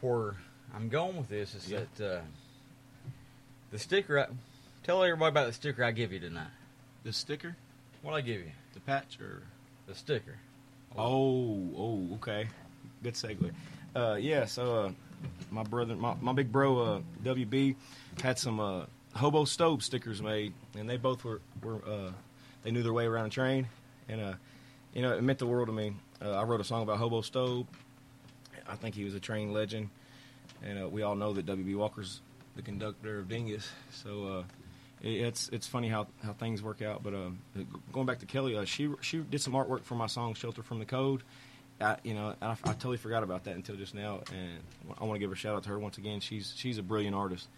where 0.00 0.36
I'm 0.74 0.88
going 0.88 1.16
with 1.16 1.28
this 1.28 1.54
is 1.54 1.68
Yeah. 1.70 1.80
that 1.98 2.16
uh, 2.16 2.20
the 3.70 3.78
sticker. 3.78 4.18
I, 4.20 4.26
tell 4.82 5.02
everybody 5.04 5.28
about 5.28 5.46
the 5.46 5.52
sticker 5.52 5.84
I 5.84 5.90
give 5.90 6.12
you 6.12 6.20
tonight. 6.20 6.46
The 7.04 7.12
sticker, 7.12 7.56
What 8.02 8.14
I 8.14 8.20
give 8.20 8.40
you? 8.40 8.50
the 8.72 8.80
patch, 8.80 9.18
or 9.20 9.42
The 9.86 9.94
sticker. 9.94 10.36
oh, 10.96 11.68
oh, 11.76 12.08
okay. 12.14 12.48
Good 13.02 13.14
segue. 13.14 13.52
Uh, 13.94 14.16
yeah. 14.20 14.44
So 14.44 14.78
uh, 14.78 14.92
my 15.50 15.62
brother, 15.62 15.94
my, 15.96 16.14
my 16.20 16.32
big 16.32 16.52
bro, 16.52 16.78
uh, 16.78 17.00
WB, 17.24 17.74
had 18.22 18.38
some 18.38 18.60
uh, 18.60 18.84
hobo 19.14 19.44
stove 19.44 19.82
stickers 19.82 20.22
made, 20.22 20.52
and 20.78 20.88
they 20.88 20.96
both 20.96 21.24
were 21.24 21.40
were 21.62 21.82
uh, 21.86 22.12
they 22.62 22.70
knew 22.70 22.82
their 22.82 22.92
way 22.92 23.06
around 23.06 23.26
a 23.26 23.30
train, 23.30 23.68
and 24.08 24.20
uh, 24.20 24.32
you 24.94 25.02
know 25.02 25.12
it 25.12 25.22
meant 25.22 25.38
the 25.38 25.46
world 25.46 25.66
to 25.68 25.72
me. 25.72 25.94
Uh, 26.22 26.32
I 26.32 26.44
wrote 26.44 26.60
a 26.60 26.64
song 26.64 26.82
about 26.82 26.98
hobo 26.98 27.20
stove. 27.22 27.66
I 28.68 28.76
think 28.76 28.94
he 28.94 29.04
was 29.04 29.14
a 29.14 29.20
train 29.20 29.52
legend, 29.52 29.90
and 30.62 30.84
uh, 30.84 30.88
we 30.88 31.02
all 31.02 31.16
know 31.16 31.32
that 31.32 31.46
WB 31.46 31.76
Walker's 31.76 32.20
the 32.56 32.62
conductor 32.62 33.18
of 33.18 33.28
Dingus. 33.28 33.68
So 33.90 34.26
uh, 34.26 34.42
it's 35.02 35.48
it's 35.48 35.66
funny 35.66 35.88
how, 35.88 36.06
how 36.22 36.32
things 36.32 36.62
work 36.62 36.82
out. 36.82 37.02
But 37.02 37.14
um, 37.14 37.38
going 37.92 38.06
back 38.06 38.18
to 38.18 38.26
Kelly, 38.26 38.56
uh, 38.56 38.64
she 38.64 38.90
she 39.00 39.18
did 39.18 39.40
some 39.40 39.54
artwork 39.54 39.82
for 39.82 39.94
my 39.94 40.06
song 40.06 40.34
"Shelter 40.34 40.62
from 40.62 40.78
the 40.78 40.84
Code." 40.84 41.22
I, 41.80 41.96
you 42.02 42.12
know, 42.12 42.34
I, 42.42 42.50
I 42.50 42.72
totally 42.72 42.98
forgot 42.98 43.22
about 43.22 43.44
that 43.44 43.56
until 43.56 43.74
just 43.76 43.94
now, 43.94 44.20
and 44.32 44.58
I 45.00 45.04
want 45.04 45.14
to 45.14 45.18
give 45.18 45.32
a 45.32 45.34
shout 45.34 45.56
out 45.56 45.62
to 45.62 45.70
her 45.70 45.78
once 45.78 45.96
again. 45.98 46.20
She's 46.20 46.52
she's 46.56 46.78
a 46.78 46.82
brilliant 46.82 47.16
artist. 47.16 47.48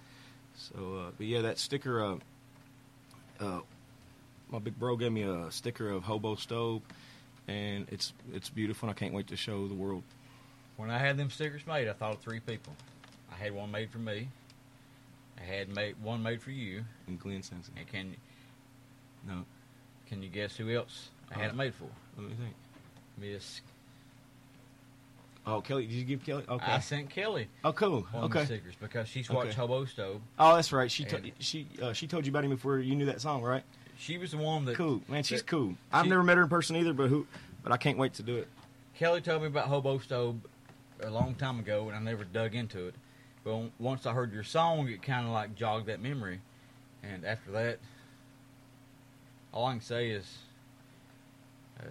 So, 0.56 1.06
uh, 1.06 1.10
but 1.16 1.27
yeah, 1.27 1.43
that 1.43 1.59
sticker. 1.59 2.05
Uh, 2.05 2.16
uh, 3.40 3.60
my 4.51 4.59
big 4.59 4.78
bro 4.78 4.97
gave 4.97 5.10
me 5.10 5.23
a 5.23 5.51
sticker 5.51 5.89
of 5.90 6.05
hobo 6.05 6.36
stove, 6.36 6.82
and 7.48 7.86
it's 7.90 8.12
it's 8.32 8.48
beautiful. 8.51 8.89
and 8.89 8.97
I 8.97 8.98
can't 8.98 9.14
wait 9.14 9.28
to 9.28 9.36
show 9.36 9.66
the 9.66 9.74
world. 9.74 10.05
When 10.77 10.90
I 10.90 10.98
had 10.98 11.16
them 11.16 11.31
stickers 11.31 11.66
made, 11.66 11.89
I 11.89 11.93
thought 11.93 12.14
of 12.14 12.20
three 12.20 12.40
people. 12.40 12.74
I 13.32 13.36
had 13.43 13.52
one 13.52 13.70
made 13.70 13.90
for 13.90 13.98
me. 13.98 14.28
I 15.43 15.44
had 15.44 15.74
made 15.74 15.97
one 16.02 16.23
made 16.23 16.40
for 16.40 16.51
you. 16.51 16.85
And 17.06 17.19
Glenn 17.19 17.36
it. 17.39 17.52
And 17.77 17.86
can 17.89 18.16
No, 19.27 19.44
can 20.06 20.23
you 20.23 20.28
guess 20.28 20.56
who 20.56 20.70
else 20.70 21.10
I 21.31 21.35
had 21.39 21.47
Uh, 21.47 21.48
it 21.51 21.56
made 21.56 21.74
for? 21.74 21.89
let 22.16 22.28
me 22.28 22.35
think. 22.35 22.55
Miss 23.19 23.60
Oh, 25.44 25.60
Kelly, 25.60 25.86
did 25.86 25.94
you 25.94 26.05
give 26.05 26.24
Kelly? 26.24 26.44
Okay. 26.48 26.64
I 26.73 26.78
sent 26.78 27.10
Kelly 27.10 27.48
oh, 27.64 27.73
cool. 27.73 28.02
one 28.12 28.24
of 28.24 28.31
the 28.31 28.39
Okay. 28.39 28.44
stickers 28.47 28.74
because 28.81 29.09
she's 29.09 29.28
watched 29.28 29.48
Okay. 29.48 29.56
Hobo 29.56 29.85
Stove. 29.86 30.20
Oh, 30.39 30.55
that's 30.55 30.73
right. 30.73 30.89
She 30.90 31.05
to, 31.06 31.20
she 31.40 31.66
uh, 31.82 31.93
she 31.93 32.06
told 32.06 32.24
you 32.27 32.31
about 32.31 32.44
him 32.44 32.51
before 32.51 32.78
you 32.78 32.94
knew 32.94 33.06
that 33.06 33.20
song, 33.20 33.43
right? 33.43 33.64
She 33.98 34.19
was 34.19 34.31
the 34.31 34.36
one 34.36 34.64
that 34.66 34.77
Cool, 34.77 35.02
man. 35.09 35.24
She's 35.24 35.40
that- 35.40 35.48
cool. 35.48 35.74
I've 35.93 36.06
never 36.06 36.23
met 36.23 36.36
her 36.36 36.44
in 36.44 36.48
person 36.48 36.77
either, 36.77 36.93
but 36.93 37.09
who? 37.09 37.27
But 37.64 37.73
I 37.73 37.77
can't 37.77 37.98
wait 37.98 38.14
to 38.14 38.23
do 38.23 38.36
it. 38.36 38.47
Kelly 38.94 39.20
told 39.20 39.43
me 39.43 39.48
about 39.48 39.66
Hobo 39.66 39.98
Stove 39.98 40.36
a 41.01 41.10
long 41.10 41.35
time 41.35 41.59
ago, 41.59 41.89
and 41.89 41.97
I 41.97 42.01
never 42.01 42.23
dug 42.24 42.55
into 42.55 42.86
it. 42.86 42.94
But 43.44 43.70
once 43.81 44.06
I 44.06 44.12
heard 44.12 44.32
your 44.32 44.44
song, 44.44 44.89
it 44.89 45.02
kind 45.02 45.27
of 45.27 45.32
like 45.32 45.55
jogged 45.56 45.86
that 45.86 46.01
memory. 46.01 46.40
And 47.02 47.24
after 47.24 47.51
that, 47.52 47.78
all 49.52 49.66
I 49.66 49.73
can 49.73 49.81
say 49.81 50.10
is, 50.10 50.39
uh, 51.81 51.86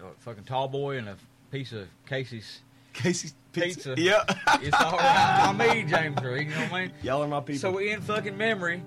a 0.00 0.20
fucking 0.20 0.44
tall 0.44 0.68
boy 0.68 0.98
and 0.98 1.08
a 1.08 1.16
piece 1.50 1.72
of 1.72 1.88
Casey's. 2.06 2.60
Casey's 2.92 3.34
Pizza. 3.52 3.94
Yeah. 3.96 4.24
It's 4.60 4.74
all 4.80 4.96
right 4.98 5.52
by 5.56 5.74
me, 5.74 5.82
James 5.84 6.20
Reed. 6.22 6.48
You 6.48 6.54
know 6.54 6.60
what 6.62 6.72
I 6.72 6.80
mean? 6.86 6.92
Y'all 7.02 7.22
are 7.22 7.28
my 7.28 7.40
people. 7.40 7.60
So 7.60 7.70
we're 7.70 7.92
in 7.94 8.00
fucking 8.00 8.36
memory 8.36 8.82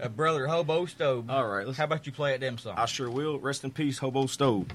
a 0.00 0.08
brother 0.08 0.46
Hobo 0.46 0.86
Stove. 0.86 1.28
All 1.28 1.46
right, 1.46 1.66
let's- 1.66 1.76
How 1.78 1.84
about 1.84 2.06
you 2.06 2.12
play 2.12 2.34
it 2.34 2.40
them 2.40 2.56
song? 2.58 2.74
I 2.76 2.86
sure 2.86 3.10
will. 3.10 3.38
Rest 3.38 3.64
in 3.64 3.70
peace, 3.72 3.98
Hobo 3.98 4.26
Stove. 4.26 4.66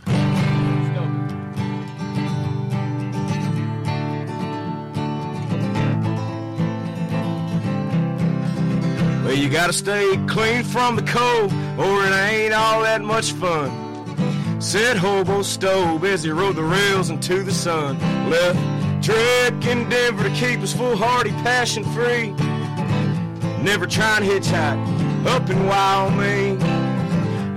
gotta 9.54 9.72
stay 9.72 10.18
clean 10.26 10.64
from 10.64 10.96
the 10.96 11.04
cold, 11.04 11.54
or 11.78 12.04
it 12.04 12.12
ain't 12.12 12.56
all 12.56 12.82
that 12.82 13.04
much 13.04 13.34
fun. 13.34 13.70
Said 14.60 14.98
Hobo 14.98 15.44
Stove 15.44 16.04
as 16.06 16.24
he 16.24 16.32
rode 16.32 16.56
the 16.56 16.64
rails 16.64 17.12
into 17.12 17.44
the 17.44 17.52
sun. 17.54 18.00
Left 18.32 18.58
Trek 19.06 19.54
in 19.68 19.88
Denver 19.90 20.24
to 20.24 20.32
keep 20.32 20.60
his 20.60 20.74
foolhardy 20.74 21.30
passion 21.44 21.84
free. 21.94 22.32
Never 23.62 23.86
trying 23.86 24.24
to 24.24 24.28
hitchhike 24.28 25.28
up 25.28 25.48
in 25.48 25.68
Wyoming. 25.68 26.60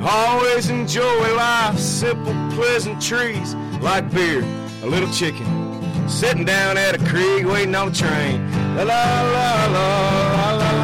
Always 0.05 0.68
enjoy 0.68 1.35
life, 1.35 1.78
simple 1.78 2.35
pleasant 2.51 3.01
trees, 3.01 3.55
like 3.81 4.12
beer, 4.12 4.43
a 4.82 4.86
little 4.86 5.10
chicken, 5.10 5.47
sitting 6.10 6.44
down 6.44 6.77
at 6.77 6.94
a 6.94 7.05
creek 7.06 7.47
waiting 7.47 7.74
on 7.74 7.89
the 7.89 7.94
train. 7.94 8.52
La 8.77 8.82
la 8.82 9.23
la 9.32 9.66
la 9.66 10.32
la 10.32 10.56
la 10.56 10.76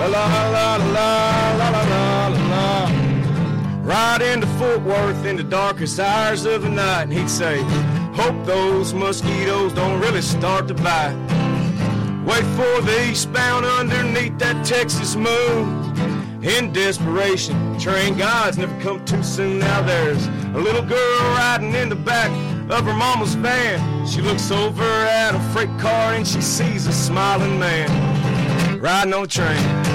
la 0.00 0.06
la 0.06 0.48
la 0.48 0.76
la 0.76 1.56
la 1.56 1.70
la 1.70 1.82
la 1.82 2.28
la 2.28 2.38
la 2.48 2.90
Right 3.82 4.22
into 4.22 4.46
Fort 4.58 4.82
Worth 4.82 5.26
in 5.26 5.36
the 5.36 5.42
darkest 5.42 5.98
hours 6.00 6.46
of 6.46 6.62
the 6.62 6.68
night, 6.68 7.02
and 7.02 7.12
he'd 7.12 7.28
say, 7.28 7.62
"Hope 8.14 8.46
those 8.46 8.94
mosquitoes 8.94 9.72
don't 9.72 10.00
really 10.00 10.22
start 10.22 10.68
to 10.68 10.74
bite." 10.74 11.16
Wait 12.24 12.44
for 12.56 12.80
the 12.82 13.10
eastbound 13.10 13.66
underneath 13.66 14.38
that 14.38 14.64
Texas 14.64 15.16
moon. 15.16 15.64
In 16.42 16.72
desperation, 16.72 17.78
train 17.78 18.16
gods 18.16 18.56
never 18.56 18.78
come 18.80 19.04
too 19.04 19.22
soon. 19.22 19.58
Now 19.58 19.82
there's 19.82 20.26
a 20.54 20.60
little 20.66 20.82
girl 20.82 21.20
riding 21.36 21.74
in 21.74 21.88
the 21.90 22.00
back 22.12 22.30
of 22.70 22.84
her 22.86 22.94
mama's 22.94 23.34
van. 23.34 24.06
She 24.06 24.22
looks 24.22 24.50
over 24.50 24.90
at 25.22 25.34
a 25.34 25.40
freight 25.52 25.76
car 25.78 26.14
and 26.14 26.26
she 26.26 26.40
sees 26.40 26.86
a 26.86 26.92
smiling 26.92 27.58
man 27.58 27.88
riding 28.80 29.12
on 29.12 29.24
a 29.24 29.26
train. 29.26 29.89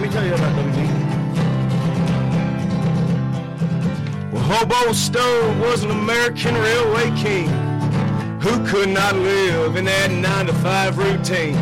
Let 0.00 0.08
me 0.08 0.08
tell 0.08 0.24
you 0.24 0.34
about 0.34 0.58
it 0.58 0.99
Hobo 4.52 4.92
Stove 4.92 5.60
was 5.60 5.84
an 5.84 5.92
American 5.92 6.56
railway 6.56 7.08
king 7.16 7.48
who 8.40 8.66
could 8.66 8.88
not 8.88 9.14
live 9.14 9.76
in 9.76 9.84
that 9.84 10.10
nine 10.10 10.46
to 10.46 10.52
five 10.54 10.98
routine. 10.98 11.54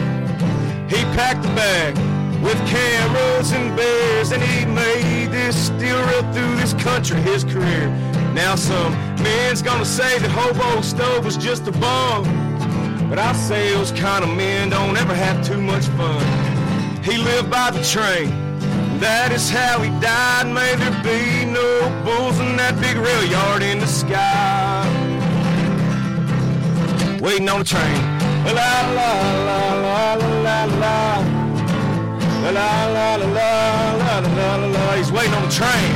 He 0.88 0.96
packed 1.12 1.44
a 1.44 1.48
bag 1.48 1.94
with 2.42 2.56
cameras 2.66 3.52
and 3.52 3.76
bears, 3.76 4.32
and 4.32 4.42
he 4.42 4.64
made 4.64 5.26
this 5.26 5.66
steel 5.66 6.00
rail 6.06 6.32
through 6.32 6.56
this 6.56 6.72
country 6.82 7.20
his 7.20 7.44
career. 7.44 7.90
Now 8.32 8.54
some 8.54 8.94
men's 9.22 9.60
gonna 9.60 9.84
say 9.84 10.18
that 10.20 10.30
Hobo 10.30 10.80
Stove 10.80 11.26
was 11.26 11.36
just 11.36 11.66
a 11.68 11.72
bum, 11.72 12.24
but 13.10 13.18
I 13.18 13.34
say 13.34 13.70
those 13.74 13.92
kind 13.92 14.24
of 14.24 14.34
men 14.34 14.70
don't 14.70 14.96
ever 14.96 15.14
have 15.14 15.46
too 15.46 15.60
much 15.60 15.84
fun. 15.88 16.24
He 17.04 17.18
lived 17.18 17.50
by 17.50 17.70
the 17.70 17.84
train. 17.84 18.47
That 19.00 19.30
is 19.32 19.48
how 19.48 19.80
he 19.80 19.90
died. 20.00 20.46
May 20.52 20.74
there 20.74 20.96
be 21.06 21.44
no 21.46 21.68
bulls 22.04 22.40
in 22.40 22.56
that 22.56 22.74
big 22.80 22.96
rail 22.96 23.24
yard 23.24 23.62
in 23.62 23.78
the 23.78 23.86
sky. 23.86 24.82
Waiting 27.20 27.48
on 27.48 27.60
the 27.60 27.64
train. 27.64 28.00
La 28.58 28.74
la 28.98 29.12
la 29.48 29.62
la 29.86 30.14
la 30.14 30.34
la 30.46 30.64
la. 30.82 30.98
La 32.42 32.50
la 32.50 32.86
la 32.96 33.16
la 33.16 33.52
la 34.02 34.18
la 34.18 34.56
la. 34.66 34.96
He's 34.96 35.12
waiting 35.12 35.34
on 35.34 35.42
the 35.46 35.54
train. 35.54 35.94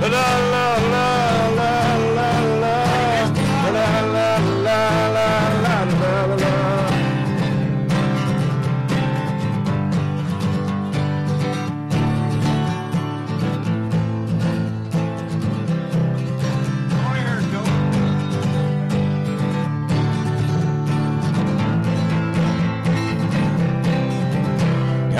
La 0.00 0.08
la 0.08 0.66
la 0.92 1.11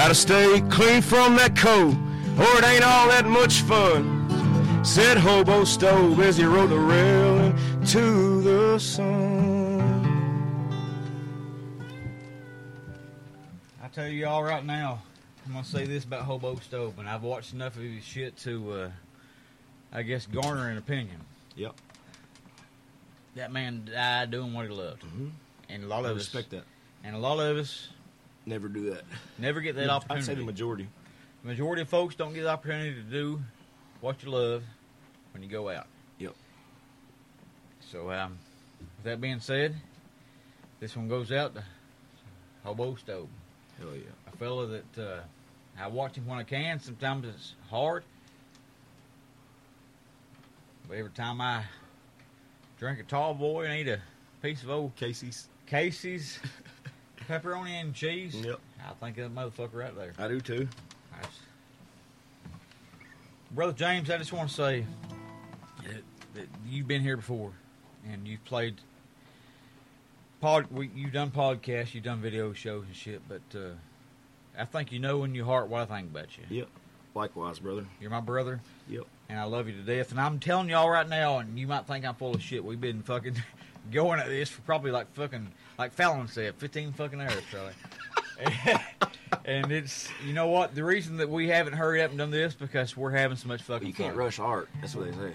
Gotta 0.03 0.15
stay 0.17 0.61
clean 0.69 1.01
from 1.01 1.37
that 1.37 1.55
coat, 1.55 1.95
or 2.37 2.59
it 2.59 2.65
ain't 2.65 2.83
all 2.83 3.07
that 3.11 3.25
much 3.25 3.61
fun. 3.61 4.85
Said 4.85 5.17
Hobo 5.17 5.63
Stove 5.63 6.19
as 6.19 6.37
he 6.37 6.45
rode 6.45 6.71
the 6.71 6.77
rail 6.77 7.39
into 7.81 8.43
the 8.43 8.81
sun. 8.81 9.81
I 13.81 13.87
tell 13.93 14.09
you 14.09 14.27
all 14.27 14.43
right 14.43 14.65
now, 14.65 15.01
I'm 15.47 15.53
gonna 15.53 15.65
say 15.65 15.87
this 15.87 16.03
about 16.03 16.23
Hobo 16.23 16.57
Stove, 16.57 16.99
and 16.99 17.09
I've 17.09 17.23
watched 17.23 17.53
enough 17.53 17.77
of 17.77 17.83
his 17.85 18.03
shit 18.03 18.37
to, 18.39 18.73
uh, 18.73 18.91
I 19.93 20.03
guess, 20.03 20.27
garner 20.27 20.69
an 20.69 20.79
opinion. 20.79 21.21
Yep. 21.55 21.77
That 23.37 23.53
man 23.53 23.85
died 23.85 24.33
doing 24.33 24.53
what 24.53 24.67
he 24.67 24.73
loved, 24.73 25.05
Mhm. 25.05 25.31
and 25.69 25.85
a 25.85 25.87
lot 25.87 26.05
I 26.05 26.09
of 26.09 26.17
us 26.17 26.25
respect 26.25 26.53
us, 26.55 26.65
that. 26.65 27.07
and 27.07 27.15
a 27.15 27.21
lot 27.21 27.39
of 27.39 27.57
us 27.57 27.87
Never 28.47 28.69
do 28.69 28.91
that. 28.91 29.03
never 29.39 29.61
get 29.61 29.77
that 29.77 29.91
opportunity. 29.91 30.23
I'd 30.23 30.27
say 30.27 30.35
the 30.35 30.45
majority. 30.45 30.89
The 31.43 31.49
majority 31.49 31.83
of 31.83 31.89
folks 31.89 32.15
don't 32.15 32.35
get 32.35 32.43
the 32.43 32.51
opportunity 32.51 32.95
to 32.95 33.03
do 33.03 33.41
what 34.01 34.23
you 34.23 34.31
love 34.31 34.63
when 35.33 35.43
you 35.43 35.49
go 35.49 35.69
out. 35.69 35.87
Yep. 36.19 36.35
So, 37.81 38.11
um, 38.11 38.39
with 38.81 39.05
that 39.05 39.21
being 39.21 39.41
said, 39.41 39.77
this 40.81 40.97
one 40.97 41.09
goes 41.09 41.31
out 41.31 41.55
to 41.55 41.65
Hobo 42.65 42.97
Stove. 42.97 43.29
Hell 43.79 43.95
yeah. 43.95 44.03
a 44.33 44.37
fella 44.37 44.67
that 44.67 44.99
uh, 44.99 45.21
I 45.81 45.87
watch 45.89 46.17
him 46.17 46.27
when 46.27 46.39
I 46.39 46.45
can. 46.45 46.81
Sometimes 46.81 47.27
it's 47.27 47.55
hard, 47.71 48.05
but 50.89 50.97
every 50.97 51.11
time 51.11 51.41
I 51.41 51.65
drink 52.79 52.99
a 53.01 53.05
tall 53.05 53.35
boy 53.35 53.65
and 53.65 53.75
eat 53.75 53.89
a 53.89 54.01
piece 54.43 54.63
of 54.63 54.71
old 54.71 54.95
Casey's. 54.97 55.49
Casey's 55.67 56.39
pepperoni 57.33 57.71
and 57.81 57.95
cheese, 57.95 58.35
Yep. 58.35 58.61
I 58.87 58.93
think 59.05 59.17
of 59.19 59.35
that 59.35 59.41
motherfucker 59.41 59.75
right 59.75 59.97
there. 59.97 60.13
I 60.19 60.29
do 60.29 60.41
too. 60.41 60.69
That's- 61.13 61.41
Brother 63.51 63.73
James, 63.73 64.11
I 64.11 64.19
just 64.19 64.33
want 64.33 64.49
to 64.51 64.55
say 64.55 64.85
that, 65.85 66.03
that 66.35 66.47
you've 66.67 66.87
been 66.89 67.01
here 67.03 67.17
before, 67.17 67.53
and 68.11 68.27
you've 68.27 68.45
played 68.45 68.77
pod. 70.41 70.67
We, 70.71 70.91
you've 70.95 71.13
done 71.13 71.31
podcasts, 71.31 71.95
you've 71.95 72.05
done 72.05 72.21
video 72.21 72.53
shows 72.53 72.85
and 72.87 72.95
shit, 72.97 73.23
but 73.29 73.43
uh, 73.59 73.71
I 74.59 74.65
think 74.65 74.93
you 74.93 74.99
know 74.99 75.25
in 75.25 75.35
your 75.35 75.47
heart 75.47 75.69
what 75.69 75.83
I 75.83 75.85
think 75.87 76.11
about 76.11 76.37
you. 76.37 76.45
Yep. 76.59 76.69
Likewise, 77.15 77.59
brother. 77.59 77.85
You're 78.01 78.11
my 78.11 78.21
brother, 78.21 78.61
Yep. 78.89 79.05
and 79.29 79.39
I 79.39 79.45
love 79.45 79.69
you 79.69 79.75
to 79.75 79.83
death. 79.83 80.11
And 80.13 80.21
I'm 80.21 80.39
telling 80.39 80.69
y'all 80.71 80.89
right 80.89 81.09
now, 81.09 81.39
and 81.39 81.59
you 81.59 81.67
might 81.67 81.87
think 81.87 82.05
I'm 82.07 82.15
full 82.15 82.35
of 82.35 82.43
shit. 82.43 82.65
We've 82.65 82.81
been 82.81 83.03
fucking 83.03 83.37
going 83.93 84.19
at 84.19 84.29
this 84.29 84.49
for 84.49 84.63
probably 84.63 84.91
like 84.93 85.13
fucking 85.15 85.53
like 85.79 85.93
Fallon 85.93 86.29
said, 86.29 86.55
15 86.57 86.93
fucking 86.93 87.21
hours, 87.21 87.43
probably. 87.51 87.73
and 89.45 89.71
it's 89.71 90.09
you 90.27 90.33
know 90.33 90.49
what 90.49 90.75
the 90.75 90.83
reason 90.83 91.17
that 91.19 91.29
we 91.31 91.49
haven't 91.49 91.75
hurried 91.75 92.03
up 92.03 92.11
and 92.11 92.19
done 92.19 92.31
this 92.31 92.55
because 92.55 92.97
we're 92.97 93.11
having 93.11 93.37
so 93.37 93.47
much 93.49 93.63
fucking 93.63 93.87
You 93.87 93.95
can't 93.95 94.11
fun. 94.11 94.19
rush 94.19 94.39
art. 94.39 94.69
That's 94.81 94.95
what 94.97 95.07
they 95.07 95.13
say. 95.17 95.33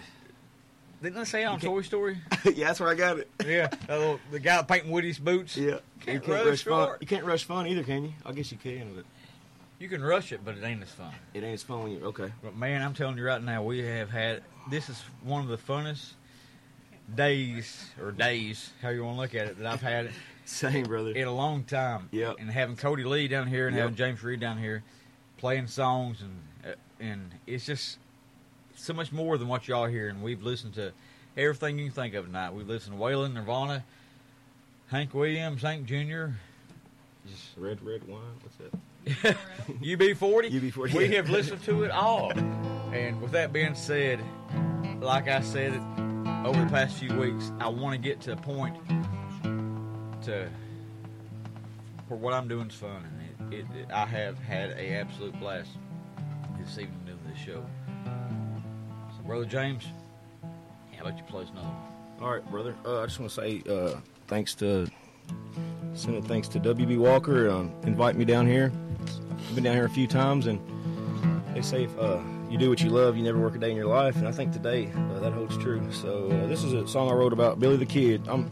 Didn't 1.02 1.20
I 1.20 1.24
say 1.26 1.44
on 1.46 1.60
Toy 1.60 1.82
Story? 1.84 2.18
yeah, 2.44 2.68
that's 2.68 2.80
where 2.80 2.90
I 2.90 2.96
got 2.96 3.20
it. 3.20 3.30
yeah, 3.46 3.68
that 3.68 3.90
little, 4.00 4.20
the 4.32 4.40
guy 4.40 4.62
painting 4.64 4.92
Woody's 4.92 5.20
boots. 5.20 5.56
Yeah. 5.56 5.78
Can't 6.02 6.16
you 6.16 6.20
can't 6.34 6.46
rush 6.48 6.64
fun. 6.64 6.74
art. 6.74 6.98
You 7.02 7.08
can't 7.08 7.24
rush 7.26 7.44
fun 7.44 7.68
either, 7.68 7.84
can 7.84 8.06
you? 8.06 8.14
I 8.26 8.32
guess 8.32 8.52
you 8.52 8.58
can, 8.58 8.94
but 8.96 9.06
You 9.80 9.90
can 9.90 10.02
rush 10.02 10.32
it, 10.32 10.42
but 10.44 10.58
it 10.58 10.64
ain't 10.64 10.82
as 10.82 10.90
fun. 10.90 11.12
it 11.36 11.44
ain't 11.44 11.54
as 11.54 11.64
fun 11.64 11.84
when 11.84 11.92
you 11.92 12.04
okay. 12.06 12.32
But 12.44 12.56
man, 12.58 12.82
I'm 12.82 12.94
telling 12.96 13.18
you 13.18 13.24
right 13.26 13.42
now, 13.42 13.62
we 13.64 13.80
have 13.80 14.10
had 14.10 14.42
this 14.72 14.90
is 14.90 15.02
one 15.24 15.44
of 15.44 15.50
the 15.50 15.58
funnest 15.58 16.14
days 17.16 17.90
or 18.02 18.12
days, 18.12 18.72
how 18.82 18.90
you 18.90 19.04
want 19.04 19.16
to 19.18 19.22
look 19.22 19.36
at 19.36 19.48
it, 19.48 19.58
that 19.60 19.66
I've 19.68 19.82
had 19.82 20.12
Same, 20.46 20.84
brother. 20.86 21.12
in 21.12 21.28
a 21.28 21.34
long 21.34 21.64
time. 21.64 22.10
Yep. 22.12 22.36
And 22.40 22.50
having 22.50 22.76
Cody 22.76 23.04
Lee 23.04 23.28
down 23.28 23.48
here 23.48 23.68
and 23.68 23.76
Yep. 23.76 23.82
having 23.84 23.96
James 23.96 24.24
Reed 24.24 24.40
down 24.40 24.58
here, 24.58 24.84
playing 25.38 25.68
songs 25.68 26.22
and 26.22 26.32
uh, 26.66 26.76
and 27.00 27.32
it's 27.46 27.66
just 27.66 27.98
so 28.76 28.94
much 28.94 29.12
more 29.12 29.38
than 29.38 29.48
what 29.48 29.68
y'all 29.68 29.86
hear. 29.86 30.10
And 30.10 30.22
we've 30.24 30.42
listened 30.44 30.74
to 30.76 30.92
everything 31.38 31.78
you 31.80 31.86
can 31.86 31.94
think 31.94 32.14
of 32.16 32.26
tonight. 32.26 32.54
We've 32.54 32.68
listened 32.68 32.98
to 32.98 33.02
Waylon, 33.04 33.34
Nirvana, 33.34 33.84
Hank 34.88 35.14
Williams, 35.14 35.62
Hank 35.62 35.86
Jr. 35.86 36.28
Just 37.28 37.52
red, 37.58 37.82
red 37.84 38.08
wine. 38.08 38.22
What's 38.42 38.58
that? 38.58 39.38
UB40. 39.82 40.52
UB40, 40.52 40.94
We 40.94 41.10
have 41.16 41.30
listened 41.30 41.64
to 41.64 41.84
it 41.84 41.92
all. 41.92 42.32
And 42.92 43.22
with 43.22 43.32
that 43.32 43.54
being 43.54 43.76
said, 43.76 44.20
like 45.00 45.28
I 45.28 45.42
said 45.42 45.74
over 46.46 46.64
the 46.64 46.70
past 46.70 46.98
few 46.98 47.14
weeks, 47.16 47.52
I 47.60 47.68
want 47.68 47.94
to 47.94 47.98
get 47.98 48.22
to 48.22 48.34
a 48.34 48.36
point 48.36 48.76
to 50.24 50.50
where 52.08 52.20
what 52.20 52.34
I'm 52.34 52.48
doing 52.48 52.68
is 52.68 52.76
fun, 52.76 53.04
and 53.40 53.54
it, 53.54 53.66
it, 53.76 53.92
I 53.92 54.06
have 54.06 54.38
had 54.40 54.72
a 54.72 54.94
absolute 54.94 55.38
blast 55.40 55.72
this 56.60 56.78
evening 56.78 57.00
doing 57.06 57.20
this 57.28 57.38
show. 57.38 57.66
So, 58.06 59.24
brother 59.26 59.46
James, 59.46 59.86
how 60.96 61.02
about 61.02 61.18
you 61.18 61.24
play 61.26 61.44
us 61.44 61.50
another 61.52 61.68
one? 61.68 62.22
All 62.22 62.34
right, 62.34 62.52
brother. 62.52 62.76
Uh, 62.86 63.02
I 63.02 63.06
just 63.06 63.20
want 63.20 63.32
to 63.32 63.42
say 63.42 63.64
uh, 63.70 64.00
thanks 64.28 64.56
to 64.56 64.88
a 65.94 66.22
thanks 66.22 66.48
to 66.50 66.60
WB 66.60 66.98
Walker 66.98 67.50
um, 67.50 67.74
invite 67.84 68.16
me 68.16 68.26
down 68.26 68.48
here. 68.48 68.72
I've 69.02 69.56
been 69.56 69.64
down 69.64 69.76
here 69.76 69.86
a 69.86 69.90
few 69.90 70.08
times, 70.08 70.48
and 70.48 70.60
they 71.54 71.62
say 71.62 71.84
if 71.84 72.00
uh, 72.00 72.20
you 72.50 72.58
do 72.58 72.70
what 72.70 72.82
you 72.82 72.90
love, 72.90 73.18
you 73.18 73.24
never 73.24 73.40
work 73.40 73.56
a 73.56 73.60
day 73.60 73.70
in 73.70 73.76
your 73.76 73.88
life. 73.88 74.16
And 74.16 74.28
I 74.28 74.32
think 74.32 74.54
today 74.54 74.92
uh, 74.96 75.20
that 75.20 75.34
holds 75.34 75.58
true. 75.58 75.92
So 75.92 76.28
uh, 76.28 76.48
this 76.48 76.64
is 76.64 76.74
a 76.74 76.88
song 76.88 77.10
I 77.10 77.14
wrote 77.14 77.34
about 77.34 77.60
Billy 77.60 77.78
the 77.78 77.86
Kid. 77.86 78.28
I'm 78.28 78.50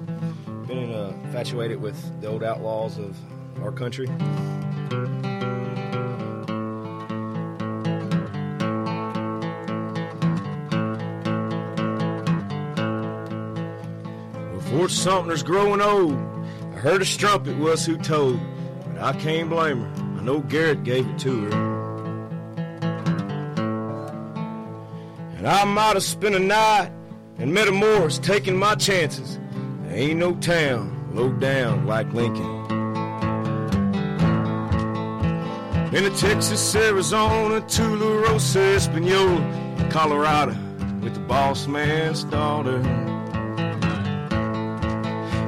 been 0.67 0.91
uh, 0.91 1.13
infatuated 1.23 1.79
with 1.79 2.21
the 2.21 2.27
old 2.27 2.43
outlaws 2.43 2.97
of 2.97 3.15
our 3.61 3.71
country. 3.71 4.07
Fort 14.71 14.91
Sumner's 14.91 15.43
growing 15.43 15.79
old. 15.79 16.17
I 16.73 16.77
heard 16.77 17.01
a 17.01 17.05
strumpet 17.05 17.57
was 17.57 17.85
who 17.85 17.97
told, 17.97 18.39
but 18.87 19.01
I 19.01 19.13
can't 19.13 19.49
blame 19.49 19.81
her. 19.81 20.19
I 20.19 20.23
know 20.23 20.41
Garrett 20.41 20.83
gave 20.83 21.07
it 21.07 21.17
to 21.19 21.45
her. 21.45 21.74
And 25.45 25.53
I 25.53 25.63
might 25.63 25.93
have 25.93 26.03
spent 26.03 26.33
a 26.33 26.39
night 26.39 26.91
in 27.37 27.51
Matamoros 27.51 28.19
taking 28.19 28.57
my 28.57 28.73
chances. 28.73 29.37
There 29.83 29.95
ain't 29.95 30.17
no 30.17 30.33
town 30.37 31.13
low 31.13 31.31
down 31.33 31.85
like 31.85 32.11
Lincoln. 32.13 32.63
Been 35.91 36.11
to 36.11 36.17
Texas, 36.17 36.75
Arizona, 36.75 37.61
Tularosa, 37.61 38.75
Espanola, 38.75 39.87
Colorado 39.91 40.55
with 41.03 41.13
the 41.13 41.19
boss 41.19 41.67
man's 41.67 42.23
daughter. 42.23 42.81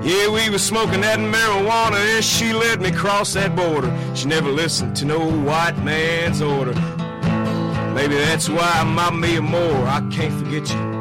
Yeah, 0.03 0.29
we 0.29 0.47
was 0.51 0.63
smoking 0.63 1.01
that 1.01 1.17
marijuana 1.17 1.95
and 2.17 2.23
she 2.23 2.53
led 2.53 2.81
me 2.81 2.89
across 2.89 3.33
that 3.33 3.55
border. 3.55 3.91
She 4.13 4.27
never 4.27 4.51
listened 4.51 4.95
to 4.97 5.05
no 5.05 5.27
white 5.41 5.83
man's 5.83 6.39
order. 6.39 6.75
Maybe 7.97 8.13
that's 8.13 8.47
why 8.47 8.73
I'm 8.75 8.93
my 8.93 9.09
Mia 9.09 9.41
Moore, 9.41 9.87
I 9.87 10.07
can't 10.11 10.31
forget 10.31 10.69
you. 10.69 10.97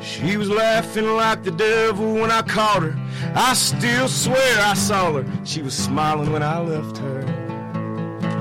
She 0.00 0.38
was 0.38 0.48
laughing 0.48 1.04
like 1.08 1.44
the 1.44 1.50
devil 1.50 2.14
when 2.14 2.30
I 2.30 2.40
caught 2.40 2.84
her. 2.84 2.96
I 3.34 3.52
still 3.52 4.08
swear 4.08 4.60
I 4.62 4.72
saw 4.72 5.12
her. 5.12 5.26
She 5.44 5.60
was 5.60 5.76
smiling 5.76 6.32
when 6.32 6.42
I 6.42 6.58
left 6.58 6.96
her. 6.96 7.22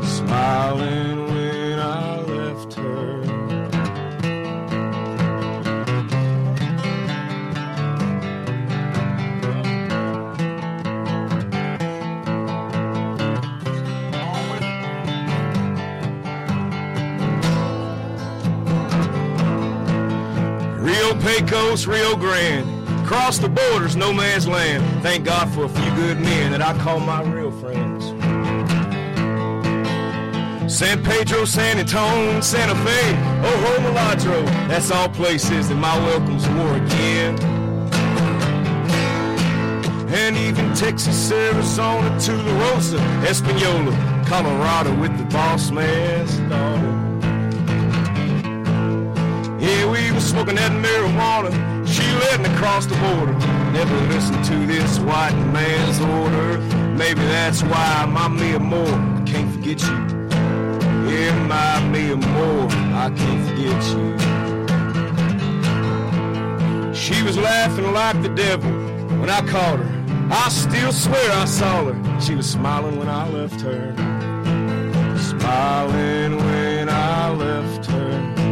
Smiling 0.03 1.27
when 1.33 1.79
I 1.79 2.21
left 2.21 2.73
her. 2.75 3.16
Rio 21.07 21.21
Pecos, 21.21 21.87
Rio 21.87 22.17
Grande. 22.17 23.07
Cross 23.07 23.37
the 23.37 23.47
borders, 23.47 23.95
no 23.95 24.11
man's 24.11 24.45
land. 24.45 24.83
Thank 25.01 25.23
God 25.23 25.49
for 25.53 25.63
a 25.63 25.69
few 25.69 25.95
good 25.95 26.19
men 26.19 26.51
that 26.51 26.61
I 26.61 26.77
call 26.79 26.99
my 26.99 27.21
real 27.21 27.49
friends. 27.49 28.07
San 30.69 31.01
Pedro, 31.05 31.45
San 31.45 31.77
Antonio, 31.77 32.41
Santa 32.41 32.75
Fe, 32.83 33.01
oh, 33.41 33.77
Ojo 33.77 33.83
Milagro. 33.83 34.43
That's 34.67 34.91
all 34.91 35.07
places 35.07 35.69
that 35.69 35.75
my 35.75 35.97
welcomes 35.97 36.45
wore 36.49 36.75
again. 36.75 37.39
And 40.09 40.35
even 40.35 40.73
Texas, 40.73 41.31
Arizona, 41.31 42.09
Tularosa, 42.17 42.99
Espanola, 43.23 44.25
Colorado 44.27 44.93
with 44.99 45.17
the 45.17 45.23
boss 45.23 45.71
man's 45.71 46.37
daughter. 46.49 47.06
Yeah, 49.59 49.89
we 49.89 50.11
was 50.11 50.23
smoking 50.23 50.55
that 50.55 50.71
marijuana. 50.71 51.51
She 51.87 52.03
led 52.03 52.41
me 52.41 52.49
across 52.55 52.85
the 52.85 52.95
border. 52.95 53.33
Never 53.71 53.95
listened 54.13 54.45
to 54.45 54.65
this 54.67 54.99
white 54.99 55.35
man's 55.51 55.99
order. 55.99 56.59
Maybe 56.95 57.21
that's 57.21 57.63
why 57.63 58.05
my 58.05 58.27
Mia 58.27 58.59
Moore 58.59 58.85
I 58.87 59.23
can't 59.25 59.51
forget 59.53 59.81
you. 59.81 59.97
Yeah, 61.09 61.33
my 61.47 61.79
Mia 61.89 62.15
Moore, 62.17 62.67
I 62.93 63.09
can't 63.15 63.47
forget 63.49 63.83
you. 63.93 64.37
She 66.93 67.23
was 67.23 67.37
laughing 67.37 67.93
like 67.93 68.21
the 68.21 68.29
devil 68.29 68.71
when 69.19 69.29
I 69.29 69.41
caught 69.47 69.79
her. 69.79 70.29
I 70.29 70.49
still 70.49 70.91
swear 70.91 71.31
I 71.31 71.45
saw 71.45 71.85
her. 71.85 72.21
She 72.21 72.35
was 72.35 72.47
smiling 72.49 72.97
when 72.99 73.09
I 73.09 73.27
left 73.29 73.61
her. 73.61 73.95
Smiling 75.17 76.37
when 76.37 76.89
I 76.89 77.31
left 77.31 77.85
her. 77.85 78.46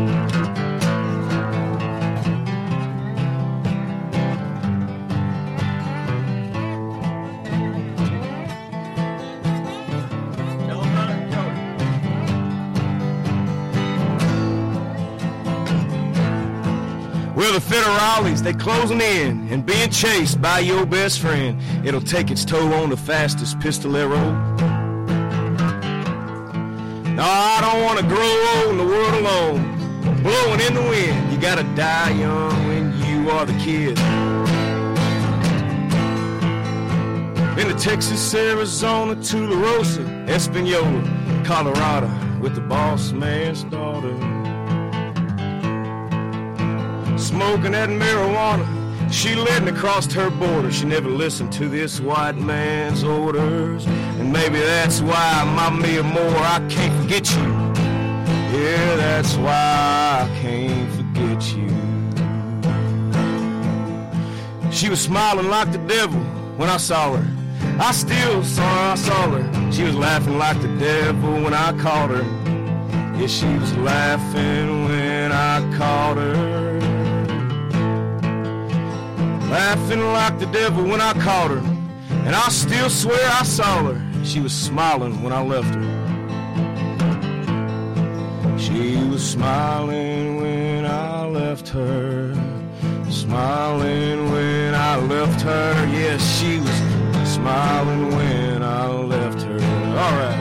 Well, 17.35 17.51
the 17.51 17.59
federales, 17.59 18.39
they 18.39 18.53
closing 18.53 19.01
in 19.01 19.49
and 19.51 19.65
being 19.65 19.89
chased 19.89 20.41
by 20.41 20.59
your 20.59 20.85
best 20.85 21.19
friend. 21.19 21.61
It'll 21.85 21.99
take 21.99 22.31
its 22.31 22.45
toll 22.45 22.73
on 22.73 22.89
the 22.89 22.95
fastest 22.95 23.59
pistolero. 23.59 24.33
No, 27.13 27.23
I 27.23 27.59
don't 27.59 27.83
want 27.83 27.99
to 27.99 28.05
grow 28.05 28.45
old 28.55 28.71
in 28.71 28.77
the 28.77 28.85
world 28.85 29.13
alone. 29.15 30.23
Blowing 30.23 30.61
in 30.61 30.73
the 30.75 30.81
wind, 30.81 31.33
you 31.33 31.37
gotta 31.37 31.63
die 31.75 32.11
young 32.11 32.67
when 32.69 32.97
you 33.03 33.29
are 33.29 33.45
the 33.45 33.53
kid. 33.59 33.95
Been 37.57 37.67
to 37.67 37.75
Texas, 37.77 38.33
Arizona, 38.33 39.13
Tularosa, 39.15 40.29
Espanola, 40.29 41.43
Colorado 41.43 42.09
with 42.39 42.55
the 42.55 42.61
boss 42.61 43.11
man's 43.11 43.63
daughter 43.65 44.44
smoking 47.25 47.71
that 47.71 47.89
marijuana. 47.89 48.65
She 49.11 49.35
led 49.35 49.63
me 49.63 49.71
across 49.71 50.11
her 50.13 50.29
border. 50.29 50.71
She 50.71 50.85
never 50.85 51.09
listened 51.09 51.51
to 51.53 51.67
this 51.67 51.99
white 51.99 52.37
man's 52.37 53.03
orders. 53.03 53.85
And 54.19 54.31
maybe 54.31 54.59
that's 54.59 55.01
why, 55.01 55.43
my 55.55 55.69
Mia 55.69 56.03
Moore, 56.03 56.37
I 56.37 56.65
can't 56.69 56.93
forget 57.01 57.29
you. 57.35 57.43
Yeah, 58.55 58.95
that's 58.95 59.35
why 59.35 60.23
I 60.23 60.39
can't 60.41 60.91
forget 60.93 61.41
you. 61.55 61.69
She 64.71 64.89
was 64.89 65.01
smiling 65.01 65.49
like 65.49 65.71
the 65.71 65.79
devil 65.79 66.19
when 66.57 66.69
I 66.69 66.77
saw 66.77 67.15
her. 67.15 67.25
I 67.79 67.91
still 67.91 68.43
saw 68.43 68.61
her, 68.61 68.91
I 68.91 68.95
saw 68.95 69.29
her. 69.31 69.71
She 69.71 69.83
was 69.83 69.95
laughing 69.95 70.37
like 70.37 70.61
the 70.61 70.73
devil 70.77 71.33
when 71.43 71.53
I 71.53 71.71
caught 71.79 72.09
her. 72.09 72.23
Yeah, 73.17 73.27
she 73.27 73.47
was 73.57 73.75
laughing 73.77 74.85
when 74.85 75.31
I 75.31 75.61
caught 75.77 76.17
her. 76.17 76.64
Laughing 79.55 80.03
like 80.11 80.37
the 80.37 80.47
devil 80.47 80.83
when 80.83 80.99
I 80.99 81.13
caught 81.13 81.49
her. 81.49 81.63
And 82.25 82.35
I 82.35 82.49
still 82.49 82.89
swear 82.89 83.25
I 83.39 83.43
saw 83.43 83.85
her. 83.85 84.25
She 84.25 84.41
was 84.41 84.51
smiling 84.51 85.23
when 85.23 85.31
I 85.31 85.41
left 85.41 85.73
her. 85.75 85.87
She 88.59 88.97
was 89.05 89.23
smiling 89.25 90.41
when 90.41 90.85
I 90.85 91.25
left 91.27 91.69
her. 91.69 92.33
Smiling 93.09 94.29
when 94.33 94.75
I 94.75 94.97
left 94.97 95.39
her. 95.43 95.87
Yes, 95.89 96.21
she 96.37 96.59
was 96.59 96.77
smiling 97.25 98.09
when 98.13 98.61
I 98.61 98.87
left 98.87 99.41
her. 99.43 99.59
All 100.01 100.15
right. 100.19 100.34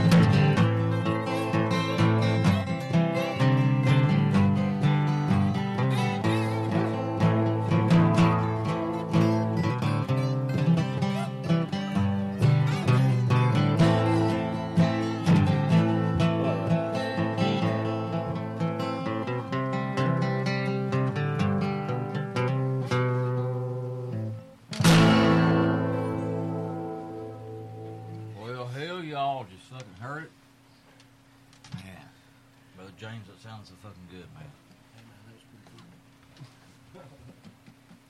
Sounds 33.65 33.71
so 33.83 33.89
fucking 33.89 34.03
good, 34.11 34.27
man. 34.35 34.45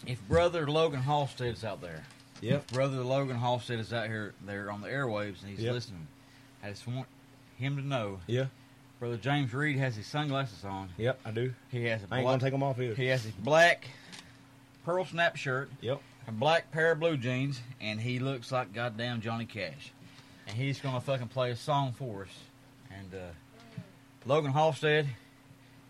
If 0.07 0.27
Brother 0.29 0.67
Logan 0.71 1.01
Halstead's 1.01 1.65
out 1.65 1.81
there, 1.81 2.05
Yep. 2.41 2.67
Brother 2.73 3.03
Logan 3.03 3.37
Halstead 3.39 3.79
is 3.79 3.93
out 3.93 4.07
here, 4.07 4.35
there 4.45 4.71
on 4.71 4.83
the 4.83 4.89
airwaves, 4.89 5.41
and 5.41 5.51
he's 5.51 5.61
Yep. 5.61 5.73
listening. 5.73 6.07
I 6.63 6.71
just 6.71 6.87
want 6.87 7.07
him 7.57 7.77
to 7.77 7.83
know, 7.83 8.21
Yeah. 8.27 8.47
Brother 8.99 9.17
James 9.17 9.53
Reed 9.55 9.77
has 9.79 9.97
his 9.97 10.07
sunglasses 10.07 10.65
on. 10.65 10.91
Yep. 10.99 11.21
I 11.25 11.31
do. 11.31 11.55
He 11.71 11.85
has 11.85 12.03
a 12.03 12.07
I 12.11 12.19
ain't 12.19 12.25
black, 12.25 12.25
gonna 12.25 12.39
take 12.41 12.53
them 12.53 12.63
off 12.63 12.79
either. 12.81 12.95
he 12.95 13.07
has 13.07 13.25
his 13.25 13.33
black 13.33 13.89
pearl 14.85 15.05
snap 15.07 15.37
shirt, 15.37 15.71
Yep. 15.81 16.01
a 16.29 16.33
black 16.33 16.71
pair 16.71 16.91
of 16.93 17.01
blue 17.01 17.17
jeans, 17.17 17.61
and 17.81 18.01
he 18.01 18.19
looks 18.19 18.53
like 18.53 18.73
goddamn 18.75 19.21
Johnny 19.23 19.47
Cash. 19.47 19.93
And 20.47 20.57
he's 20.57 20.81
gonna 20.81 21.01
fucking 21.01 21.29
play 21.29 21.51
a 21.51 21.57
song 21.57 21.93
for 21.93 22.25
us. 22.25 22.39
And 22.91 23.15
uh, 23.15 23.29
Logan 24.27 24.53
Halstead, 24.53 25.09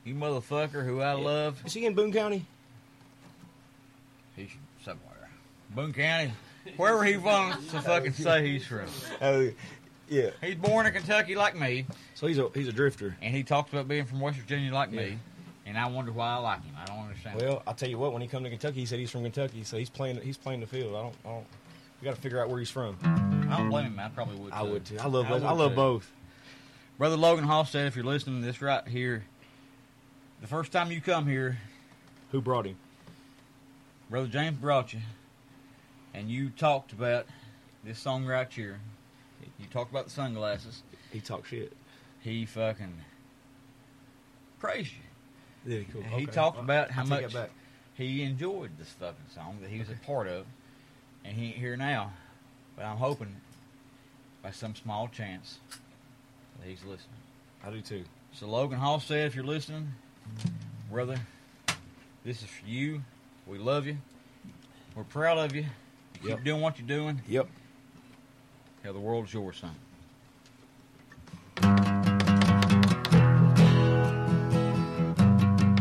you 0.04 0.14
motherfucker 0.14 0.84
who 0.84 1.00
I 1.00 1.12
love, 1.12 1.62
Is 1.64 1.72
he 1.74 1.86
in 1.86 1.94
Boone 1.94 2.12
County? 2.12 2.44
he's 4.36 4.50
somewhere. 4.84 5.28
Boone 5.74 5.92
County, 5.92 6.32
wherever 6.76 7.04
he 7.04 7.16
wants 7.16 7.70
to 7.72 7.80
fucking 7.80 8.12
say 8.12 8.46
he's 8.46 8.66
from. 8.66 8.86
Oh, 9.20 9.50
yeah. 10.08 10.30
He's 10.42 10.56
born 10.56 10.86
in 10.86 10.92
Kentucky 10.92 11.34
like 11.34 11.56
me, 11.56 11.86
So 12.14 12.26
he's 12.26 12.38
a 12.38 12.48
he's 12.54 12.68
a 12.68 12.72
drifter. 12.72 13.16
and 13.22 13.34
he 13.34 13.42
talks 13.42 13.72
about 13.72 13.88
being 13.88 14.04
from 14.04 14.20
West 14.20 14.38
Virginia 14.38 14.72
like 14.72 14.90
me. 14.92 15.18
And 15.66 15.78
I 15.78 15.88
wonder 15.88 16.12
why 16.12 16.28
I 16.28 16.36
like 16.36 16.62
him. 16.62 16.74
I 16.78 16.84
don't 16.84 16.98
understand. 16.98 17.40
Well, 17.40 17.62
I'll 17.66 17.72
tell 17.72 17.88
you 17.88 17.96
what. 17.96 18.12
When 18.12 18.20
he 18.20 18.28
come 18.28 18.44
to 18.44 18.50
Kentucky, 18.50 18.80
he 18.80 18.86
said 18.86 18.98
he's 18.98 19.10
from 19.10 19.22
Kentucky, 19.22 19.64
so 19.64 19.78
he's 19.78 19.88
playing 19.88 20.20
he's 20.20 20.36
playing 20.36 20.60
the 20.60 20.66
field. 20.66 20.94
I 20.94 21.00
don't. 21.02 21.14
I 21.24 21.28
don't 21.30 21.46
we 22.00 22.04
got 22.04 22.16
to 22.16 22.20
figure 22.20 22.42
out 22.42 22.50
where 22.50 22.58
he's 22.58 22.68
from. 22.68 22.98
I 23.50 23.56
don't 23.56 23.70
blame 23.70 23.86
him. 23.86 23.98
I 23.98 24.08
probably 24.08 24.36
would. 24.36 24.52
I 24.52 24.62
would 24.62 24.84
too. 24.84 24.98
I 25.00 25.06
love 25.06 25.24
I 25.24 25.30
both. 25.30 25.42
I 25.44 25.52
love 25.52 25.70
too. 25.72 25.76
both. 25.76 26.12
Brother 26.98 27.16
Logan 27.16 27.44
Halstead, 27.46 27.86
if 27.86 27.96
you're 27.96 28.04
listening 28.04 28.40
to 28.42 28.46
this 28.46 28.60
right 28.60 28.86
here, 28.86 29.24
the 30.44 30.48
first 30.48 30.72
time 30.72 30.92
you 30.92 31.00
come 31.00 31.26
here, 31.26 31.56
Who 32.30 32.42
brought 32.42 32.66
him? 32.66 32.76
Brother 34.10 34.26
James 34.26 34.58
brought 34.58 34.92
you, 34.92 35.00
and 36.12 36.30
you 36.30 36.50
talked 36.50 36.92
about 36.92 37.24
this 37.82 37.98
song 37.98 38.26
right 38.26 38.52
here. 38.52 38.78
You 39.58 39.64
talked 39.72 39.90
about 39.90 40.04
the 40.04 40.10
sunglasses. 40.10 40.82
He 41.10 41.20
talked 41.20 41.48
shit. 41.48 41.72
He 42.20 42.44
fucking 42.44 42.92
praised 44.58 44.92
you. 45.64 45.78
Yeah, 45.78 45.84
cool. 45.90 46.02
He 46.02 46.26
talked 46.26 46.58
about 46.58 46.90
how 46.90 47.04
much 47.04 47.34
he 47.94 48.22
enjoyed 48.22 48.76
this 48.78 48.90
fucking 49.00 49.16
song 49.34 49.60
that 49.62 49.70
he 49.70 49.78
was 49.78 49.88
a 49.88 49.94
part 50.04 50.26
of, 50.26 50.44
and 51.24 51.34
he 51.34 51.46
ain't 51.46 51.56
here 51.56 51.78
now. 51.78 52.12
But 52.76 52.84
I'm 52.84 52.98
hoping, 52.98 53.34
by 54.42 54.50
some 54.50 54.74
small 54.74 55.08
chance, 55.08 55.58
that 56.60 56.68
he's 56.68 56.84
listening. 56.84 57.16
I 57.64 57.70
do 57.70 57.80
too. 57.80 58.04
So 58.34 58.46
Logan 58.46 58.78
Halstead, 58.78 59.26
if 59.26 59.34
you're 59.34 59.42
listening, 59.42 59.94
brother, 60.90 61.18
this 62.24 62.42
is 62.42 62.48
for 62.48 62.66
you. 62.66 63.02
We 63.46 63.58
love 63.58 63.86
you. 63.86 63.98
We're 64.94 65.04
proud 65.04 65.38
of 65.38 65.54
you. 65.54 65.64
Keep 66.14 66.28
Yep. 66.30 66.44
doing 66.44 66.60
what 66.60 66.78
you're 66.78 66.86
doing. 66.88 67.20
Yep. 67.28 67.48
Hell, 68.82 68.92
the 68.92 69.00
world's 69.00 69.32
yours, 69.32 69.56
son. 69.58 69.74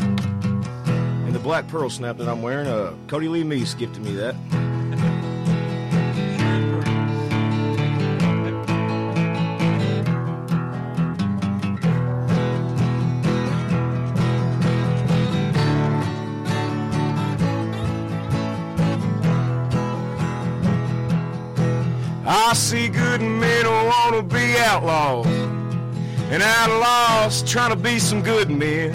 And 0.05 1.33
the 1.33 1.39
black 1.39 1.67
pearl 1.67 1.89
snap 1.89 2.17
that 2.17 2.27
I'm 2.27 2.41
wearing, 2.41 2.67
uh, 2.67 2.93
Cody 3.07 3.27
Lee 3.27 3.43
Meece 3.43 3.77
gifted 3.77 4.03
me 4.03 4.13
that. 4.15 4.35
Outlaws 24.73 25.27
and 26.31 26.41
outlaws 26.41 27.43
trying 27.43 27.69
to 27.69 27.75
be 27.75 27.99
some 27.99 28.23
good 28.23 28.49
men. 28.49 28.91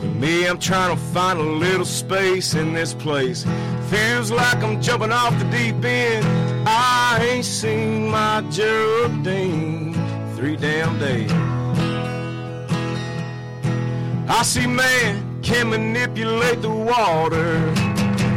But 0.00 0.10
me, 0.22 0.46
I'm 0.46 0.58
trying 0.58 0.94
to 0.96 1.02
find 1.12 1.40
a 1.40 1.42
little 1.42 1.84
space 1.84 2.54
in 2.54 2.72
this 2.72 2.94
place. 2.94 3.44
Feels 3.90 4.30
like 4.30 4.58
I'm 4.62 4.80
jumping 4.80 5.10
off 5.10 5.36
the 5.36 5.44
deep 5.46 5.84
end. 5.84 6.24
I 6.64 7.26
ain't 7.28 7.44
seen 7.44 8.08
my 8.08 8.42
Geraldine 8.50 9.94
three 10.36 10.56
damn 10.56 10.96
days. 11.00 11.32
I 14.28 14.42
see 14.44 14.68
man 14.68 15.42
can 15.42 15.70
manipulate 15.70 16.62
the 16.62 16.70
water. 16.70 17.58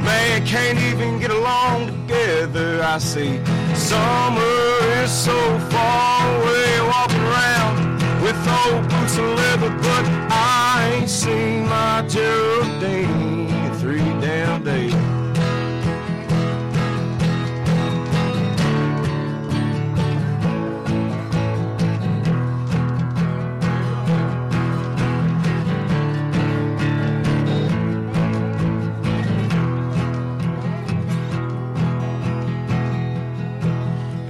Man 0.09 0.45
can't 0.47 0.79
even 0.79 1.19
get 1.19 1.29
along 1.29 1.85
together. 1.87 2.81
I 2.81 2.97
see 2.97 3.39
summer 3.75 5.03
is 5.03 5.11
so 5.11 5.59
far 5.69 6.41
away, 6.41 6.81
walking 6.81 7.21
around 7.21 7.75
with 8.21 8.37
old 8.63 8.83
boots 8.89 9.17
and 9.17 9.35
leather, 9.35 9.69
but 9.69 10.05
I 10.31 10.97
ain't 10.99 11.09
seen 11.09 11.67
my 11.67 12.05
Geraldine 12.07 13.24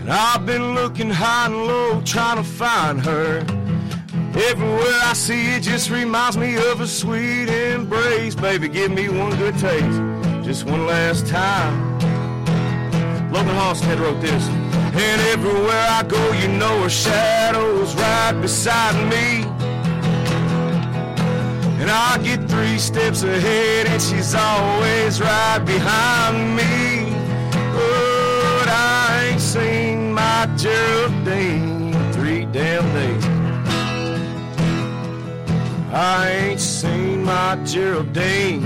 And 0.06 0.14
I've 0.14 0.46
been 0.46 0.76
looking 0.76 1.10
high 1.10 1.48
and 1.48 1.66
low 1.66 2.00
trying 2.02 2.38
to 2.38 2.44
find 2.44 3.02
her. 3.02 3.40
Everywhere 4.36 5.00
I 5.02 5.14
see 5.16 5.56
it 5.56 5.64
just 5.64 5.90
reminds 5.90 6.38
me 6.38 6.58
of 6.58 6.80
a 6.80 6.86
sweet 6.86 7.50
embrace. 7.50 8.36
Baby, 8.36 8.68
give 8.68 8.92
me 8.92 9.10
one 9.10 9.36
good 9.36 9.58
taste, 9.58 10.00
just 10.46 10.66
one 10.66 10.86
last 10.86 11.26
time. 11.26 12.00
Logan 13.32 13.56
Halstead 13.56 13.98
wrote 13.98 14.22
this. 14.22 14.48
And 14.48 15.22
everywhere 15.34 15.88
I 15.90 16.04
go, 16.04 16.34
you 16.34 16.50
know 16.50 16.84
her 16.84 16.90
shadow's 16.90 17.96
right 17.96 18.40
beside 18.40 18.94
me. 19.10 19.42
And 21.82 21.90
I 21.90 22.20
get 22.20 22.48
three 22.48 22.78
steps 22.78 23.24
ahead, 23.24 23.88
and 23.88 24.00
she's 24.00 24.36
always 24.36 25.20
right 25.20 25.64
behind 25.66 26.56
me. 26.56 27.15
Geraldine 30.58 31.94
three 32.14 32.46
damn 32.46 32.84
days. 32.94 33.26
I 35.94 36.30
ain't 36.30 36.60
seen 36.60 37.24
my 37.24 37.56
Geraldine. 37.66 38.66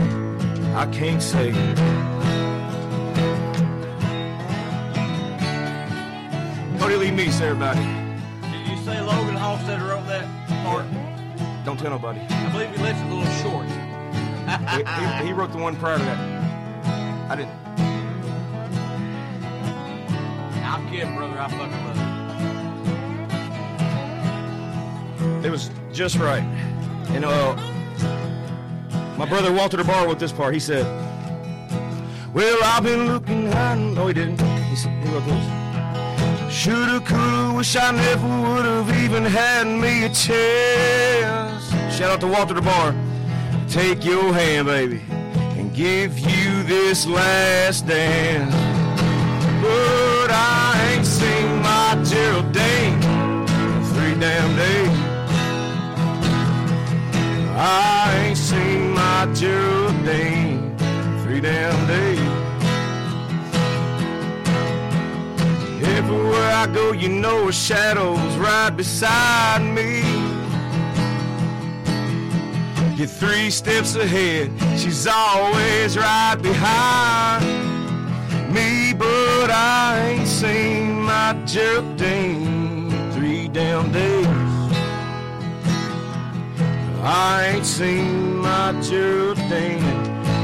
I 0.76 0.86
can't 0.92 1.22
say. 1.22 1.52
Cody 6.80 6.96
Lee 6.96 7.10
Meece, 7.12 7.42
everybody. 7.42 7.82
Did 8.52 8.68
you 8.68 8.78
say 8.86 9.02
Logan 9.02 9.36
Halstead 9.36 9.82
wrote 9.82 10.06
that 10.08 10.26
part? 10.64 10.86
Don't 11.66 11.78
tell 11.78 11.90
nobody. 11.92 12.20
I 12.22 12.52
believe 12.52 12.70
he 12.72 12.82
left 12.82 13.00
it 13.04 13.12
a 13.12 13.14
little 13.14 13.34
short. 13.44 13.66
he, 14.72 15.22
he- 15.22 15.28
he 15.28 15.34
wrote 15.34 15.52
the 15.52 15.58
one 15.58 15.76
prior 15.76 15.98
to 15.98 16.04
that. 16.04 17.32
I 17.32 17.36
didn't. 17.36 17.69
I'm 20.88 21.16
brother. 21.16 21.40
I 21.40 21.48
fucking 21.50 21.86
love 21.86 21.98
it. 25.42 25.46
It 25.46 25.52
was 25.52 25.70
just 25.94 26.18
right. 26.18 26.44
And 27.10 27.26
uh, 27.26 27.56
my 29.18 29.26
brother 29.26 29.52
Walter 29.52 29.78
DeBar 29.78 30.06
wrote 30.06 30.20
this 30.20 30.32
part. 30.32 30.54
He 30.54 30.60
said, 30.60 30.86
"Well, 32.34 32.58
I've 32.64 32.84
been 32.84 33.08
looking 33.08 33.52
high." 33.52 33.76
No, 33.76 34.08
he 34.08 34.14
didn't. 34.14 34.40
He, 34.42 34.76
said, 34.76 34.92
he 35.04 35.14
wrote 35.14 35.26
this. 35.26 36.54
Shoulda, 36.54 37.00
coulda, 37.06 37.54
wish 37.56 37.76
I 37.76 37.92
never 37.92 38.28
would 38.28 38.66
have 38.66 38.90
even 39.04 39.24
had 39.24 39.68
me 39.68 40.06
a 40.06 40.10
chance. 40.10 41.70
Shout 41.96 42.12
out 42.12 42.22
to 42.22 42.28
Walter 42.28 42.56
DeBar. 42.56 42.96
Take 43.70 44.04
your 44.04 44.34
hand, 44.34 44.68
baby, 44.68 45.02
and 45.10 45.74
give 45.76 46.18
you 46.18 46.64
this 46.64 47.06
last 47.06 47.86
dance. 47.86 48.56
I 50.32 50.92
ain't 50.92 51.06
seen 51.06 51.62
my 51.62 52.02
Geraldine 52.04 53.02
in 53.04 53.84
three 53.94 54.16
damn 54.20 54.56
days. 54.56 54.98
I 57.58 58.26
ain't 58.26 58.38
seen 58.38 58.94
my 58.94 59.28
Geraldine 59.34 60.76
in 60.80 61.24
three 61.24 61.42
damn 61.42 61.88
days. 61.88 62.20
Everywhere 65.98 66.52
I 66.52 66.68
go, 66.74 66.92
you 66.94 67.10
know 67.10 67.46
her 67.48 67.52
shadow's 67.52 68.36
right 68.38 68.70
beside 68.70 69.62
me. 69.62 70.02
You're 72.96 73.08
three 73.08 73.50
steps 73.50 73.96
ahead, 73.96 74.52
she's 74.78 75.08
always 75.08 75.98
right 75.98 76.36
behind 76.42 77.46
me, 78.54 78.89
but 79.00 79.50
I 79.50 79.98
ain't 80.10 80.28
seen 80.28 81.02
my 81.04 81.34
Geraldine 81.46 82.92
three 83.14 83.48
damn 83.48 83.92
days. 83.92 84.28
I 87.02 87.54
ain't 87.54 87.66
seen 87.66 88.38
my 88.38 88.80
Geraldine. 88.82 89.84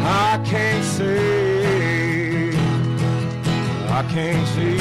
I 0.04 0.42
can't 0.46 0.86
say 0.86 2.56
I 4.00 4.04
can't 4.16 4.48
see 4.56 4.80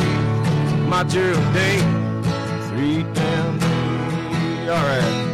my 0.88 1.02
Geraldine. 1.04 2.22
Three 2.68 3.02
damn 3.12 3.58
days. 3.58 4.68
All 4.70 4.86
right. 4.90 5.33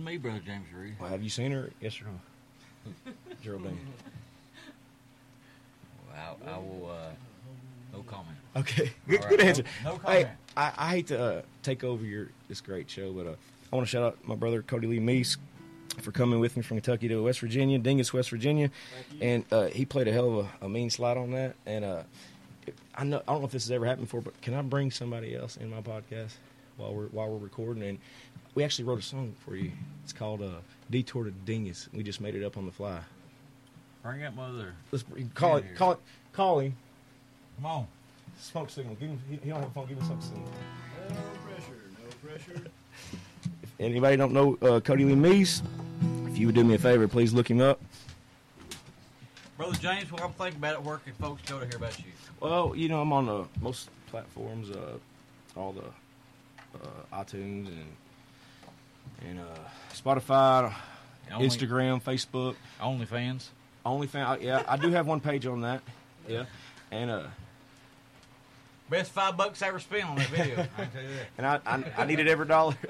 Sounded 0.00 0.22
damn 0.22 0.22
good 0.22 0.28
to 0.30 0.34
me, 0.34 0.40
brother 0.40 0.40
James 0.44 0.66
Reed. 0.74 0.94
Well, 1.00 1.10
have 1.10 1.22
you 1.22 1.30
seen 1.30 1.52
her? 1.52 1.70
Yes 1.80 2.00
or 2.00 2.04
no? 2.04 3.12
Geraldine. 3.42 3.78
Well, 6.08 6.36
I, 6.46 6.50
I 6.50 6.58
will. 6.58 6.90
Uh, 6.90 7.10
no 7.96 8.02
comment. 8.02 8.36
Okay, 8.56 8.92
good, 9.08 9.22
All 9.22 9.28
good 9.28 9.40
answer. 9.40 9.64
no- 9.84 9.92
no 9.92 9.96
hey, 9.98 10.22
comment. 10.22 10.28
I, 10.56 10.72
I 10.76 10.90
hate 10.90 11.06
to 11.08 11.22
uh, 11.22 11.42
take 11.62 11.84
over 11.84 12.04
your 12.04 12.28
this 12.48 12.60
great 12.60 12.88
show, 12.90 13.12
but 13.12 13.26
uh, 13.26 13.34
I 13.72 13.76
want 13.76 13.86
to 13.86 13.90
shout 13.90 14.02
out 14.02 14.18
my 14.26 14.34
brother 14.34 14.62
Cody 14.62 14.86
Lee 14.86 15.00
Meece 15.00 15.36
for 16.00 16.12
coming 16.12 16.40
with 16.40 16.56
me 16.56 16.62
from 16.62 16.76
Kentucky 16.78 17.08
to 17.08 17.22
West 17.22 17.40
Virginia, 17.40 17.78
Dingess, 17.78 18.12
West 18.12 18.30
Virginia, 18.30 18.70
and 19.20 19.44
uh, 19.52 19.66
he 19.66 19.84
played 19.84 20.08
a 20.08 20.12
hell 20.12 20.40
of 20.40 20.46
a, 20.62 20.66
a 20.66 20.68
mean 20.68 20.88
slide 20.90 21.16
on 21.16 21.32
that. 21.32 21.54
And 21.66 21.84
uh, 21.84 22.02
I 22.94 23.04
know 23.04 23.22
I 23.26 23.32
don't 23.32 23.40
know 23.40 23.46
if 23.46 23.52
this 23.52 23.64
has 23.64 23.70
ever 23.72 23.86
happened 23.86 24.06
before, 24.06 24.20
but 24.20 24.40
can 24.40 24.54
I 24.54 24.62
bring 24.62 24.90
somebody 24.90 25.34
else 25.36 25.56
in 25.56 25.68
my 25.70 25.80
podcast 25.80 26.32
while 26.76 26.94
we're 26.94 27.06
while 27.06 27.28
we're 27.28 27.38
recording? 27.38 27.82
And 27.82 27.98
we 28.54 28.64
actually 28.64 28.84
wrote 28.84 28.98
a 28.98 29.02
song 29.02 29.34
for 29.44 29.56
you. 29.56 29.70
It's 30.04 30.12
called 30.12 30.42
uh, 30.42 30.60
"Detour 30.90 31.24
to 31.24 31.30
Dingess." 31.30 31.88
We 31.92 32.02
just 32.02 32.20
made 32.20 32.34
it 32.34 32.44
up 32.44 32.56
on 32.56 32.66
the 32.66 32.72
fly. 32.72 33.00
Bring 34.02 34.24
up 34.24 34.34
mother. 34.34 34.74
Let's 34.90 35.04
call 35.34 35.56
it. 35.56 35.74
Call 35.74 35.92
it. 35.92 35.98
Call 36.32 36.60
him. 36.60 36.74
Come 37.56 37.66
on. 37.66 37.86
Smoke 38.38 38.70
signal. 38.70 38.94
Give 38.94 39.10
him. 39.10 39.20
He, 39.28 39.36
he 39.36 39.50
don't 39.50 39.60
have 39.60 39.68
a 39.68 39.72
phone. 39.72 39.86
Give 39.86 39.98
him 39.98 40.06
smoke 40.06 40.22
signal. 40.22 40.48
No 41.08 41.16
pressure, 41.44 41.82
no 41.98 42.28
pressure. 42.28 42.70
If 43.62 43.74
anybody 43.78 44.16
don't 44.16 44.32
know 44.32 44.58
uh, 44.62 44.80
Cody 44.80 45.04
Lee 45.04 45.14
Meece, 45.14 45.62
if 46.28 46.38
you 46.38 46.46
would 46.46 46.54
do 46.54 46.64
me 46.64 46.74
a 46.74 46.78
favor, 46.78 47.06
please 47.08 47.32
look 47.32 47.50
him 47.50 47.60
up. 47.60 47.80
Brother 49.56 49.76
James, 49.76 50.10
while 50.10 50.24
I'm 50.24 50.32
thinking 50.32 50.58
about 50.58 50.74
it, 50.76 50.82
where 50.82 50.96
can 50.98 51.12
folks 51.14 51.42
go 51.42 51.60
to 51.60 51.66
hear 51.66 51.76
about 51.76 51.98
you? 51.98 52.06
Well, 52.40 52.74
you 52.74 52.88
know 52.88 53.02
I'm 53.02 53.12
on 53.12 53.28
uh, 53.28 53.44
most 53.60 53.90
platforms, 54.06 54.70
uh, 54.70 54.96
all 55.54 55.72
the 55.72 55.84
uh, 56.82 57.22
iTunes 57.22 57.66
and 57.66 57.84
and 59.28 59.38
uh, 59.40 59.44
Spotify, 59.94 60.72
Only- 61.32 61.48
Instagram, 61.48 62.02
Facebook, 62.02 62.54
OnlyFans. 62.80 63.46
OnlyFans. 63.86 64.42
Yeah, 64.42 64.62
I 64.68 64.76
do 64.76 64.90
have 64.90 65.06
one 65.06 65.20
page 65.20 65.46
on 65.46 65.62
that. 65.62 65.82
Yeah, 66.28 66.44
and 66.90 67.10
uh, 67.10 67.22
Best 68.90 69.12
five 69.12 69.36
bucks 69.36 69.62
I 69.62 69.68
ever 69.68 69.78
spent 69.78 70.04
on 70.04 70.16
that 70.16 70.28
video. 70.30 70.60
I 70.78 70.82
can 70.82 70.90
tell 70.90 71.02
you 71.02 71.08
that. 71.08 71.26
and 71.38 71.46
I 71.46 71.60
I, 71.64 72.02
I 72.02 72.06
needed 72.06 72.26
every 72.28 72.46
dollar. 72.46 72.74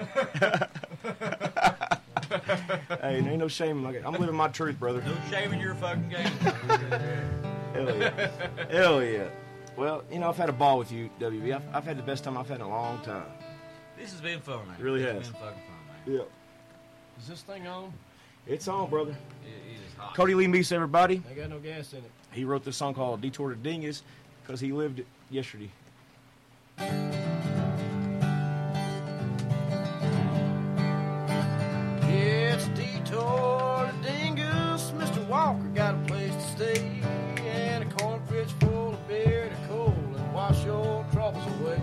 hey, 2.31 3.21
there 3.21 3.29
ain't 3.31 3.39
no 3.39 3.49
shame. 3.49 3.77
in 3.79 3.83
my 3.83 3.93
game. 3.93 4.07
I'm 4.07 4.15
living 4.15 4.35
my 4.35 4.49
truth, 4.49 4.79
brother. 4.79 5.03
No 5.03 5.15
shame 5.31 5.53
in 5.53 5.61
your 5.61 5.75
fucking 5.75 6.09
game. 6.09 6.25
Hell 7.75 7.97
yeah. 7.97 8.31
Hell 8.71 9.03
yeah. 9.05 9.29
Well, 9.77 10.03
you 10.11 10.19
know, 10.19 10.29
I've 10.29 10.37
had 10.37 10.49
a 10.49 10.53
ball 10.53 10.79
with 10.79 10.91
you, 10.93 11.11
WB. 11.21 11.55
I've, 11.55 11.63
I've 11.75 11.85
had 11.85 11.97
the 11.99 12.03
best 12.03 12.25
time 12.25 12.37
I've 12.37 12.49
had 12.49 12.57
in 12.57 12.63
a 12.67 12.69
long 12.69 13.01
time. 13.03 13.25
this 13.99 14.11
has 14.13 14.21
been 14.21 14.41
fun, 14.41 14.67
man. 14.69 14.77
It 14.79 14.83
really 14.83 15.03
It's 15.03 15.13
has. 15.13 15.29
been 15.33 15.41
fucking 15.41 15.63
fun, 15.63 15.69
man. 15.69 15.70
Yeah. 16.07 16.21
Is 17.19 17.29
this 17.29 17.43
thing 17.43 17.67
on? 17.67 17.93
It's 18.47 18.69
on, 18.69 18.89
brother. 18.89 19.11
It, 19.11 19.49
it 19.49 19.75
is 19.75 19.95
hot. 19.97 20.15
Cody 20.15 20.35
Lee 20.35 20.47
Meece, 20.47 20.73
everybody. 20.73 21.23
I 21.31 21.35
got 21.35 21.51
no 21.51 21.59
gas 21.59 21.93
in 21.93 21.99
it. 21.99 22.11
He 22.33 22.45
wrote 22.45 22.65
this 22.65 22.77
song 22.77 22.95
called 22.95 23.21
Detour 23.21 23.51
to 23.51 23.57
Dingess 23.57 24.03
because 24.43 24.61
he 24.61 24.73
lived 24.73 25.01
it 25.01 25.07
yesterday. 25.31 25.71
It's 32.03 32.67
detour 32.69 33.91
to 33.91 34.09
Dingess. 34.09 34.93
Mr. 34.93 35.27
Walker 35.29 35.69
got 35.75 35.95
a 35.95 35.99
place 36.07 36.35
to 36.35 36.41
stay. 36.41 37.03
And 37.39 37.85
a 37.85 37.95
corn 37.97 38.21
fridge 38.27 38.51
full 38.61 38.95
of 38.95 39.09
beer 39.09 39.51
to 39.51 39.69
cool 39.69 39.95
and 40.17 40.33
wash 40.33 40.65
your 40.65 41.05
troubles 41.13 41.45
away. 41.61 41.81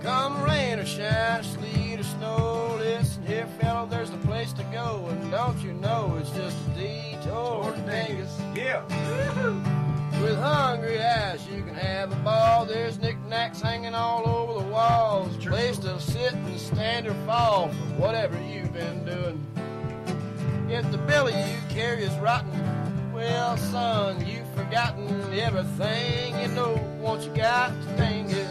Come 0.00 0.42
rain 0.42 0.78
or 0.78 0.86
shine, 0.86 1.42
sleet 1.42 1.81
or 2.22 2.38
snow. 2.38 2.76
Listen 2.78 3.26
here, 3.26 3.46
fellow, 3.60 3.86
there's 3.86 4.10
a 4.10 4.18
place 4.18 4.52
to 4.54 4.62
go. 4.64 5.06
And 5.10 5.30
don't 5.30 5.58
you 5.58 5.72
know 5.74 6.16
it's 6.20 6.30
just 6.30 6.56
a 6.68 6.70
detour 6.70 7.72
to 7.72 7.80
Dingess. 7.82 8.56
Yeah. 8.56 8.84
With 10.22 10.38
hungry 10.38 11.02
eyes, 11.02 11.46
you 11.48 11.62
can 11.62 11.74
have 11.74 12.12
a 12.12 12.16
ball. 12.16 12.64
There's 12.64 12.98
knickknacks 12.98 13.60
hanging 13.60 13.94
all 13.94 14.28
over 14.28 14.64
the 14.64 14.68
walls. 14.68 15.36
Place 15.44 15.78
to 15.78 16.00
sit 16.00 16.32
and 16.32 16.60
stand 16.60 17.06
or 17.06 17.14
fall 17.26 17.68
from 17.68 17.98
whatever 17.98 18.40
you've 18.40 18.72
been 18.72 19.04
doing. 19.04 19.46
If 20.68 20.90
the 20.90 20.98
belly 20.98 21.32
you 21.32 21.58
carry 21.68 22.04
is 22.04 22.14
rotten, 22.18 23.12
well, 23.12 23.56
son, 23.56 24.24
you've 24.26 24.48
forgotten 24.54 25.08
everything 25.34 26.38
you 26.40 26.48
know. 26.48 26.74
Once 27.00 27.26
you 27.26 27.34
got 27.34 27.68
to 27.68 27.88
Dingess, 27.96 28.48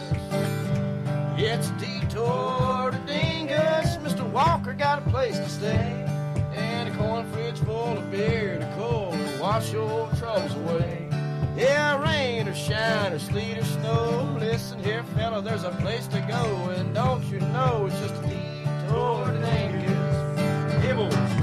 it's 1.40 1.70
a 1.70 2.01
detour 2.12 2.92
to 2.92 2.98
Dingess. 3.08 3.98
Mr. 4.04 4.30
Walker 4.32 4.74
got 4.74 5.00
a 5.00 5.10
place 5.10 5.38
to 5.38 5.50
stay 5.50 6.06
and 6.54 6.90
a 6.90 6.98
corn 6.98 7.26
fridge 7.32 7.58
full 7.60 7.98
of 7.98 8.12
beer 8.12 8.60
to 8.60 8.74
cool 8.78 9.14
and 9.14 9.40
wash 9.40 9.72
your 9.72 10.10
troubles 10.18 10.54
away. 10.56 11.08
Yeah, 11.56 12.02
rain 12.02 12.48
or 12.48 12.54
shine 12.54 13.14
or 13.14 13.20
sleet 13.20 13.58
or 13.58 13.66
snow. 13.66 14.38
Listen 14.40 14.84
here, 14.84 15.04
fella, 15.16 15.42
there's 15.42 15.64
a 15.64 15.72
place 15.72 16.08
to 16.08 16.20
go, 16.28 16.70
and 16.72 16.94
don't 16.94 17.24
you 17.26 17.40
know 17.40 17.88
it's 17.90 18.00
just 18.00 18.16
a 18.16 18.28
detour 18.28 19.26
to 19.28 19.40
Dingess. 19.40 20.84
Yeah, 20.84 20.94
boys. 20.96 21.41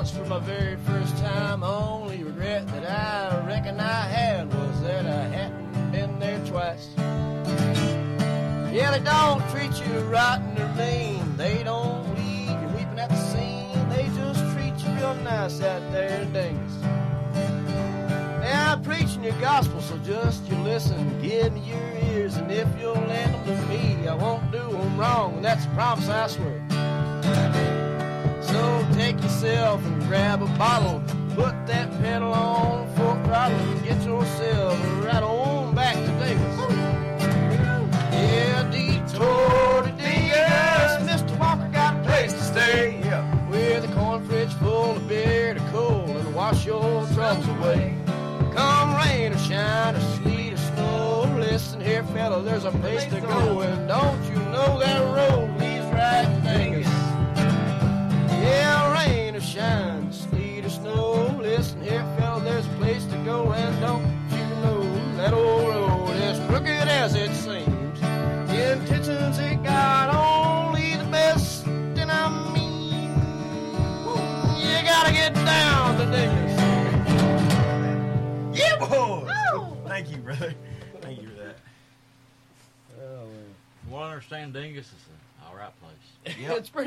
Once 0.00 0.12
for 0.12 0.24
my 0.24 0.38
very 0.38 0.76
first 0.86 1.14
time. 1.18 1.62
Only 1.62 2.24
regret 2.24 2.66
that 2.68 2.90
I 2.90 3.46
reckon 3.46 3.78
I 3.78 4.00
had 4.06 4.48
was 4.48 4.80
that 4.80 5.04
I 5.04 5.24
hadn't 5.24 5.92
been 5.92 6.18
there 6.18 6.40
twice. 6.46 6.88
Yeah, 8.72 8.92
they 8.92 9.04
don't 9.04 9.46
treat 9.50 9.78
you 9.84 10.00
rotten 10.08 10.56
or 10.58 10.74
mean. 10.74 11.36
They 11.36 11.62
don't 11.62 12.16
leave 12.16 12.48
you 12.48 12.68
weeping 12.68 12.98
at 12.98 13.10
the 13.10 13.16
scene. 13.16 13.90
They 13.90 14.08
just 14.16 14.40
treat 14.54 14.72
you 14.78 14.90
real 14.98 15.16
nice 15.16 15.60
out 15.60 15.82
there 15.92 16.22
in 16.22 16.32
Dingess. 16.32 16.76
Yeah, 18.42 18.72
I'm 18.72 18.82
preaching 18.82 19.22
your 19.22 19.38
gospel, 19.38 19.82
so 19.82 19.98
just 19.98 20.48
you 20.48 20.56
listen. 20.60 21.20
Give 21.20 21.52
me 21.52 21.60
your 21.60 22.14
ears, 22.14 22.36
and 22.36 22.50
if 22.50 22.68
you'll 22.80 22.94
lend 22.94 23.34
them 23.34 23.44
to 23.44 23.66
me, 23.66 24.08
I 24.08 24.14
won't 24.14 24.50
do 24.50 24.66
them 24.66 24.96
wrong, 24.96 25.34
and 25.34 25.44
that's 25.44 25.66
a 25.66 25.68
promise 25.74 26.08
I 26.08 26.26
swear. 26.26 26.69
So 28.50 28.86
take 28.94 29.22
yourself 29.22 29.84
and 29.86 30.02
grab 30.08 30.42
a 30.42 30.46
bottle, 30.58 31.02
put 31.36 31.54
that 31.66 31.90
pedal 32.00 32.32
on 32.32 32.92
full 32.96 33.14
throttle, 33.24 33.58
and 33.58 33.84
get 33.84 34.02
yourself 34.04 34.78
right 35.04 35.22
on 35.22 35.74
back 35.74 35.94
to 35.94 36.12
Davis. 36.18 36.56
Yeah, 38.12 38.68
detour 38.70 39.82
to 39.84 39.92
Dingess. 39.96 41.06
Mr. 41.08 41.38
Walker 41.38 41.68
got 41.72 41.96
a 41.96 42.02
place 42.02 42.32
to 42.32 42.42
stay. 42.42 43.00
Yeah. 43.04 43.48
With 43.48 43.84
a 43.84 43.94
corn 43.94 44.24
fridge 44.26 44.52
full 44.54 44.96
of 44.96 45.08
beer 45.08 45.54
to 45.54 45.60
cool 45.72 46.16
and 46.16 46.34
wash 46.34 46.66
your 46.66 47.06
troubles 47.14 47.48
away. 47.48 47.94
Come 48.54 48.96
rain 48.96 49.32
or 49.32 49.38
shine 49.38 49.94
or 49.94 50.00
sleet 50.16 50.54
or 50.54 50.56
snow. 50.56 51.36
Listen 51.38 51.80
here, 51.80 52.02
fella, 52.02 52.42
there's 52.42 52.64
a 52.64 52.72
place 52.72 53.04
to 53.06 53.20
go. 53.20 53.60
And 53.60 53.89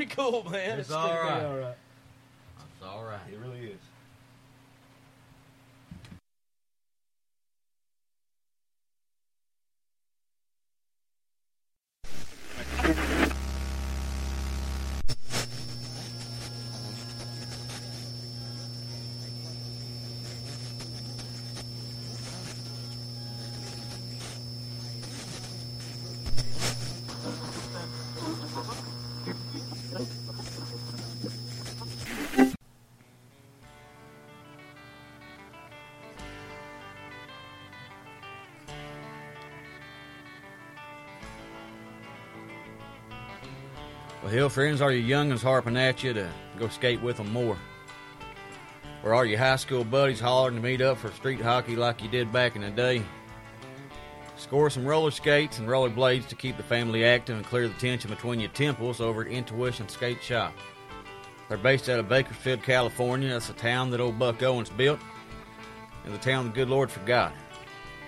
pretty 0.05 0.21
cool, 0.31 0.49
man. 0.49 0.80
It's 0.80 0.89
pretty 0.89 1.01
all 1.01 1.23
right. 1.23 1.43
all 1.43 1.57
right. 1.57 1.75
It's 2.75 2.85
all 2.85 3.03
right. 3.03 3.19
It 3.31 3.39
really 3.39 3.67
is. 3.67 3.80
Hell, 44.34 44.49
friends, 44.49 44.81
are 44.81 44.91
your 44.91 45.05
young'uns 45.05 45.43
harping 45.43 45.77
at 45.77 46.03
you 46.03 46.11
to 46.11 46.27
go 46.57 46.68
skate 46.68 46.99
with 47.03 47.18
them 47.18 47.31
more? 47.31 47.55
Or 49.03 49.14
are 49.14 49.26
your 49.26 49.38
high 49.38 49.57
school 49.57 49.84
buddies 49.84 50.19
hollering 50.19 50.55
to 50.55 50.61
meet 50.61 50.81
up 50.81 50.97
for 50.97 51.11
street 51.11 51.39
hockey 51.39 51.76
like 51.76 52.01
you 52.01 52.10
did 52.10 52.31
back 52.31 52.55
in 52.55 52.64
the 52.64 52.72
day? 52.72 53.03
Score 54.35 54.72
some 54.72 54.85
roller 54.85 55.11
skates 55.11 55.60
and 55.60 55.69
roller 55.69 55.89
blades 55.89 56.26
to 56.26 56.35
keep 56.35 56.57
the 56.57 56.64
family 56.64 57.05
active 57.05 57.38
and 57.38 57.45
clear 57.45 57.68
the 57.68 57.76
tension 57.76 58.10
between 58.10 58.39
your 58.39 58.49
temples 58.49 59.01
over 59.01 59.22
at 59.22 59.27
Intuition 59.27 59.88
Skate 59.88 60.23
Shop. 60.23 60.51
They're 61.47 61.57
based 61.60 61.88
out 61.88 61.99
of 61.99 62.10
Bakersfield, 62.10 62.64
California. 62.64 63.30
That's 63.30 63.51
a 63.51 63.53
town 63.53 63.91
that 63.91 63.99
old 63.99 64.18
Buck 64.18 64.41
Owens 64.41 64.72
built, 64.72 64.99
and 66.05 66.14
the 66.14 66.18
town 66.18 66.45
the 66.45 66.53
good 66.53 66.69
Lord 66.69 66.89
forgot. 66.89 67.34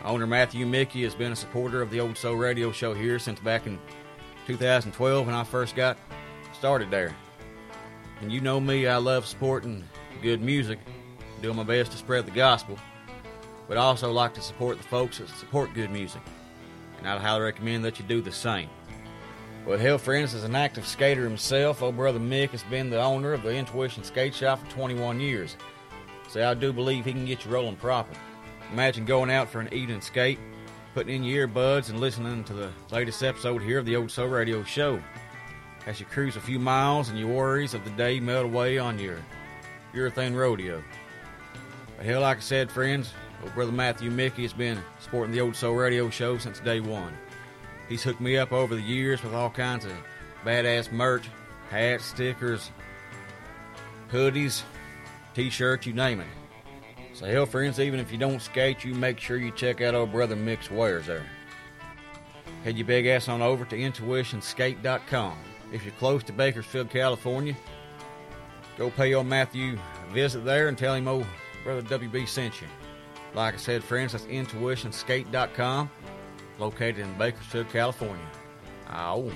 Owner 0.03 0.26
Matthew 0.26 0.65
Mickey 0.65 1.03
has 1.03 1.14
been 1.14 1.34
a 1.34 1.35
supporter 1.35 1.84
of 1.84 1.91
the 1.91 1.99
Old 1.99 2.18
Soul 2.18 2.35
Radio 2.35 2.72
Show 2.72 2.95
here 2.95 3.19
since 3.19 3.39
back 3.39 3.68
in 3.68 3.80
2012 4.45 5.26
when 5.26 5.35
I 5.35 5.43
first 5.43 5.76
got 5.76 5.97
started 6.53 6.91
there. 6.91 7.15
And 8.22 8.31
you 8.31 8.41
know 8.41 8.59
me, 8.59 8.88
I 8.88 8.97
love 8.97 9.26
supporting 9.26 9.84
good 10.22 10.41
music, 10.41 10.80
doing 11.41 11.55
my 11.55 11.63
best 11.63 11.91
to 11.91 11.97
spread 11.97 12.26
the 12.26 12.31
gospel, 12.31 12.77
but 13.67 13.77
I 13.77 13.81
also 13.81 14.11
like 14.11 14.34
to 14.35 14.41
support 14.41 14.77
the 14.77 14.88
folks 14.88 15.17
that 15.17 15.30
support 15.30 15.73
good 15.73 15.91
music. 15.91 16.22
And 16.97 17.07
I'd 17.07 17.22
highly 17.22 17.41
recommend 17.41 17.84
that 17.85 17.99
you 17.99 18.05
do 18.05 18.22
the 18.22 18.31
same. 18.31 18.69
Well, 19.65 19.80
hell, 19.80 19.97
friends, 19.97 20.35
as 20.35 20.43
an 20.43 20.55
active 20.55 20.85
skater 20.85 21.23
himself, 21.23 21.81
old 21.81 21.97
brother 21.97 22.19
Mick 22.19 22.51
has 22.51 22.63
been 22.63 22.89
the 22.89 23.01
owner 23.01 23.34
of 23.34 23.41
the 23.41 23.53
Intuition 23.53 24.03
Skate 24.03 24.35
Shop 24.35 24.59
for 24.59 24.72
21 24.72 25.19
years. 25.19 25.57
So 26.27 26.47
I 26.47 26.53
do 26.53 26.72
believe 26.72 27.05
he 27.05 27.13
can 27.13 27.26
get 27.26 27.45
you 27.45 27.51
rolling 27.51 27.76
proper. 27.76 28.13
Imagine 28.72 29.05
going 29.05 29.31
out 29.31 29.49
for 29.49 29.59
an 29.59 29.73
evening 29.73 30.01
skate, 30.01 30.39
putting 30.95 31.15
in 31.15 31.23
your 31.26 31.45
earbuds 31.45 31.89
and 31.89 31.99
listening 31.99 32.41
to 32.45 32.53
the 32.53 32.72
latest 32.89 33.22
episode 33.22 33.61
here 33.61 33.77
of 33.77 33.85
the 33.85 33.97
Old 33.97 34.09
Soul 34.09 34.30
Radio 34.30 34.63
Show. 34.63 34.97
As 35.85 35.99
you 35.99 36.05
cruise 36.05 36.38
a 36.38 36.39
few 36.39 36.57
miles 36.57 37.09
and 37.09 37.19
your 37.19 37.27
worries 37.27 37.73
of 37.73 37.84
the 37.84 37.89
day 37.91 38.22
melt 38.22 38.45
away 38.45 38.77
on 38.77 38.97
your 38.97 39.17
urethane 39.93 40.34
rodeo. 40.34 40.81
But 41.97 42.05
hell, 42.05 42.22
like 42.22 42.38
I 42.38 42.39
said, 42.39 42.72
friends, 42.72 43.11
old 43.43 43.53
brother 43.53 43.73
Matthew 43.73 44.09
Mickey 44.09 44.43
has 44.43 44.53
been 44.53 44.80
supporting 45.01 45.34
the 45.34 45.41
Old 45.41 45.57
Soul 45.57 45.76
Radio 45.76 46.09
Show 46.09 46.38
since 46.38 46.61
day 46.61 46.80
one. 46.80 47.13
He's 47.89 48.01
hooked 48.01 48.22
me 48.22 48.38
up 48.38 48.53
over 48.53 48.73
the 48.73 48.81
years 48.81 49.22
with 49.22 49.34
all 49.34 49.49
kinds 49.49 49.84
of 49.84 49.91
badass 50.45 50.93
merch, 50.93 51.30
hats, 51.72 52.05
stickers, 52.05 52.72
hoodies, 54.13 54.61
t-shirts, 55.34 55.85
you 55.85 55.91
name 55.91 56.22
it. 56.22 56.27
So 57.16 57.26
hell, 57.26 57.46
friends, 57.46 57.80
even 57.80 58.02
if 58.02 58.12
you 58.12 58.18
don't 58.18 58.42
skate, 58.42 58.84
you 58.84 58.94
make 58.94 59.22
sure 59.22 59.38
you 59.38 59.50
check 59.52 59.80
out 59.80 59.96
old 59.96 60.12
brother 60.12 60.36
Mick's 60.36 60.70
wares 60.70 61.06
there. 61.06 61.26
Head 62.66 62.78
your 62.78 62.86
big 62.86 63.06
ass 63.06 63.30
on 63.30 63.42
over 63.42 63.64
to 63.64 63.78
intuitionskate.com. 63.78 65.38
If 65.72 65.86
you're 65.86 65.94
close 65.94 66.26
to 66.26 66.34
Bakersfield, 66.34 66.90
California, 66.90 67.56
go 68.78 68.90
pay 68.90 69.14
old 69.14 69.28
Matthew 69.28 69.80
a 70.10 70.14
visit 70.14 70.44
there 70.44 70.68
and 70.68 70.78
tell 70.78 70.94
him 70.94 71.08
old 71.08 71.26
brother 71.64 71.82
WB 71.84 72.28
sent 72.28 72.60
you. 72.60 72.68
Like 73.34 73.54
I 73.54 73.58
said, 73.58 73.82
friends, 73.82 74.12
that's 74.12 74.26
intuitionskate.com, 74.26 75.90
located 76.60 77.00
in 77.00 77.18
Bakersfield, 77.18 77.70
California. 77.70 78.28
Ow. 78.92 79.32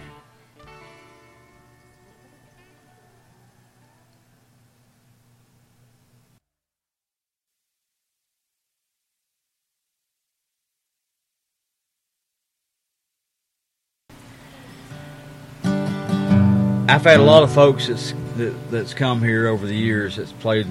I've 16.89 17.03
had 17.03 17.19
a 17.19 17.23
lot 17.23 17.43
of 17.43 17.53
folks 17.53 17.87
that's 17.87 18.13
that, 18.37 18.71
that's 18.71 18.95
come 18.95 19.21
here 19.21 19.47
over 19.47 19.67
the 19.67 19.75
years 19.75 20.15
that's 20.15 20.31
played 20.31 20.65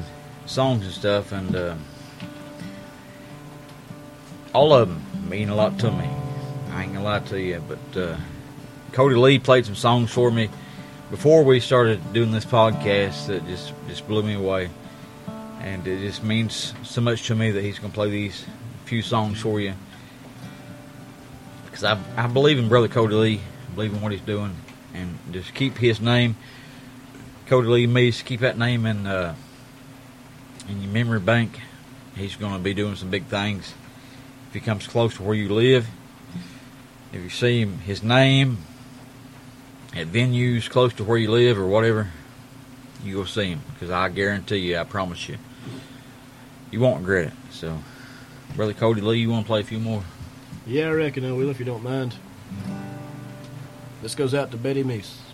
songs 0.47 0.85
and 0.85 0.93
stuff, 0.93 1.31
and 1.31 1.55
uh, 1.55 1.77
all 4.53 4.73
of 4.73 4.89
them 4.89 5.01
mean 5.31 5.49
a 5.49 5.55
lot 5.55 5.78
to 5.78 5.93
me. 5.93 6.11
I 6.73 6.82
ain't 6.82 6.93
gonna 6.93 7.05
lie 7.05 7.20
to 7.20 7.40
you, 7.40 7.62
but 7.69 8.01
uh, 8.01 8.16
Cody 8.90 9.15
Lee 9.15 9.39
played 9.39 9.65
some 9.65 9.77
songs 9.77 10.11
for 10.11 10.32
me 10.32 10.51
before 11.12 11.45
we 11.45 11.61
started 11.61 12.12
doing 12.12 12.32
this 12.32 12.45
podcast 12.45 13.28
that 13.28 13.47
just 13.47 13.73
just 13.86 14.09
blew 14.09 14.24
me 14.24 14.35
away, 14.35 14.70
and 15.61 15.86
it 15.86 16.01
just 16.01 16.24
means 16.24 16.74
so 16.82 17.01
much 17.01 17.28
to 17.28 17.36
me 17.36 17.53
that 17.53 17.62
he's 17.62 17.78
gonna 17.78 17.95
play 17.95 18.11
these 18.11 18.45
few 18.86 19.03
songs 19.03 19.40
for 19.40 19.61
you. 19.61 19.73
Because 21.66 21.85
I 21.85 21.97
I 22.16 22.27
believe 22.27 22.59
in 22.59 22.69
Brother 22.69 22.89
Cody 22.89 23.15
Lee, 23.15 23.40
I 23.70 23.74
believe 23.77 23.95
in 23.95 24.01
what 24.01 24.11
he's 24.11 24.20
doing 24.23 24.57
and 24.94 25.19
just 25.32 25.55
keep 25.55 25.77
his 25.77 26.01
name, 26.01 26.36
Cody 27.47 27.69
Lee 27.69 27.86
Meece, 27.86 28.24
keep 28.24 28.40
that 28.40 28.59
name 28.59 28.86
in 28.86 29.06
uh, 29.06 29.35
in 30.69 30.82
your 30.82 30.93
memory 30.93 31.20
bank. 31.20 31.60
He's 32.15 32.36
going 32.36 32.52
to 32.52 32.59
be 32.59 32.74
doing 32.74 32.97
some 32.97 33.10
big 33.10 33.24
things. 33.27 33.74
If 34.48 34.55
he 34.55 34.60
comes 34.60 34.86
close 34.86 35.15
to 35.16 35.23
where 35.23 35.35
you 35.35 35.48
live, 35.48 35.86
if 37.12 37.23
you 37.23 37.31
see 37.31 37.60
him, 37.60 37.78
his 37.78 38.02
name 38.02 38.59
at 39.94 40.09
venues 40.09 40.69
close 40.69 40.93
to 40.94 41.05
where 41.05 41.19
you 41.19 41.31
live 41.31 41.59
or 41.59 41.66
whatever, 41.66 42.09
you 43.02 43.16
go 43.16 43.24
see 43.24 43.47
him 43.47 43.60
because 43.73 43.90
I 43.90 44.09
guarantee 44.09 44.59
you, 44.59 44.78
I 44.78 44.85
promise 44.85 45.28
you, 45.28 45.39
you 46.70 46.81
won't 46.81 47.01
regret 47.01 47.28
it. 47.28 47.32
So, 47.51 47.78
brother 48.56 48.74
Cody 48.74 49.01
Lee, 49.01 49.19
you 49.19 49.31
want 49.31 49.44
to 49.44 49.47
play 49.47 49.60
a 49.60 49.65
few 49.65 49.78
more? 49.78 50.02
Yeah, 50.66 50.89
I 50.89 50.93
reckon 50.93 51.24
I 51.24 51.32
will 51.32 51.48
if 51.48 51.59
you 51.59 51.65
don't 51.65 51.82
mind. 51.82 52.15
This 54.01 54.15
goes 54.15 54.33
out 54.33 54.51
to 54.53 54.57
Betty 54.57 54.85
Meece. 54.85 55.28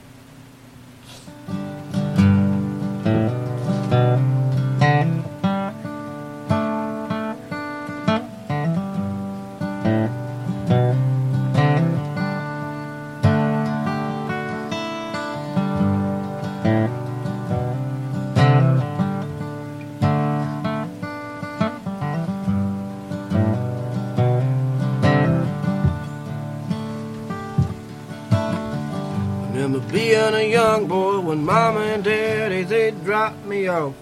Me 33.54 33.68
off. 33.68 33.94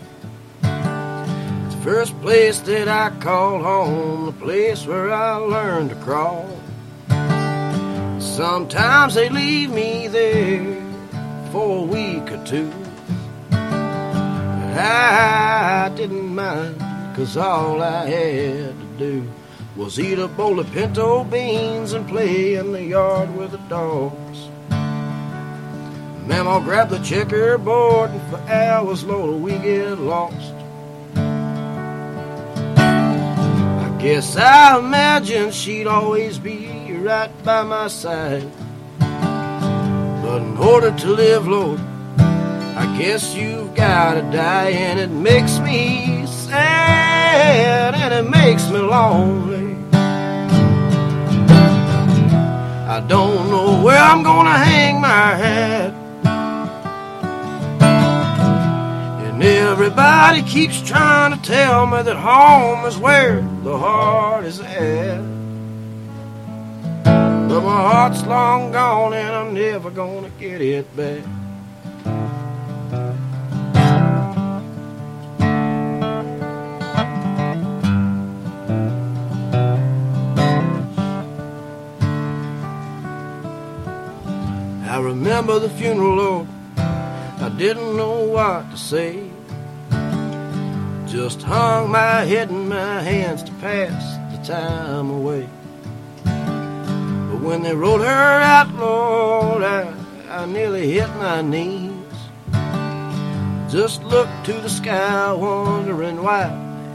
It's 0.63 1.75
the 1.75 1.83
first 1.83 2.19
place 2.23 2.61
that 2.61 2.89
I 2.89 3.11
called 3.21 3.63
home, 3.63 4.27
the 4.27 4.33
place 4.33 4.87
where 4.87 5.13
I 5.13 5.35
learned 5.37 5.91
to 5.91 5.97
crawl. 5.97 6.49
Sometimes 8.21 9.15
they 9.15 9.29
leave 9.29 9.71
me 9.71 10.09
there 10.09 10.81
for 11.51 11.81
a 11.81 11.87
week 11.97 12.33
or 12.33 12.43
two. 12.47 12.73
I 14.75 15.93
didn't 15.97 16.35
mind, 16.35 16.79
cause 17.15 17.37
all 17.37 17.83
I 17.83 18.07
had 18.07 18.75
to 18.81 18.87
do 18.97 19.29
was 19.77 20.01
eat 20.01 20.19
a 20.19 20.29
bowl 20.29 20.61
of 20.61 20.71
pinto 20.73 21.25
beans 21.25 21.93
and 21.93 22.09
play 22.09 22.55
in 22.55 22.73
the 22.73 22.85
yard 22.85 23.37
with 23.37 23.51
the 23.51 23.63
dogs. 23.69 24.22
Mama 26.27 26.61
grabbed 26.65 26.91
the 26.91 26.99
checkerboard 26.99 28.11
and 28.11 28.23
for 28.31 28.39
hours, 28.49 29.03
Lord, 29.05 29.43
we 29.43 29.59
get 29.59 29.99
lost. 29.99 30.55
I 33.85 33.99
guess 34.01 34.37
I 34.37 34.79
imagined 34.79 35.53
she'd 35.53 35.87
always 35.87 36.39
be 36.39 36.97
right 36.99 37.31
by 37.45 37.63
my 37.65 37.89
side. 37.89 38.49
But 38.99 40.43
in 40.43 40.57
order 40.57 40.93
to 40.93 41.09
live, 41.09 41.49
Lord, 41.49 41.81
I 42.19 42.97
guess 42.99 43.35
you've 43.35 43.75
gotta 43.75 44.23
die, 44.33 44.71
and 44.71 45.01
it 45.01 45.11
makes 45.11 45.59
me 45.59 46.25
sad 46.27 47.95
and 47.95 48.15
it 48.15 48.31
makes 48.31 48.69
me 48.71 48.79
lonely. 48.79 49.77
I 52.89 53.01
don't 53.09 53.51
know 53.51 53.83
where 53.83 53.99
I'm 53.99 54.23
gonna 54.23 54.57
hang 54.57 55.01
my 55.01 55.35
hat. 55.35 55.92
Everybody 59.43 60.43
keeps 60.43 60.81
trying 60.83 61.37
to 61.37 61.43
tell 61.43 61.87
me 61.87 62.01
that 62.03 62.17
home 62.17 62.87
is 62.87 62.97
where 62.97 63.41
the 63.65 63.77
heart 63.77 64.45
is 64.45 64.61
at. 64.61 65.21
But 67.05 67.61
my 67.61 67.83
heart's 67.83 68.25
long 68.25 68.71
gone 68.71 69.15
and 69.15 69.35
I'm 69.35 69.53
never 69.53 69.91
gonna 69.91 70.31
get 70.39 70.61
it 70.61 70.97
back. 70.97 71.25
I 84.89 85.01
remember 85.01 85.59
the 85.59 85.69
funeral, 85.69 86.15
Lord. 86.17 86.49
I 86.77 87.49
didn't 87.59 87.97
know 87.97 88.21
what 88.23 88.71
to 88.71 88.77
say. 88.77 89.32
Just 91.13 91.43
hung 91.43 91.91
my 91.91 92.25
head 92.25 92.49
in 92.49 92.71
my 92.71 93.03
hands 93.03 93.43
to 93.43 93.53
pass 93.61 94.17
the 94.35 94.43
time 94.51 95.11
away. 95.11 95.47
But 96.25 97.43
when 97.43 97.63
they 97.63 97.75
rode 97.75 98.01
her 98.01 98.41
out, 98.41 98.75
Lord, 98.77 99.63
I, 99.63 99.93
I 100.31 100.47
nearly 100.47 100.91
hit 100.91 101.11
my 101.17 101.43
knees. 101.43 101.93
Just 103.71 104.03
looked 104.05 104.47
to 104.47 104.55
the 104.55 104.71
sky, 104.71 105.31
wondering 105.35 106.23
why, 106.23 106.45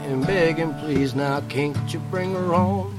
and 0.08 0.26
begging, 0.26 0.74
please, 0.80 1.14
now 1.14 1.40
can't 1.42 1.76
you 1.94 2.00
bring 2.10 2.34
her 2.34 2.52
on 2.52 2.98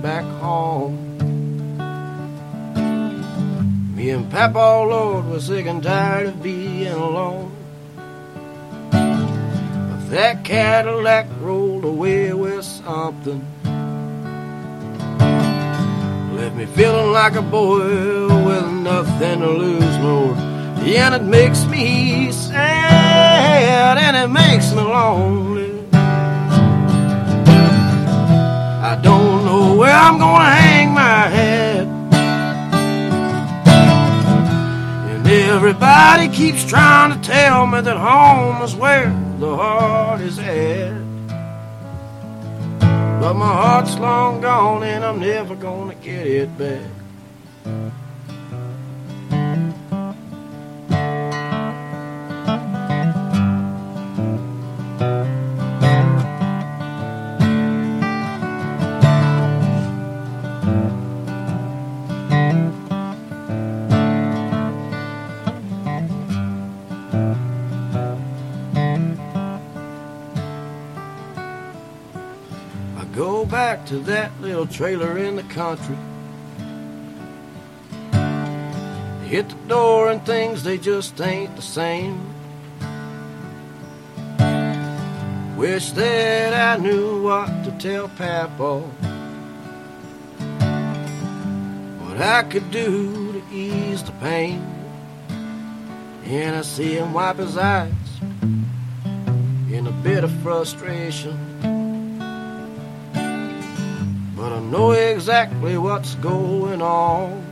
back 0.00 0.24
home? 0.40 0.96
Me 3.94 4.08
and 4.08 4.30
Papa, 4.30 4.88
Lord, 4.88 5.26
was 5.26 5.44
sick 5.44 5.66
and 5.66 5.82
tired 5.82 6.28
of 6.28 6.42
being 6.42 6.86
alone. 6.94 7.59
That 10.10 10.44
Cadillac 10.44 11.26
rolled 11.40 11.84
away 11.84 12.32
with 12.32 12.64
something. 12.64 13.46
Left 16.34 16.56
me 16.56 16.66
feeling 16.66 17.12
like 17.12 17.36
a 17.36 17.42
boy 17.42 18.26
with 18.44 18.72
nothing 18.82 19.38
to 19.38 19.48
lose, 19.48 19.98
Lord. 19.98 20.36
And 20.36 21.14
it 21.14 21.22
makes 21.22 21.64
me 21.66 22.32
sad 22.32 23.98
and 23.98 24.16
it 24.16 24.26
makes 24.26 24.72
me 24.72 24.82
lonely. 24.82 25.78
I 28.82 28.98
don't 29.00 29.44
know 29.44 29.76
where 29.76 29.94
I'm 29.94 30.18
gonna 30.18 30.50
hang 30.50 30.92
my 30.92 31.28
head. 31.28 31.86
And 35.14 35.24
everybody 35.28 36.28
keeps 36.30 36.64
trying 36.64 37.12
to 37.12 37.28
tell 37.28 37.64
me 37.68 37.80
that 37.80 37.96
home 37.96 38.60
is 38.64 38.74
where 38.74 39.29
the 39.40 39.56
heart 39.56 40.20
is 40.20 40.38
at. 40.38 40.92
But 43.20 43.34
my 43.34 43.46
heart's 43.46 43.98
long 43.98 44.42
gone 44.42 44.82
and 44.82 45.02
I'm 45.02 45.18
never 45.18 45.54
gonna 45.54 45.94
get 45.94 46.26
it 46.26 46.58
back. 46.58 46.99
Back 73.50 73.84
to 73.86 73.98
that 73.98 74.30
little 74.40 74.66
trailer 74.66 75.18
in 75.18 75.34
the 75.34 75.42
country. 75.44 75.96
Hit 79.24 79.48
the 79.48 79.56
door 79.66 80.10
and 80.10 80.24
things 80.24 80.62
they 80.62 80.78
just 80.78 81.20
ain't 81.20 81.56
the 81.56 81.62
same. 81.62 82.20
Wish 85.56 85.90
that 85.92 86.78
I 86.78 86.80
knew 86.80 87.24
what 87.24 87.48
to 87.64 87.72
tell 87.72 88.08
Papa. 88.08 88.80
What 91.98 92.20
I 92.20 92.44
could 92.44 92.70
do 92.70 93.32
to 93.32 93.42
ease 93.52 94.04
the 94.04 94.12
pain. 94.12 94.64
And 96.24 96.54
I 96.54 96.62
see 96.62 96.94
him 96.94 97.12
wipe 97.12 97.38
his 97.38 97.56
eyes 97.56 97.92
in 99.72 99.88
a 99.88 99.92
bit 100.02 100.22
of 100.22 100.30
frustration. 100.42 101.49
Know 104.68 104.92
exactly 104.92 105.76
what's 105.76 106.14
going 106.16 106.80
on. 106.80 107.42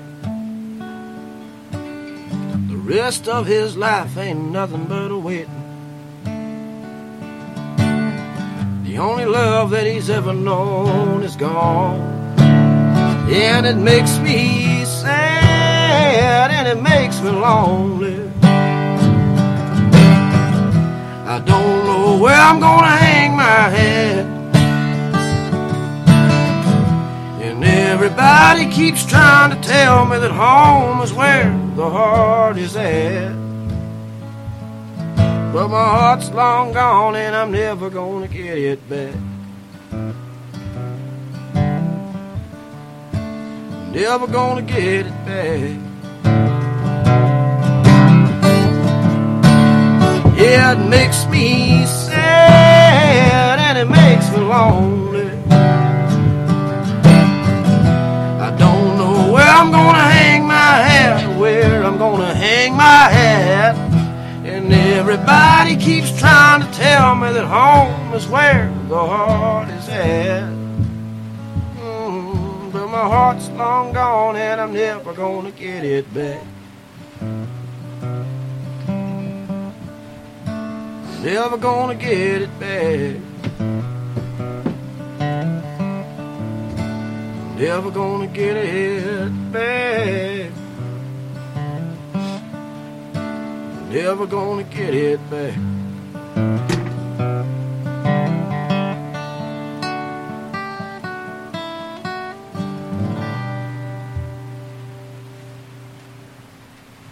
The 2.68 2.76
rest 2.76 3.26
of 3.26 3.46
his 3.46 3.76
life 3.76 4.16
ain't 4.16 4.52
nothing 4.52 4.84
but 4.84 5.10
a 5.10 5.18
waiting. 5.18 5.64
The 8.84 8.98
only 8.98 9.26
love 9.26 9.70
that 9.70 9.84
he's 9.84 10.08
ever 10.10 10.32
known 10.32 11.22
is 11.24 11.34
gone. 11.34 12.00
And 12.38 13.66
it 13.66 13.76
makes 13.76 14.18
me 14.18 14.84
sad 14.84 16.50
and 16.50 16.68
it 16.68 16.80
makes 16.80 17.20
me 17.20 17.30
lonely. 17.30 18.30
I 21.26 21.40
don't 21.44 21.84
know 21.84 22.18
where 22.18 22.40
I'm 22.40 22.60
gonna 22.60 22.96
hang 22.96 23.36
my 23.36 23.68
head. 23.70 24.37
Everybody 27.88 28.70
keeps 28.70 29.06
trying 29.06 29.50
to 29.50 29.68
tell 29.68 30.04
me 30.04 30.18
that 30.18 30.30
home 30.30 31.00
is 31.00 31.10
where 31.12 31.50
the 31.74 31.88
heart 31.88 32.58
is 32.58 32.76
at. 32.76 33.32
But 35.52 35.68
my 35.68 35.88
heart's 35.96 36.30
long 36.30 36.74
gone 36.74 37.16
and 37.16 37.34
I'm 37.34 37.50
never 37.50 37.88
gonna 37.88 38.28
get 38.28 38.58
it 38.58 38.88
back. 38.90 39.14
Never 43.90 44.26
gonna 44.26 44.62
get 44.62 45.06
it 45.06 45.24
back. 45.24 45.78
Yeah, 50.38 50.72
it 50.72 50.88
makes 50.88 51.26
me 51.28 51.86
sad 51.86 53.58
and 53.58 53.78
it 53.78 53.88
makes 53.90 54.30
me 54.30 54.40
lonely. 54.40 54.97
I'm 59.58 59.72
gonna 59.72 59.98
hang 59.98 60.46
my 60.46 60.54
hat, 60.54 61.36
where 61.36 61.82
I'm 61.82 61.98
gonna 61.98 62.32
hang 62.32 62.76
my 62.76 63.08
hat. 63.10 63.74
And 64.44 64.72
everybody 64.72 65.76
keeps 65.76 66.16
trying 66.16 66.60
to 66.60 66.78
tell 66.78 67.16
me 67.16 67.32
that 67.32 67.44
home 67.44 68.14
is 68.14 68.28
where 68.28 68.72
the 68.86 68.96
heart 68.96 69.68
is 69.70 69.88
at. 69.88 70.44
Mm, 71.76 72.70
but 72.72 72.86
my 72.86 72.98
heart's 72.98 73.48
long 73.50 73.92
gone 73.92 74.36
and 74.36 74.60
I'm 74.60 74.72
never 74.72 75.12
gonna 75.12 75.50
get 75.50 75.82
it 75.84 76.06
back. 76.14 76.44
Never 81.24 81.56
gonna 81.56 81.96
get 81.96 82.42
it 82.42 82.60
back. 82.60 83.27
Never 87.58 87.90
gonna 87.90 88.28
get 88.28 88.56
it 88.56 89.52
back. 89.52 90.52
Never 93.90 94.26
gonna 94.28 94.62
get 94.62 94.94
it 94.94 95.18
back. 95.28 95.58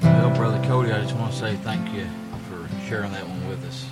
Well, 0.01 0.31
Brother 0.37 0.65
Cody, 0.69 0.93
I 0.93 1.01
just 1.01 1.17
want 1.17 1.33
to 1.33 1.39
say 1.41 1.57
thank 1.57 1.93
you 1.93 2.07
for 2.49 2.69
sharing 2.87 3.11
that 3.11 3.27
one 3.27 3.49
with 3.49 3.65
us. 3.65 3.85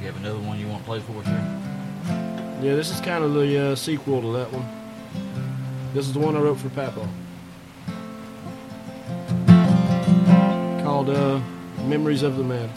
You 0.00 0.06
have 0.06 0.16
another 0.18 0.38
one 0.38 0.60
you 0.60 0.68
want 0.68 0.82
to 0.82 0.86
play 0.86 1.00
for 1.00 1.18
us 1.22 1.26
here? 1.26 1.60
Yeah, 2.62 2.76
this 2.76 2.92
is 2.92 3.00
kind 3.00 3.24
of 3.24 3.34
the 3.34 3.72
uh, 3.72 3.74
sequel 3.74 4.20
to 4.22 4.32
that 4.34 4.52
one. 4.52 4.78
This 5.94 6.06
is 6.06 6.12
the 6.12 6.18
one 6.18 6.36
I 6.36 6.40
wrote 6.40 6.58
for 6.58 6.68
Papa. 6.68 7.08
Called 10.84 11.08
uh, 11.08 11.40
Memories 11.86 12.22
of 12.22 12.36
the 12.36 12.44
Man. 12.44 12.68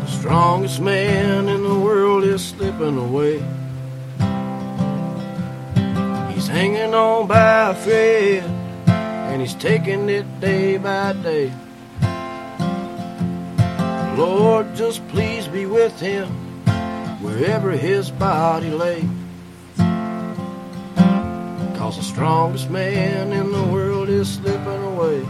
The 0.00 0.06
strongest 0.06 0.80
man 0.80 1.48
in 1.48 1.62
the 1.62 1.78
world 1.78 2.24
is 2.24 2.42
slipping 2.42 2.96
away. 2.96 3.44
He's 6.32 6.48
hanging 6.48 6.94
on 6.94 7.26
by 7.26 7.70
a 7.70 7.74
thread, 7.74 8.59
and 9.40 9.48
he's 9.48 9.56
taking 9.56 10.10
it 10.10 10.40
day 10.40 10.76
by 10.76 11.14
day. 11.14 11.50
Lord, 14.14 14.74
just 14.76 15.06
please 15.08 15.46
be 15.48 15.64
with 15.64 15.98
him 15.98 16.28
wherever 17.22 17.70
his 17.70 18.10
body 18.10 18.70
lay. 18.70 19.00
Cause 21.78 21.96
the 21.96 22.02
strongest 22.02 22.68
man 22.68 23.32
in 23.32 23.50
the 23.50 23.64
world 23.72 24.10
is 24.10 24.34
slipping 24.34 24.82
away. 24.92 25.20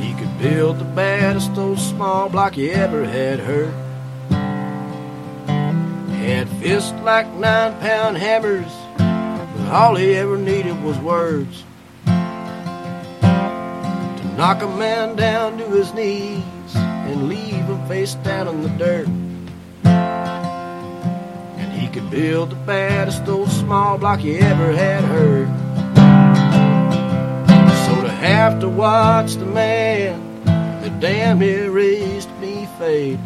He 0.00 0.14
could 0.14 0.38
build 0.38 0.78
the 0.78 0.92
baddest 0.94 1.58
old 1.58 1.80
small 1.80 2.28
block 2.28 2.56
you 2.56 2.70
ever 2.70 3.04
had 3.04 3.40
heard. 3.40 3.74
Had 6.20 6.48
fists 6.60 6.92
like 7.02 7.26
nine 7.34 7.76
pound 7.80 8.16
hammers, 8.16 8.72
all 9.72 9.94
he 9.96 10.14
ever 10.14 10.36
needed 10.36 10.82
was 10.84 10.98
words 10.98 11.64
to 12.04 12.12
knock 14.36 14.60
a 14.62 14.68
man 14.68 15.16
down 15.16 15.56
to 15.56 15.64
his 15.70 15.94
knees 15.94 16.44
and 16.76 17.28
leave 17.28 17.64
him 17.64 17.88
face 17.88 18.14
down 18.16 18.48
in 18.48 18.62
the 18.62 18.68
dirt. 18.70 19.08
And 21.56 21.72
he 21.72 21.88
could 21.88 22.10
build 22.10 22.50
the 22.50 22.56
baddest 22.56 23.26
old 23.26 23.50
small 23.50 23.96
block 23.96 24.22
you 24.22 24.36
ever 24.40 24.72
had 24.72 25.04
heard. 25.04 25.48
So 27.86 28.02
to 28.02 28.10
have 28.10 28.60
to 28.60 28.68
watch 28.68 29.36
the 29.36 29.46
man 29.46 30.44
that 30.44 31.00
damn 31.00 31.38
near 31.38 31.70
raised 31.70 32.30
me 32.40 32.68
fade 32.78 33.18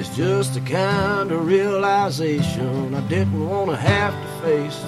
it's 0.00 0.16
just 0.16 0.54
the 0.54 0.60
kind 0.62 1.30
of 1.30 1.46
realization 1.46 2.94
I 2.94 3.02
didn't 3.02 3.46
want 3.46 3.68
to 3.70 3.76
have 3.76 4.14
to 4.14 4.28
face. 4.40 4.82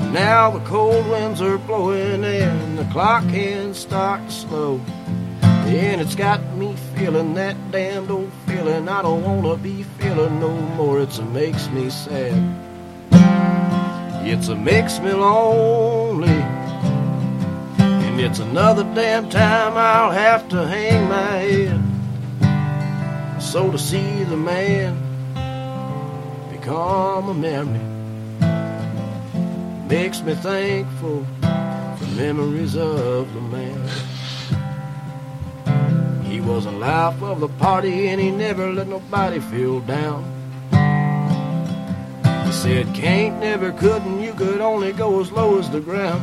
But 0.00 0.12
now 0.12 0.50
the 0.50 0.60
cold 0.60 1.06
winds 1.08 1.42
are 1.42 1.58
blowing 1.58 2.24
and 2.24 2.78
the 2.78 2.84
clock 2.84 3.24
hands 3.24 3.78
start 3.78 4.26
to 4.26 4.32
slow. 4.32 4.80
And 5.42 6.00
it's 6.00 6.14
got 6.14 6.42
me 6.56 6.74
feeling 6.96 7.34
that 7.34 7.54
damned 7.70 8.10
old 8.10 8.32
feeling 8.46 8.88
I 8.88 9.02
don't 9.02 9.22
want 9.22 9.44
to 9.44 9.56
be 9.62 9.82
feeling 9.98 10.40
no 10.40 10.50
more. 10.50 11.00
It's 11.02 11.18
a 11.18 11.24
makes 11.26 11.68
me 11.68 11.90
sad. 11.90 12.32
It's 14.26 14.48
a 14.48 14.56
makes 14.56 14.98
me 15.00 15.12
lonely. 15.12 16.28
And 17.78 18.20
it's 18.20 18.38
another 18.38 18.84
damn 18.94 19.28
time 19.28 19.76
I'll 19.76 20.10
have 20.10 20.48
to 20.48 20.66
hang 20.66 21.08
my 21.08 21.36
head. 21.44 23.42
So 23.42 23.70
to 23.70 23.78
see 23.78 24.24
the 24.24 24.36
man 24.36 24.96
become 26.50 27.28
a 27.28 27.34
memory 27.34 27.99
makes 29.90 30.22
me 30.22 30.34
thankful 30.36 31.26
for 31.40 32.06
memories 32.14 32.76
of 32.76 33.34
the 33.34 33.40
man. 33.40 33.88
He 36.26 36.40
was 36.40 36.64
a 36.66 36.70
life 36.70 37.20
of 37.20 37.40
the 37.40 37.48
party 37.48 38.06
and 38.06 38.20
he 38.20 38.30
never 38.30 38.72
let 38.72 38.86
nobody 38.86 39.40
feel 39.40 39.80
down. 39.80 40.22
He 42.46 42.52
said, 42.52 42.94
can't, 42.94 43.40
never, 43.40 43.72
couldn't, 43.72 44.22
you 44.22 44.32
could 44.32 44.60
only 44.60 44.92
go 44.92 45.20
as 45.20 45.32
low 45.32 45.58
as 45.58 45.68
the 45.70 45.80
ground. 45.80 46.22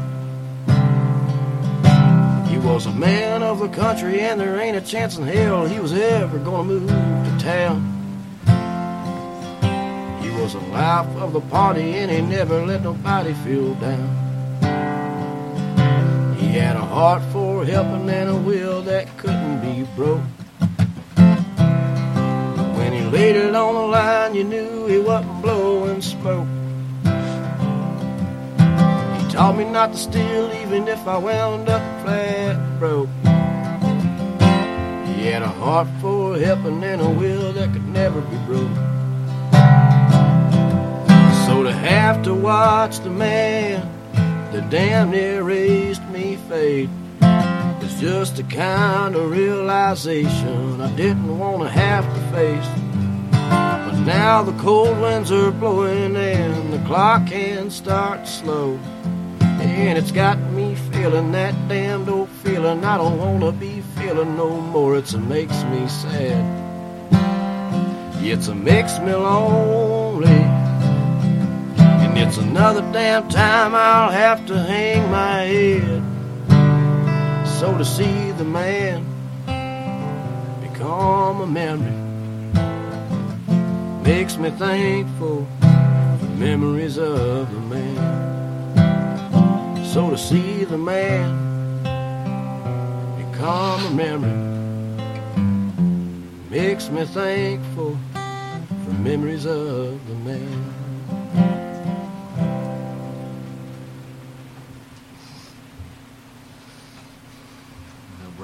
He 2.49 2.57
was 2.57 2.85
a 2.85 2.93
man 2.93 3.43
of 3.43 3.59
the 3.59 3.67
country, 3.67 4.21
and 4.21 4.39
there 4.39 4.57
ain't 4.59 4.77
a 4.77 4.81
chance 4.81 5.17
in 5.17 5.27
hell 5.27 5.65
he 5.65 5.79
was 5.79 5.91
ever 5.91 6.39
gonna 6.39 6.63
move 6.63 6.87
to 6.87 7.37
town. 7.43 7.96
Was 10.47 10.55
a 10.55 10.59
life 10.71 11.13
of 11.17 11.33
the 11.33 11.41
party, 11.41 11.95
and 11.95 12.09
he 12.09 12.21
never 12.21 12.65
let 12.65 12.81
nobody 12.81 13.33
feel 13.43 13.73
down. 13.73 14.07
He 16.37 16.47
had 16.57 16.77
a 16.77 16.85
heart 16.85 17.21
for 17.33 17.65
helping 17.65 18.09
and 18.09 18.29
a 18.29 18.35
will 18.37 18.81
that 18.83 19.17
couldn't 19.17 19.59
be 19.59 19.85
broke. 19.93 20.21
When 22.77 22.93
he 22.93 23.01
laid 23.09 23.35
it 23.35 23.55
on 23.55 23.73
the 23.75 23.87
line, 23.87 24.35
you 24.35 24.45
knew 24.45 24.87
he 24.87 24.99
wasn't 24.99 25.41
blowing 25.41 26.01
smoke. 26.01 26.47
He 29.17 29.29
taught 29.29 29.55
me 29.57 29.65
not 29.65 29.91
to 29.91 29.97
steal, 29.97 30.49
even 30.63 30.87
if 30.87 31.05
I 31.05 31.17
wound 31.17 31.67
up 31.67 31.81
flat 32.05 32.55
broke. 32.79 33.09
He 35.07 35.25
had 35.25 35.41
a 35.41 35.49
heart 35.59 35.89
for 35.99 36.39
helping 36.39 36.81
and 36.85 37.01
a 37.01 37.09
will 37.09 37.51
that 37.51 37.73
could 37.73 37.89
never 37.89 38.21
be 38.21 38.37
broke. 38.45 38.96
Have 41.83 42.23
to 42.23 42.33
watch 42.33 42.99
the 42.99 43.09
man 43.09 43.81
that 44.51 44.69
damn 44.69 45.11
near 45.11 45.43
raised 45.43 46.03
me 46.09 46.37
fade 46.49 46.89
It's 47.81 47.99
just 47.99 48.37
the 48.37 48.43
kind 48.43 49.15
of 49.15 49.31
realization 49.31 50.81
I 50.81 50.93
didn't 50.95 51.37
want 51.37 51.63
to 51.63 51.69
have 51.69 52.05
to 52.05 52.21
face. 52.35 52.67
But 53.31 53.99
now 54.05 54.43
the 54.43 54.57
cold 54.63 54.99
winds 54.99 55.31
are 55.31 55.51
blowing 55.51 56.15
and 56.15 56.73
the 56.73 56.79
clock 56.87 57.27
can 57.27 57.69
start 57.69 58.27
slow. 58.27 58.79
And 59.41 59.97
it's 59.97 60.11
got 60.11 60.39
me 60.51 60.75
feeling 60.91 61.31
that 61.31 61.53
damned 61.67 62.09
old 62.09 62.29
feeling 62.43 62.83
I 62.83 62.97
don't 62.97 63.17
wanna 63.19 63.51
be 63.51 63.81
feeling 63.95 64.35
no 64.35 64.49
more. 64.49 64.97
It's 64.97 65.13
a 65.13 65.19
makes 65.19 65.63
me 65.65 65.87
sad. 65.87 66.67
It's 68.23 68.47
a 68.47 68.55
makes 68.55 68.99
me 68.99 69.13
lonely. 69.13 70.56
It's 72.19 72.37
another 72.37 72.81
damn 72.91 73.29
time 73.29 73.75
I'll 73.75 74.09
have 74.09 74.43
to 74.47 74.57
hang 74.57 75.11
my 75.11 75.43
head. 75.43 76.01
So 77.59 77.77
to 77.77 77.85
see 77.85 78.31
the 78.31 78.43
man 78.43 79.05
become 80.59 81.41
a 81.41 81.45
memory 81.45 81.93
makes 84.03 84.35
me 84.37 84.49
thankful 84.49 85.45
for 85.61 86.25
memories 86.39 86.97
of 86.97 87.53
the 87.53 87.59
man. 87.59 87.95
So 89.85 90.09
to 90.09 90.17
see 90.17 90.63
the 90.63 90.77
man 90.77 91.83
become 93.31 93.85
a 93.85 93.91
memory 93.91 94.33
makes 96.49 96.89
me 96.89 97.05
thankful 97.05 97.95
for 98.11 98.93
memories 99.03 99.45
of 99.45 100.03
the 100.07 100.15
man. 100.25 100.76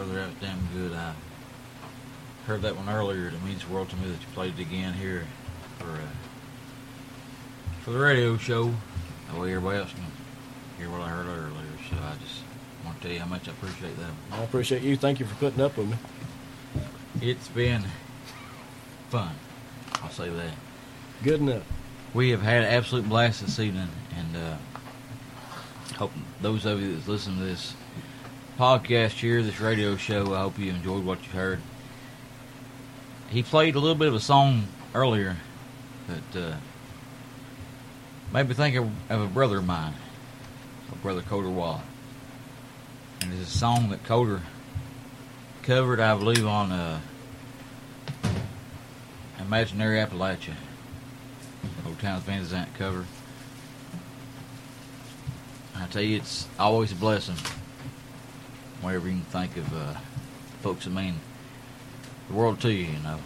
Brother, 0.04 0.20
that 0.20 0.30
was 0.30 0.38
damn 0.42 0.68
good. 0.74 0.94
I 0.94 1.14
heard 2.46 2.62
that 2.64 2.76
one 2.76 2.90
earlier. 2.90 3.28
It 3.28 3.44
means 3.44 3.64
the 3.64 3.74
world 3.74 3.90
to 3.90 3.96
me 3.98 4.10
that 4.10 4.20
you 4.20 4.28
played 4.34 4.60
it 4.60 4.62
again 4.62 4.94
here 4.94 5.26
for 5.80 5.86
uh, 5.86 6.08
for 7.82 7.92
the 7.92 8.00
radio 8.00 8.38
show. 8.38 8.74
That 9.28 9.40
way 9.40 9.54
everybody 9.54 9.80
else 9.80 9.92
can 9.94 10.04
hear 10.78 10.90
what 10.90 11.02
I 11.02 11.10
heard 11.10 11.28
earlier. 11.28 11.64
So 11.90 11.96
I 11.98 12.16
just 12.22 12.42
want 12.86 12.98
to 12.98 13.04
tell 13.04 13.12
you 13.12 13.20
how 13.20 13.28
much 13.28 13.48
I 13.48 13.52
appreciate 13.52 13.98
that. 13.98 14.10
I 14.32 14.44
appreciate 14.44 14.82
you. 14.82 14.96
Thank 14.98 15.20
you 15.20 15.26
for 15.26 15.36
putting 15.36 15.62
up 15.62 15.78
with 15.78 15.90
me. 15.90 15.98
It's 17.22 17.48
been 17.50 17.84
fun. 19.10 19.36
I'll 20.02 20.10
say 20.10 20.30
that. 20.30 20.54
Good 21.24 21.40
enough. 21.40 21.64
We 22.14 22.32
have 22.32 22.42
had 22.42 22.64
an 22.64 22.74
absolute 22.74 23.08
blast 23.08 23.42
this 23.42 23.60
evening, 23.60 23.88
and 24.18 24.38
uh, 24.38 24.58
hope 25.96 26.12
those 26.42 26.66
of 26.66 26.82
you 26.82 26.96
that's 26.96 27.08
listening 27.08 27.38
to 27.40 27.46
this 27.46 27.74
podcast 28.64 29.12
here, 29.12 29.44
this 29.44 29.60
radio 29.60 29.98
show, 29.98 30.34
I 30.34 30.44
hope 30.44 30.58
you 30.58 30.72
enjoyed 30.72 31.04
what 31.04 31.22
you 31.22 31.32
heard. 31.34 31.60
He 33.30 33.44
played 33.44 33.76
a 33.76 33.80
little 33.82 33.94
bit 33.94 34.08
of 34.08 34.14
a 34.14 34.22
song 34.22 34.70
earlier 34.94 35.36
that 36.08 36.42
uh, 36.42 36.56
made 38.32 38.48
me 38.48 38.54
think 38.56 38.78
of, 38.78 38.90
of 39.10 39.20
a 39.20 39.28
brother 39.28 39.58
of 39.58 39.66
mine, 39.66 39.94
a 40.94 40.96
brother 40.96 41.22
Colter 41.24 41.50
Wall. 41.50 41.84
And 43.20 43.34
it's 43.34 43.54
a 43.54 43.58
song 43.58 43.90
that 43.90 44.02
Coder 44.06 44.40
covered, 45.64 46.00
I 46.00 46.18
believe, 46.18 46.48
on 46.48 46.72
uh, 46.72 47.02
Imaginary 49.42 49.98
Appalachia. 49.98 50.56
Old 51.86 52.00
Townes 52.00 52.24
Van 52.24 52.46
Zandt 52.46 52.74
cover. 52.76 53.06
I 55.76 55.86
tell 55.88 56.02
you, 56.02 56.16
it's 56.16 56.48
always 56.58 56.94
a 56.94 56.96
blessing 56.96 57.36
whenever 58.84 59.08
you 59.08 59.14
can 59.14 59.24
think 59.24 59.58
of 59.58 59.74
uh, 59.74 59.94
folks 60.62 60.86
that 60.86 60.92
mean 60.92 61.16
the 62.28 62.34
world 62.34 62.60
to 62.62 62.72
you, 62.72 62.86
you 62.86 63.00
know. 63.00 63.20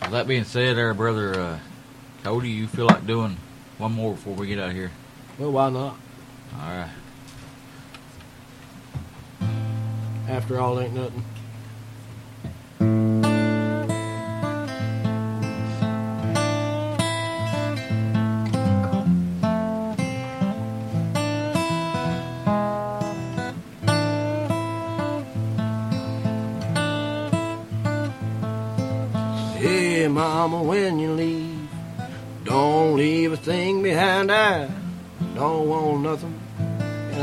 So 0.00 0.10
that 0.10 0.26
being 0.26 0.44
said, 0.44 0.78
our 0.78 0.94
brother 0.94 1.34
uh, 1.38 1.58
Cody, 2.22 2.50
you 2.50 2.66
feel 2.66 2.86
like 2.86 3.06
doing 3.06 3.36
one 3.78 3.92
more 3.92 4.14
before 4.14 4.34
we 4.34 4.48
get 4.48 4.58
out 4.58 4.70
of 4.70 4.74
here? 4.74 4.90
Well, 5.38 5.52
why 5.52 5.70
not? 5.70 5.96
All 6.60 6.68
right. 6.68 6.90
After 10.28 10.58
all, 10.60 10.80
ain't 10.80 10.94
nothing. 10.94 11.24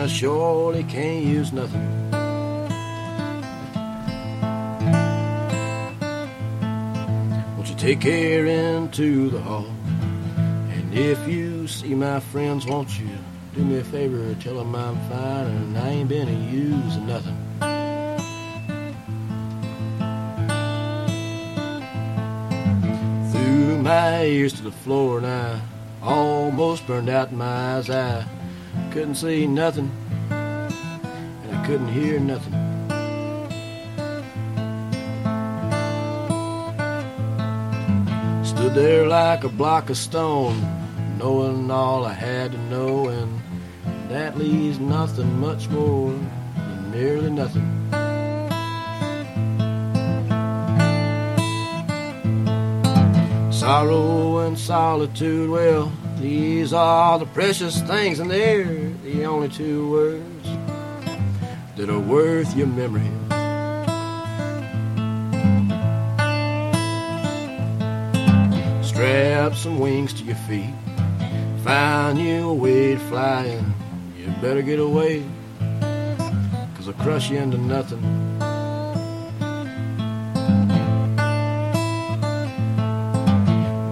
I 0.01 0.07
surely 0.07 0.83
can't 0.83 1.23
use 1.23 1.53
nothing. 1.53 2.11
Won't 7.55 7.69
you 7.69 7.75
take 7.75 8.01
care 8.01 8.47
into 8.47 9.29
the 9.29 9.39
hall? 9.39 9.67
And 10.71 10.91
if 10.95 11.27
you 11.27 11.67
see 11.67 11.93
my 11.93 12.19
friends, 12.19 12.65
won't 12.65 12.99
you 12.99 13.09
do 13.53 13.63
me 13.63 13.77
a 13.77 13.83
favor? 13.83 14.33
Tell 14.39 14.55
them 14.55 14.73
I'm 14.73 14.97
fine 15.07 15.45
and 15.45 15.77
I 15.77 15.89
ain't 15.89 16.09
been 16.09 16.27
a 16.27 16.31
of 16.95 17.03
nothing. 17.03 17.37
Threw 23.31 23.77
my 23.83 24.23
ears 24.23 24.53
to 24.53 24.63
the 24.63 24.71
floor 24.71 25.19
and 25.19 25.27
I 25.27 25.61
almost 26.01 26.87
burned 26.87 27.09
out 27.09 27.31
my 27.31 27.75
eyes. 27.75 27.91
I 27.91 28.25
couldn't 28.91 29.15
see 29.15 29.47
nothing 29.47 29.89
and 30.29 31.55
I 31.55 31.65
couldn't 31.65 31.87
hear 31.87 32.19
nothing. 32.19 32.51
Stood 38.43 38.73
there 38.73 39.07
like 39.07 39.45
a 39.45 39.49
block 39.49 39.89
of 39.89 39.95
stone, 39.95 40.59
knowing 41.17 41.71
all 41.71 42.05
I 42.05 42.11
had 42.11 42.51
to 42.51 42.57
know, 42.57 43.07
and 43.07 43.41
that 44.09 44.37
leaves 44.37 44.77
nothing 44.79 45.39
much 45.39 45.69
more 45.69 46.11
than 46.11 46.91
nearly 46.91 47.29
nothing. 47.29 47.67
Sorrow 53.53 54.39
and 54.39 54.59
solitude, 54.59 55.49
well, 55.49 55.93
these 56.21 56.71
are 56.71 57.17
the 57.17 57.25
precious 57.25 57.81
things, 57.81 58.19
and 58.19 58.29
they're 58.29 58.63
the 59.03 59.25
only 59.25 59.49
two 59.49 59.89
words 59.89 60.47
that 61.75 61.89
are 61.89 61.99
worth 61.99 62.55
your 62.55 62.67
memory. 62.67 63.09
Strap 68.83 69.55
some 69.55 69.79
wings 69.79 70.13
to 70.13 70.23
your 70.23 70.35
feet, 70.35 70.73
find 71.63 72.19
you 72.19 72.49
a 72.49 72.53
way 72.53 72.93
to 72.93 72.99
fly, 72.99 73.59
you 74.15 74.27
better 74.41 74.61
get 74.61 74.79
away, 74.79 75.25
cause 76.75 76.87
I'll 76.87 76.93
crush 77.01 77.31
you 77.31 77.39
into 77.39 77.57
nothing. 77.57 78.30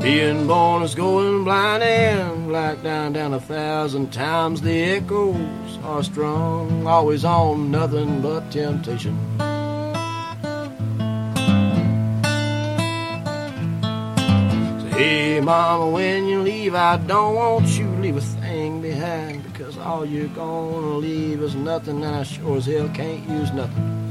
Being 0.09 0.47
born 0.47 0.81
is 0.81 0.95
going 0.95 1.43
blind 1.43 1.83
and 1.83 2.47
black 2.47 2.81
down, 2.81 3.13
down 3.13 3.31
a 3.35 3.39
thousand 3.39 4.11
times. 4.11 4.59
The 4.59 4.95
echoes 4.97 5.77
are 5.83 6.01
strong, 6.01 6.87
always 6.87 7.23
on 7.23 7.69
nothing 7.69 8.19
but 8.19 8.49
temptation. 8.49 9.15
Hey, 14.97 15.39
mama, 15.41 15.87
when 15.91 16.25
you 16.25 16.41
leave, 16.41 16.73
I 16.73 16.97
don't 16.97 17.35
want 17.35 17.67
you 17.77 17.85
to 17.85 18.01
leave 18.01 18.17
a 18.17 18.21
thing 18.21 18.81
behind 18.81 19.43
because 19.43 19.77
all 19.77 20.03
you're 20.03 20.27
gonna 20.29 20.97
leave 20.97 21.39
is 21.43 21.53
nothing, 21.53 22.03
and 22.03 22.15
I 22.15 22.23
sure 22.23 22.57
as 22.57 22.65
hell 22.65 22.89
can't 22.95 23.29
use 23.29 23.51
nothing. 23.53 24.08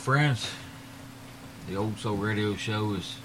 Friends, 0.00 0.50
the 1.68 1.76
Old 1.76 1.98
Soul 1.98 2.16
Radio 2.16 2.56
Show 2.56 2.94
has 2.94 3.16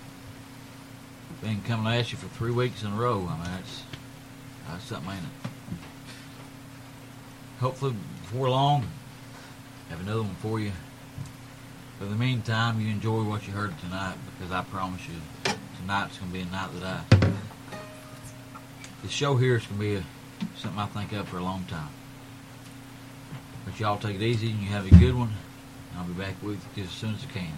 been 1.42 1.62
coming 1.62 1.94
at 1.94 2.12
you 2.12 2.18
for 2.18 2.28
three 2.36 2.52
weeks 2.52 2.84
in 2.84 2.92
a 2.92 2.96
row. 2.96 3.26
I 3.30 3.38
mean, 3.38 3.44
that's, 3.46 3.84
that's 4.68 4.84
something, 4.84 5.14
ain't 5.14 5.22
it? 5.22 5.52
Hopefully, 7.62 7.96
before 8.20 8.50
long, 8.50 8.86
have 9.90 10.02
another 10.02 10.24
one 10.24 10.36
for 10.36 10.60
you. 10.60 10.74
But 11.98 12.08
in 12.08 12.12
the 12.12 12.18
meantime, 12.18 12.82
you 12.82 12.90
enjoy 12.90 13.24
what 13.24 13.48
you 13.48 13.54
heard 13.54 13.74
tonight 13.80 14.18
because 14.38 14.52
I 14.52 14.62
promise 14.66 15.08
you, 15.08 15.54
tonight's 15.80 16.18
going 16.18 16.30
to 16.30 16.38
be 16.38 16.42
a 16.42 16.46
night 16.48 16.72
that 16.82 16.84
I. 16.84 17.32
The 19.02 19.08
show 19.08 19.38
here 19.38 19.56
is 19.56 19.66
going 19.66 19.80
to 19.80 19.86
be 19.86 19.96
a, 19.96 20.04
something 20.58 20.78
I 20.78 20.88
think 20.88 21.14
of 21.14 21.30
for 21.30 21.38
a 21.38 21.44
long 21.44 21.64
time. 21.70 21.90
But 23.64 23.80
y'all 23.80 23.98
take 23.98 24.18
it 24.18 24.22
easy 24.22 24.52
and 24.52 24.60
you 24.60 24.68
have 24.68 24.86
a 24.86 24.96
good 24.96 25.16
one. 25.16 25.32
I'll 25.98 26.06
be 26.06 26.14
back 26.14 26.36
with 26.44 26.64
you 26.76 26.84
as 26.84 26.90
soon 26.92 27.16
as 27.16 27.24
I 27.24 27.34
can. 27.34 27.54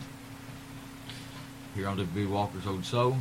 Here 1.75 1.87
on 1.87 1.97
WB 1.97 2.29
Walker's 2.29 2.67
Old 2.67 2.85
Soul 2.85 3.17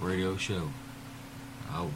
Radio 0.00 0.36
Show. 0.36 0.68
Oh. 1.70 1.90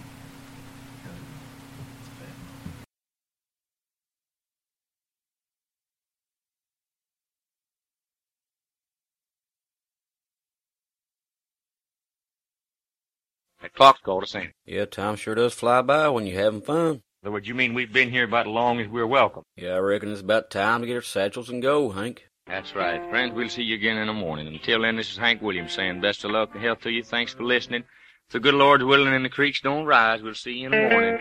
That 13.62 13.74
clock's 13.74 14.00
called 14.00 14.22
us 14.22 14.34
in. 14.34 14.52
Yeah, 14.64 14.86
time 14.86 15.16
sure 15.16 15.34
does 15.34 15.52
fly 15.52 15.82
by 15.82 16.08
when 16.08 16.26
you're 16.26 16.40
having 16.40 16.62
fun. 16.62 17.02
In 17.22 17.26
other 17.26 17.34
words, 17.34 17.48
you 17.48 17.54
mean 17.54 17.74
we've 17.74 17.92
been 17.92 18.10
here 18.10 18.24
about 18.24 18.46
as 18.46 18.52
long 18.52 18.80
as 18.80 18.88
we're 18.88 19.06
welcome? 19.06 19.42
Yeah, 19.54 19.74
I 19.74 19.78
reckon 19.80 20.10
it's 20.10 20.22
about 20.22 20.50
time 20.50 20.80
to 20.80 20.86
get 20.86 20.94
our 20.94 21.02
satchels 21.02 21.50
and 21.50 21.60
go, 21.60 21.90
Hank. 21.90 22.26
That's 22.46 22.74
right. 22.74 22.98
Friends, 23.10 23.34
we'll 23.34 23.50
see 23.50 23.62
you 23.62 23.74
again 23.74 23.98
in 23.98 24.06
the 24.06 24.14
morning. 24.14 24.46
Until 24.46 24.80
then, 24.80 24.96
this 24.96 25.10
is 25.10 25.18
Hank 25.18 25.42
Williams 25.42 25.74
saying 25.74 26.00
best 26.00 26.24
of 26.24 26.30
luck 26.30 26.54
and 26.54 26.64
health 26.64 26.80
to 26.80 26.90
you. 26.90 27.04
Thanks 27.04 27.34
for 27.34 27.44
listening. 27.44 27.82
If 28.28 28.32
the 28.32 28.40
good 28.40 28.54
Lord's 28.54 28.84
willing 28.84 29.12
and 29.12 29.22
the 29.22 29.28
creeks 29.28 29.60
don't 29.60 29.84
rise, 29.84 30.22
we'll 30.22 30.34
see 30.34 30.52
you 30.52 30.66
in 30.66 30.72
the 30.72 30.78
morning. 30.78 31.18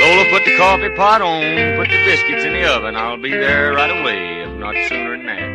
Lola, 0.00 0.30
put 0.30 0.46
the 0.46 0.56
coffee 0.56 0.94
pot 0.96 1.20
on, 1.20 1.76
put 1.76 1.90
the 1.90 2.02
biscuits 2.06 2.44
in 2.44 2.54
the 2.54 2.66
oven. 2.74 2.96
I'll 2.96 3.20
be 3.20 3.30
there 3.30 3.74
right 3.74 3.90
away, 3.90 4.40
if 4.44 4.58
not 4.58 4.74
sooner 4.88 5.18
than 5.18 5.26
that. 5.26 5.51